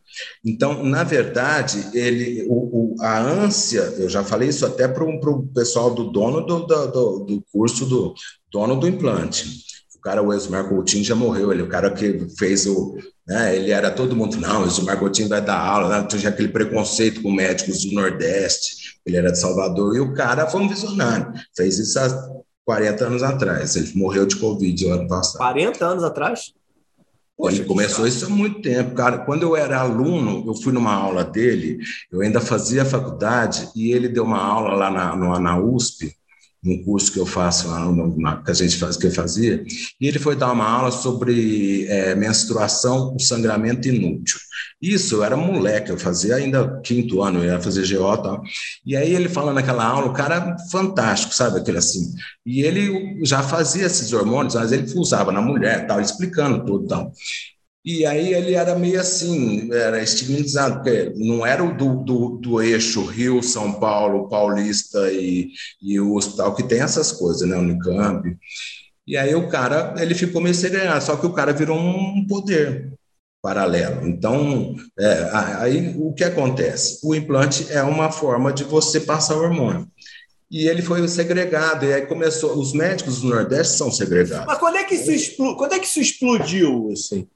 Então, 0.46 0.84
na 0.84 1.04
verdade, 1.04 1.90
ele, 1.94 2.46
o, 2.48 2.94
o, 2.94 3.02
a 3.02 3.20
ânsia, 3.20 3.82
eu 3.98 4.10
já 4.10 4.24
falei 4.24 4.50
isso 4.50 4.66
até 4.66 4.88
para 4.88 5.04
o 5.04 5.48
pessoal 5.48 5.94
do 5.94 6.12
dono 6.12 6.42
do, 6.42 6.66
do, 6.66 7.20
do 7.20 7.44
curso 7.52 7.86
do 7.86 8.14
dono 8.52 8.76
do 8.76 8.88
implante 8.88 9.64
O 9.96 10.00
cara, 10.00 10.22
o 10.22 10.34
Esmar 10.34 10.68
Coutinho, 10.70 11.04
já 11.04 11.16
morreu. 11.16 11.52
Ele, 11.52 11.64
o 11.64 11.70
cara 11.70 11.92
que 11.92 12.28
fez 12.38 12.66
o. 12.66 12.98
Né, 13.26 13.56
ele 13.56 13.72
era 13.72 13.90
todo 13.90 14.16
mundo, 14.16 14.36
não, 14.36 14.64
o 14.64 14.68
Esmar 14.68 15.00
Coutinho 15.00 15.30
vai 15.30 15.42
dar 15.42 15.58
aula, 15.58 15.88
né, 15.88 16.08
tinha 16.08 16.30
aquele 16.30 16.50
preconceito 16.50 17.22
com 17.22 17.32
médicos 17.32 17.86
do 17.86 17.94
Nordeste. 17.94 19.00
Ele 19.06 19.18
era 19.18 19.32
de 19.32 19.40
Salvador, 19.40 19.96
e 19.96 20.00
o 20.02 20.14
cara 20.14 20.48
foi 20.48 20.62
um 20.62 20.68
visionário. 20.68 21.32
Fez 21.56 21.80
isso 21.80 21.98
há 22.00 22.44
40 22.66 23.06
anos 23.06 23.24
atrás. 23.24 23.76
Ele 23.76 23.92
morreu 23.96 24.26
de 24.26 24.36
Covid 24.36 24.90
ano 24.90 25.08
passado. 25.08 25.38
40 25.38 25.86
anos 25.86 26.04
atrás? 26.04 26.54
Poxa, 27.38 27.58
ele 27.58 27.66
começou 27.66 28.08
isso 28.08 28.26
há 28.26 28.30
muito 28.30 28.62
tempo, 28.62 28.94
cara. 28.96 29.26
Quando 29.26 29.44
eu 29.44 29.56
era 29.56 29.80
aluno, 29.80 30.44
eu 30.48 30.56
fui 30.56 30.72
numa 30.72 30.94
aula 30.94 31.24
dele, 31.24 31.80
eu 32.12 32.22
ainda 32.22 32.40
fazia 32.40 32.86
faculdade, 32.86 33.70
e 33.76 33.92
ele 33.92 34.08
deu 34.08 34.24
uma 34.24 34.40
aula 34.42 34.76
lá 34.76 34.92
na, 34.92 35.40
na 35.40 35.60
USP, 35.60 36.16
num 36.64 36.84
curso 36.84 37.12
que 37.12 37.20
eu 37.20 37.26
faço 37.26 37.68
lá, 37.68 37.92
na, 38.18 38.42
que 38.42 38.52
a 38.52 38.54
gente 38.54 38.78
faz, 38.78 38.96
que 38.96 39.08
eu 39.08 39.12
fazia, 39.12 39.64
e 40.00 40.08
ele 40.08 40.20
foi 40.20 40.36
dar 40.36 40.52
uma 40.52 40.68
aula 40.68 40.92
sobre 40.92 41.86
é, 41.88 42.16
menstruação, 42.16 43.14
o 43.16 43.20
sangramento 43.20 43.88
inútil. 43.88 44.40
Isso, 44.82 45.16
eu 45.16 45.24
era 45.24 45.38
moleque, 45.38 45.92
eu 45.92 45.98
fazia 45.98 46.36
ainda 46.36 46.82
quinto 46.82 47.22
ano, 47.22 47.40
eu 47.40 47.46
ia 47.46 47.62
fazer 47.62 47.88
GO 47.88 48.14
e 48.14 48.22
tal. 48.22 48.44
E 48.86 48.96
aí 48.98 49.14
ele 49.14 49.30
falando 49.30 49.56
naquela 49.56 49.86
aula, 49.86 50.08
o 50.08 50.14
cara 50.14 50.58
fantástico, 50.70 51.34
sabe, 51.34 51.60
aquele 51.60 51.78
assim. 51.78 52.14
E 52.46 52.62
ele 52.62 53.20
já 53.24 53.42
fazia 53.42 53.86
esses 53.86 54.12
hormônios, 54.12 54.56
mas 54.56 54.72
ele 54.72 54.92
usava 54.96 55.32
na 55.32 55.42
mulher, 55.42 55.88
tal, 55.88 56.02
explicando 56.02 56.66
tudo 56.66 56.88
tal. 56.88 57.12
E 57.86 58.06
aí 58.06 58.34
ele 58.34 58.54
era 58.54 58.76
meio 58.76 59.00
assim, 59.00 59.70
era 59.74 60.02
estigmatizado, 60.02 60.76
porque 60.76 61.12
não 61.18 61.46
era 61.46 61.62
o 61.62 61.76
do, 61.76 61.98
do, 61.98 62.30
do 62.38 62.62
eixo 62.62 63.04
Rio, 63.04 63.44
São 63.44 63.74
Paulo, 63.74 64.30
Paulista 64.30 65.12
e, 65.12 65.50
e 65.82 66.00
o 66.00 66.16
hospital 66.16 66.56
que 66.56 66.64
tem 66.64 66.80
essas 66.80 67.12
coisas, 67.12 67.48
né, 67.48 67.58
Unicamp. 67.58 68.38
E 69.06 69.18
aí 69.18 69.36
o 69.36 69.50
cara, 69.50 69.96
ele 69.98 70.16
ficou 70.16 70.42
meio 70.42 70.56
segregado, 70.56 71.04
só 71.04 71.18
que 71.18 71.26
o 71.26 71.34
cara 71.34 71.52
virou 71.52 71.78
um 71.78 72.26
poder 72.26 72.94
paralelo. 73.42 74.08
Então, 74.08 74.74
é, 74.98 75.30
aí 75.58 75.94
o 75.98 76.14
que 76.14 76.24
acontece? 76.24 77.00
O 77.04 77.14
implante 77.14 77.70
é 77.70 77.84
uma 77.84 78.10
forma 78.10 78.54
de 78.54 78.64
você 78.64 79.02
passar 79.02 79.36
hormônio 79.36 79.92
e 80.54 80.68
ele 80.68 80.84
foi 80.84 81.06
segregado. 81.08 81.84
E 81.84 81.92
aí 81.92 82.06
começou. 82.06 82.56
Os 82.56 82.74
médicos 82.74 83.22
do 83.22 83.30
Nordeste 83.30 83.76
são 83.76 83.92
segregados. 83.92 84.46
Mas 84.46 84.60
quando 84.60 84.78
é 84.78 84.84
que 84.84 84.94
isso, 84.94 85.12
expl... 85.12 85.56
quando 85.56 85.74
é 85.74 85.80
que 85.80 85.88
isso 85.88 86.00
explodiu? 86.00 86.92
Assim? 86.94 87.28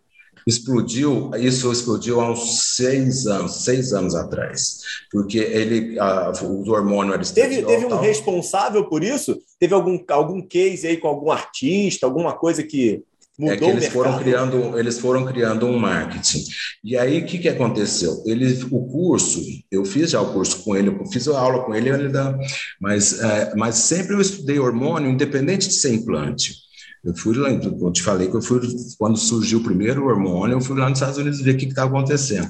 Explodiu, 0.48 1.30
isso 1.38 1.70
explodiu 1.70 2.22
há 2.22 2.32
uns 2.32 2.76
seis 2.76 3.28
anos, 3.28 3.66
seis 3.66 3.92
anos 3.92 4.16
atrás, 4.16 4.78
porque 5.12 5.38
ele, 5.38 6.00
a, 6.00 6.32
o 6.42 6.70
hormônio 6.72 7.14
era 7.14 7.24
teve, 7.24 7.62
teve 7.64 7.86
um 7.86 8.00
responsável 8.00 8.86
por 8.86 9.04
isso? 9.04 9.38
Teve 9.60 9.74
algum, 9.74 10.00
algum 10.08 10.42
case 10.42 10.88
aí 10.88 10.96
com 10.96 11.10
algum 11.10 11.32
artista, 11.32 12.06
alguma 12.06 12.32
coisa 12.32 12.64
que 12.64 13.04
mudou 13.38 13.54
é 13.54 13.58
que 13.58 13.66
eles 13.66 13.88
foram 13.90 14.18
criando, 14.18 14.80
eles 14.80 15.00
foram 15.00 15.26
criando 15.26 15.66
um 15.66 15.78
marketing. 15.78 16.46
E 16.82 16.98
aí 16.98 17.20
o 17.20 17.26
que, 17.26 17.40
que 17.40 17.50
aconteceu? 17.50 18.24
Ele, 18.26 18.48
o 18.72 18.88
curso, 18.88 19.42
eu 19.70 19.84
fiz 19.84 20.12
já 20.12 20.22
o 20.22 20.32
curso 20.32 20.64
com 20.64 20.78
ele, 20.78 20.88
eu 20.88 21.06
fiz 21.08 21.28
a 21.28 21.38
aula 21.38 21.66
com 21.66 21.76
ele, 21.76 21.90
ele 21.90 22.08
dá, 22.08 22.38
mas, 22.80 23.20
é, 23.20 23.54
mas 23.56 23.76
sempre 23.76 24.16
eu 24.16 24.22
estudei 24.22 24.60
hormônio, 24.60 25.12
independente 25.12 25.68
de 25.68 25.74
ser 25.74 25.94
implante. 25.94 26.67
Eu 27.08 27.16
fui 27.16 27.38
lá, 27.38 27.50
eu 27.50 27.92
te 27.94 28.04
falei 28.04 28.28
que 28.28 28.36
eu 28.36 28.42
fui, 28.42 28.60
quando 29.00 29.18
surgiu 29.18 29.60
o 29.60 29.64
primeiro 29.64 30.06
hormônio, 30.06 30.56
eu 30.56 30.62
fui 30.62 30.78
lá 30.78 30.90
nos 30.90 31.00
Estados 31.00 31.18
Unidos 31.18 31.40
ver 31.40 31.56
o 31.56 31.58
que 31.58 31.66
está 31.66 31.86
acontecendo. 31.86 32.50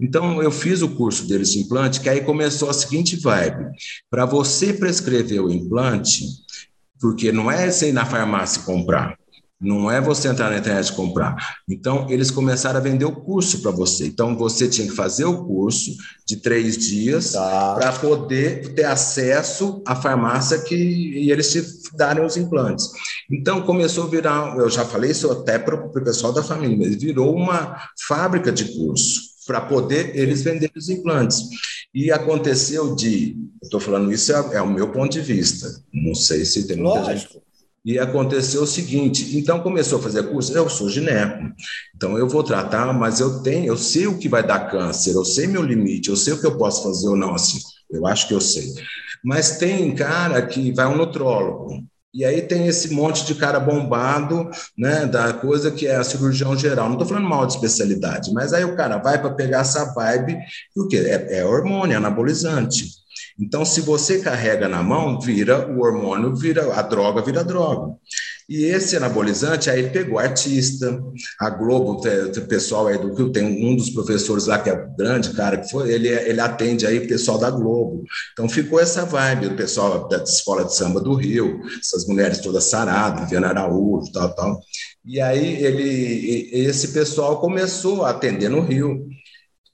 Então, 0.00 0.42
eu 0.42 0.50
fiz 0.50 0.80
o 0.80 0.88
curso 0.88 1.28
deles 1.28 1.52
de 1.52 1.58
implante, 1.58 2.00
que 2.00 2.08
aí 2.08 2.22
começou 2.22 2.70
a 2.70 2.72
seguinte 2.72 3.16
vibe: 3.16 3.66
para 4.10 4.24
você 4.24 4.72
prescrever 4.72 5.42
o 5.42 5.50
implante, 5.50 6.24
porque 6.98 7.30
não 7.30 7.50
é 7.50 7.70
você 7.70 7.90
ir 7.90 7.92
na 7.92 8.06
farmácia 8.06 8.62
comprar, 8.62 9.14
não 9.60 9.90
é 9.90 10.00
você 10.00 10.28
entrar 10.28 10.50
na 10.50 10.58
internet 10.58 10.88
e 10.88 10.92
comprar. 10.92 11.34
Então, 11.68 12.06
eles 12.08 12.30
começaram 12.30 12.78
a 12.78 12.82
vender 12.82 13.04
o 13.04 13.16
curso 13.16 13.60
para 13.60 13.72
você. 13.72 14.06
Então, 14.06 14.36
você 14.36 14.68
tinha 14.68 14.86
que 14.86 14.94
fazer 14.94 15.24
o 15.24 15.44
curso 15.44 15.96
de 16.24 16.36
três 16.36 16.76
dias 16.76 17.32
tá. 17.32 17.74
para 17.74 17.92
poder 17.92 18.72
ter 18.74 18.84
acesso 18.84 19.82
à 19.84 19.96
farmácia 19.96 20.60
que, 20.60 20.76
e 20.76 21.32
eles 21.32 21.50
te 21.50 21.62
darem 21.96 22.24
os 22.24 22.36
implantes. 22.36 22.88
Então, 23.30 23.62
começou 23.62 24.04
a 24.04 24.08
virar, 24.08 24.56
eu 24.56 24.70
já 24.70 24.84
falei 24.84 25.10
isso 25.10 25.30
até 25.30 25.58
para 25.58 25.74
o 25.74 25.90
pessoal 25.90 26.32
da 26.32 26.42
família, 26.42 26.96
virou 26.96 27.34
uma 27.34 27.76
fábrica 28.06 28.52
de 28.52 28.64
curso 28.76 29.28
para 29.44 29.62
poder 29.62 30.14
eles 30.14 30.42
venderem 30.42 30.74
os 30.76 30.88
implantes. 30.88 31.42
E 31.92 32.12
aconteceu 32.12 32.94
de, 32.94 33.34
estou 33.62 33.80
falando 33.80 34.12
isso 34.12 34.30
é, 34.30 34.56
é, 34.56 34.62
o 34.62 34.70
meu 34.70 34.92
ponto 34.92 35.10
de 35.10 35.20
vista, 35.20 35.82
não 35.92 36.14
sei 36.14 36.44
se 36.44 36.66
tem 36.66 36.76
muita 36.76 37.00
Lógico. 37.00 37.32
gente 37.34 37.47
e 37.88 37.98
aconteceu 37.98 38.64
o 38.64 38.66
seguinte, 38.66 39.34
então 39.38 39.60
começou 39.60 39.98
a 39.98 40.02
fazer 40.02 40.24
curso, 40.24 40.52
eu 40.52 40.68
sou 40.68 40.90
gineco, 40.90 41.42
então 41.96 42.18
eu 42.18 42.28
vou 42.28 42.44
tratar, 42.44 42.92
mas 42.92 43.18
eu 43.18 43.42
tenho, 43.42 43.64
eu 43.64 43.78
sei 43.78 44.06
o 44.06 44.18
que 44.18 44.28
vai 44.28 44.46
dar 44.46 44.70
câncer, 44.70 45.14
eu 45.14 45.24
sei 45.24 45.46
meu 45.46 45.62
limite, 45.62 46.10
eu 46.10 46.16
sei 46.16 46.34
o 46.34 46.38
que 46.38 46.46
eu 46.46 46.58
posso 46.58 46.82
fazer 46.82 47.08
ou 47.08 47.16
não, 47.16 47.34
assim, 47.34 47.58
eu 47.90 48.06
acho 48.06 48.28
que 48.28 48.34
eu 48.34 48.42
sei. 48.42 48.74
Mas 49.24 49.56
tem 49.56 49.94
cara 49.94 50.46
que 50.46 50.70
vai 50.70 50.86
um 50.86 50.98
nutrólogo, 50.98 51.82
e 52.12 52.26
aí 52.26 52.42
tem 52.42 52.66
esse 52.66 52.92
monte 52.92 53.24
de 53.24 53.34
cara 53.34 53.58
bombado, 53.58 54.50
né, 54.76 55.06
da 55.06 55.32
coisa 55.32 55.70
que 55.70 55.86
é 55.86 55.96
a 55.96 56.04
cirurgião 56.04 56.54
geral. 56.54 56.88
Não 56.88 56.94
estou 56.94 57.08
falando 57.08 57.26
mal 57.26 57.46
de 57.46 57.54
especialidade, 57.54 58.34
mas 58.34 58.52
aí 58.52 58.64
o 58.64 58.76
cara 58.76 58.98
vai 58.98 59.18
para 59.18 59.30
pegar 59.30 59.60
essa 59.60 59.94
vibe, 59.94 60.36
porque 60.74 60.98
é, 60.98 61.38
é 61.38 61.44
hormônio, 61.46 61.94
é 61.94 61.96
anabolizante. 61.96 62.84
Então, 63.38 63.64
se 63.64 63.80
você 63.80 64.18
carrega 64.18 64.68
na 64.68 64.82
mão, 64.82 65.20
vira 65.20 65.70
o 65.70 65.80
hormônio, 65.80 66.34
vira 66.34 66.74
a 66.74 66.82
droga, 66.82 67.22
vira 67.22 67.44
droga. 67.44 67.94
E 68.48 68.64
esse 68.64 68.96
anabolizante, 68.96 69.68
aí 69.68 69.80
ele 69.80 69.90
pegou 69.90 70.18
artista, 70.18 70.98
a 71.38 71.50
Globo, 71.50 72.00
o 72.00 72.40
pessoal 72.48 72.86
aí 72.86 72.96
do 72.96 73.14
Rio, 73.14 73.30
tem 73.30 73.44
um 73.44 73.76
dos 73.76 73.90
professores 73.90 74.46
lá 74.46 74.58
que 74.58 74.70
é 74.70 74.86
grande, 74.96 75.34
cara, 75.34 75.58
que 75.58 75.70
foi, 75.70 75.92
ele, 75.92 76.08
ele 76.08 76.40
atende 76.40 76.86
aí 76.86 76.98
o 76.98 77.06
pessoal 77.06 77.38
da 77.38 77.50
Globo. 77.50 78.04
Então 78.32 78.48
ficou 78.48 78.80
essa 78.80 79.04
vibe, 79.04 79.48
o 79.48 79.56
pessoal 79.56 80.08
da 80.08 80.22
escola 80.22 80.64
de 80.64 80.74
samba 80.74 80.98
do 80.98 81.12
Rio, 81.12 81.60
essas 81.78 82.06
mulheres 82.06 82.38
todas 82.38 82.70
saradas, 82.70 83.24
Viviana 83.24 83.48
Araújo, 83.48 84.10
tal, 84.12 84.34
tal. 84.34 84.60
E 85.04 85.20
aí 85.20 85.62
ele, 85.62 86.48
esse 86.52 86.88
pessoal 86.88 87.40
começou 87.40 88.04
a 88.04 88.10
atender 88.10 88.48
no 88.48 88.62
Rio. 88.62 89.06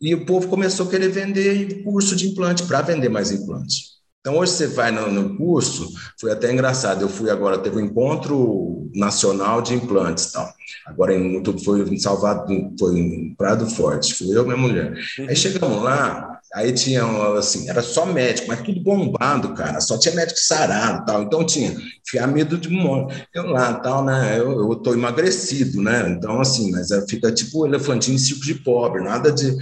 E 0.05 0.15
o 0.15 0.27
povo 0.27 0.49
começou 0.49 0.87
a 0.87 0.91
querer 0.91 1.09
vender 1.09 1.83
curso 1.83 2.15
de 2.15 2.29
implante, 2.29 2.65
para 2.65 2.83
vender 2.83 3.09
mais 3.09 3.31
implante. 3.31 3.95
Então, 4.21 4.37
hoje 4.37 4.53
você 4.53 4.67
vai 4.67 4.91
no, 4.91 5.11
no, 5.11 5.35
curso, 5.39 5.91
foi 6.21 6.31
até 6.31 6.53
engraçado. 6.53 7.01
Eu 7.01 7.09
fui 7.09 7.31
agora, 7.31 7.57
teve 7.57 7.79
um 7.79 7.87
encontro 7.87 8.91
nacional 8.95 9.63
de 9.63 9.73
implantes 9.73 10.31
tal. 10.31 10.47
Agora 10.87 11.15
em, 11.15 11.43
foi 11.63 11.81
em 11.89 11.99
Salvador, 11.99 12.73
foi 12.79 12.99
em 12.99 13.35
Prado 13.35 13.67
Forte, 13.67 14.15
fui 14.15 14.37
eu 14.37 14.43
e 14.43 14.45
minha 14.45 14.57
mulher. 14.59 14.93
Uhum. 15.19 15.27
Aí 15.27 15.37
chegamos 15.37 15.83
lá, 15.83 16.39
aí 16.55 16.73
tinha 16.73 17.05
assim, 17.39 17.69
era 17.69 17.81
só 17.81 18.05
médico, 18.05 18.49
mas 18.49 18.61
tudo 18.61 18.83
bombado, 18.83 19.55
cara. 19.55 19.81
Só 19.81 19.99
tinha 19.99 20.15
médico 20.15 20.39
sarado 20.39 21.07
tal. 21.07 21.23
Então 21.23 21.45
tinha 21.45 21.75
fiamento 22.07 22.59
de 22.59 22.69
monte. 22.69 23.27
Eu 23.35 23.47
lá 23.47 23.73
tal, 23.75 24.05
né? 24.05 24.39
Eu, 24.39 24.71
eu 24.71 24.77
tô 24.77 24.93
emagrecido, 24.93 25.83
né? 25.83 26.11
Então, 26.11 26.41
assim, 26.41 26.71
mas 26.71 26.89
fica 27.09 27.33
tipo 27.33 27.67
elefantinho 27.67 28.17
em 28.17 28.19
circo 28.19 28.45
de 28.45 28.55
pobre, 28.55 29.03
nada 29.03 29.33
de. 29.33 29.55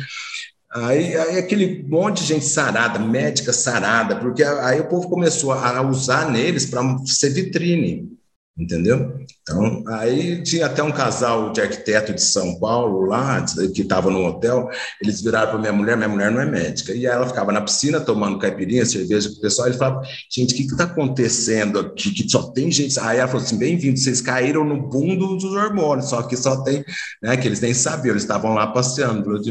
Aí, 0.74 1.14
aí 1.16 1.38
aquele 1.38 1.82
monte 1.86 2.22
de 2.22 2.28
gente 2.28 2.46
sarada, 2.46 2.98
médica 2.98 3.52
sarada, 3.52 4.16
porque 4.16 4.42
aí 4.42 4.80
o 4.80 4.88
povo 4.88 5.08
começou 5.08 5.52
a 5.52 5.82
usar 5.82 6.30
neles 6.30 6.64
para 6.64 6.82
ser 7.04 7.28
vitrine, 7.28 8.08
entendeu? 8.56 9.12
Então, 9.42 9.84
aí 9.88 10.42
tinha 10.42 10.64
até 10.64 10.82
um 10.82 10.90
casal 10.90 11.52
de 11.52 11.60
arquiteto 11.60 12.14
de 12.14 12.22
São 12.22 12.58
Paulo 12.58 13.04
lá, 13.04 13.44
que 13.74 13.82
estava 13.82 14.08
no 14.08 14.24
hotel, 14.24 14.70
eles 15.02 15.20
viraram 15.20 15.50
para 15.50 15.58
minha 15.58 15.72
mulher, 15.74 15.96
minha 15.96 16.08
mulher 16.08 16.30
não 16.30 16.40
é 16.40 16.46
médica, 16.46 16.94
e 16.94 17.04
ela 17.04 17.26
ficava 17.26 17.52
na 17.52 17.60
piscina 17.60 18.00
tomando 18.00 18.38
caipirinha, 18.38 18.86
cerveja 18.86 19.28
com 19.28 19.36
o 19.36 19.40
pessoal, 19.40 19.68
e 19.68 19.72
ele 19.72 19.78
falava, 19.78 20.02
gente, 20.30 20.54
o 20.54 20.56
que 20.56 20.62
está 20.62 20.84
acontecendo 20.84 21.80
aqui, 21.80 22.12
que 22.12 22.26
só 22.30 22.44
tem 22.44 22.70
gente... 22.70 22.98
Aí 23.00 23.18
ela 23.18 23.28
falou 23.28 23.44
assim, 23.44 23.58
bem-vindo, 23.58 23.98
vocês 23.98 24.22
caíram 24.22 24.64
no 24.64 24.88
bundo 24.88 25.36
dos 25.36 25.52
hormônios, 25.52 26.08
só 26.08 26.22
que 26.22 26.36
só 26.36 26.62
tem, 26.62 26.82
né, 27.22 27.36
que 27.36 27.46
eles 27.46 27.60
nem 27.60 27.74
sabiam, 27.74 28.12
eles 28.12 28.22
estavam 28.22 28.54
lá 28.54 28.68
passeando, 28.68 29.28
Lua 29.28 29.42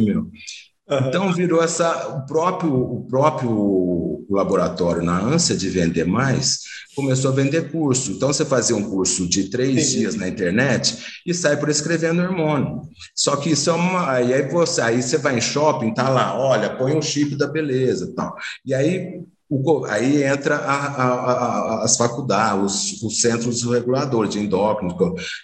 Então 0.92 1.32
virou 1.32 1.64
essa 1.64 2.10
o 2.10 2.26
próprio 2.26 2.74
o 2.74 3.06
próprio 3.08 4.26
laboratório 4.30 5.02
na 5.02 5.20
ânsia 5.20 5.56
de 5.56 5.70
vender 5.70 6.06
mais 6.06 6.60
começou 6.96 7.32
a 7.32 7.34
vender 7.34 7.72
curso. 7.72 8.12
Então 8.12 8.32
você 8.32 8.44
fazia 8.44 8.76
um 8.76 8.90
curso 8.90 9.28
de 9.28 9.50
três 9.50 9.88
Sim. 9.88 10.00
dias 10.00 10.16
na 10.16 10.28
internet 10.28 11.22
e 11.26 11.34
sai 11.34 11.58
prescrevendo 11.58 12.22
hormônio. 12.22 12.82
Só 13.16 13.36
que 13.38 13.52
isso 13.52 13.70
é 13.70 13.74
uma 13.74 14.12
aí 14.12 14.50
você 14.50 14.82
aí 14.82 15.02
você 15.02 15.18
vai 15.18 15.38
em 15.38 15.42
shopping 15.42 15.94
tá 15.94 16.10
lá, 16.10 16.38
olha 16.38 16.76
põe 16.76 16.96
um 16.96 17.02
chip 17.02 17.36
da 17.36 17.48
beleza 17.48 18.14
tal. 18.16 18.36
E 18.66 18.74
aí 18.74 19.22
o, 19.50 19.86
aí 19.86 20.24
entra 20.24 20.56
a, 20.56 20.76
a, 20.76 21.06
a, 21.06 21.84
as 21.84 21.98
faculdades, 21.98 22.64
os, 22.64 23.04
os 23.04 23.22
centros 23.22 23.64
reguladores 23.64 24.32
de 24.32 24.40
endócrino, 24.40 24.96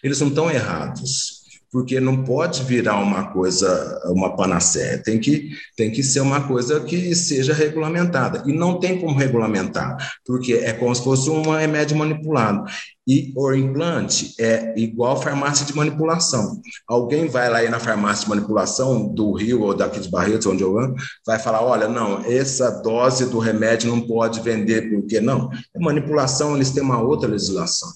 eles 0.01 0.19
não 0.21 0.29
estão 0.29 0.49
errados 0.49 1.36
porque 1.72 1.99
não 1.99 2.24
pode 2.24 2.63
virar 2.63 2.99
uma 2.99 3.32
coisa, 3.32 4.01
uma 4.05 4.36
panaceia, 4.36 5.01
tem 5.03 5.20
que, 5.20 5.51
tem 5.76 5.91
que 5.91 6.01
ser 6.01 6.22
uma 6.22 6.47
coisa 6.47 6.80
que 6.80 7.13
seja 7.13 7.53
regulamentada. 7.53 8.43
E 8.45 8.53
não 8.53 8.80
tem 8.80 8.99
como 8.99 9.18
regulamentar, 9.18 9.97
porque 10.26 10.53
é 10.53 10.74
como 10.74 10.95
se 10.95 11.03
fosse 11.03 11.30
um 11.30 11.51
remédio 11.51 11.97
manipulado. 11.97 12.65
E 13.07 13.32
o 13.38 13.53
implante 13.53 14.34
é 14.38 14.74
igual 14.78 15.22
farmácia 15.22 15.65
de 15.65 15.74
manipulação. 15.74 16.61
Alguém 16.86 17.28
vai 17.28 17.49
lá 17.49 17.61
na 17.70 17.80
farmácia 17.80 18.26
de 18.26 18.30
manipulação 18.30 19.07
do 19.07 19.32
Rio 19.32 19.61
ou 19.61 19.74
daqui 19.74 20.01
de 20.01 20.09
Barretos, 20.09 20.45
onde 20.45 20.61
eu 20.61 20.78
ando, 20.78 20.95
vai 21.26 21.39
falar: 21.39 21.63
olha, 21.63 21.88
não, 21.88 22.20
essa 22.26 22.70
dose 22.82 23.30
do 23.30 23.39
remédio 23.39 23.89
não 23.89 24.01
pode 24.01 24.41
vender, 24.41 24.89
porque 24.89 25.22
não. 25.22 25.49
É 25.74 25.80
manipulação, 25.80 26.55
eles 26.55 26.72
têm 26.72 26.84
uma 26.84 27.01
outra 27.01 27.30
legislação 27.30 27.89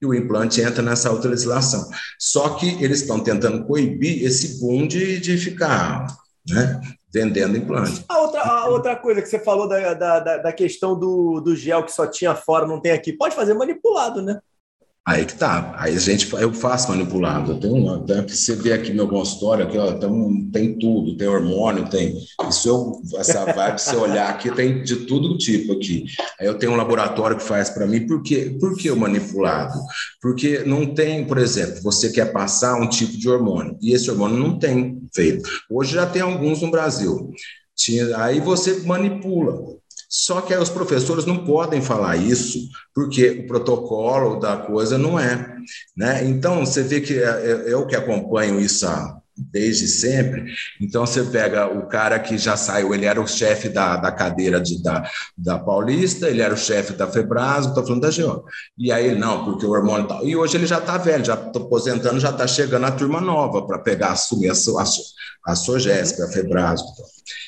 e 0.00 0.06
o 0.06 0.14
implante 0.14 0.60
entra 0.60 0.82
nessa 0.82 1.10
outra 1.10 1.30
legislação. 1.30 1.88
Só 2.18 2.50
que 2.50 2.82
eles 2.82 3.02
estão 3.02 3.20
tentando 3.20 3.64
coibir 3.64 4.24
esse 4.24 4.60
boom 4.60 4.86
de, 4.86 5.20
de 5.20 5.36
ficar 5.36 6.06
né, 6.48 6.80
vendendo 7.12 7.56
implante. 7.56 8.04
A 8.08 8.18
outra, 8.18 8.42
a 8.42 8.68
outra 8.68 8.96
coisa 8.96 9.22
que 9.22 9.28
você 9.28 9.38
falou 9.38 9.68
da, 9.68 9.94
da, 9.94 10.38
da 10.38 10.52
questão 10.52 10.98
do, 10.98 11.40
do 11.40 11.56
gel 11.56 11.84
que 11.84 11.92
só 11.92 12.06
tinha 12.06 12.34
fora, 12.34 12.66
não 12.66 12.80
tem 12.80 12.92
aqui, 12.92 13.12
pode 13.12 13.34
fazer 13.34 13.54
manipulado, 13.54 14.22
né? 14.22 14.40
Aí 15.08 15.24
que 15.24 15.36
tá. 15.36 15.74
Aí 15.78 15.96
a 15.96 15.98
gente, 15.98 16.30
eu 16.34 16.52
faço 16.52 16.90
manipulado. 16.90 17.52
Eu 17.52 17.58
tenho 17.58 18.04
você 18.28 18.54
vê 18.54 18.74
aqui 18.74 18.92
meu 18.92 19.08
consultório, 19.08 19.64
aqui, 19.64 19.78
ó, 19.78 19.92
tem, 19.92 20.50
tem 20.52 20.78
tudo, 20.78 21.16
tem 21.16 21.26
hormônio, 21.26 21.88
tem. 21.88 22.14
Isso 22.46 22.68
eu, 22.68 23.18
essa 23.18 23.46
vibe, 23.46 23.80
olhar 23.96 24.28
aqui, 24.28 24.50
tem 24.50 24.82
de 24.82 24.96
todo 25.06 25.38
tipo 25.38 25.72
aqui. 25.72 26.04
Aí 26.38 26.46
eu 26.46 26.58
tenho 26.58 26.72
um 26.72 26.76
laboratório 26.76 27.38
que 27.38 27.42
faz 27.42 27.70
para 27.70 27.86
mim. 27.86 28.06
Por 28.06 28.22
quê? 28.22 28.54
Por 28.60 28.76
que 28.76 28.90
o 28.90 28.96
manipulado? 28.96 29.80
Porque 30.20 30.58
não 30.66 30.94
tem, 30.94 31.24
por 31.24 31.38
exemplo, 31.38 31.80
você 31.82 32.10
quer 32.10 32.30
passar 32.30 32.74
um 32.74 32.86
tipo 32.86 33.16
de 33.16 33.30
hormônio, 33.30 33.78
e 33.80 33.94
esse 33.94 34.10
hormônio 34.10 34.36
não 34.36 34.58
tem 34.58 35.00
feito. 35.14 35.48
Hoje 35.70 35.94
já 35.94 36.04
tem 36.04 36.20
alguns 36.20 36.60
no 36.60 36.70
Brasil. 36.70 37.32
Aí 38.16 38.40
você 38.40 38.80
manipula. 38.80 39.77
Só 40.08 40.40
que 40.40 40.54
os 40.54 40.70
professores 40.70 41.26
não 41.26 41.44
podem 41.44 41.82
falar 41.82 42.16
isso, 42.16 42.58
porque 42.94 43.28
o 43.30 43.46
protocolo 43.46 44.40
da 44.40 44.56
coisa 44.56 44.96
não 44.96 45.20
é. 45.20 45.54
Né? 45.94 46.24
Então, 46.24 46.64
você 46.64 46.82
vê 46.82 47.00
que 47.00 47.18
é, 47.18 47.26
é, 47.26 47.72
eu 47.72 47.86
que 47.86 47.94
acompanho 47.94 48.58
isso 48.58 48.86
há 48.86 49.20
desde 49.38 49.86
sempre. 49.86 50.52
Então 50.80 51.06
você 51.06 51.22
pega 51.24 51.66
o 51.66 51.86
cara 51.86 52.18
que 52.18 52.36
já 52.36 52.56
saiu, 52.56 52.92
ele 52.92 53.06
era 53.06 53.20
o 53.20 53.26
chefe 53.26 53.68
da, 53.68 53.96
da 53.96 54.10
cadeira 54.10 54.60
de, 54.60 54.82
da, 54.82 55.08
da 55.36 55.58
Paulista, 55.58 56.28
ele 56.28 56.42
era 56.42 56.52
o 56.52 56.56
chefe 56.58 56.92
da 56.92 57.06
Febrasgo, 57.06 57.70
estou 57.70 57.84
falando 57.84 58.02
da 58.02 58.10
Geo. 58.10 58.44
E 58.76 58.90
aí 58.90 59.14
não, 59.14 59.44
porque 59.44 59.64
o 59.64 59.70
hormônio 59.70 60.08
tal. 60.08 60.26
E 60.26 60.36
hoje 60.36 60.56
ele 60.56 60.66
já 60.66 60.78
está 60.78 60.98
velho, 60.98 61.24
já 61.24 61.34
está 61.34 61.58
aposentando, 61.58 62.20
já 62.20 62.30
está 62.30 62.46
chegando 62.46 62.86
a 62.86 62.92
turma 62.92 63.20
nova 63.20 63.66
para 63.66 63.78
pegar, 63.78 64.12
assumir 64.12 64.50
a, 64.50 64.52
a, 64.52 65.52
a 65.52 65.54
Sogésp, 65.54 66.20
a 66.22 66.28
Febrasgo. 66.28 66.88
Tal. 66.96 67.06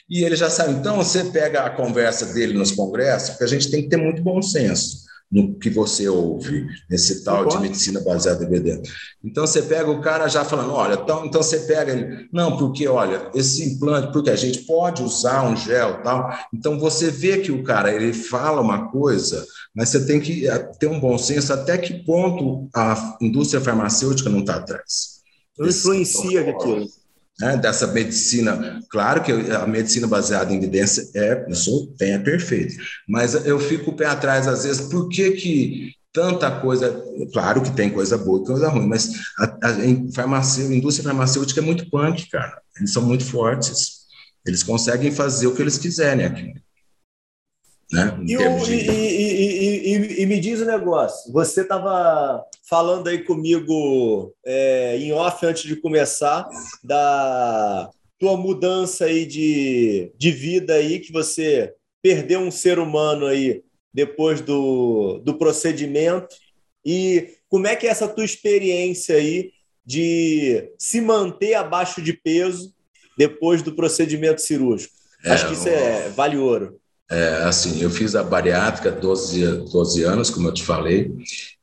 E 0.09 0.24
ele 0.24 0.36
já 0.36 0.51
sabe. 0.51 0.72
Então, 0.72 0.97
você 0.97 1.24
pega 1.24 1.62
a 1.62 1.70
conversa 1.70 2.26
dele 2.34 2.53
nos 2.55 2.72
congressos, 2.72 3.30
porque 3.30 3.45
a 3.45 3.47
gente 3.47 3.70
tem 3.70 3.82
que 3.82 3.88
ter 3.88 3.97
muito 3.97 4.22
bom 4.22 4.43
senso 4.43 5.09
no 5.31 5.55
que 5.55 5.70
você 5.70 6.09
ouve 6.09 6.66
nesse 6.89 7.22
tal 7.22 7.47
de 7.47 7.59
medicina 7.59 8.01
baseada 8.01 8.43
em 8.43 8.47
evidência. 8.47 8.93
Então 9.22 9.47
você 9.47 9.62
pega 9.62 9.89
o 9.89 10.01
cara 10.01 10.26
já 10.26 10.45
falando, 10.45 10.72
olha, 10.72 10.95
então, 10.95 11.24
então 11.24 11.43
você 11.43 11.61
pega 11.61 11.93
ele, 11.93 12.28
não, 12.33 12.57
porque 12.57 12.89
olha, 12.89 13.31
esse 13.35 13.62
implante, 13.62 14.12
porque 14.12 14.31
a 14.31 14.37
gente 14.37 14.61
pode 14.61 15.03
usar 15.03 15.45
um 15.49 15.57
gel 15.57 16.03
tal. 16.03 16.28
Então 16.53 16.78
você 16.81 17.11
vê 17.11 17.39
que 17.39 17.53
o 17.53 17.62
cara 17.62 17.95
ele 17.95 18.12
fala 18.12 18.61
uma 18.61 18.91
coisa, 18.91 19.47
mas 19.74 19.91
você 19.91 20.05
tem 20.05 20.20
que 20.20 20.49
eh, 20.49 20.59
ter 20.78 20.89
um 20.89 20.99
bom 20.99 21.16
senso 21.16 21.53
até 21.53 21.78
que 21.78 22.05
ponto 22.05 22.68
a 22.74 23.16
indústria 23.20 23.61
farmacêutica 23.61 24.28
não 24.28 24.41
está 24.41 24.57
atrás. 24.57 25.20
Não 25.57 25.68
influencia 25.68 26.41
aquilo 26.51 26.87
né, 27.41 27.57
dessa 27.57 27.86
medicina. 27.86 28.80
Claro 28.91 29.22
que 29.22 29.32
a 29.32 29.66
medicina 29.66 30.07
baseada 30.07 30.53
em 30.53 30.57
evidência 30.59 31.09
é, 31.14 31.47
eu 31.49 31.55
sou, 31.55 31.95
é 32.01 32.18
perfeita, 32.18 32.74
mas 33.09 33.34
eu 33.47 33.59
fico 33.59 33.91
o 33.91 33.97
pé 33.97 34.07
atrás 34.07 34.47
às 34.47 34.64
vezes, 34.64 34.88
por 34.88 35.09
que 35.09 35.30
que 35.32 35.95
tanta 36.12 36.51
coisa, 36.61 37.03
claro 37.32 37.62
que 37.62 37.70
tem 37.70 37.91
coisa 37.91 38.18
boa 38.18 38.43
e 38.43 38.47
coisa 38.47 38.68
ruim, 38.68 38.86
mas 38.86 39.11
a, 39.38 39.59
a, 39.62 39.68
a 39.76 39.86
indústria 39.86 41.09
farmacêutica 41.09 41.61
é 41.61 41.62
muito 41.62 41.88
punk, 41.88 42.28
cara. 42.28 42.61
Eles 42.76 42.93
são 42.93 43.03
muito 43.03 43.24
fortes. 43.24 44.01
Eles 44.45 44.62
conseguem 44.62 45.12
fazer 45.12 45.47
o 45.47 45.55
que 45.55 45.62
eles 45.62 45.78
quiserem 45.78 46.24
aqui. 46.26 46.55
Né? 47.93 48.18
E, 48.26 48.36
o, 48.36 48.59
de... 48.61 48.72
e, 48.72 49.95
e, 49.95 50.22
e, 50.22 50.26
me 50.26 50.38
diz 50.38 50.61
o 50.61 50.62
um 50.62 50.66
negócio. 50.66 51.32
Você 51.32 51.62
estava 51.62 52.45
falando 52.68 53.09
aí 53.09 53.24
comigo 53.24 54.32
é, 54.45 54.97
em 54.97 55.12
off 55.12 55.45
antes 55.45 55.64
de 55.64 55.74
começar 55.76 56.49
da 56.84 57.91
tua 58.18 58.36
mudança 58.36 59.07
aí 59.07 59.26
de, 59.26 60.12
de 60.16 60.30
vida 60.30 60.74
aí 60.74 61.01
que 61.01 61.12
você 61.12 61.74
perdeu 62.03 62.41
um 62.41 62.51
ser 62.51 62.78
humano 62.78 63.26
aí 63.26 63.62
depois 63.93 64.41
do, 64.41 65.20
do 65.24 65.34
procedimento 65.36 66.36
e 66.84 67.34
como 67.49 67.66
é 67.66 67.74
que 67.74 67.86
é 67.86 67.91
essa 67.91 68.09
tua 68.09 68.24
experiência 68.24 69.16
aí 69.16 69.51
de 69.84 70.70
se 70.78 71.01
manter 71.01 71.55
abaixo 71.55 72.01
de 72.01 72.12
peso 72.12 72.72
depois 73.18 73.62
do 73.62 73.74
procedimento 73.74 74.41
cirúrgico? 74.41 74.95
É, 75.24 75.32
Acho 75.32 75.49
que 75.49 75.55
isso 75.55 75.68
é 75.68 76.09
vale 76.11 76.36
ouro. 76.36 76.80
É, 77.11 77.42
assim, 77.42 77.82
eu 77.82 77.90
fiz 77.90 78.14
a 78.14 78.22
bariátrica 78.22 78.92
12, 78.92 79.64
12 79.72 80.02
anos, 80.04 80.30
como 80.30 80.48
eu 80.48 80.54
te 80.54 80.62
falei, 80.62 81.12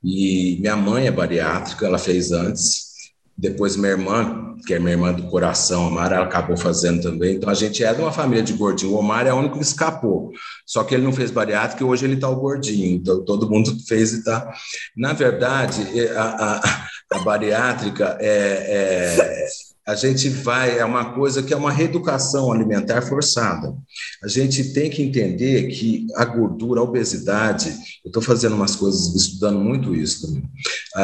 e 0.04 0.58
minha 0.60 0.76
mãe 0.76 1.08
é 1.08 1.12
bariátrica, 1.12 1.86
ela 1.86 1.98
fez 1.98 2.34
antes, 2.34 2.88
depois 3.38 3.78
minha 3.78 3.92
irmã, 3.92 4.56
que 4.66 4.74
é 4.74 4.80
minha 4.80 4.92
irmã 4.92 5.14
do 5.14 5.24
coração, 5.30 5.88
a 5.88 5.92
Mara, 5.92 6.16
ela 6.16 6.26
acabou 6.26 6.58
fazendo 6.58 7.02
também. 7.02 7.36
Então 7.36 7.50
a 7.50 7.54
gente 7.54 7.84
é 7.84 7.94
de 7.94 8.02
uma 8.02 8.12
família 8.12 8.44
de 8.44 8.54
gordinho. 8.54 8.94
O 8.94 8.98
Omar 8.98 9.28
é 9.28 9.34
o 9.34 9.38
único 9.38 9.58
que 9.58 9.64
escapou. 9.64 10.32
Só 10.66 10.84
que 10.84 10.96
ele 10.96 11.04
não 11.04 11.14
fez 11.14 11.30
bariátrica 11.30 11.84
e 11.84 11.86
hoje 11.86 12.04
ele 12.04 12.16
está 12.16 12.28
o 12.28 12.36
gordinho. 12.36 12.96
Então 12.96 13.24
todo 13.24 13.50
mundo 13.50 13.78
fez 13.88 14.12
e 14.14 14.18
está. 14.18 14.52
Na 14.96 15.14
verdade, 15.14 15.86
a, 16.10 16.24
a, 16.56 16.88
a 17.14 17.20
bariátrica 17.20 18.18
é, 18.20 18.28
é 18.28 19.48
a 19.88 19.96
gente 19.96 20.28
vai, 20.28 20.78
é 20.78 20.84
uma 20.84 21.14
coisa 21.14 21.42
que 21.42 21.54
é 21.54 21.58
uma 21.58 21.72
reeducação 21.72 22.52
alimentar 22.52 23.02
forçada. 23.02 23.74
A 24.22 24.28
gente 24.28 24.74
tem 24.74 24.90
que 24.90 25.02
entender 25.02 25.70
que 25.70 26.06
a 26.16 26.26
gordura, 26.26 26.82
a 26.82 26.84
obesidade, 26.84 27.70
eu 28.04 28.10
estou 28.10 28.22
fazendo 28.22 28.54
umas 28.54 28.76
coisas, 28.76 29.16
estudando 29.16 29.60
muito 29.60 29.96
isso 29.96 30.28
também, 30.28 30.44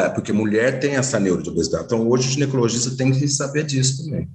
porque 0.08 0.32
mulher 0.32 0.80
tem 0.80 0.96
essa 0.96 1.20
neuro 1.20 1.42
de 1.42 1.50
obesidade. 1.50 1.84
Então, 1.84 2.08
hoje 2.08 2.28
o 2.28 2.32
ginecologista 2.32 2.96
tem 2.96 3.12
que 3.12 3.28
saber 3.28 3.64
disso 3.64 4.04
também. 4.04 4.28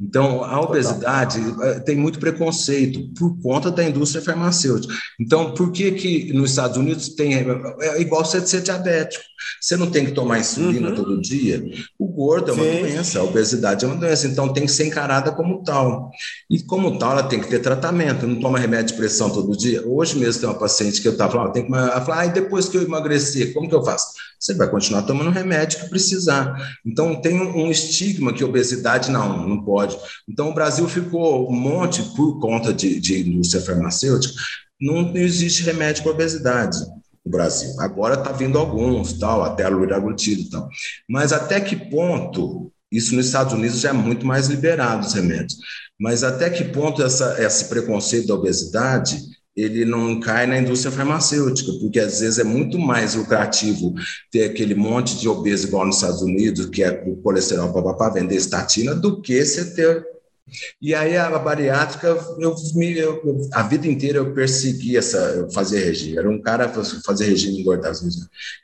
Então, 0.00 0.44
a 0.44 0.60
obesidade 0.60 1.40
eh, 1.62 1.80
tem 1.80 1.96
muito 1.96 2.18
preconceito 2.18 3.12
por 3.14 3.36
conta 3.40 3.70
da 3.70 3.82
indústria 3.82 4.22
farmacêutica. 4.22 4.94
Então, 5.18 5.52
por 5.52 5.72
que 5.72 5.92
que 5.92 6.32
nos 6.32 6.50
Estados 6.50 6.76
Unidos 6.76 7.08
tem, 7.10 7.34
é 7.34 8.00
igual 8.00 8.24
você 8.24 8.40
ser 8.46 8.62
diabético. 8.62 9.24
Você 9.60 9.76
não 9.76 9.90
tem 9.90 10.04
que 10.04 10.12
tomar 10.12 10.38
insulina 10.38 10.90
uhum. 10.90 10.94
todo 10.94 11.20
dia. 11.20 11.62
O 11.98 12.06
gordo 12.06 12.50
é 12.50 12.54
uma 12.54 12.64
Sim. 12.64 12.80
doença, 12.80 13.18
a 13.18 13.24
obesidade 13.24 13.84
é 13.84 13.88
uma 13.88 13.96
doença, 13.96 14.26
então 14.26 14.52
tem 14.52 14.66
que 14.66 14.72
ser 14.72 14.86
encarada 14.86 15.32
como 15.32 15.62
tal. 15.62 16.10
E 16.48 16.62
como 16.62 16.98
tal, 16.98 17.12
ela 17.12 17.22
tem 17.22 17.40
que 17.40 17.48
ter 17.48 17.58
tratamento, 17.58 18.26
não 18.26 18.40
toma 18.40 18.58
remédio 18.58 18.92
de 18.92 18.94
pressão 18.94 19.30
todo 19.30 19.56
dia. 19.56 19.86
Hoje 19.86 20.18
mesmo 20.18 20.40
tem 20.40 20.50
uma 20.50 20.58
paciente 20.58 21.00
que 21.00 21.08
eu 21.08 21.12
estava 21.12 21.32
falando, 21.32 21.52
tem 21.52 21.66
que 21.66 21.74
ela 21.74 22.00
fala, 22.00 22.20
ah, 22.20 22.26
e 22.26 22.32
depois 22.32 22.68
que 22.68 22.76
eu 22.76 22.82
emagrecer, 22.82 23.52
como 23.52 23.68
que 23.68 23.74
eu 23.74 23.84
faço? 23.84 24.08
Você 24.40 24.54
vai 24.54 24.70
continuar 24.70 25.02
tomando 25.02 25.30
remédio 25.30 25.80
que 25.80 25.90
precisar. 25.90 26.56
Então 26.84 27.20
tem 27.20 27.38
um 27.38 27.70
estigma 27.70 28.32
que 28.32 28.42
obesidade 28.42 29.10
não, 29.10 29.46
não 29.46 29.62
pode. 29.62 29.98
Então 30.26 30.48
o 30.48 30.54
Brasil 30.54 30.88
ficou 30.88 31.50
um 31.50 31.54
monte 31.54 32.02
por 32.16 32.40
conta 32.40 32.72
de, 32.72 32.98
de 32.98 33.28
indústria 33.28 33.62
farmacêutica, 33.62 34.34
não 34.80 35.14
existe 35.14 35.62
remédio 35.62 36.02
para 36.02 36.12
obesidade 36.12 36.78
no 37.24 37.30
Brasil. 37.30 37.78
Agora 37.80 38.14
está 38.14 38.32
vindo 38.32 38.58
alguns, 38.58 39.12
tal, 39.12 39.44
até 39.44 39.64
a 39.64 39.68
luraglutida 39.68 40.40
e 40.40 40.48
tal. 40.48 40.68
Mas 41.06 41.34
até 41.34 41.60
que 41.60 41.76
ponto 41.76 42.72
isso 42.90 43.14
nos 43.14 43.26
Estados 43.26 43.52
Unidos 43.52 43.80
já 43.80 43.90
é 43.90 43.92
muito 43.92 44.26
mais 44.26 44.48
liberado 44.48 45.06
os 45.06 45.12
remédios. 45.12 45.56
Mas 45.98 46.24
até 46.24 46.48
que 46.48 46.64
ponto 46.64 47.02
essa, 47.02 47.36
esse 47.42 47.68
preconceito 47.68 48.26
da 48.26 48.34
obesidade 48.34 49.20
ele 49.60 49.84
não 49.84 50.20
cai 50.20 50.46
na 50.46 50.58
indústria 50.58 50.92
farmacêutica, 50.92 51.72
porque 51.80 51.98
às 51.98 52.20
vezes 52.20 52.38
é 52.38 52.44
muito 52.44 52.78
mais 52.78 53.14
lucrativo 53.14 53.94
ter 54.30 54.44
aquele 54.44 54.74
monte 54.74 55.18
de 55.18 55.28
obeso 55.28 55.68
igual 55.68 55.86
nos 55.86 55.96
Estados 55.96 56.22
Unidos, 56.22 56.66
que 56.66 56.82
é 56.82 57.02
o 57.06 57.16
colesterol 57.16 57.72
para 57.72 58.10
vender 58.10 58.36
estatina, 58.36 58.94
do 58.94 59.20
que 59.20 59.44
você 59.44 59.74
ter 59.74 60.04
e 60.80 60.94
aí 60.94 61.16
a 61.16 61.38
bariátrica, 61.38 62.08
eu, 62.08 62.54
eu, 62.96 63.48
a 63.52 63.62
vida 63.62 63.86
inteira 63.86 64.18
eu 64.18 64.34
persegui 64.34 64.96
essa, 64.96 65.48
fazer 65.54 65.84
regime. 65.84 66.18
Era 66.18 66.28
um 66.28 66.40
cara 66.40 66.68
fazer 67.04 67.26
regime 67.26 67.60
engordar. 67.60 67.92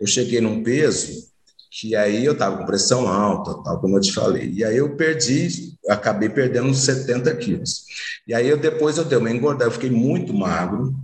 Eu 0.01 0.07
cheguei 0.07 0.41
num 0.41 0.63
peso 0.63 1.31
que 1.79 1.95
aí 1.95 2.25
eu 2.25 2.33
estava 2.33 2.57
com 2.57 2.65
pressão 2.65 3.07
alta, 3.07 3.63
tal, 3.63 3.79
como 3.81 3.97
eu 3.97 4.01
te 4.01 4.13
falei. 4.13 4.51
E 4.51 4.65
aí 4.65 4.79
eu 4.79 4.97
perdi, 4.97 5.75
acabei 5.89 6.31
perdendo 6.31 6.69
uns 6.69 6.79
70 6.79 7.35
quilos. 7.37 7.85
E 8.27 8.33
aí 8.33 8.49
eu 8.49 8.57
depois 8.57 8.97
eu 8.97 9.05
dei 9.05 9.19
uma 9.19 9.31
engordada, 9.31 9.67
eu 9.67 9.71
fiquei 9.71 9.91
muito 9.91 10.33
magro. 10.33 10.95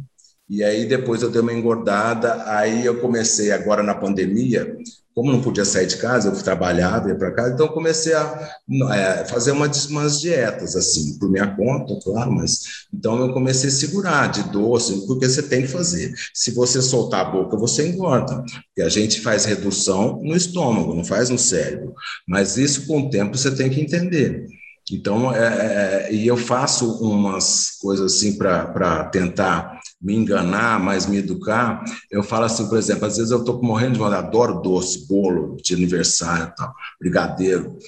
E 0.48 0.62
aí 0.62 0.85
depois 0.85 1.23
eu 1.23 1.31
dei 1.31 1.40
uma 1.40 1.52
engordada, 1.52 2.44
aí 2.47 2.85
eu 2.85 3.01
comecei 3.01 3.52
agora 3.52 3.82
na 3.82 3.94
pandemia, 3.94 4.77
como 5.14 5.31
não 5.31 5.43
podia 5.43 5.64
sair 5.64 5.86
de 5.86 5.98
casa, 5.98 6.28
eu 6.28 6.43
trabalhava, 6.43 7.09
ia 7.09 7.14
para 7.14 7.32
casa, 7.32 7.52
então 7.52 7.69
comecei 7.69 8.14
a 8.14 8.56
é, 8.93 9.24
fazer 9.27 9.52
umas, 9.52 9.86
umas, 9.86 10.20
dietas, 10.20 10.74
assim, 10.74 11.19
por 11.19 11.31
minha 11.31 11.55
conta, 11.55 11.98
claro, 12.02 12.32
mas 12.32 12.60
então 12.93 13.20
eu 13.20 13.32
comecei 13.32 13.69
a 13.69 13.73
segurar 13.73 14.28
de 14.28 14.43
doce, 14.44 15.06
porque 15.06 15.28
você 15.28 15.43
tem 15.43 15.62
que 15.62 15.69
fazer. 15.69 16.14
Se 16.32 16.51
você 16.52 16.81
soltar 16.81 17.27
a 17.27 17.31
boca, 17.31 17.56
você 17.56 17.89
engorda, 17.89 18.43
porque 18.43 18.82
a 18.82 18.89
gente 18.89 19.20
faz 19.20 19.44
redução 19.44 20.20
no 20.23 20.35
estômago, 20.35 20.94
não 20.94 21.05
faz 21.05 21.28
no 21.28 21.39
cérebro, 21.39 21.94
mas 22.27 22.56
isso 22.56 22.86
com 22.86 23.02
o 23.02 23.10
tempo 23.10 23.36
você 23.36 23.51
tem 23.51 23.69
que 23.69 23.81
entender. 23.81 24.47
Então, 24.90 25.35
é, 25.35 26.09
é, 26.09 26.12
e 26.12 26.27
eu 26.27 26.36
faço 26.36 27.01
umas 27.02 27.78
coisas 27.81 28.14
assim 28.14 28.36
para 28.36 29.05
tentar 29.05 29.81
me 30.02 30.16
enganar, 30.16 30.80
mas 30.80 31.06
me 31.06 31.18
educar. 31.18 31.84
Eu 32.10 32.22
falo 32.22 32.44
assim, 32.44 32.68
por 32.68 32.76
exemplo, 32.76 33.06
às 33.06 33.16
vezes 33.16 33.30
eu 33.30 33.38
estou 33.38 33.62
morrendo 33.62 33.92
de 33.92 33.98
vontade, 33.98 34.26
adoro 34.26 34.60
doce, 34.60 35.06
bolo 35.06 35.56
de 35.62 35.74
aniversário, 35.74 36.52
tal, 36.56 36.74
brigadeiro. 36.98 37.78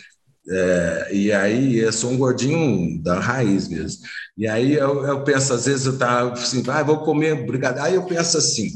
É, 0.46 1.08
e 1.10 1.32
aí 1.32 1.78
eu 1.78 1.92
sou 1.92 2.10
um 2.10 2.18
gordinho 2.18 3.02
da 3.02 3.18
raiz 3.18 3.66
mesmo. 3.66 4.02
E 4.36 4.46
aí 4.46 4.74
eu, 4.74 5.04
eu 5.04 5.24
penso, 5.24 5.54
às 5.54 5.64
vezes 5.64 5.86
eu 5.86 5.96
tá 5.96 6.32
assim, 6.32 6.62
ah, 6.68 6.82
vou 6.82 6.98
comer 6.98 7.46
brigadeiro. 7.46 7.86
Aí 7.86 7.94
eu 7.94 8.02
penso 8.04 8.36
assim, 8.36 8.70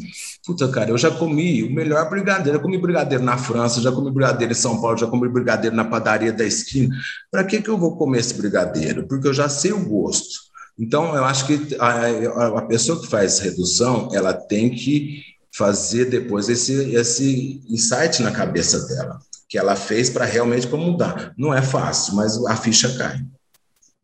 puta, 0.47 0.67
cara, 0.69 0.91
eu 0.91 0.99
já 0.99 1.11
comi 1.11 1.63
o 1.63 1.73
melhor 1.73 2.09
brigadeiro. 2.09 2.59
Eu 2.59 2.63
comi 2.63 2.79
brigadeiro 2.79 3.23
na 3.23 3.37
França, 3.37 3.83
já 3.83 3.93
comi 3.93 4.11
brigadeiro 4.11 4.53
em 4.53 4.57
São 4.57 4.81
Paulo, 4.81 4.97
já 4.97 5.07
comi 5.07 5.29
brigadeiro 5.29 5.77
na 5.77 5.85
padaria 5.85 6.33
da 6.33 6.45
esquina. 6.45 6.95
Para 7.31 7.45
que, 7.45 7.61
que 7.61 7.69
eu 7.69 7.77
vou 7.77 7.97
comer 7.97 8.21
esse 8.21 8.35
brigadeiro? 8.35 9.07
Porque 9.07 9.29
eu 9.29 9.35
já 9.35 9.49
sei 9.49 9.73
o 9.73 9.85
gosto. 9.85 10.48
Então, 10.79 11.15
eu 11.17 11.25
acho 11.25 11.47
que 11.47 11.77
a, 11.79 12.59
a 12.59 12.63
pessoa 12.63 13.01
que 13.01 13.09
faz 13.09 13.41
redução, 13.41 14.09
ela 14.13 14.33
tem 14.33 14.71
que 14.71 15.23
fazer 15.53 16.05
depois 16.05 16.49
esse, 16.49 16.95
esse 16.95 17.63
insight 17.69 18.23
na 18.23 18.31
cabeça 18.31 18.87
dela, 18.87 19.19
que 19.49 19.59
ela 19.59 19.75
fez 19.75 20.09
para 20.09 20.25
realmente 20.25 20.69
mudar. 20.69 21.35
Não 21.37 21.53
é 21.53 21.61
fácil, 21.61 22.15
mas 22.15 22.37
a 22.47 22.57
ficha 22.57 22.97
cai. 22.97 23.21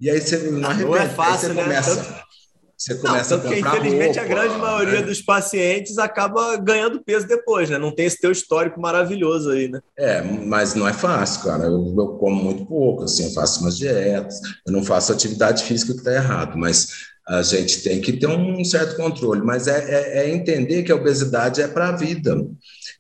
E 0.00 0.10
aí 0.10 0.20
você 0.20 0.36
não 0.50 0.68
arrepende. 0.68 0.90
Não 0.90 0.96
é 0.96 1.08
fácil, 1.08 1.48
você 1.48 1.54
né? 1.54 1.62
começa, 1.62 1.96
Tanto 1.96 2.23
você 2.76 2.94
começa 2.96 3.36
não, 3.36 3.44
a 3.44 3.54
comprar 3.54 3.76
infelizmente, 3.76 4.18
roupa, 4.18 4.20
a 4.20 4.24
grande 4.24 4.58
maioria 4.58 5.00
né? 5.00 5.06
dos 5.06 5.22
pacientes 5.22 5.98
acaba 5.98 6.56
ganhando 6.56 7.02
peso 7.02 7.26
depois, 7.26 7.70
né? 7.70 7.78
Não 7.78 7.94
tem 7.94 8.06
esse 8.06 8.20
teu 8.20 8.32
histórico 8.32 8.80
maravilhoso 8.80 9.50
aí, 9.50 9.68
né? 9.68 9.80
É, 9.96 10.22
mas 10.22 10.74
não 10.74 10.86
é 10.86 10.92
fácil, 10.92 11.44
cara. 11.44 11.64
Eu, 11.64 11.94
eu 11.96 12.08
como 12.18 12.42
muito 12.42 12.66
pouco, 12.66 13.04
assim, 13.04 13.24
eu 13.24 13.32
faço 13.32 13.60
umas 13.60 13.76
dietas, 13.76 14.40
eu 14.66 14.72
não 14.72 14.82
faço 14.82 15.12
atividade 15.12 15.64
física 15.64 15.92
que 15.92 15.98
está 15.98 16.12
errado, 16.12 16.58
mas 16.58 16.88
a 17.26 17.42
gente 17.42 17.82
tem 17.82 18.00
que 18.00 18.12
ter 18.12 18.26
um 18.26 18.62
certo 18.64 18.96
controle, 18.96 19.40
mas 19.40 19.66
é, 19.66 19.78
é, 19.88 20.18
é 20.18 20.34
entender 20.34 20.82
que 20.82 20.92
a 20.92 20.96
obesidade 20.96 21.62
é 21.62 21.66
para 21.66 21.88
a 21.88 21.96
vida, 21.96 22.36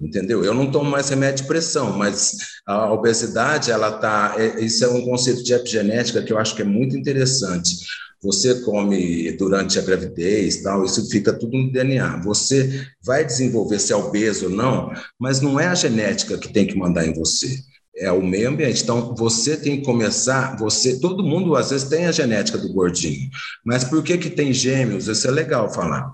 entendeu? 0.00 0.42
Eu 0.42 0.54
não 0.54 0.70
tomo 0.70 0.90
mais 0.90 1.10
remédio 1.10 1.42
de 1.42 1.48
pressão, 1.48 1.92
mas 1.92 2.36
a 2.66 2.90
obesidade, 2.90 3.70
ela 3.70 3.92
tá, 3.92 4.34
é, 4.38 4.64
isso 4.64 4.82
é 4.82 4.88
um 4.88 5.04
conceito 5.04 5.42
de 5.42 5.52
epigenética 5.52 6.22
que 6.22 6.32
eu 6.32 6.38
acho 6.38 6.54
que 6.54 6.62
é 6.62 6.64
muito 6.64 6.96
interessante 6.96 7.76
você 8.24 8.54
come 8.62 9.30
durante 9.32 9.78
a 9.78 9.82
gravidez, 9.82 10.62
tal, 10.62 10.82
isso 10.82 11.10
fica 11.10 11.30
tudo 11.30 11.58
no 11.58 11.70
DNA. 11.70 12.22
Você 12.24 12.86
vai 13.04 13.22
desenvolver 13.22 13.78
se 13.78 13.92
é 13.92 13.96
obeso 13.96 14.46
ou 14.46 14.50
não, 14.50 14.90
mas 15.20 15.42
não 15.42 15.60
é 15.60 15.66
a 15.66 15.74
genética 15.74 16.38
que 16.38 16.50
tem 16.50 16.66
que 16.66 16.76
mandar 16.76 17.06
em 17.06 17.12
você. 17.12 17.58
É 17.96 18.10
o 18.10 18.22
meio 18.22 18.48
ambiente. 18.48 18.82
Então, 18.82 19.14
você 19.14 19.56
tem 19.56 19.76
que 19.76 19.84
começar. 19.84 20.56
Você, 20.56 20.98
todo 20.98 21.22
mundo 21.22 21.54
às 21.54 21.70
vezes 21.70 21.86
tem 21.86 22.06
a 22.06 22.12
genética 22.12 22.56
do 22.56 22.72
gordinho, 22.72 23.28
mas 23.64 23.84
por 23.84 24.02
que 24.02 24.16
que 24.16 24.30
tem 24.30 24.52
gêmeos? 24.52 25.06
Isso 25.06 25.28
é 25.28 25.30
legal 25.30 25.72
falar. 25.72 26.10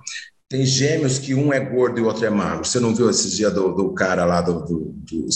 Tem 0.48 0.66
gêmeos 0.66 1.20
que 1.20 1.32
um 1.32 1.52
é 1.52 1.60
gordo 1.60 2.00
e 2.00 2.02
o 2.02 2.06
outro 2.06 2.26
é 2.26 2.30
magro. 2.30 2.64
Você 2.64 2.80
não 2.80 2.92
viu 2.92 3.08
esse 3.08 3.30
dia 3.30 3.50
do, 3.50 3.72
do 3.72 3.94
cara 3.94 4.24
lá 4.24 4.40
do, 4.40 4.64
do, 4.64 4.94
do 5.00 5.26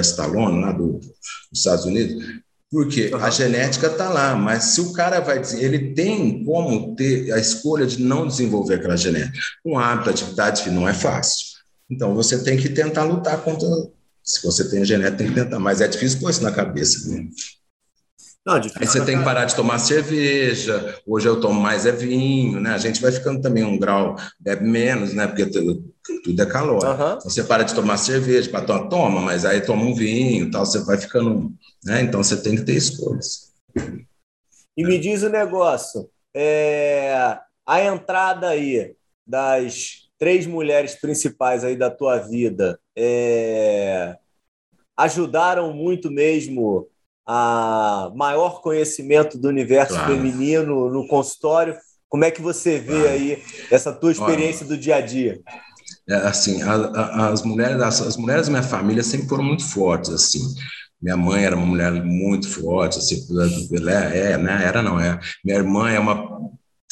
Stallone, 0.00 0.60
lá 0.60 0.70
do, 0.70 0.92
dos 0.92 1.10
Estados 1.52 1.84
Unidos? 1.84 2.24
Porque 2.70 3.10
a 3.20 3.30
genética 3.30 3.88
está 3.88 4.08
lá, 4.08 4.36
mas 4.36 4.64
se 4.64 4.80
o 4.80 4.92
cara 4.92 5.18
vai 5.18 5.40
dizer, 5.40 5.64
ele 5.64 5.92
tem 5.92 6.44
como 6.44 6.94
ter 6.94 7.32
a 7.32 7.38
escolha 7.38 7.84
de 7.84 8.00
não 8.00 8.28
desenvolver 8.28 8.74
aquela 8.74 8.96
genética. 8.96 9.38
Um 9.64 9.76
hábito, 9.76 10.10
atividade 10.10 10.70
não 10.70 10.88
é 10.88 10.94
fácil. 10.94 11.46
Então 11.90 12.14
você 12.14 12.44
tem 12.44 12.56
que 12.56 12.68
tentar 12.68 13.02
lutar 13.02 13.38
contra. 13.42 13.68
Se 14.22 14.40
você 14.44 14.70
tem 14.70 14.84
genética, 14.84 15.16
tem 15.16 15.28
que 15.28 15.34
tentar, 15.34 15.58
mas 15.58 15.80
é 15.80 15.88
difícil 15.88 16.20
pôr 16.20 16.30
isso 16.30 16.44
na 16.44 16.52
cabeça. 16.52 17.08
Né? 17.10 17.28
Não, 18.46 18.54
Aí 18.54 18.86
você 18.86 19.04
tem 19.04 19.18
que 19.18 19.24
parar 19.24 19.44
de 19.44 19.56
tomar 19.56 19.78
cerveja. 19.78 20.96
Hoje 21.04 21.28
eu 21.28 21.40
tomo 21.40 21.60
mais 21.60 21.84
é 21.84 21.92
vinho, 21.92 22.60
né? 22.60 22.70
A 22.70 22.78
gente 22.78 23.02
vai 23.02 23.12
ficando 23.12 23.40
também 23.40 23.64
um 23.64 23.78
grau, 23.78 24.16
bebe 24.38 24.64
menos, 24.66 25.12
né? 25.12 25.26
Porque 25.26 25.46
tudo, 26.18 26.42
é 26.42 26.46
calor. 26.46 26.84
Uhum. 26.84 27.20
Você 27.20 27.44
para 27.44 27.62
de 27.62 27.74
tomar 27.74 27.96
cerveja, 27.96 28.50
para 28.50 28.64
tomar, 28.64 28.88
toma, 28.88 29.20
mas 29.20 29.44
aí 29.44 29.60
toma 29.60 29.84
um 29.84 29.94
vinho, 29.94 30.50
tal, 30.50 30.66
você 30.66 30.80
vai 30.84 30.98
ficando 30.98 31.52
né? 31.84 32.02
Então 32.02 32.22
você 32.22 32.40
tem 32.40 32.56
que 32.56 32.62
ter 32.62 32.74
escolhas. 32.74 33.52
E 34.76 34.84
me 34.84 34.98
diz 34.98 35.22
o 35.22 35.28
negócio: 35.28 36.08
é, 36.34 37.38
a 37.66 37.84
entrada 37.84 38.48
aí 38.48 38.94
das 39.26 40.08
três 40.18 40.46
mulheres 40.46 40.94
principais 40.94 41.64
aí 41.64 41.76
da 41.76 41.90
tua 41.90 42.18
vida 42.18 42.78
é, 42.96 44.16
ajudaram 44.96 45.72
muito 45.72 46.10
mesmo 46.10 46.88
a 47.26 48.10
maior 48.14 48.60
conhecimento 48.60 49.38
do 49.38 49.48
universo 49.48 49.94
claro. 49.94 50.12
feminino 50.12 50.90
no 50.90 51.06
consultório. 51.06 51.76
Como 52.08 52.24
é 52.24 52.30
que 52.30 52.42
você 52.42 52.78
vê 52.78 52.92
claro. 52.92 53.08
aí 53.08 53.42
essa 53.70 53.92
tua 53.92 54.10
experiência 54.10 54.66
Olha, 54.66 54.76
do 54.76 54.82
dia 54.82 54.96
a 54.96 55.00
dia? 55.00 55.40
É, 56.10 56.14
assim, 56.26 56.60
a, 56.62 56.74
a, 56.74 57.28
as 57.28 57.42
mulheres, 57.42 57.80
as, 57.80 58.00
as 58.00 58.16
mulheres 58.16 58.46
da 58.46 58.50
minha 58.50 58.62
família 58.64 59.02
sempre 59.02 59.28
foram 59.28 59.44
muito 59.44 59.64
fortes, 59.64 60.10
assim 60.10 60.40
Minha 61.00 61.16
mãe 61.16 61.44
era 61.44 61.56
uma 61.56 61.64
mulher 61.64 61.92
muito 62.04 62.48
forte, 62.48 62.98
assim, 62.98 63.24
é, 64.12 64.36
né? 64.36 64.64
Era 64.64 64.82
não, 64.82 64.98
é. 64.98 65.20
Minha 65.44 65.58
irmã 65.58 65.88
é 65.88 66.00
uma 66.00 66.40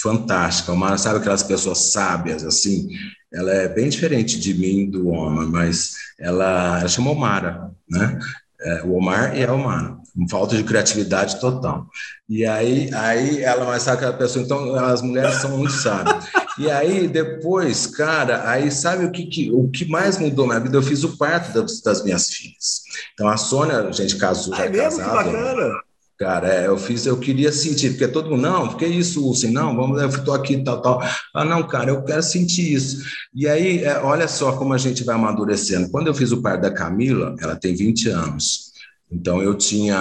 fantástica, 0.00 0.72
uma, 0.72 0.96
sabe 0.96 1.18
aquelas 1.18 1.42
pessoas 1.42 1.90
sábias, 1.90 2.44
assim, 2.44 2.88
ela 3.34 3.52
é 3.52 3.68
bem 3.68 3.88
diferente 3.88 4.38
de 4.38 4.54
mim, 4.54 4.88
do 4.88 5.08
homem, 5.08 5.48
mas 5.48 5.94
ela, 6.18 6.78
ela 6.78 6.88
chama 6.88 7.10
Omara, 7.10 7.72
né? 7.90 8.18
É, 8.60 8.82
o 8.84 8.94
Omar 8.94 9.36
e 9.36 9.44
a 9.44 9.52
Omara, 9.52 9.96
falta 10.30 10.56
de 10.56 10.62
criatividade 10.62 11.40
total. 11.40 11.86
E 12.28 12.46
aí, 12.46 12.88
aí 12.94 13.42
ela 13.42 13.64
vai 13.64 13.80
sabe 13.80 13.98
aquela 13.98 14.12
pessoa, 14.12 14.44
então 14.44 14.76
as 14.76 15.02
mulheres 15.02 15.36
são 15.36 15.58
muito 15.58 15.72
sábias. 15.72 16.24
E 16.58 16.70
aí 16.70 17.06
depois, 17.06 17.86
cara, 17.86 18.48
aí 18.50 18.70
sabe 18.70 19.04
o 19.04 19.12
que, 19.12 19.26
que 19.26 19.50
o 19.50 19.68
que 19.68 19.88
mais 19.88 20.18
mudou 20.18 20.46
na 20.46 20.54
minha 20.54 20.64
vida? 20.64 20.76
Eu 20.76 20.82
fiz 20.82 21.04
o 21.04 21.16
parto 21.16 21.52
das, 21.52 21.80
das 21.80 22.04
minhas 22.04 22.28
filhas. 22.28 22.82
Então 23.14 23.28
a 23.28 23.36
Sônia, 23.36 23.80
a 23.80 23.92
gente 23.92 24.16
casou, 24.16 24.54
já 24.54 24.64
é 24.64 24.68
mesmo? 24.68 24.98
Casado, 24.98 25.24
que 25.24 25.32
bacana. 25.32 25.80
Cara, 26.18 26.52
é, 26.52 26.66
eu 26.66 26.76
fiz, 26.76 27.06
eu 27.06 27.16
queria 27.16 27.52
sentir, 27.52 27.90
porque 27.90 28.08
todo 28.08 28.28
mundo, 28.28 28.42
não, 28.42 28.68
porque 28.68 28.86
isso, 28.86 29.30
assim, 29.30 29.52
não, 29.52 29.76
vamos, 29.76 30.02
eu 30.02 30.08
estou 30.08 30.34
aqui, 30.34 30.64
tal, 30.64 30.82
tal. 30.82 31.00
Ah, 31.32 31.44
não, 31.44 31.64
cara, 31.64 31.90
eu 31.90 32.02
quero 32.02 32.24
sentir 32.24 32.72
isso. 32.72 33.04
E 33.32 33.46
aí, 33.46 33.84
é, 33.84 34.00
olha 34.00 34.26
só 34.26 34.50
como 34.56 34.74
a 34.74 34.78
gente 34.78 35.04
vai 35.04 35.14
amadurecendo. 35.14 35.88
Quando 35.90 36.08
eu 36.08 36.14
fiz 36.14 36.32
o 36.32 36.42
par 36.42 36.60
da 36.60 36.72
Camila, 36.72 37.36
ela 37.38 37.54
tem 37.54 37.72
20 37.72 38.08
anos. 38.08 38.72
Então 39.08 39.40
eu 39.40 39.54
tinha 39.54 39.96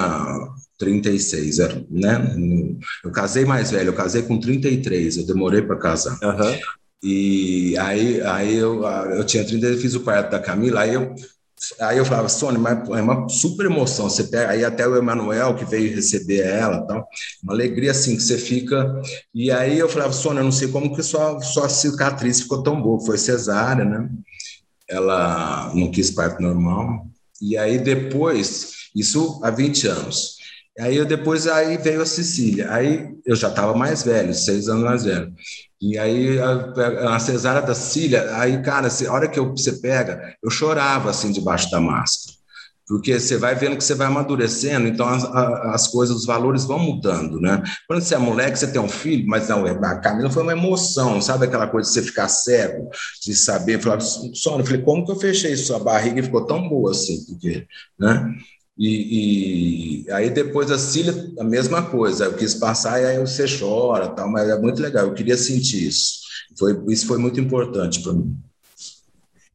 36, 0.77 1.57
né? 1.89 2.35
Eu 3.03 3.11
casei 3.11 3.45
mais 3.45 3.71
velho, 3.71 3.89
eu 3.89 3.95
casei 3.95 4.21
com 4.21 4.39
33, 4.39 5.17
eu 5.17 5.25
demorei 5.25 5.61
para 5.61 5.77
casar. 5.77 6.17
Uhum. 6.21 6.59
E 7.03 7.77
aí, 7.77 8.21
aí 8.21 8.55
eu, 8.55 8.83
eu 8.83 9.23
tinha 9.23 9.45
30, 9.45 9.77
fiz 9.77 9.95
o 9.95 10.01
parto 10.01 10.31
da 10.31 10.39
Camila, 10.39 10.81
aí 10.81 10.93
eu 10.93 11.15
Aí 11.79 11.97
eu 11.97 12.05
falava, 12.05 12.29
Sônia, 12.29 12.59
mas 12.59 12.87
é 12.89 13.01
uma 13.01 13.27
super 13.29 13.65
emoção. 13.65 14.07
Você 14.07 14.25
pega, 14.25 14.51
aí 14.51 14.63
até 14.63 14.87
o 14.87 14.95
Emanuel 14.95 15.55
que 15.55 15.65
veio 15.65 15.93
receber 15.93 16.41
ela, 16.41 16.85
tal, 16.85 17.07
uma 17.41 17.53
alegria 17.53 17.91
assim 17.91 18.15
que 18.15 18.21
você 18.21 18.37
fica. 18.37 19.01
E 19.33 19.49
aí 19.49 19.79
eu 19.79 19.89
falava, 19.89 20.13
Sônia, 20.13 20.41
eu 20.41 20.45
não 20.45 20.51
sei 20.51 20.67
como 20.67 20.95
que 20.95 21.01
sua, 21.01 21.41
sua 21.41 21.67
cicatriz 21.67 22.41
ficou 22.41 22.61
tão 22.61 22.79
boa. 22.79 23.03
Foi 23.03 23.17
cesárea, 23.17 23.83
né? 23.83 24.07
Ela 24.87 25.71
não 25.73 25.89
quis 25.89 26.11
parto 26.11 26.41
normal. 26.41 27.07
E 27.41 27.57
aí 27.57 27.79
depois, 27.79 28.89
isso 28.95 29.39
há 29.43 29.49
20 29.49 29.87
anos. 29.87 30.36
Aí 30.79 30.95
eu 30.95 31.05
depois 31.05 31.47
aí 31.47 31.77
veio 31.77 32.01
a 32.01 32.05
Cecília. 32.05 32.71
Aí 32.71 33.09
eu 33.25 33.35
já 33.35 33.49
estava 33.49 33.73
mais 33.75 34.03
velho, 34.03 34.33
seis 34.33 34.67
anos 34.67 34.83
mais 34.83 35.03
velho. 35.03 35.33
E 35.81 35.97
aí 35.97 36.39
a, 36.39 37.15
a 37.15 37.19
cesárea 37.19 37.61
da 37.61 37.73
Cecília, 37.73 38.35
aí 38.37 38.61
cara, 38.61 38.87
a 38.87 39.11
hora 39.11 39.27
que 39.27 39.39
você 39.39 39.73
pega, 39.73 40.35
eu 40.43 40.49
chorava 40.49 41.09
assim 41.09 41.31
debaixo 41.31 41.69
da 41.71 41.79
máscara. 41.79 42.37
Porque 42.87 43.19
você 43.19 43.35
vai 43.35 43.53
vendo 43.53 43.75
que 43.75 43.83
você 43.83 43.93
vai 43.93 44.07
amadurecendo, 44.07 44.87
então 44.87 45.05
as, 45.09 45.25
as 45.25 45.87
coisas, 45.89 46.15
os 46.15 46.25
valores 46.25 46.63
vão 46.63 46.79
mudando, 46.79 47.37
né? 47.37 47.61
Quando 47.85 48.01
você 48.01 48.15
é 48.15 48.17
moleque, 48.17 48.57
você 48.57 48.71
tem 48.71 48.79
um 48.79 48.87
filho, 48.87 49.27
mas 49.27 49.49
não, 49.49 49.65
a 49.65 49.99
Camila 49.99 50.31
foi 50.31 50.41
uma 50.41 50.53
emoção, 50.53 51.21
sabe 51.21 51.45
aquela 51.45 51.67
coisa 51.67 51.89
de 51.89 51.93
você 51.93 52.01
ficar 52.01 52.29
cego, 52.29 52.89
de 53.25 53.35
saber, 53.35 53.81
falar, 53.81 53.99
Sônia, 53.99 54.61
eu 54.61 54.65
falei, 54.65 54.81
como 54.83 55.05
que 55.05 55.11
eu 55.11 55.19
fechei 55.19 55.57
sua 55.57 55.79
barriga 55.79 56.21
e 56.21 56.23
ficou 56.23 56.45
tão 56.45 56.69
boa 56.69 56.91
assim? 56.91 57.25
Porque, 57.25 57.67
né? 57.99 58.33
E, 58.77 60.05
e, 60.05 60.11
aí 60.11 60.29
depois 60.29 60.69
a 60.69 60.77
Cília, 60.77 61.31
a 61.39 61.43
mesma 61.43 61.81
coisa, 61.81 62.25
eu 62.25 62.33
quis 62.33 62.53
passar 62.53 63.01
e 63.01 63.05
aí 63.05 63.19
você 63.19 63.45
chora, 63.47 64.09
tal, 64.09 64.29
mas 64.29 64.47
é 64.47 64.59
muito 64.59 64.81
legal, 64.81 65.07
eu 65.07 65.13
queria 65.13 65.35
sentir 65.35 65.87
isso. 65.87 66.19
Foi, 66.57 66.79
isso 66.87 67.07
foi 67.07 67.17
muito 67.17 67.39
importante 67.39 68.01
para 68.01 68.13
mim. 68.13 68.35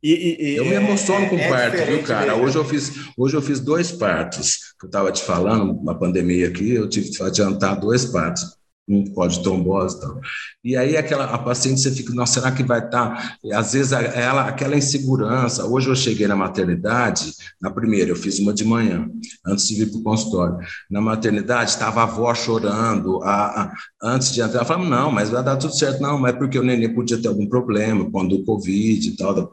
E, 0.02 0.36
e, 0.40 0.56
eu 0.56 0.64
me 0.64 0.74
emociono 0.74 1.26
é, 1.26 1.28
com 1.28 1.38
é 1.38 1.48
parto, 1.48 1.86
viu, 1.86 2.02
cara? 2.02 2.34
Hoje 2.34 2.56
eu, 2.56 2.64
fiz, 2.64 2.92
hoje 3.16 3.36
eu 3.36 3.42
fiz 3.42 3.60
dois 3.60 3.92
partos, 3.92 4.74
que 4.78 4.86
eu 4.86 4.88
estava 4.88 5.12
te 5.12 5.22
falando, 5.22 5.80
na 5.84 5.94
pandemia 5.94 6.48
aqui, 6.48 6.70
eu 6.70 6.88
tive 6.88 7.10
que 7.10 7.22
adiantar 7.22 7.78
dois 7.78 8.04
partos 8.06 8.61
um 8.88 9.04
código 9.12 9.42
trombose 9.42 9.96
e 9.96 10.00
tal. 10.00 10.20
E 10.64 10.76
aí 10.76 10.96
aquela, 10.96 11.24
a 11.24 11.38
paciente, 11.38 11.80
você 11.80 11.90
fica, 11.90 12.12
nossa, 12.12 12.40
será 12.40 12.52
que 12.52 12.62
vai 12.62 12.84
estar? 12.84 13.38
Tá? 13.40 13.58
Às 13.58 13.72
vezes 13.72 13.92
ela, 13.92 14.48
aquela 14.48 14.76
insegurança. 14.76 15.66
Hoje 15.66 15.88
eu 15.88 15.94
cheguei 15.94 16.26
na 16.26 16.36
maternidade, 16.36 17.32
na 17.60 17.70
primeira, 17.70 18.10
eu 18.10 18.16
fiz 18.16 18.38
uma 18.38 18.52
de 18.52 18.64
manhã, 18.64 19.08
antes 19.46 19.68
de 19.68 19.74
vir 19.76 19.90
para 19.90 20.00
o 20.00 20.02
consultório. 20.02 20.58
Na 20.90 21.00
maternidade, 21.00 21.70
estava 21.70 22.00
a 22.00 22.04
avó 22.04 22.34
chorando, 22.34 23.22
a, 23.22 23.62
a, 23.62 23.72
antes 24.02 24.32
de 24.32 24.40
entrar, 24.40 24.58
ela 24.58 24.64
falava, 24.64 24.88
não, 24.88 25.10
mas 25.10 25.30
vai 25.30 25.42
dar 25.42 25.56
tudo 25.56 25.76
certo. 25.76 26.00
Não, 26.00 26.18
mas 26.18 26.34
é 26.34 26.36
porque 26.36 26.58
o 26.58 26.62
neném 26.62 26.92
podia 26.92 27.20
ter 27.20 27.28
algum 27.28 27.46
problema, 27.46 28.10
quando 28.10 28.34
o 28.34 28.44
Covid 28.44 29.08
e 29.08 29.16
tal, 29.16 29.52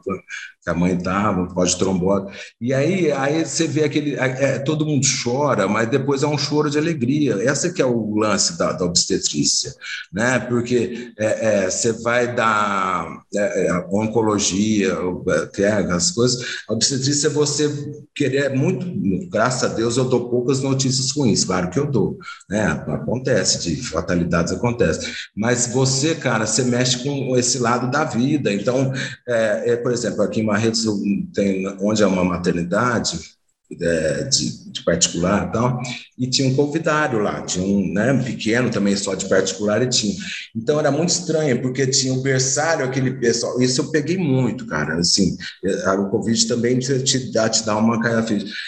que 0.62 0.70
a 0.70 0.74
mãe 0.74 0.94
estava, 0.94 1.46
pode 1.46 1.76
trombose. 1.78 2.26
E 2.60 2.74
aí, 2.74 3.10
aí 3.12 3.44
você 3.44 3.66
vê 3.66 3.84
aquele. 3.84 4.14
É, 4.16 4.58
todo 4.58 4.84
mundo 4.84 5.06
chora, 5.22 5.66
mas 5.66 5.88
depois 5.88 6.22
é 6.22 6.26
um 6.26 6.36
choro 6.36 6.70
de 6.70 6.78
alegria. 6.78 7.42
Essa 7.42 7.72
que 7.72 7.80
é 7.80 7.86
o 7.86 8.14
lance 8.14 8.58
da, 8.58 8.72
da 8.72 8.84
obstetrícia, 8.84 9.19
né? 10.12 10.38
Porque 10.38 11.12
é, 11.18 11.64
é, 11.64 11.70
você 11.70 11.92
vai 11.92 12.34
dar 12.34 13.22
é, 13.34 13.66
é, 13.66 13.86
oncologia, 13.90 14.96
é, 15.58 15.92
as 15.92 16.10
coisas. 16.10 16.62
A 16.68 16.72
obstetrícia 16.72 17.28
é 17.28 17.30
você 17.30 17.70
querer 18.14 18.50
muito. 18.50 18.86
Graças 19.30 19.70
a 19.70 19.74
Deus, 19.74 19.96
eu 19.96 20.04
dou 20.04 20.30
poucas 20.30 20.60
notícias 20.60 21.10
ruins, 21.12 21.44
claro 21.44 21.70
que 21.70 21.78
eu 21.78 21.90
dou. 21.90 22.18
Né? 22.48 22.62
Acontece, 22.88 23.62
de 23.62 23.76
fatalidades 23.82 24.52
acontece. 24.52 25.12
Mas 25.36 25.66
você, 25.68 26.14
cara, 26.14 26.46
você 26.46 26.62
mexe 26.64 27.02
com 27.02 27.36
esse 27.36 27.58
lado 27.58 27.90
da 27.90 28.04
vida. 28.04 28.52
Então, 28.52 28.92
é, 29.28 29.76
por 29.76 29.92
exemplo, 29.92 30.22
aqui 30.22 30.40
em 30.40 30.46
Marretos 30.46 30.84
tem, 31.34 31.66
onde 31.80 32.02
é 32.02 32.06
uma 32.06 32.24
maternidade 32.24 33.18
é, 33.20 33.39
de, 33.76 34.72
de, 34.72 34.84
particular 34.84 35.46
e 35.46 35.52
tal, 35.52 35.80
e 36.18 36.26
tinha 36.26 36.48
um 36.48 36.54
convidário 36.54 37.18
lá, 37.20 37.42
tinha 37.42 37.64
um 37.64 37.92
né, 37.92 38.12
pequeno 38.24 38.70
também 38.70 38.96
só 38.96 39.14
de 39.14 39.28
particular 39.28 39.82
e 39.82 39.88
tinha. 39.88 40.14
Então 40.56 40.78
era 40.78 40.90
muito 40.90 41.10
estranho, 41.10 41.62
porque 41.62 41.86
tinha 41.86 42.12
um 42.12 42.22
berçário, 42.22 42.84
aquele 42.84 43.12
pessoal, 43.12 43.60
isso 43.60 43.80
eu 43.80 43.90
peguei 43.90 44.18
muito, 44.18 44.66
cara, 44.66 44.96
assim, 44.96 45.36
é, 45.64 45.90
o 45.92 46.08
Covid 46.10 46.48
também 46.48 46.78
te, 46.78 47.32
dá, 47.32 47.48
te 47.48 47.64
dá 47.64 47.76
uma 47.76 48.00
cara 48.00 48.24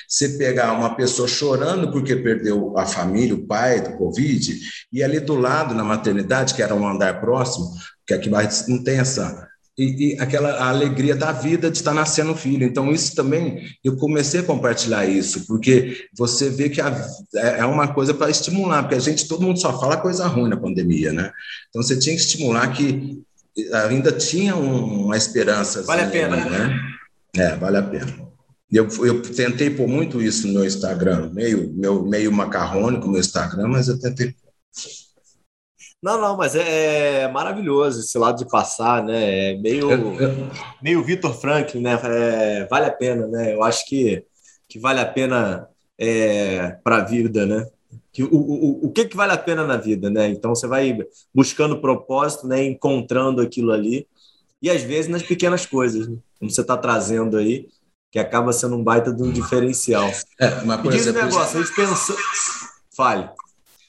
Você 0.09 0.29
pegar 0.39 0.73
uma 0.73 0.95
pessoa 0.95 1.27
chorando 1.27 1.91
porque 1.91 2.15
perdeu 2.16 2.77
a 2.79 2.87
família, 2.87 3.35
o 3.35 3.47
pai 3.47 3.81
do 3.81 3.97
Covid, 3.97 4.59
e 4.93 5.03
ali 5.03 5.19
do 5.19 5.35
lado, 5.35 5.74
na 5.74 5.85
maternidade, 5.85 6.55
que 6.55 6.62
era 6.62 6.74
um 6.74 6.87
andar 6.87 7.20
próximo, 7.20 7.70
que 8.07 8.15
aqui 8.15 8.31
não 8.69 8.83
tem 8.83 8.99
essa 8.99 9.52
e, 9.77 10.15
e, 10.15 10.20
aquela 10.20 10.69
alegria 10.69 11.15
da 11.15 11.32
vida 11.32 11.70
de 11.70 11.78
estar 11.78 11.94
nascendo 11.94 12.32
um 12.32 12.36
filho. 12.36 12.65
Então, 12.66 12.90
isso 12.93 13.15
também, 13.15 13.66
eu 13.82 13.97
comecei 13.97 14.40
a 14.40 14.44
compartilhar 14.44 15.07
isso, 15.07 15.47
porque 15.47 16.07
você 16.16 16.51
vê 16.51 16.69
que 16.69 16.81
a, 16.81 17.09
é, 17.35 17.61
é 17.61 17.65
uma 17.65 17.89
coisa 17.89 18.12
para 18.12 18.31
estimular, 18.31 18.82
porque 18.82 18.97
a 18.97 19.01
gente, 19.01 19.27
todo 19.27 19.43
mundo 19.43 19.61
só 19.61 19.78
fala 19.81 19.97
coisa 19.97 20.27
ruim 20.27 20.51
na 20.51 20.57
pandemia, 20.57 21.12
né? 21.12 21.32
Então, 21.69 21.82
você 21.82 21.99
tinha 21.99 22.15
que 22.15 22.23
estimular 22.23 22.70
que 22.73 23.23
ainda 23.89 24.12
tinha 24.12 24.57
uma 24.57 25.16
esperança. 25.16 25.82
Vale 25.82 26.03
a 26.03 26.09
pena, 26.09 26.36
né? 26.36 26.81
É, 27.36 27.57
vale 27.57 27.78
a 27.78 27.82
pena. 27.82 28.32
Eu, 28.70 28.89
eu 29.05 29.20
tentei 29.20 29.69
pôr 29.69 29.86
muito 29.86 30.23
isso 30.23 30.47
no 30.47 30.55
meu 30.55 30.65
Instagram, 30.65 31.31
meio, 31.32 31.70
meu, 31.74 32.03
meio 32.05 32.32
macarrônico 32.32 33.09
meu 33.09 33.20
Instagram, 33.20 33.69
mas 33.69 33.89
eu 33.89 33.99
tentei 33.99 34.35
não, 36.03 36.20
não, 36.20 36.37
mas 36.37 36.57
é, 36.57 37.20
é 37.20 37.29
maravilhoso 37.29 38.01
esse 38.01 38.19
lado 38.19 38.39
de 38.39 38.51
passar, 38.51 39.05
né? 39.05 39.53
É 39.53 39.57
meio, 39.57 39.89
meio 40.83 41.05
Vitor 41.05 41.33
Franklin, 41.33 41.81
né? 41.81 41.99
É, 42.03 42.66
vale 42.66 42.87
a 42.87 42.93
pena, 42.93 43.29
né? 43.29 43.55
Eu 43.55 43.62
acho 43.62 43.87
que, 43.87 44.24
que 44.69 44.81
vale 44.81 44.99
a 44.99 45.07
pena 45.07 45.69
é, 45.97 46.77
para 46.83 46.97
a 46.97 47.05
vida, 47.05 47.47
né? 47.47 47.69
Que, 48.12 48.24
o, 48.24 48.35
o, 48.35 48.87
o 48.87 48.93
que, 48.93 49.05
que 49.05 49.16
vale 49.16 49.33
a 49.33 49.39
pena 49.39 49.65
na 49.65 49.77
vida, 49.77 50.11
né? 50.11 50.29
Então 50.29 50.55
você 50.55 50.66
vai 50.66 50.99
buscando 51.33 51.81
propósito, 51.81 52.49
né? 52.49 52.65
Encontrando 52.65 53.41
aquilo 53.41 53.70
ali. 53.70 54.09
E 54.61 54.69
às 54.70 54.83
vezes 54.83 55.09
nas 55.09 55.23
pequenas 55.23 55.65
coisas, 55.65 56.09
né? 56.09 56.16
como 56.39 56.51
você 56.51 56.62
está 56.62 56.77
trazendo 56.77 57.37
aí, 57.37 57.69
que 58.11 58.19
acaba 58.19 58.53
sendo 58.53 58.74
um 58.77 58.83
baita 58.83 59.12
de 59.12 59.23
um 59.23 59.31
diferencial. 59.31 60.11
É, 60.41 60.65
mas, 60.65 60.81
por 60.81 60.93
e 60.93 60.97
diz 60.97 61.07
um 61.07 61.12
negócio, 61.12 61.61
a 61.61 61.62
gente 61.62 61.74
pensa. 61.77 62.16
Fale. 62.95 63.31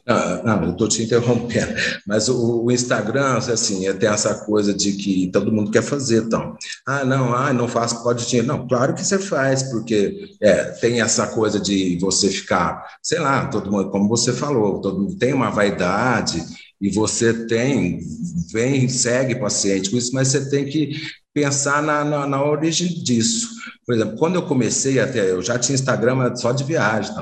Não, 0.06 0.44
não 0.44 0.64
eu 0.66 0.72
estou 0.72 0.88
te 0.88 1.02
interrompendo, 1.02 1.74
mas 2.06 2.28
o, 2.28 2.64
o, 2.66 2.72
Instagram, 2.72 3.38
assim, 3.38 3.92
tem 3.94 4.10
essa 4.10 4.46
coisa 4.46 4.74
de 4.74 4.94
que 4.94 5.30
todo 5.32 5.52
mundo 5.52 5.72
quer 5.72 5.82
fazer, 5.82 6.24
então. 6.24 6.58
Ah, 6.86 7.06
não, 7.06 7.34
ah, 7.34 7.54
não 7.54 7.68
faço, 7.68 8.04
pode 8.04 8.28
dinheiro. 8.28 8.48
Não, 8.48 8.68
claro 8.68 8.94
que 8.94 9.04
você 9.04 9.18
faz, 9.18 9.64
porque 9.64 10.36
é, 10.42 10.66
tem 10.82 11.02
essa 11.02 11.28
coisa 11.28 11.60
de 11.60 11.98
você 12.00 12.30
ficar, 12.30 12.86
sei 13.02 13.20
lá, 13.20 13.48
todo 13.48 13.72
mundo, 13.72 13.90
como 13.90 14.10
você 14.10 14.34
falou, 14.34 14.82
todo 14.82 15.00
mundo 15.00 15.16
tem 15.16 15.34
uma 15.34 15.50
vaidade 15.50 16.44
e 16.82 16.90
você 16.90 17.46
tem, 17.48 18.00
vem, 18.52 18.90
segue 18.90 19.40
paciente 19.40 19.90
com 19.90 19.98
isso, 19.98 20.14
mas 20.14 20.28
você 20.28 20.50
tem 20.50 20.66
que 20.66 20.98
pensar 21.34 21.82
na, 21.82 22.04
na, 22.04 22.28
na, 22.28 22.44
origem 22.44 22.88
disso. 22.88 23.50
Por 23.86 23.96
exemplo, 23.96 24.18
quando 24.18 24.36
eu 24.36 24.44
comecei 24.44 25.00
até, 25.00 25.32
eu 25.32 25.42
já 25.42 25.58
tinha 25.58 25.76
Instagram 25.76 26.36
só 26.36 26.52
de 26.52 26.64
viagem. 26.64 27.14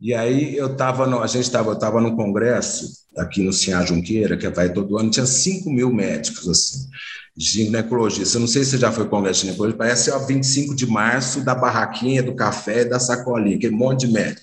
E 0.00 0.14
aí 0.14 0.56
eu 0.56 0.72
estava, 0.72 1.04
a 1.20 1.26
gente 1.26 1.44
estava, 1.44 1.70
eu 1.70 1.74
estava 1.74 2.00
no 2.00 2.16
congresso 2.16 3.00
aqui 3.16 3.42
no 3.42 3.52
Sinhá 3.52 3.84
Junqueira, 3.84 4.36
que 4.36 4.48
vai 4.48 4.72
todo 4.72 4.98
ano, 4.98 5.10
tinha 5.10 5.26
5 5.26 5.70
mil 5.70 5.92
médicos 5.92 6.48
assim. 6.48 6.88
Ginecologista. 7.36 8.36
Eu 8.36 8.40
não 8.40 8.48
sei 8.48 8.64
se 8.64 8.70
você 8.70 8.78
já 8.78 8.92
foi 8.92 9.08
congresso 9.08 9.40
de 9.40 9.46
ginecologia, 9.46 9.78
parece 9.78 10.10
o 10.10 10.18
25 10.26 10.74
de 10.74 10.86
março 10.86 11.40
da 11.42 11.54
barraquinha, 11.54 12.22
do 12.22 12.34
café, 12.34 12.84
da 12.84 12.98
sacolinha, 12.98 13.56
aquele 13.56 13.74
monte 13.74 14.06
de 14.06 14.12
médico. 14.12 14.42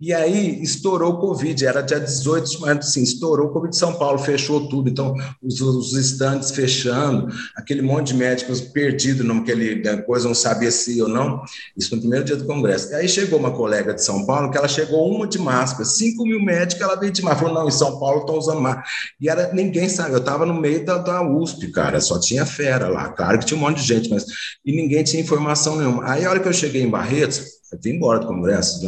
E 0.00 0.14
aí 0.14 0.62
estourou 0.62 1.14
o 1.14 1.18
Covid, 1.18 1.66
era 1.66 1.82
dia 1.82 2.00
18 2.00 2.50
de 2.50 2.60
março, 2.60 2.88
assim, 2.88 3.02
estourou 3.02 3.48
o 3.48 3.52
Covid 3.52 3.70
de 3.70 3.78
São 3.78 3.94
Paulo, 3.94 4.18
fechou 4.18 4.68
tudo, 4.68 4.88
então 4.88 5.14
os, 5.42 5.60
os 5.60 5.92
estantes 5.94 6.50
fechando, 6.52 7.28
aquele 7.56 7.82
monte 7.82 8.08
de 8.08 8.14
médicos 8.14 8.60
perdidos 8.60 9.26
naquele 9.26 9.82
coisa, 10.04 10.28
não 10.28 10.34
sabia 10.34 10.70
se 10.70 11.00
ou 11.02 11.08
não, 11.08 11.42
isso 11.76 11.94
no 11.94 12.00
primeiro 12.00 12.24
dia 12.24 12.36
do 12.36 12.46
congresso. 12.46 12.92
E 12.92 12.94
aí 12.94 13.08
chegou 13.08 13.38
uma 13.38 13.50
colega 13.50 13.92
de 13.92 14.02
São 14.02 14.24
Paulo, 14.24 14.50
que 14.50 14.56
ela 14.56 14.68
chegou 14.68 15.10
uma 15.12 15.26
de 15.26 15.38
máscara, 15.38 15.84
5 15.84 16.22
mil 16.24 16.42
médicos, 16.42 16.82
ela 16.82 16.96
veio 16.96 17.12
de 17.12 17.22
máscara, 17.22 17.48
falou, 17.48 17.62
não, 17.62 17.68
em 17.68 17.72
São 17.72 17.98
Paulo 17.98 18.20
estão 18.20 18.38
usando 18.38 18.60
máscara. 18.60 18.86
E 19.20 19.28
era, 19.28 19.52
ninguém 19.52 19.88
sabe, 19.88 20.12
eu 20.12 20.18
estava 20.18 20.46
no 20.46 20.54
meio 20.54 20.84
da, 20.84 20.98
da 20.98 21.22
USP, 21.22 21.68
cara, 21.68 22.00
só 22.00 22.18
tinha 22.18 22.27
tinha 22.28 22.44
fera 22.44 22.88
lá, 22.88 23.08
claro 23.08 23.38
que 23.38 23.46
tinha 23.46 23.56
um 23.56 23.60
monte 23.60 23.78
de 23.78 23.86
gente, 23.86 24.10
mas 24.10 24.24
e 24.64 24.72
ninguém 24.72 25.02
tinha 25.02 25.22
informação 25.22 25.76
nenhuma. 25.76 26.10
Aí 26.10 26.24
a 26.24 26.30
hora 26.30 26.40
que 26.40 26.48
eu 26.48 26.52
cheguei 26.52 26.82
em 26.82 26.90
Barretos, 26.90 27.42
eu 27.72 27.78
vim 27.82 27.90
embora 27.90 28.20
do 28.20 28.26
congresso, 28.26 28.80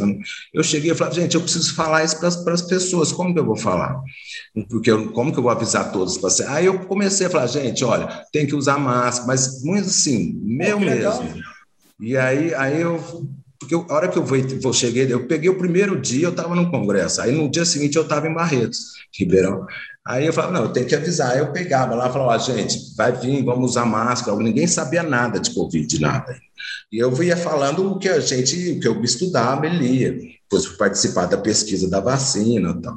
eu 0.53 0.63
cheguei 0.63 0.91
e 0.91 0.95
falei, 0.95 1.13
gente, 1.13 1.35
eu 1.35 1.41
preciso 1.41 1.75
falar 1.75 2.03
isso 2.03 2.19
para 2.19 2.53
as 2.53 2.61
pessoas, 2.61 3.11
como 3.11 3.33
que 3.33 3.39
eu 3.39 3.45
vou 3.45 3.55
falar? 3.55 3.99
Porque 4.69 4.91
eu, 4.91 5.11
como 5.11 5.31
que 5.31 5.39
eu 5.39 5.43
vou 5.43 5.51
avisar 5.51 5.91
todos? 5.91 6.19
Aí 6.41 6.65
eu 6.65 6.79
comecei 6.85 7.27
a 7.27 7.29
falar, 7.29 7.47
gente, 7.47 7.83
olha, 7.83 8.25
tem 8.31 8.45
que 8.45 8.55
usar 8.55 8.77
máscara, 8.77 9.27
mas 9.27 9.63
muito 9.63 9.87
assim, 9.87 10.39
meu 10.43 10.79
mesmo. 10.79 11.41
E 11.99 12.17
aí, 12.17 12.53
aí 12.55 12.81
eu 12.81 12.99
porque 13.61 13.75
a 13.75 13.93
hora 13.93 14.07
que 14.07 14.17
eu, 14.17 14.25
vou, 14.25 14.73
cheguei, 14.73 15.05
eu 15.13 15.27
peguei 15.27 15.47
o 15.47 15.57
primeiro 15.57 15.99
dia, 15.99 16.25
eu 16.25 16.31
estava 16.31 16.55
no 16.55 16.71
congresso, 16.71 17.21
aí 17.21 17.31
no 17.31 17.47
dia 17.47 17.63
seguinte 17.63 17.95
eu 17.95 18.01
estava 18.01 18.27
em 18.27 18.33
Barretos, 18.33 18.93
Ribeirão. 19.15 19.67
Aí 20.05 20.25
eu 20.25 20.33
falava, 20.33 20.53
não, 20.53 20.63
eu 20.63 20.73
tenho 20.73 20.87
que 20.87 20.95
avisar. 20.95 21.31
Aí 21.31 21.39
eu 21.39 21.51
pegava 21.51 21.93
lá 21.93 22.09
e 22.09 22.13
falava, 22.13 22.39
gente, 22.39 22.95
vai 22.95 23.11
vir, 23.11 23.43
vamos 23.43 23.71
usar 23.71 23.85
máscara. 23.85 24.35
Ninguém 24.37 24.65
sabia 24.65 25.03
nada 25.03 25.39
de 25.39 25.51
Covid, 25.51 25.99
nada. 26.01 26.35
E 26.91 26.97
eu 26.97 27.23
ia 27.23 27.37
falando 27.37 27.91
o 27.91 27.99
que 27.99 28.09
a 28.09 28.19
gente, 28.19 28.71
o 28.71 28.79
que 28.79 28.87
eu 28.87 29.01
estudava 29.03 29.67
e 29.67 29.77
lia, 29.77 30.11
depois 30.11 30.65
participar 30.75 31.25
da 31.25 31.37
pesquisa 31.37 31.89
da 31.89 31.99
vacina 31.99 32.75
e 32.77 32.81
tal. 32.81 32.95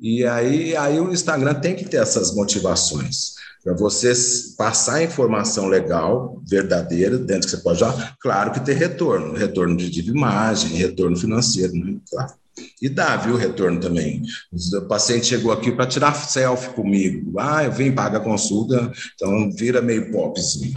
E 0.00 0.24
aí, 0.24 0.76
aí 0.76 1.00
o 1.00 1.10
Instagram 1.10 1.54
tem 1.54 1.74
que 1.74 1.84
ter 1.84 1.96
essas 1.96 2.34
motivações 2.34 3.32
para 3.64 3.74
você 3.74 4.12
passar 4.56 5.04
informação 5.04 5.68
legal, 5.68 6.42
verdadeira, 6.44 7.16
dentro 7.16 7.48
que 7.48 7.56
você 7.56 7.62
pode 7.62 7.78
já, 7.78 8.16
claro 8.20 8.50
que 8.50 8.60
ter 8.60 8.74
retorno, 8.74 9.34
retorno 9.34 9.76
de, 9.76 9.88
de 9.88 10.10
imagem, 10.10 10.76
retorno 10.76 11.16
financeiro, 11.16 11.72
né? 11.72 11.96
claro. 12.10 12.41
E 12.80 12.88
dá, 12.88 13.16
viu, 13.16 13.36
retorno 13.36 13.80
também. 13.80 14.22
O 14.52 14.88
paciente 14.88 15.26
chegou 15.26 15.52
aqui 15.52 15.72
para 15.72 15.86
tirar 15.86 16.14
selfie 16.14 16.74
comigo. 16.74 17.38
Ah, 17.38 17.64
eu 17.64 17.72
vim 17.72 17.94
pagar 17.94 18.20
consulta, 18.20 18.92
então 19.14 19.50
vira 19.52 19.80
meio 19.80 20.10
popzinho. 20.12 20.74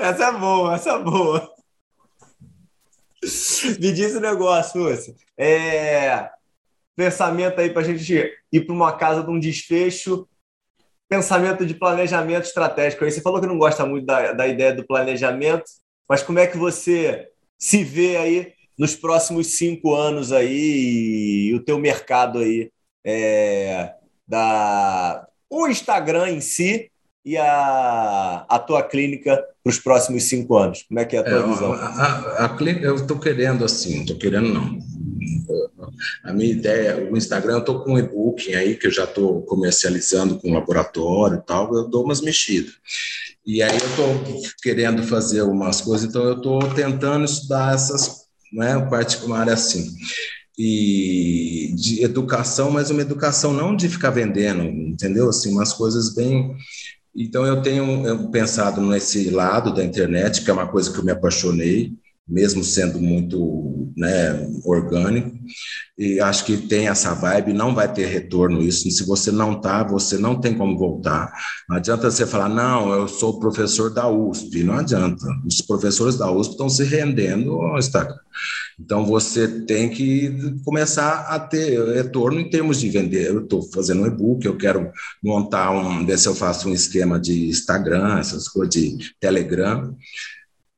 Essa 0.00 0.26
é 0.26 0.32
boa, 0.32 0.74
essa 0.74 0.90
é 0.90 1.02
boa. 1.02 1.52
Me 3.80 3.92
diz 3.92 4.14
o 4.14 4.18
um 4.18 4.20
negócio, 4.20 4.80
Lúcio. 4.80 5.14
É... 5.36 6.30
Pensamento 6.94 7.60
aí 7.60 7.70
para 7.70 7.82
a 7.82 7.84
gente 7.84 8.32
ir 8.52 8.60
para 8.60 8.74
uma 8.74 8.96
casa 8.96 9.22
de 9.22 9.30
um 9.30 9.38
desfecho. 9.38 10.28
Pensamento 11.08 11.66
de 11.66 11.74
planejamento 11.74 12.44
estratégico. 12.44 13.04
Aí 13.04 13.10
você 13.10 13.20
falou 13.20 13.40
que 13.40 13.46
não 13.46 13.58
gosta 13.58 13.84
muito 13.84 14.06
da, 14.06 14.32
da 14.32 14.46
ideia 14.46 14.72
do 14.72 14.86
planejamento, 14.86 15.64
mas 16.08 16.22
como 16.22 16.38
é 16.38 16.46
que 16.46 16.56
você 16.56 17.28
se 17.58 17.82
vê 17.82 18.16
aí 18.16 18.55
nos 18.78 18.94
próximos 18.94 19.48
cinco 19.48 19.94
anos 19.94 20.32
aí 20.32 21.48
e 21.48 21.54
o 21.54 21.64
teu 21.64 21.78
mercado 21.78 22.38
aí 22.38 22.70
é, 23.04 23.94
da 24.26 25.26
o 25.48 25.68
Instagram 25.68 26.30
em 26.30 26.40
si 26.40 26.90
e 27.24 27.36
a, 27.36 28.46
a 28.48 28.58
tua 28.58 28.82
clínica 28.82 29.36
para 29.62 29.70
os 29.70 29.78
próximos 29.78 30.24
cinco 30.24 30.56
anos? 30.56 30.84
Como 30.84 31.00
é 31.00 31.04
que 31.04 31.16
é 31.16 31.20
a 31.20 31.24
tua 31.24 31.38
é, 31.38 31.42
visão? 31.42 31.72
A, 31.72 31.86
a, 31.86 32.44
a 32.44 32.56
clínica, 32.56 32.86
eu 32.86 32.94
estou 32.94 33.18
querendo 33.18 33.64
assim, 33.64 34.02
estou 34.02 34.16
querendo 34.16 34.48
não. 34.48 34.78
A 36.24 36.32
minha 36.32 36.50
ideia, 36.50 37.08
o 37.10 37.16
Instagram, 37.16 37.54
eu 37.54 37.58
estou 37.60 37.82
com 37.82 37.94
um 37.94 37.98
e-book 37.98 38.54
aí 38.54 38.76
que 38.76 38.86
eu 38.86 38.90
já 38.90 39.04
estou 39.04 39.42
comercializando 39.42 40.38
com 40.38 40.52
laboratório 40.52 41.38
e 41.38 41.42
tal, 41.46 41.72
eu 41.74 41.88
dou 41.88 42.04
umas 42.04 42.20
mexidas. 42.20 42.74
E 43.44 43.62
aí 43.62 43.76
eu 43.78 43.86
estou 43.88 44.42
querendo 44.62 45.02
fazer 45.04 45.42
umas 45.42 45.80
coisas, 45.80 46.08
então 46.08 46.22
eu 46.24 46.36
estou 46.36 46.58
tentando 46.74 47.24
estudar 47.24 47.74
essas 47.74 48.25
não 48.52 48.62
é 48.62 48.88
particular 48.88 49.48
assim. 49.48 49.94
E 50.58 51.74
de 51.76 52.02
educação, 52.02 52.70
mas 52.70 52.90
uma 52.90 53.02
educação 53.02 53.52
não 53.52 53.76
de 53.76 53.88
ficar 53.88 54.10
vendendo, 54.10 54.62
entendeu? 54.62 55.28
Assim, 55.28 55.52
umas 55.52 55.72
coisas 55.72 56.14
bem. 56.14 56.56
Então, 57.14 57.46
eu 57.46 57.60
tenho 57.62 58.30
pensado 58.30 58.80
nesse 58.80 59.30
lado 59.30 59.74
da 59.74 59.84
internet, 59.84 60.42
que 60.42 60.50
é 60.50 60.52
uma 60.52 60.68
coisa 60.68 60.90
que 60.92 60.98
eu 60.98 61.04
me 61.04 61.12
apaixonei, 61.12 61.92
mesmo 62.28 62.64
sendo 62.64 63.00
muito 63.00 63.92
né, 63.96 64.48
orgânico, 64.64 65.32
e 65.96 66.20
acho 66.20 66.44
que 66.44 66.56
tem 66.56 66.88
essa 66.88 67.14
vibe, 67.14 67.52
não 67.52 67.74
vai 67.74 67.90
ter 67.90 68.06
retorno 68.06 68.60
isso, 68.60 68.90
se 68.90 69.06
você 69.06 69.30
não 69.30 69.60
tá, 69.60 69.82
você 69.82 70.18
não 70.18 70.38
tem 70.38 70.54
como 70.54 70.76
voltar. 70.76 71.32
Não 71.68 71.76
adianta 71.76 72.10
você 72.10 72.26
falar, 72.26 72.48
não, 72.48 72.92
eu 72.92 73.08
sou 73.08 73.40
professor 73.40 73.90
da 73.90 74.08
USP, 74.08 74.62
não 74.62 74.74
adianta. 74.74 75.26
Os 75.46 75.62
professores 75.62 76.16
da 76.16 76.30
USP 76.30 76.52
estão 76.52 76.68
se 76.68 76.84
rendendo 76.84 77.52
ao 77.52 77.78
Instagram. 77.78 78.18
Então, 78.78 79.06
você 79.06 79.48
tem 79.62 79.88
que 79.88 80.58
começar 80.62 81.28
a 81.30 81.40
ter 81.40 81.82
retorno 81.94 82.38
em 82.38 82.50
termos 82.50 82.78
de 82.78 82.90
vender. 82.90 83.28
Eu 83.28 83.44
estou 83.44 83.62
fazendo 83.72 84.02
um 84.02 84.06
e-book, 84.06 84.44
eu 84.44 84.56
quero 84.58 84.90
montar 85.22 85.70
um, 85.70 86.04
ver 86.04 86.18
se 86.18 86.28
eu 86.28 86.34
faço 86.34 86.68
um 86.68 86.74
esquema 86.74 87.18
de 87.18 87.48
Instagram, 87.48 88.18
essas 88.18 88.48
coisas 88.48 88.74
de 88.74 89.14
Telegram, 89.18 89.96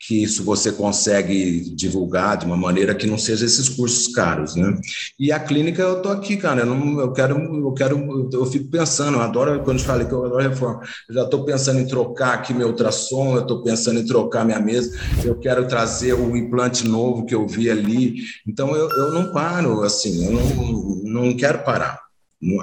que 0.01 0.23
isso 0.23 0.45
você 0.45 0.71
consegue 0.71 1.75
divulgar 1.75 2.37
de 2.37 2.47
uma 2.47 2.57
maneira 2.57 2.95
que 2.95 3.07
não 3.07 3.19
seja 3.19 3.45
esses 3.45 3.69
cursos 3.69 4.09
caros, 4.15 4.55
né? 4.55 4.79
E 5.19 5.33
a 5.33 5.41
clínica 5.41 5.83
eu 5.83 6.01
tô 6.01 6.09
aqui, 6.09 6.37
cara, 6.37 6.61
eu, 6.61 6.67
não, 6.67 7.01
eu 7.01 7.13
quero, 7.13 7.37
eu 7.37 7.73
quero, 7.73 8.31
eu 8.33 8.47
fico 8.47 8.71
pensando, 8.71 9.17
eu 9.17 9.23
adoro 9.23 9.63
quando 9.65 9.79
eu 9.81 9.85
falei 9.85 10.07
que 10.07 10.13
eu 10.13 10.25
adoro 10.25 10.43
reforma, 10.43 10.83
eu 11.09 11.15
já 11.15 11.25
estou 11.25 11.45
pensando 11.45 11.81
em 11.81 11.87
trocar 11.87 12.35
aqui 12.35 12.55
meu 12.55 12.69
ultrassom, 12.69 13.35
eu 13.35 13.43
estou 13.43 13.63
pensando 13.63 13.99
em 13.99 14.07
trocar 14.07 14.45
minha 14.45 14.61
mesa, 14.61 14.97
eu 15.25 15.37
quero 15.37 15.67
trazer 15.67 16.13
o 16.13 16.37
implante 16.37 16.87
novo 16.87 17.27
que 17.27 17.35
eu 17.35 17.47
vi 17.47 17.69
ali, 17.69 18.23
então 18.47 18.77
eu, 18.77 18.89
eu 18.91 19.13
não 19.13 19.33
paro, 19.33 19.83
assim, 19.83 20.27
eu 20.27 20.33
não, 20.33 21.25
não 21.25 21.37
quero 21.37 21.65
parar 21.65 22.08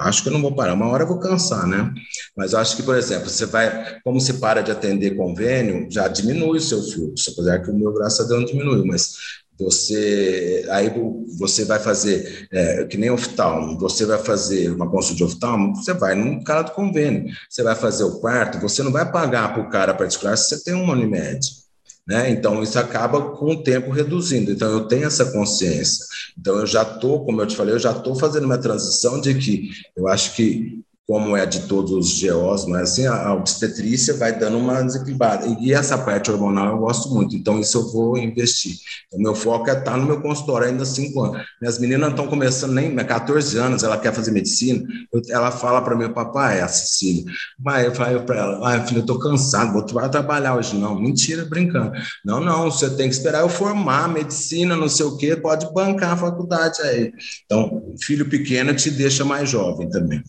acho 0.00 0.22
que 0.22 0.28
eu 0.28 0.32
não 0.32 0.42
vou 0.42 0.54
parar. 0.54 0.74
Uma 0.74 0.88
hora 0.88 1.04
eu 1.04 1.08
vou 1.08 1.18
cansar, 1.18 1.66
né? 1.66 1.92
Mas 2.36 2.54
acho 2.54 2.76
que, 2.76 2.82
por 2.82 2.96
exemplo, 2.96 3.28
você 3.28 3.46
vai, 3.46 4.00
como 4.02 4.20
você 4.20 4.34
para 4.34 4.62
de 4.62 4.70
atender 4.70 5.16
convênio, 5.16 5.86
já 5.90 6.08
diminui 6.08 6.58
o 6.58 6.60
seu 6.60 6.82
fluxo, 6.82 7.30
apesar 7.32 7.60
que 7.60 7.70
o 7.70 7.74
meu, 7.74 7.92
graças 7.92 8.20
a 8.20 8.28
Deus, 8.28 8.40
não 8.40 8.46
diminuiu, 8.46 8.86
mas 8.86 9.14
você 9.58 10.66
aí 10.70 10.92
você 11.38 11.64
vai 11.64 11.78
fazer 11.78 12.46
é, 12.52 12.84
que 12.84 12.96
nem 12.96 13.10
oftalmo, 13.10 13.78
você 13.78 14.04
vai 14.04 14.18
fazer 14.18 14.70
uma 14.70 14.90
consulta 14.90 15.16
de 15.16 15.24
oftalmo, 15.24 15.74
você 15.74 15.94
vai 15.94 16.14
num 16.14 16.42
cara 16.44 16.62
do 16.62 16.72
convênio, 16.72 17.32
você 17.48 17.62
vai 17.62 17.74
fazer 17.74 18.04
o 18.04 18.20
quarto, 18.20 18.60
você 18.60 18.82
não 18.82 18.92
vai 18.92 19.10
pagar 19.10 19.54
para 19.54 19.62
o 19.62 19.70
cara 19.70 19.94
particular 19.94 20.36
se 20.36 20.48
você 20.56 20.64
tem 20.64 20.74
uma 20.74 20.92
Unimed. 20.92 21.65
Né? 22.06 22.30
Então, 22.30 22.62
isso 22.62 22.78
acaba 22.78 23.32
com 23.32 23.46
o 23.46 23.62
tempo 23.62 23.90
reduzindo. 23.90 24.52
Então, 24.52 24.70
eu 24.70 24.86
tenho 24.86 25.06
essa 25.06 25.32
consciência. 25.32 26.04
Então, 26.38 26.58
eu 26.60 26.66
já 26.66 26.82
estou, 26.82 27.24
como 27.24 27.40
eu 27.42 27.46
te 27.46 27.56
falei, 27.56 27.74
eu 27.74 27.78
já 27.78 27.90
estou 27.90 28.14
fazendo 28.14 28.44
uma 28.44 28.58
transição 28.58 29.20
de 29.20 29.34
que 29.34 29.70
eu 29.96 30.06
acho 30.06 30.34
que 30.36 30.84
como 31.06 31.36
é 31.36 31.46
de 31.46 31.60
todos 31.68 31.92
os 31.92 32.20
GOs, 32.20 32.66
mas 32.66 32.90
assim, 32.90 33.06
a 33.06 33.32
obstetrícia 33.32 34.14
vai 34.14 34.36
dando 34.36 34.58
uma 34.58 34.82
desequilibrada. 34.82 35.46
E 35.60 35.72
essa 35.72 35.96
parte 35.96 36.32
hormonal 36.32 36.72
eu 36.72 36.78
gosto 36.78 37.14
muito, 37.14 37.36
então 37.36 37.60
isso 37.60 37.78
eu 37.78 37.92
vou 37.92 38.18
investir. 38.18 38.74
O 39.12 39.22
meu 39.22 39.32
foco 39.34 39.70
é 39.70 39.72
estar 39.72 39.92
tá 39.92 39.96
no 39.96 40.04
meu 40.04 40.20
consultório 40.20 40.66
ainda 40.66 40.84
cinco 40.84 41.22
anos. 41.22 41.46
Minhas 41.60 41.78
meninas 41.78 42.10
estão 42.10 42.26
começando 42.26 42.72
nem 42.72 42.94
14 42.96 43.56
anos, 43.56 43.84
ela 43.84 43.96
quer 43.98 44.12
fazer 44.12 44.32
medicina, 44.32 44.82
eu, 45.12 45.22
ela 45.28 45.52
fala 45.52 45.80
para 45.80 45.94
meu 45.94 46.12
papai, 46.12 46.58
é 46.58 46.62
a 46.62 46.68
Cecília, 46.68 47.24
mas 47.56 47.84
eu 47.84 47.94
falei 47.94 48.18
para 48.20 48.36
ela, 48.36 48.68
ah, 48.68 48.84
filho, 48.84 48.98
eu 48.98 49.02
estou 49.02 49.18
cansado, 49.20 49.72
vou 49.72 49.82
trabalhar 49.84 50.56
hoje. 50.56 50.76
Não, 50.76 51.00
mentira, 51.00 51.44
brincando. 51.44 51.92
Não, 52.24 52.40
não, 52.40 52.68
você 52.68 52.90
tem 52.90 53.08
que 53.08 53.14
esperar 53.14 53.42
eu 53.42 53.48
formar 53.48 54.08
medicina, 54.08 54.74
não 54.74 54.88
sei 54.88 55.06
o 55.06 55.16
quê, 55.16 55.36
pode 55.36 55.72
bancar 55.72 56.14
a 56.14 56.16
faculdade 56.16 56.82
aí. 56.82 57.12
Então, 57.44 57.94
filho 58.02 58.28
pequeno 58.28 58.74
te 58.74 58.90
deixa 58.90 59.24
mais 59.24 59.48
jovem 59.48 59.88
também 59.88 60.20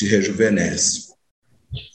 te 0.00 0.06
rejuvenesce. 0.06 1.14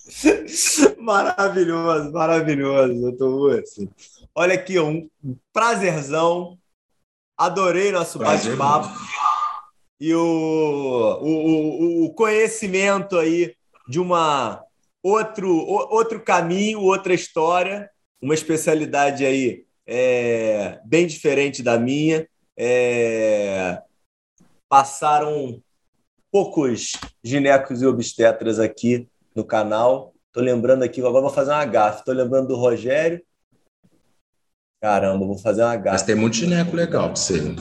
maravilhoso, 0.99 2.11
maravilhoso, 2.11 3.01
doutor 3.01 3.29
Lúcio. 3.29 3.89
Olha 4.35 4.53
aqui, 4.53 4.79
um 4.79 5.09
prazerzão. 5.51 6.57
Adorei 7.35 7.91
nosso 7.91 8.19
bate-papo. 8.19 8.89
E 9.99 10.13
o, 10.13 11.19
o, 11.21 12.05
o 12.05 12.13
conhecimento 12.13 13.17
aí 13.17 13.55
de 13.87 13.99
uma 13.99 14.63
outro, 15.01 15.49
outro 15.49 16.21
caminho, 16.21 16.81
outra 16.81 17.13
história, 17.13 17.89
uma 18.21 18.33
especialidade 18.33 19.25
aí 19.25 19.65
é, 19.87 20.79
bem 20.85 21.07
diferente 21.07 21.63
da 21.63 21.79
minha. 21.79 22.27
É, 22.57 23.81
passaram 24.69 25.61
poucos 26.35 26.91
ginecos 27.23 27.81
e 27.81 27.85
obstetras 27.85 28.59
aqui 28.59 29.07
no 29.33 29.45
canal. 29.45 30.13
Tô 30.33 30.41
lembrando 30.41 30.83
aqui, 30.83 30.99
agora 30.99 31.21
vou 31.21 31.29
fazer 31.29 31.51
uma 31.51 31.63
gafe. 31.63 32.03
Tô 32.03 32.11
lembrando 32.11 32.49
do 32.49 32.57
Rogério. 32.57 33.23
Caramba, 34.81 35.25
vou 35.25 35.37
fazer 35.37 35.63
uma 35.63 35.77
gafe. 35.77 35.91
Mas 35.91 36.03
tem 36.03 36.13
muito 36.13 36.35
gineco 36.35 36.75
legal 36.75 37.05
pra 37.05 37.15
você. 37.15 37.55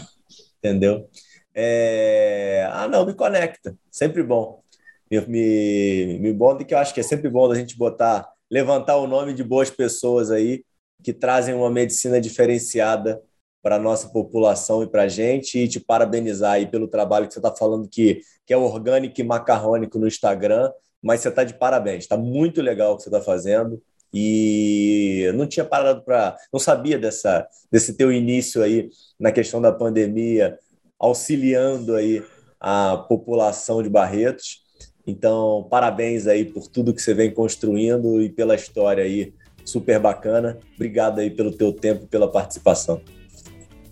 Entendeu? 0.59 1.09
É... 1.55 2.69
Ah, 2.73 2.89
não, 2.89 3.07
me 3.07 3.15
conecta. 3.15 3.79
Sempre 3.93 4.25
bom. 4.25 4.61
Me, 5.09 5.21
me, 5.21 6.19
me 6.19 6.33
bom 6.33 6.57
que 6.57 6.75
eu 6.75 6.79
acho 6.79 6.93
que 6.93 6.99
é 6.99 7.05
sempre 7.05 7.31
bom 7.31 7.49
a 7.49 7.55
gente 7.55 7.79
botar, 7.79 8.29
levantar 8.51 8.97
o 8.97 9.07
nome 9.07 9.35
de 9.35 9.45
boas 9.45 9.71
pessoas 9.71 10.33
aí 10.33 10.65
que 11.01 11.13
trazem 11.13 11.55
uma 11.55 11.71
medicina 11.71 12.21
diferenciada 12.21 13.23
para 13.65 13.77
a 13.77 13.79
nossa 13.79 14.11
população 14.11 14.83
e 14.83 14.87
para 14.87 15.05
a 15.05 15.09
gente 15.09 15.59
e 15.59 15.67
te 15.67 15.81
parabenizar 15.81 16.53
aí 16.53 16.67
pelo 16.67 16.87
trabalho 16.87 17.27
que 17.27 17.33
você 17.33 17.39
está 17.39 17.51
falando 17.51 17.89
que, 17.89 18.21
que 18.45 18.53
é 18.53 18.57
orgânico 18.59 19.19
e 19.19 19.25
macarrônico 19.25 19.99
no 19.99 20.07
Instagram, 20.07 20.71
mas 21.03 21.23
você 21.23 21.31
está 21.31 21.45
de 21.45 21.55
parabéns, 21.55 22.05
está 22.05 22.15
muito 22.15 22.61
legal 22.61 22.93
o 22.93 22.97
que 22.99 23.05
você 23.05 23.09
está 23.09 23.23
fazendo 23.23 23.83
e 24.13 25.33
não 25.35 25.47
tinha 25.47 25.65
parado 25.65 26.03
para, 26.03 26.37
não 26.53 26.61
sabia 26.61 26.99
dessa 26.99 27.49
desse 27.73 27.95
teu 27.95 28.13
início 28.13 28.63
aí 28.63 28.91
na 29.19 29.33
questão 29.33 29.63
da 29.63 29.73
pandemia, 29.73 30.59
auxiliando 30.99 31.95
aí 31.95 32.23
a 32.61 32.99
população 33.09 33.83
de 33.83 33.89
Barretos. 33.89 34.63
Então, 35.07 35.67
parabéns 35.71 36.27
aí 36.27 36.45
por 36.45 36.69
tudo 36.69 36.93
que 36.93 37.01
você 37.01 37.15
vem 37.15 37.33
construindo 37.33 38.21
e 38.21 38.29
pela 38.29 38.55
história 38.55 39.03
aí 39.03 39.33
super 39.65 39.99
bacana. 39.99 40.59
Obrigado 40.75 41.19
aí 41.19 41.31
pelo 41.31 41.51
teu 41.51 41.73
tempo, 41.73 42.07
pela 42.07 42.31
participação. 42.31 43.01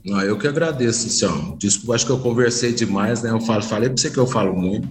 Não, 0.04 0.20
eu 0.20 0.36
que 0.36 0.48
agradeço, 0.48 1.04
Luciano. 1.04 1.56
Desculpa, 1.56 1.94
acho 1.94 2.06
que 2.06 2.10
eu 2.10 2.18
conversei 2.18 2.72
demais, 2.72 3.22
né? 3.22 3.30
Eu 3.30 3.40
falo, 3.40 3.62
falei 3.62 3.88
para 3.88 3.96
você 3.96 4.10
que 4.10 4.18
eu 4.18 4.26
falo 4.26 4.52
muito, 4.52 4.88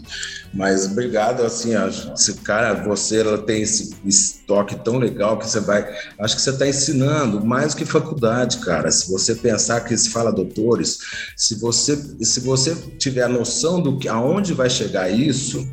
mas 0.53 0.85
obrigado, 0.85 1.43
assim, 1.43 1.71
esse 2.13 2.35
cara, 2.35 2.73
você 2.85 3.19
ela 3.19 3.37
tem 3.37 3.61
esse 3.61 3.93
estoque 4.05 4.75
tão 4.75 4.97
legal 4.97 5.37
que 5.37 5.49
você 5.49 5.59
vai. 5.59 5.85
Acho 6.17 6.35
que 6.35 6.41
você 6.41 6.51
está 6.51 6.65
ensinando 6.65 7.45
mais 7.45 7.73
que 7.75 7.83
faculdade, 7.83 8.59
cara. 8.59 8.89
Se 8.89 9.11
você 9.11 9.35
pensar 9.35 9.81
que 9.81 9.97
se 9.97 10.09
fala 10.09 10.31
doutores, 10.31 10.99
se 11.35 11.55
você, 11.55 11.97
se 12.21 12.39
você 12.39 12.73
tiver 12.97 13.23
a 13.23 13.29
noção 13.29 13.81
do 13.81 13.97
que 13.97 14.07
aonde 14.07 14.53
vai 14.53 14.69
chegar 14.69 15.09
isso, 15.09 15.67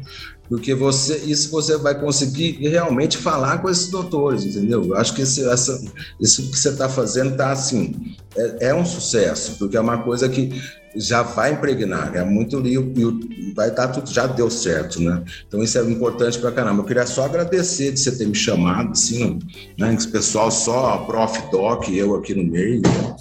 porque 0.49 0.75
você, 0.75 1.17
isso 1.19 1.51
você 1.51 1.77
vai 1.77 1.99
conseguir 1.99 2.53
realmente 2.69 3.19
falar 3.19 3.59
com 3.59 3.69
esses 3.69 3.89
doutores, 3.89 4.45
entendeu? 4.45 4.85
Eu 4.85 4.97
acho 4.97 5.15
que 5.15 5.23
esse, 5.23 5.47
essa, 5.49 5.79
isso 6.19 6.51
que 6.51 6.59
você 6.59 6.71
está 6.71 6.89
fazendo 6.89 7.33
está 7.33 7.53
assim, 7.53 8.17
é, 8.37 8.69
é, 8.69 8.75
um 8.75 8.85
sucesso, 8.85 9.57
porque 9.59 9.77
é 9.77 9.81
uma 9.81 9.99
coisa 9.99 10.29
que 10.29 10.51
já 10.97 11.23
vai 11.23 11.53
impregnar, 11.53 12.17
é 12.17 12.25
muito 12.25 12.67
e 12.67 13.53
vai 13.55 13.69
estar 13.69 13.89
tá 13.89 13.93
tudo, 13.93 14.11
já 14.11 14.27
deu 14.27 14.51
certo, 14.51 15.03
né? 15.03 15.23
Então 15.47 15.63
isso 15.63 15.79
é 15.79 15.83
importante 15.83 16.39
para 16.39 16.51
caramba. 16.51 16.83
Eu 16.83 16.87
queria 16.87 17.07
só 17.07 17.27
agradecer 17.27 17.93
de 17.93 18.01
você 18.01 18.11
ter 18.13 18.27
me 18.27 18.35
chamado, 18.35 18.93
assim, 18.93 19.39
né? 19.79 19.95
Esse 19.95 20.09
pessoal 20.09 20.51
só, 20.51 20.99
Prof. 21.05 21.51
Doc, 21.53 21.89
eu 21.91 22.15
aqui 22.15 22.35
no 22.35 22.45
meio, 22.45 22.81
né? 22.81 23.17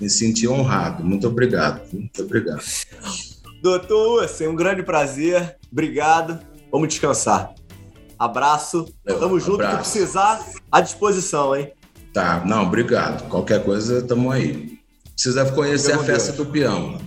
me 0.00 0.08
senti 0.08 0.48
honrado. 0.48 1.04
Muito 1.04 1.28
obrigado, 1.28 1.82
muito 1.92 2.22
obrigado. 2.22 2.62
Doutor, 3.62 4.24
assim, 4.24 4.46
um 4.46 4.56
grande 4.56 4.82
prazer. 4.82 5.56
Obrigado. 5.70 6.53
Vamos 6.74 6.88
descansar. 6.88 7.54
Abraço. 8.18 8.92
Meu, 9.06 9.20
tamo 9.20 9.38
junto. 9.38 9.62
Abraço. 9.62 9.92
Que 9.92 9.98
precisar, 10.00 10.44
à 10.72 10.80
disposição, 10.80 11.54
hein? 11.54 11.70
Tá, 12.12 12.42
não, 12.44 12.64
obrigado. 12.64 13.28
Qualquer 13.28 13.62
coisa, 13.64 14.02
tamo 14.02 14.28
aí. 14.32 14.80
Precisa 15.12 15.44
conhecer 15.52 15.92
a 15.92 15.98
festa 15.98 16.32
Deus. 16.32 16.44
do 16.44 16.52
peão 16.52 16.98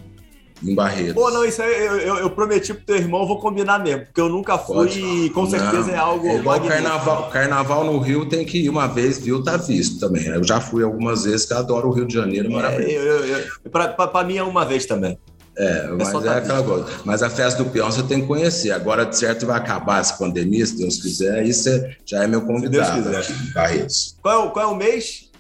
em 0.63 0.73
Barretos. 0.73 1.15
Pô, 1.15 1.29
não, 1.31 1.43
isso 1.43 1.61
aí 1.61 1.85
eu, 1.85 1.97
eu, 1.97 2.15
eu, 2.15 2.29
prometi 2.29 2.73
pro 2.73 2.85
teu 2.85 2.95
irmão, 2.95 3.27
vou 3.27 3.41
combinar 3.41 3.77
mesmo, 3.79 4.05
porque 4.05 4.21
eu 4.21 4.29
nunca 4.29 4.57
fui 4.57 4.87
e 5.25 5.29
com 5.31 5.45
certeza 5.45 5.87
não, 5.87 5.93
é 5.93 5.97
algo. 5.97 6.27
É 6.27 6.35
igual 6.37 6.61
carnaval, 6.61 7.29
carnaval 7.29 7.83
no 7.83 7.99
Rio 7.99 8.25
tem 8.25 8.45
que 8.45 8.59
ir 8.59 8.69
uma 8.69 8.87
vez, 8.87 9.19
viu? 9.19 9.43
Tá 9.43 9.57
visto 9.57 9.99
também. 9.99 10.27
Eu 10.27 10.45
já 10.45 10.61
fui 10.61 10.81
algumas 10.81 11.25
vezes, 11.25 11.45
que 11.45 11.51
eu 11.51 11.57
adoro 11.57 11.89
o 11.89 11.91
Rio 11.91 12.07
de 12.07 12.13
Janeiro, 12.13 12.49
maravilhoso. 12.49 13.33
É, 13.65 13.69
pra, 13.69 13.89
pra, 13.89 14.07
pra 14.07 14.23
mim 14.23 14.37
é 14.37 14.43
uma 14.43 14.63
vez 14.63 14.85
também. 14.85 15.19
É, 15.57 15.87
mas 15.87 16.09
é 16.09 16.21
tá 16.21 16.37
aquela 16.37 16.63
coisa. 16.63 16.85
Mas 17.03 17.23
a 17.23 17.29
festa 17.29 17.63
do 17.63 17.69
peão 17.71 17.91
você 17.91 18.03
tem 18.03 18.21
que 18.21 18.27
conhecer. 18.27 18.71
Agora, 18.71 19.05
de 19.05 19.17
certo, 19.17 19.47
vai 19.47 19.57
acabar 19.57 20.01
essa 20.01 20.15
pandemia, 20.15 20.65
se 20.65 20.77
Deus 20.77 21.01
quiser, 21.01 21.39
aí 21.39 21.51
você 21.51 21.97
já 22.05 22.23
é 22.23 22.27
meu 22.27 22.41
convidado. 22.41 23.03
Se 23.03 23.09
Deus 23.09 23.25
quiser. 23.25 23.53
Barretos. 23.53 24.15
Qual, 24.21 24.47
é, 24.47 24.51
qual 24.51 24.65
é 24.65 24.67
o 24.71 24.75
mês? 24.75 25.31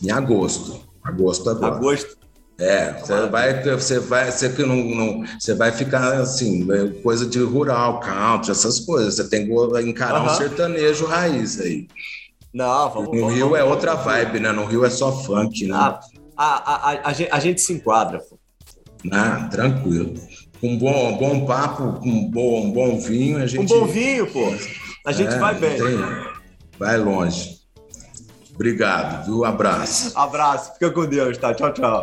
Em 0.00 0.12
agosto. 0.12 0.80
Agosto 1.02 1.50
agora. 1.50 1.74
Agosto. 1.74 2.16
É, 2.56 2.92
você 2.92 3.26
vai, 3.26 3.62
você 3.64 3.98
vai, 3.98 4.30
você 4.30 4.48
que 4.48 4.62
não, 4.62 4.76
não, 4.76 5.24
você 5.40 5.54
vai 5.54 5.72
ficar 5.72 6.20
assim, 6.20 6.64
é 6.70 7.02
coisa 7.02 7.26
de 7.26 7.40
rural, 7.40 7.98
country, 7.98 8.52
essas 8.52 8.78
coisas. 8.78 9.16
Você 9.16 9.28
tem 9.28 9.44
que 9.44 9.80
encarar 9.80 10.20
uhum. 10.20 10.26
um 10.26 10.34
sertanejo 10.36 11.04
raiz 11.04 11.60
aí. 11.60 11.88
Não, 12.52 12.90
vamos. 12.90 13.12
No 13.12 13.20
vamos, 13.22 13.34
Rio 13.34 13.48
vamos, 13.48 13.58
é 13.58 13.64
outra 13.64 13.94
vibe, 13.96 14.38
né? 14.38 14.52
No 14.52 14.66
Rio 14.66 14.84
é 14.84 14.90
só 14.90 15.10
funk, 15.10 15.66
né? 15.66 15.74
Ah, 15.74 16.00
a, 16.36 16.44
a, 16.44 16.92
a, 16.92 17.08
a, 17.08 17.12
gente, 17.12 17.32
a 17.32 17.40
gente 17.40 17.60
se 17.60 17.72
enquadra, 17.72 18.20
pô. 18.20 18.38
Ah, 19.12 19.48
tranquilo. 19.50 20.14
Com 20.60 20.68
um 20.68 20.78
bom, 20.78 21.16
bom 21.18 21.46
papo, 21.46 22.00
com 22.00 22.08
um 22.08 22.30
bom, 22.30 22.66
um 22.66 22.72
bom 22.72 22.98
vinho, 22.98 23.38
a 23.38 23.46
gente. 23.46 23.60
Um 23.60 23.80
bom 23.80 23.86
vinho, 23.86 24.26
pô. 24.26 24.54
A 25.04 25.12
gente 25.12 25.34
é, 25.34 25.38
vai 25.38 25.54
bem. 25.54 25.76
Tem... 25.76 25.98
Vai 26.78 26.96
longe. 26.96 27.54
Obrigado, 28.54 29.26
viu? 29.26 29.44
Abraço. 29.44 30.16
Abraço. 30.16 30.72
Fica 30.74 30.90
com 30.90 31.06
Deus, 31.06 31.36
tá? 31.36 31.52
Tchau, 31.52 31.72
tchau. 31.72 32.00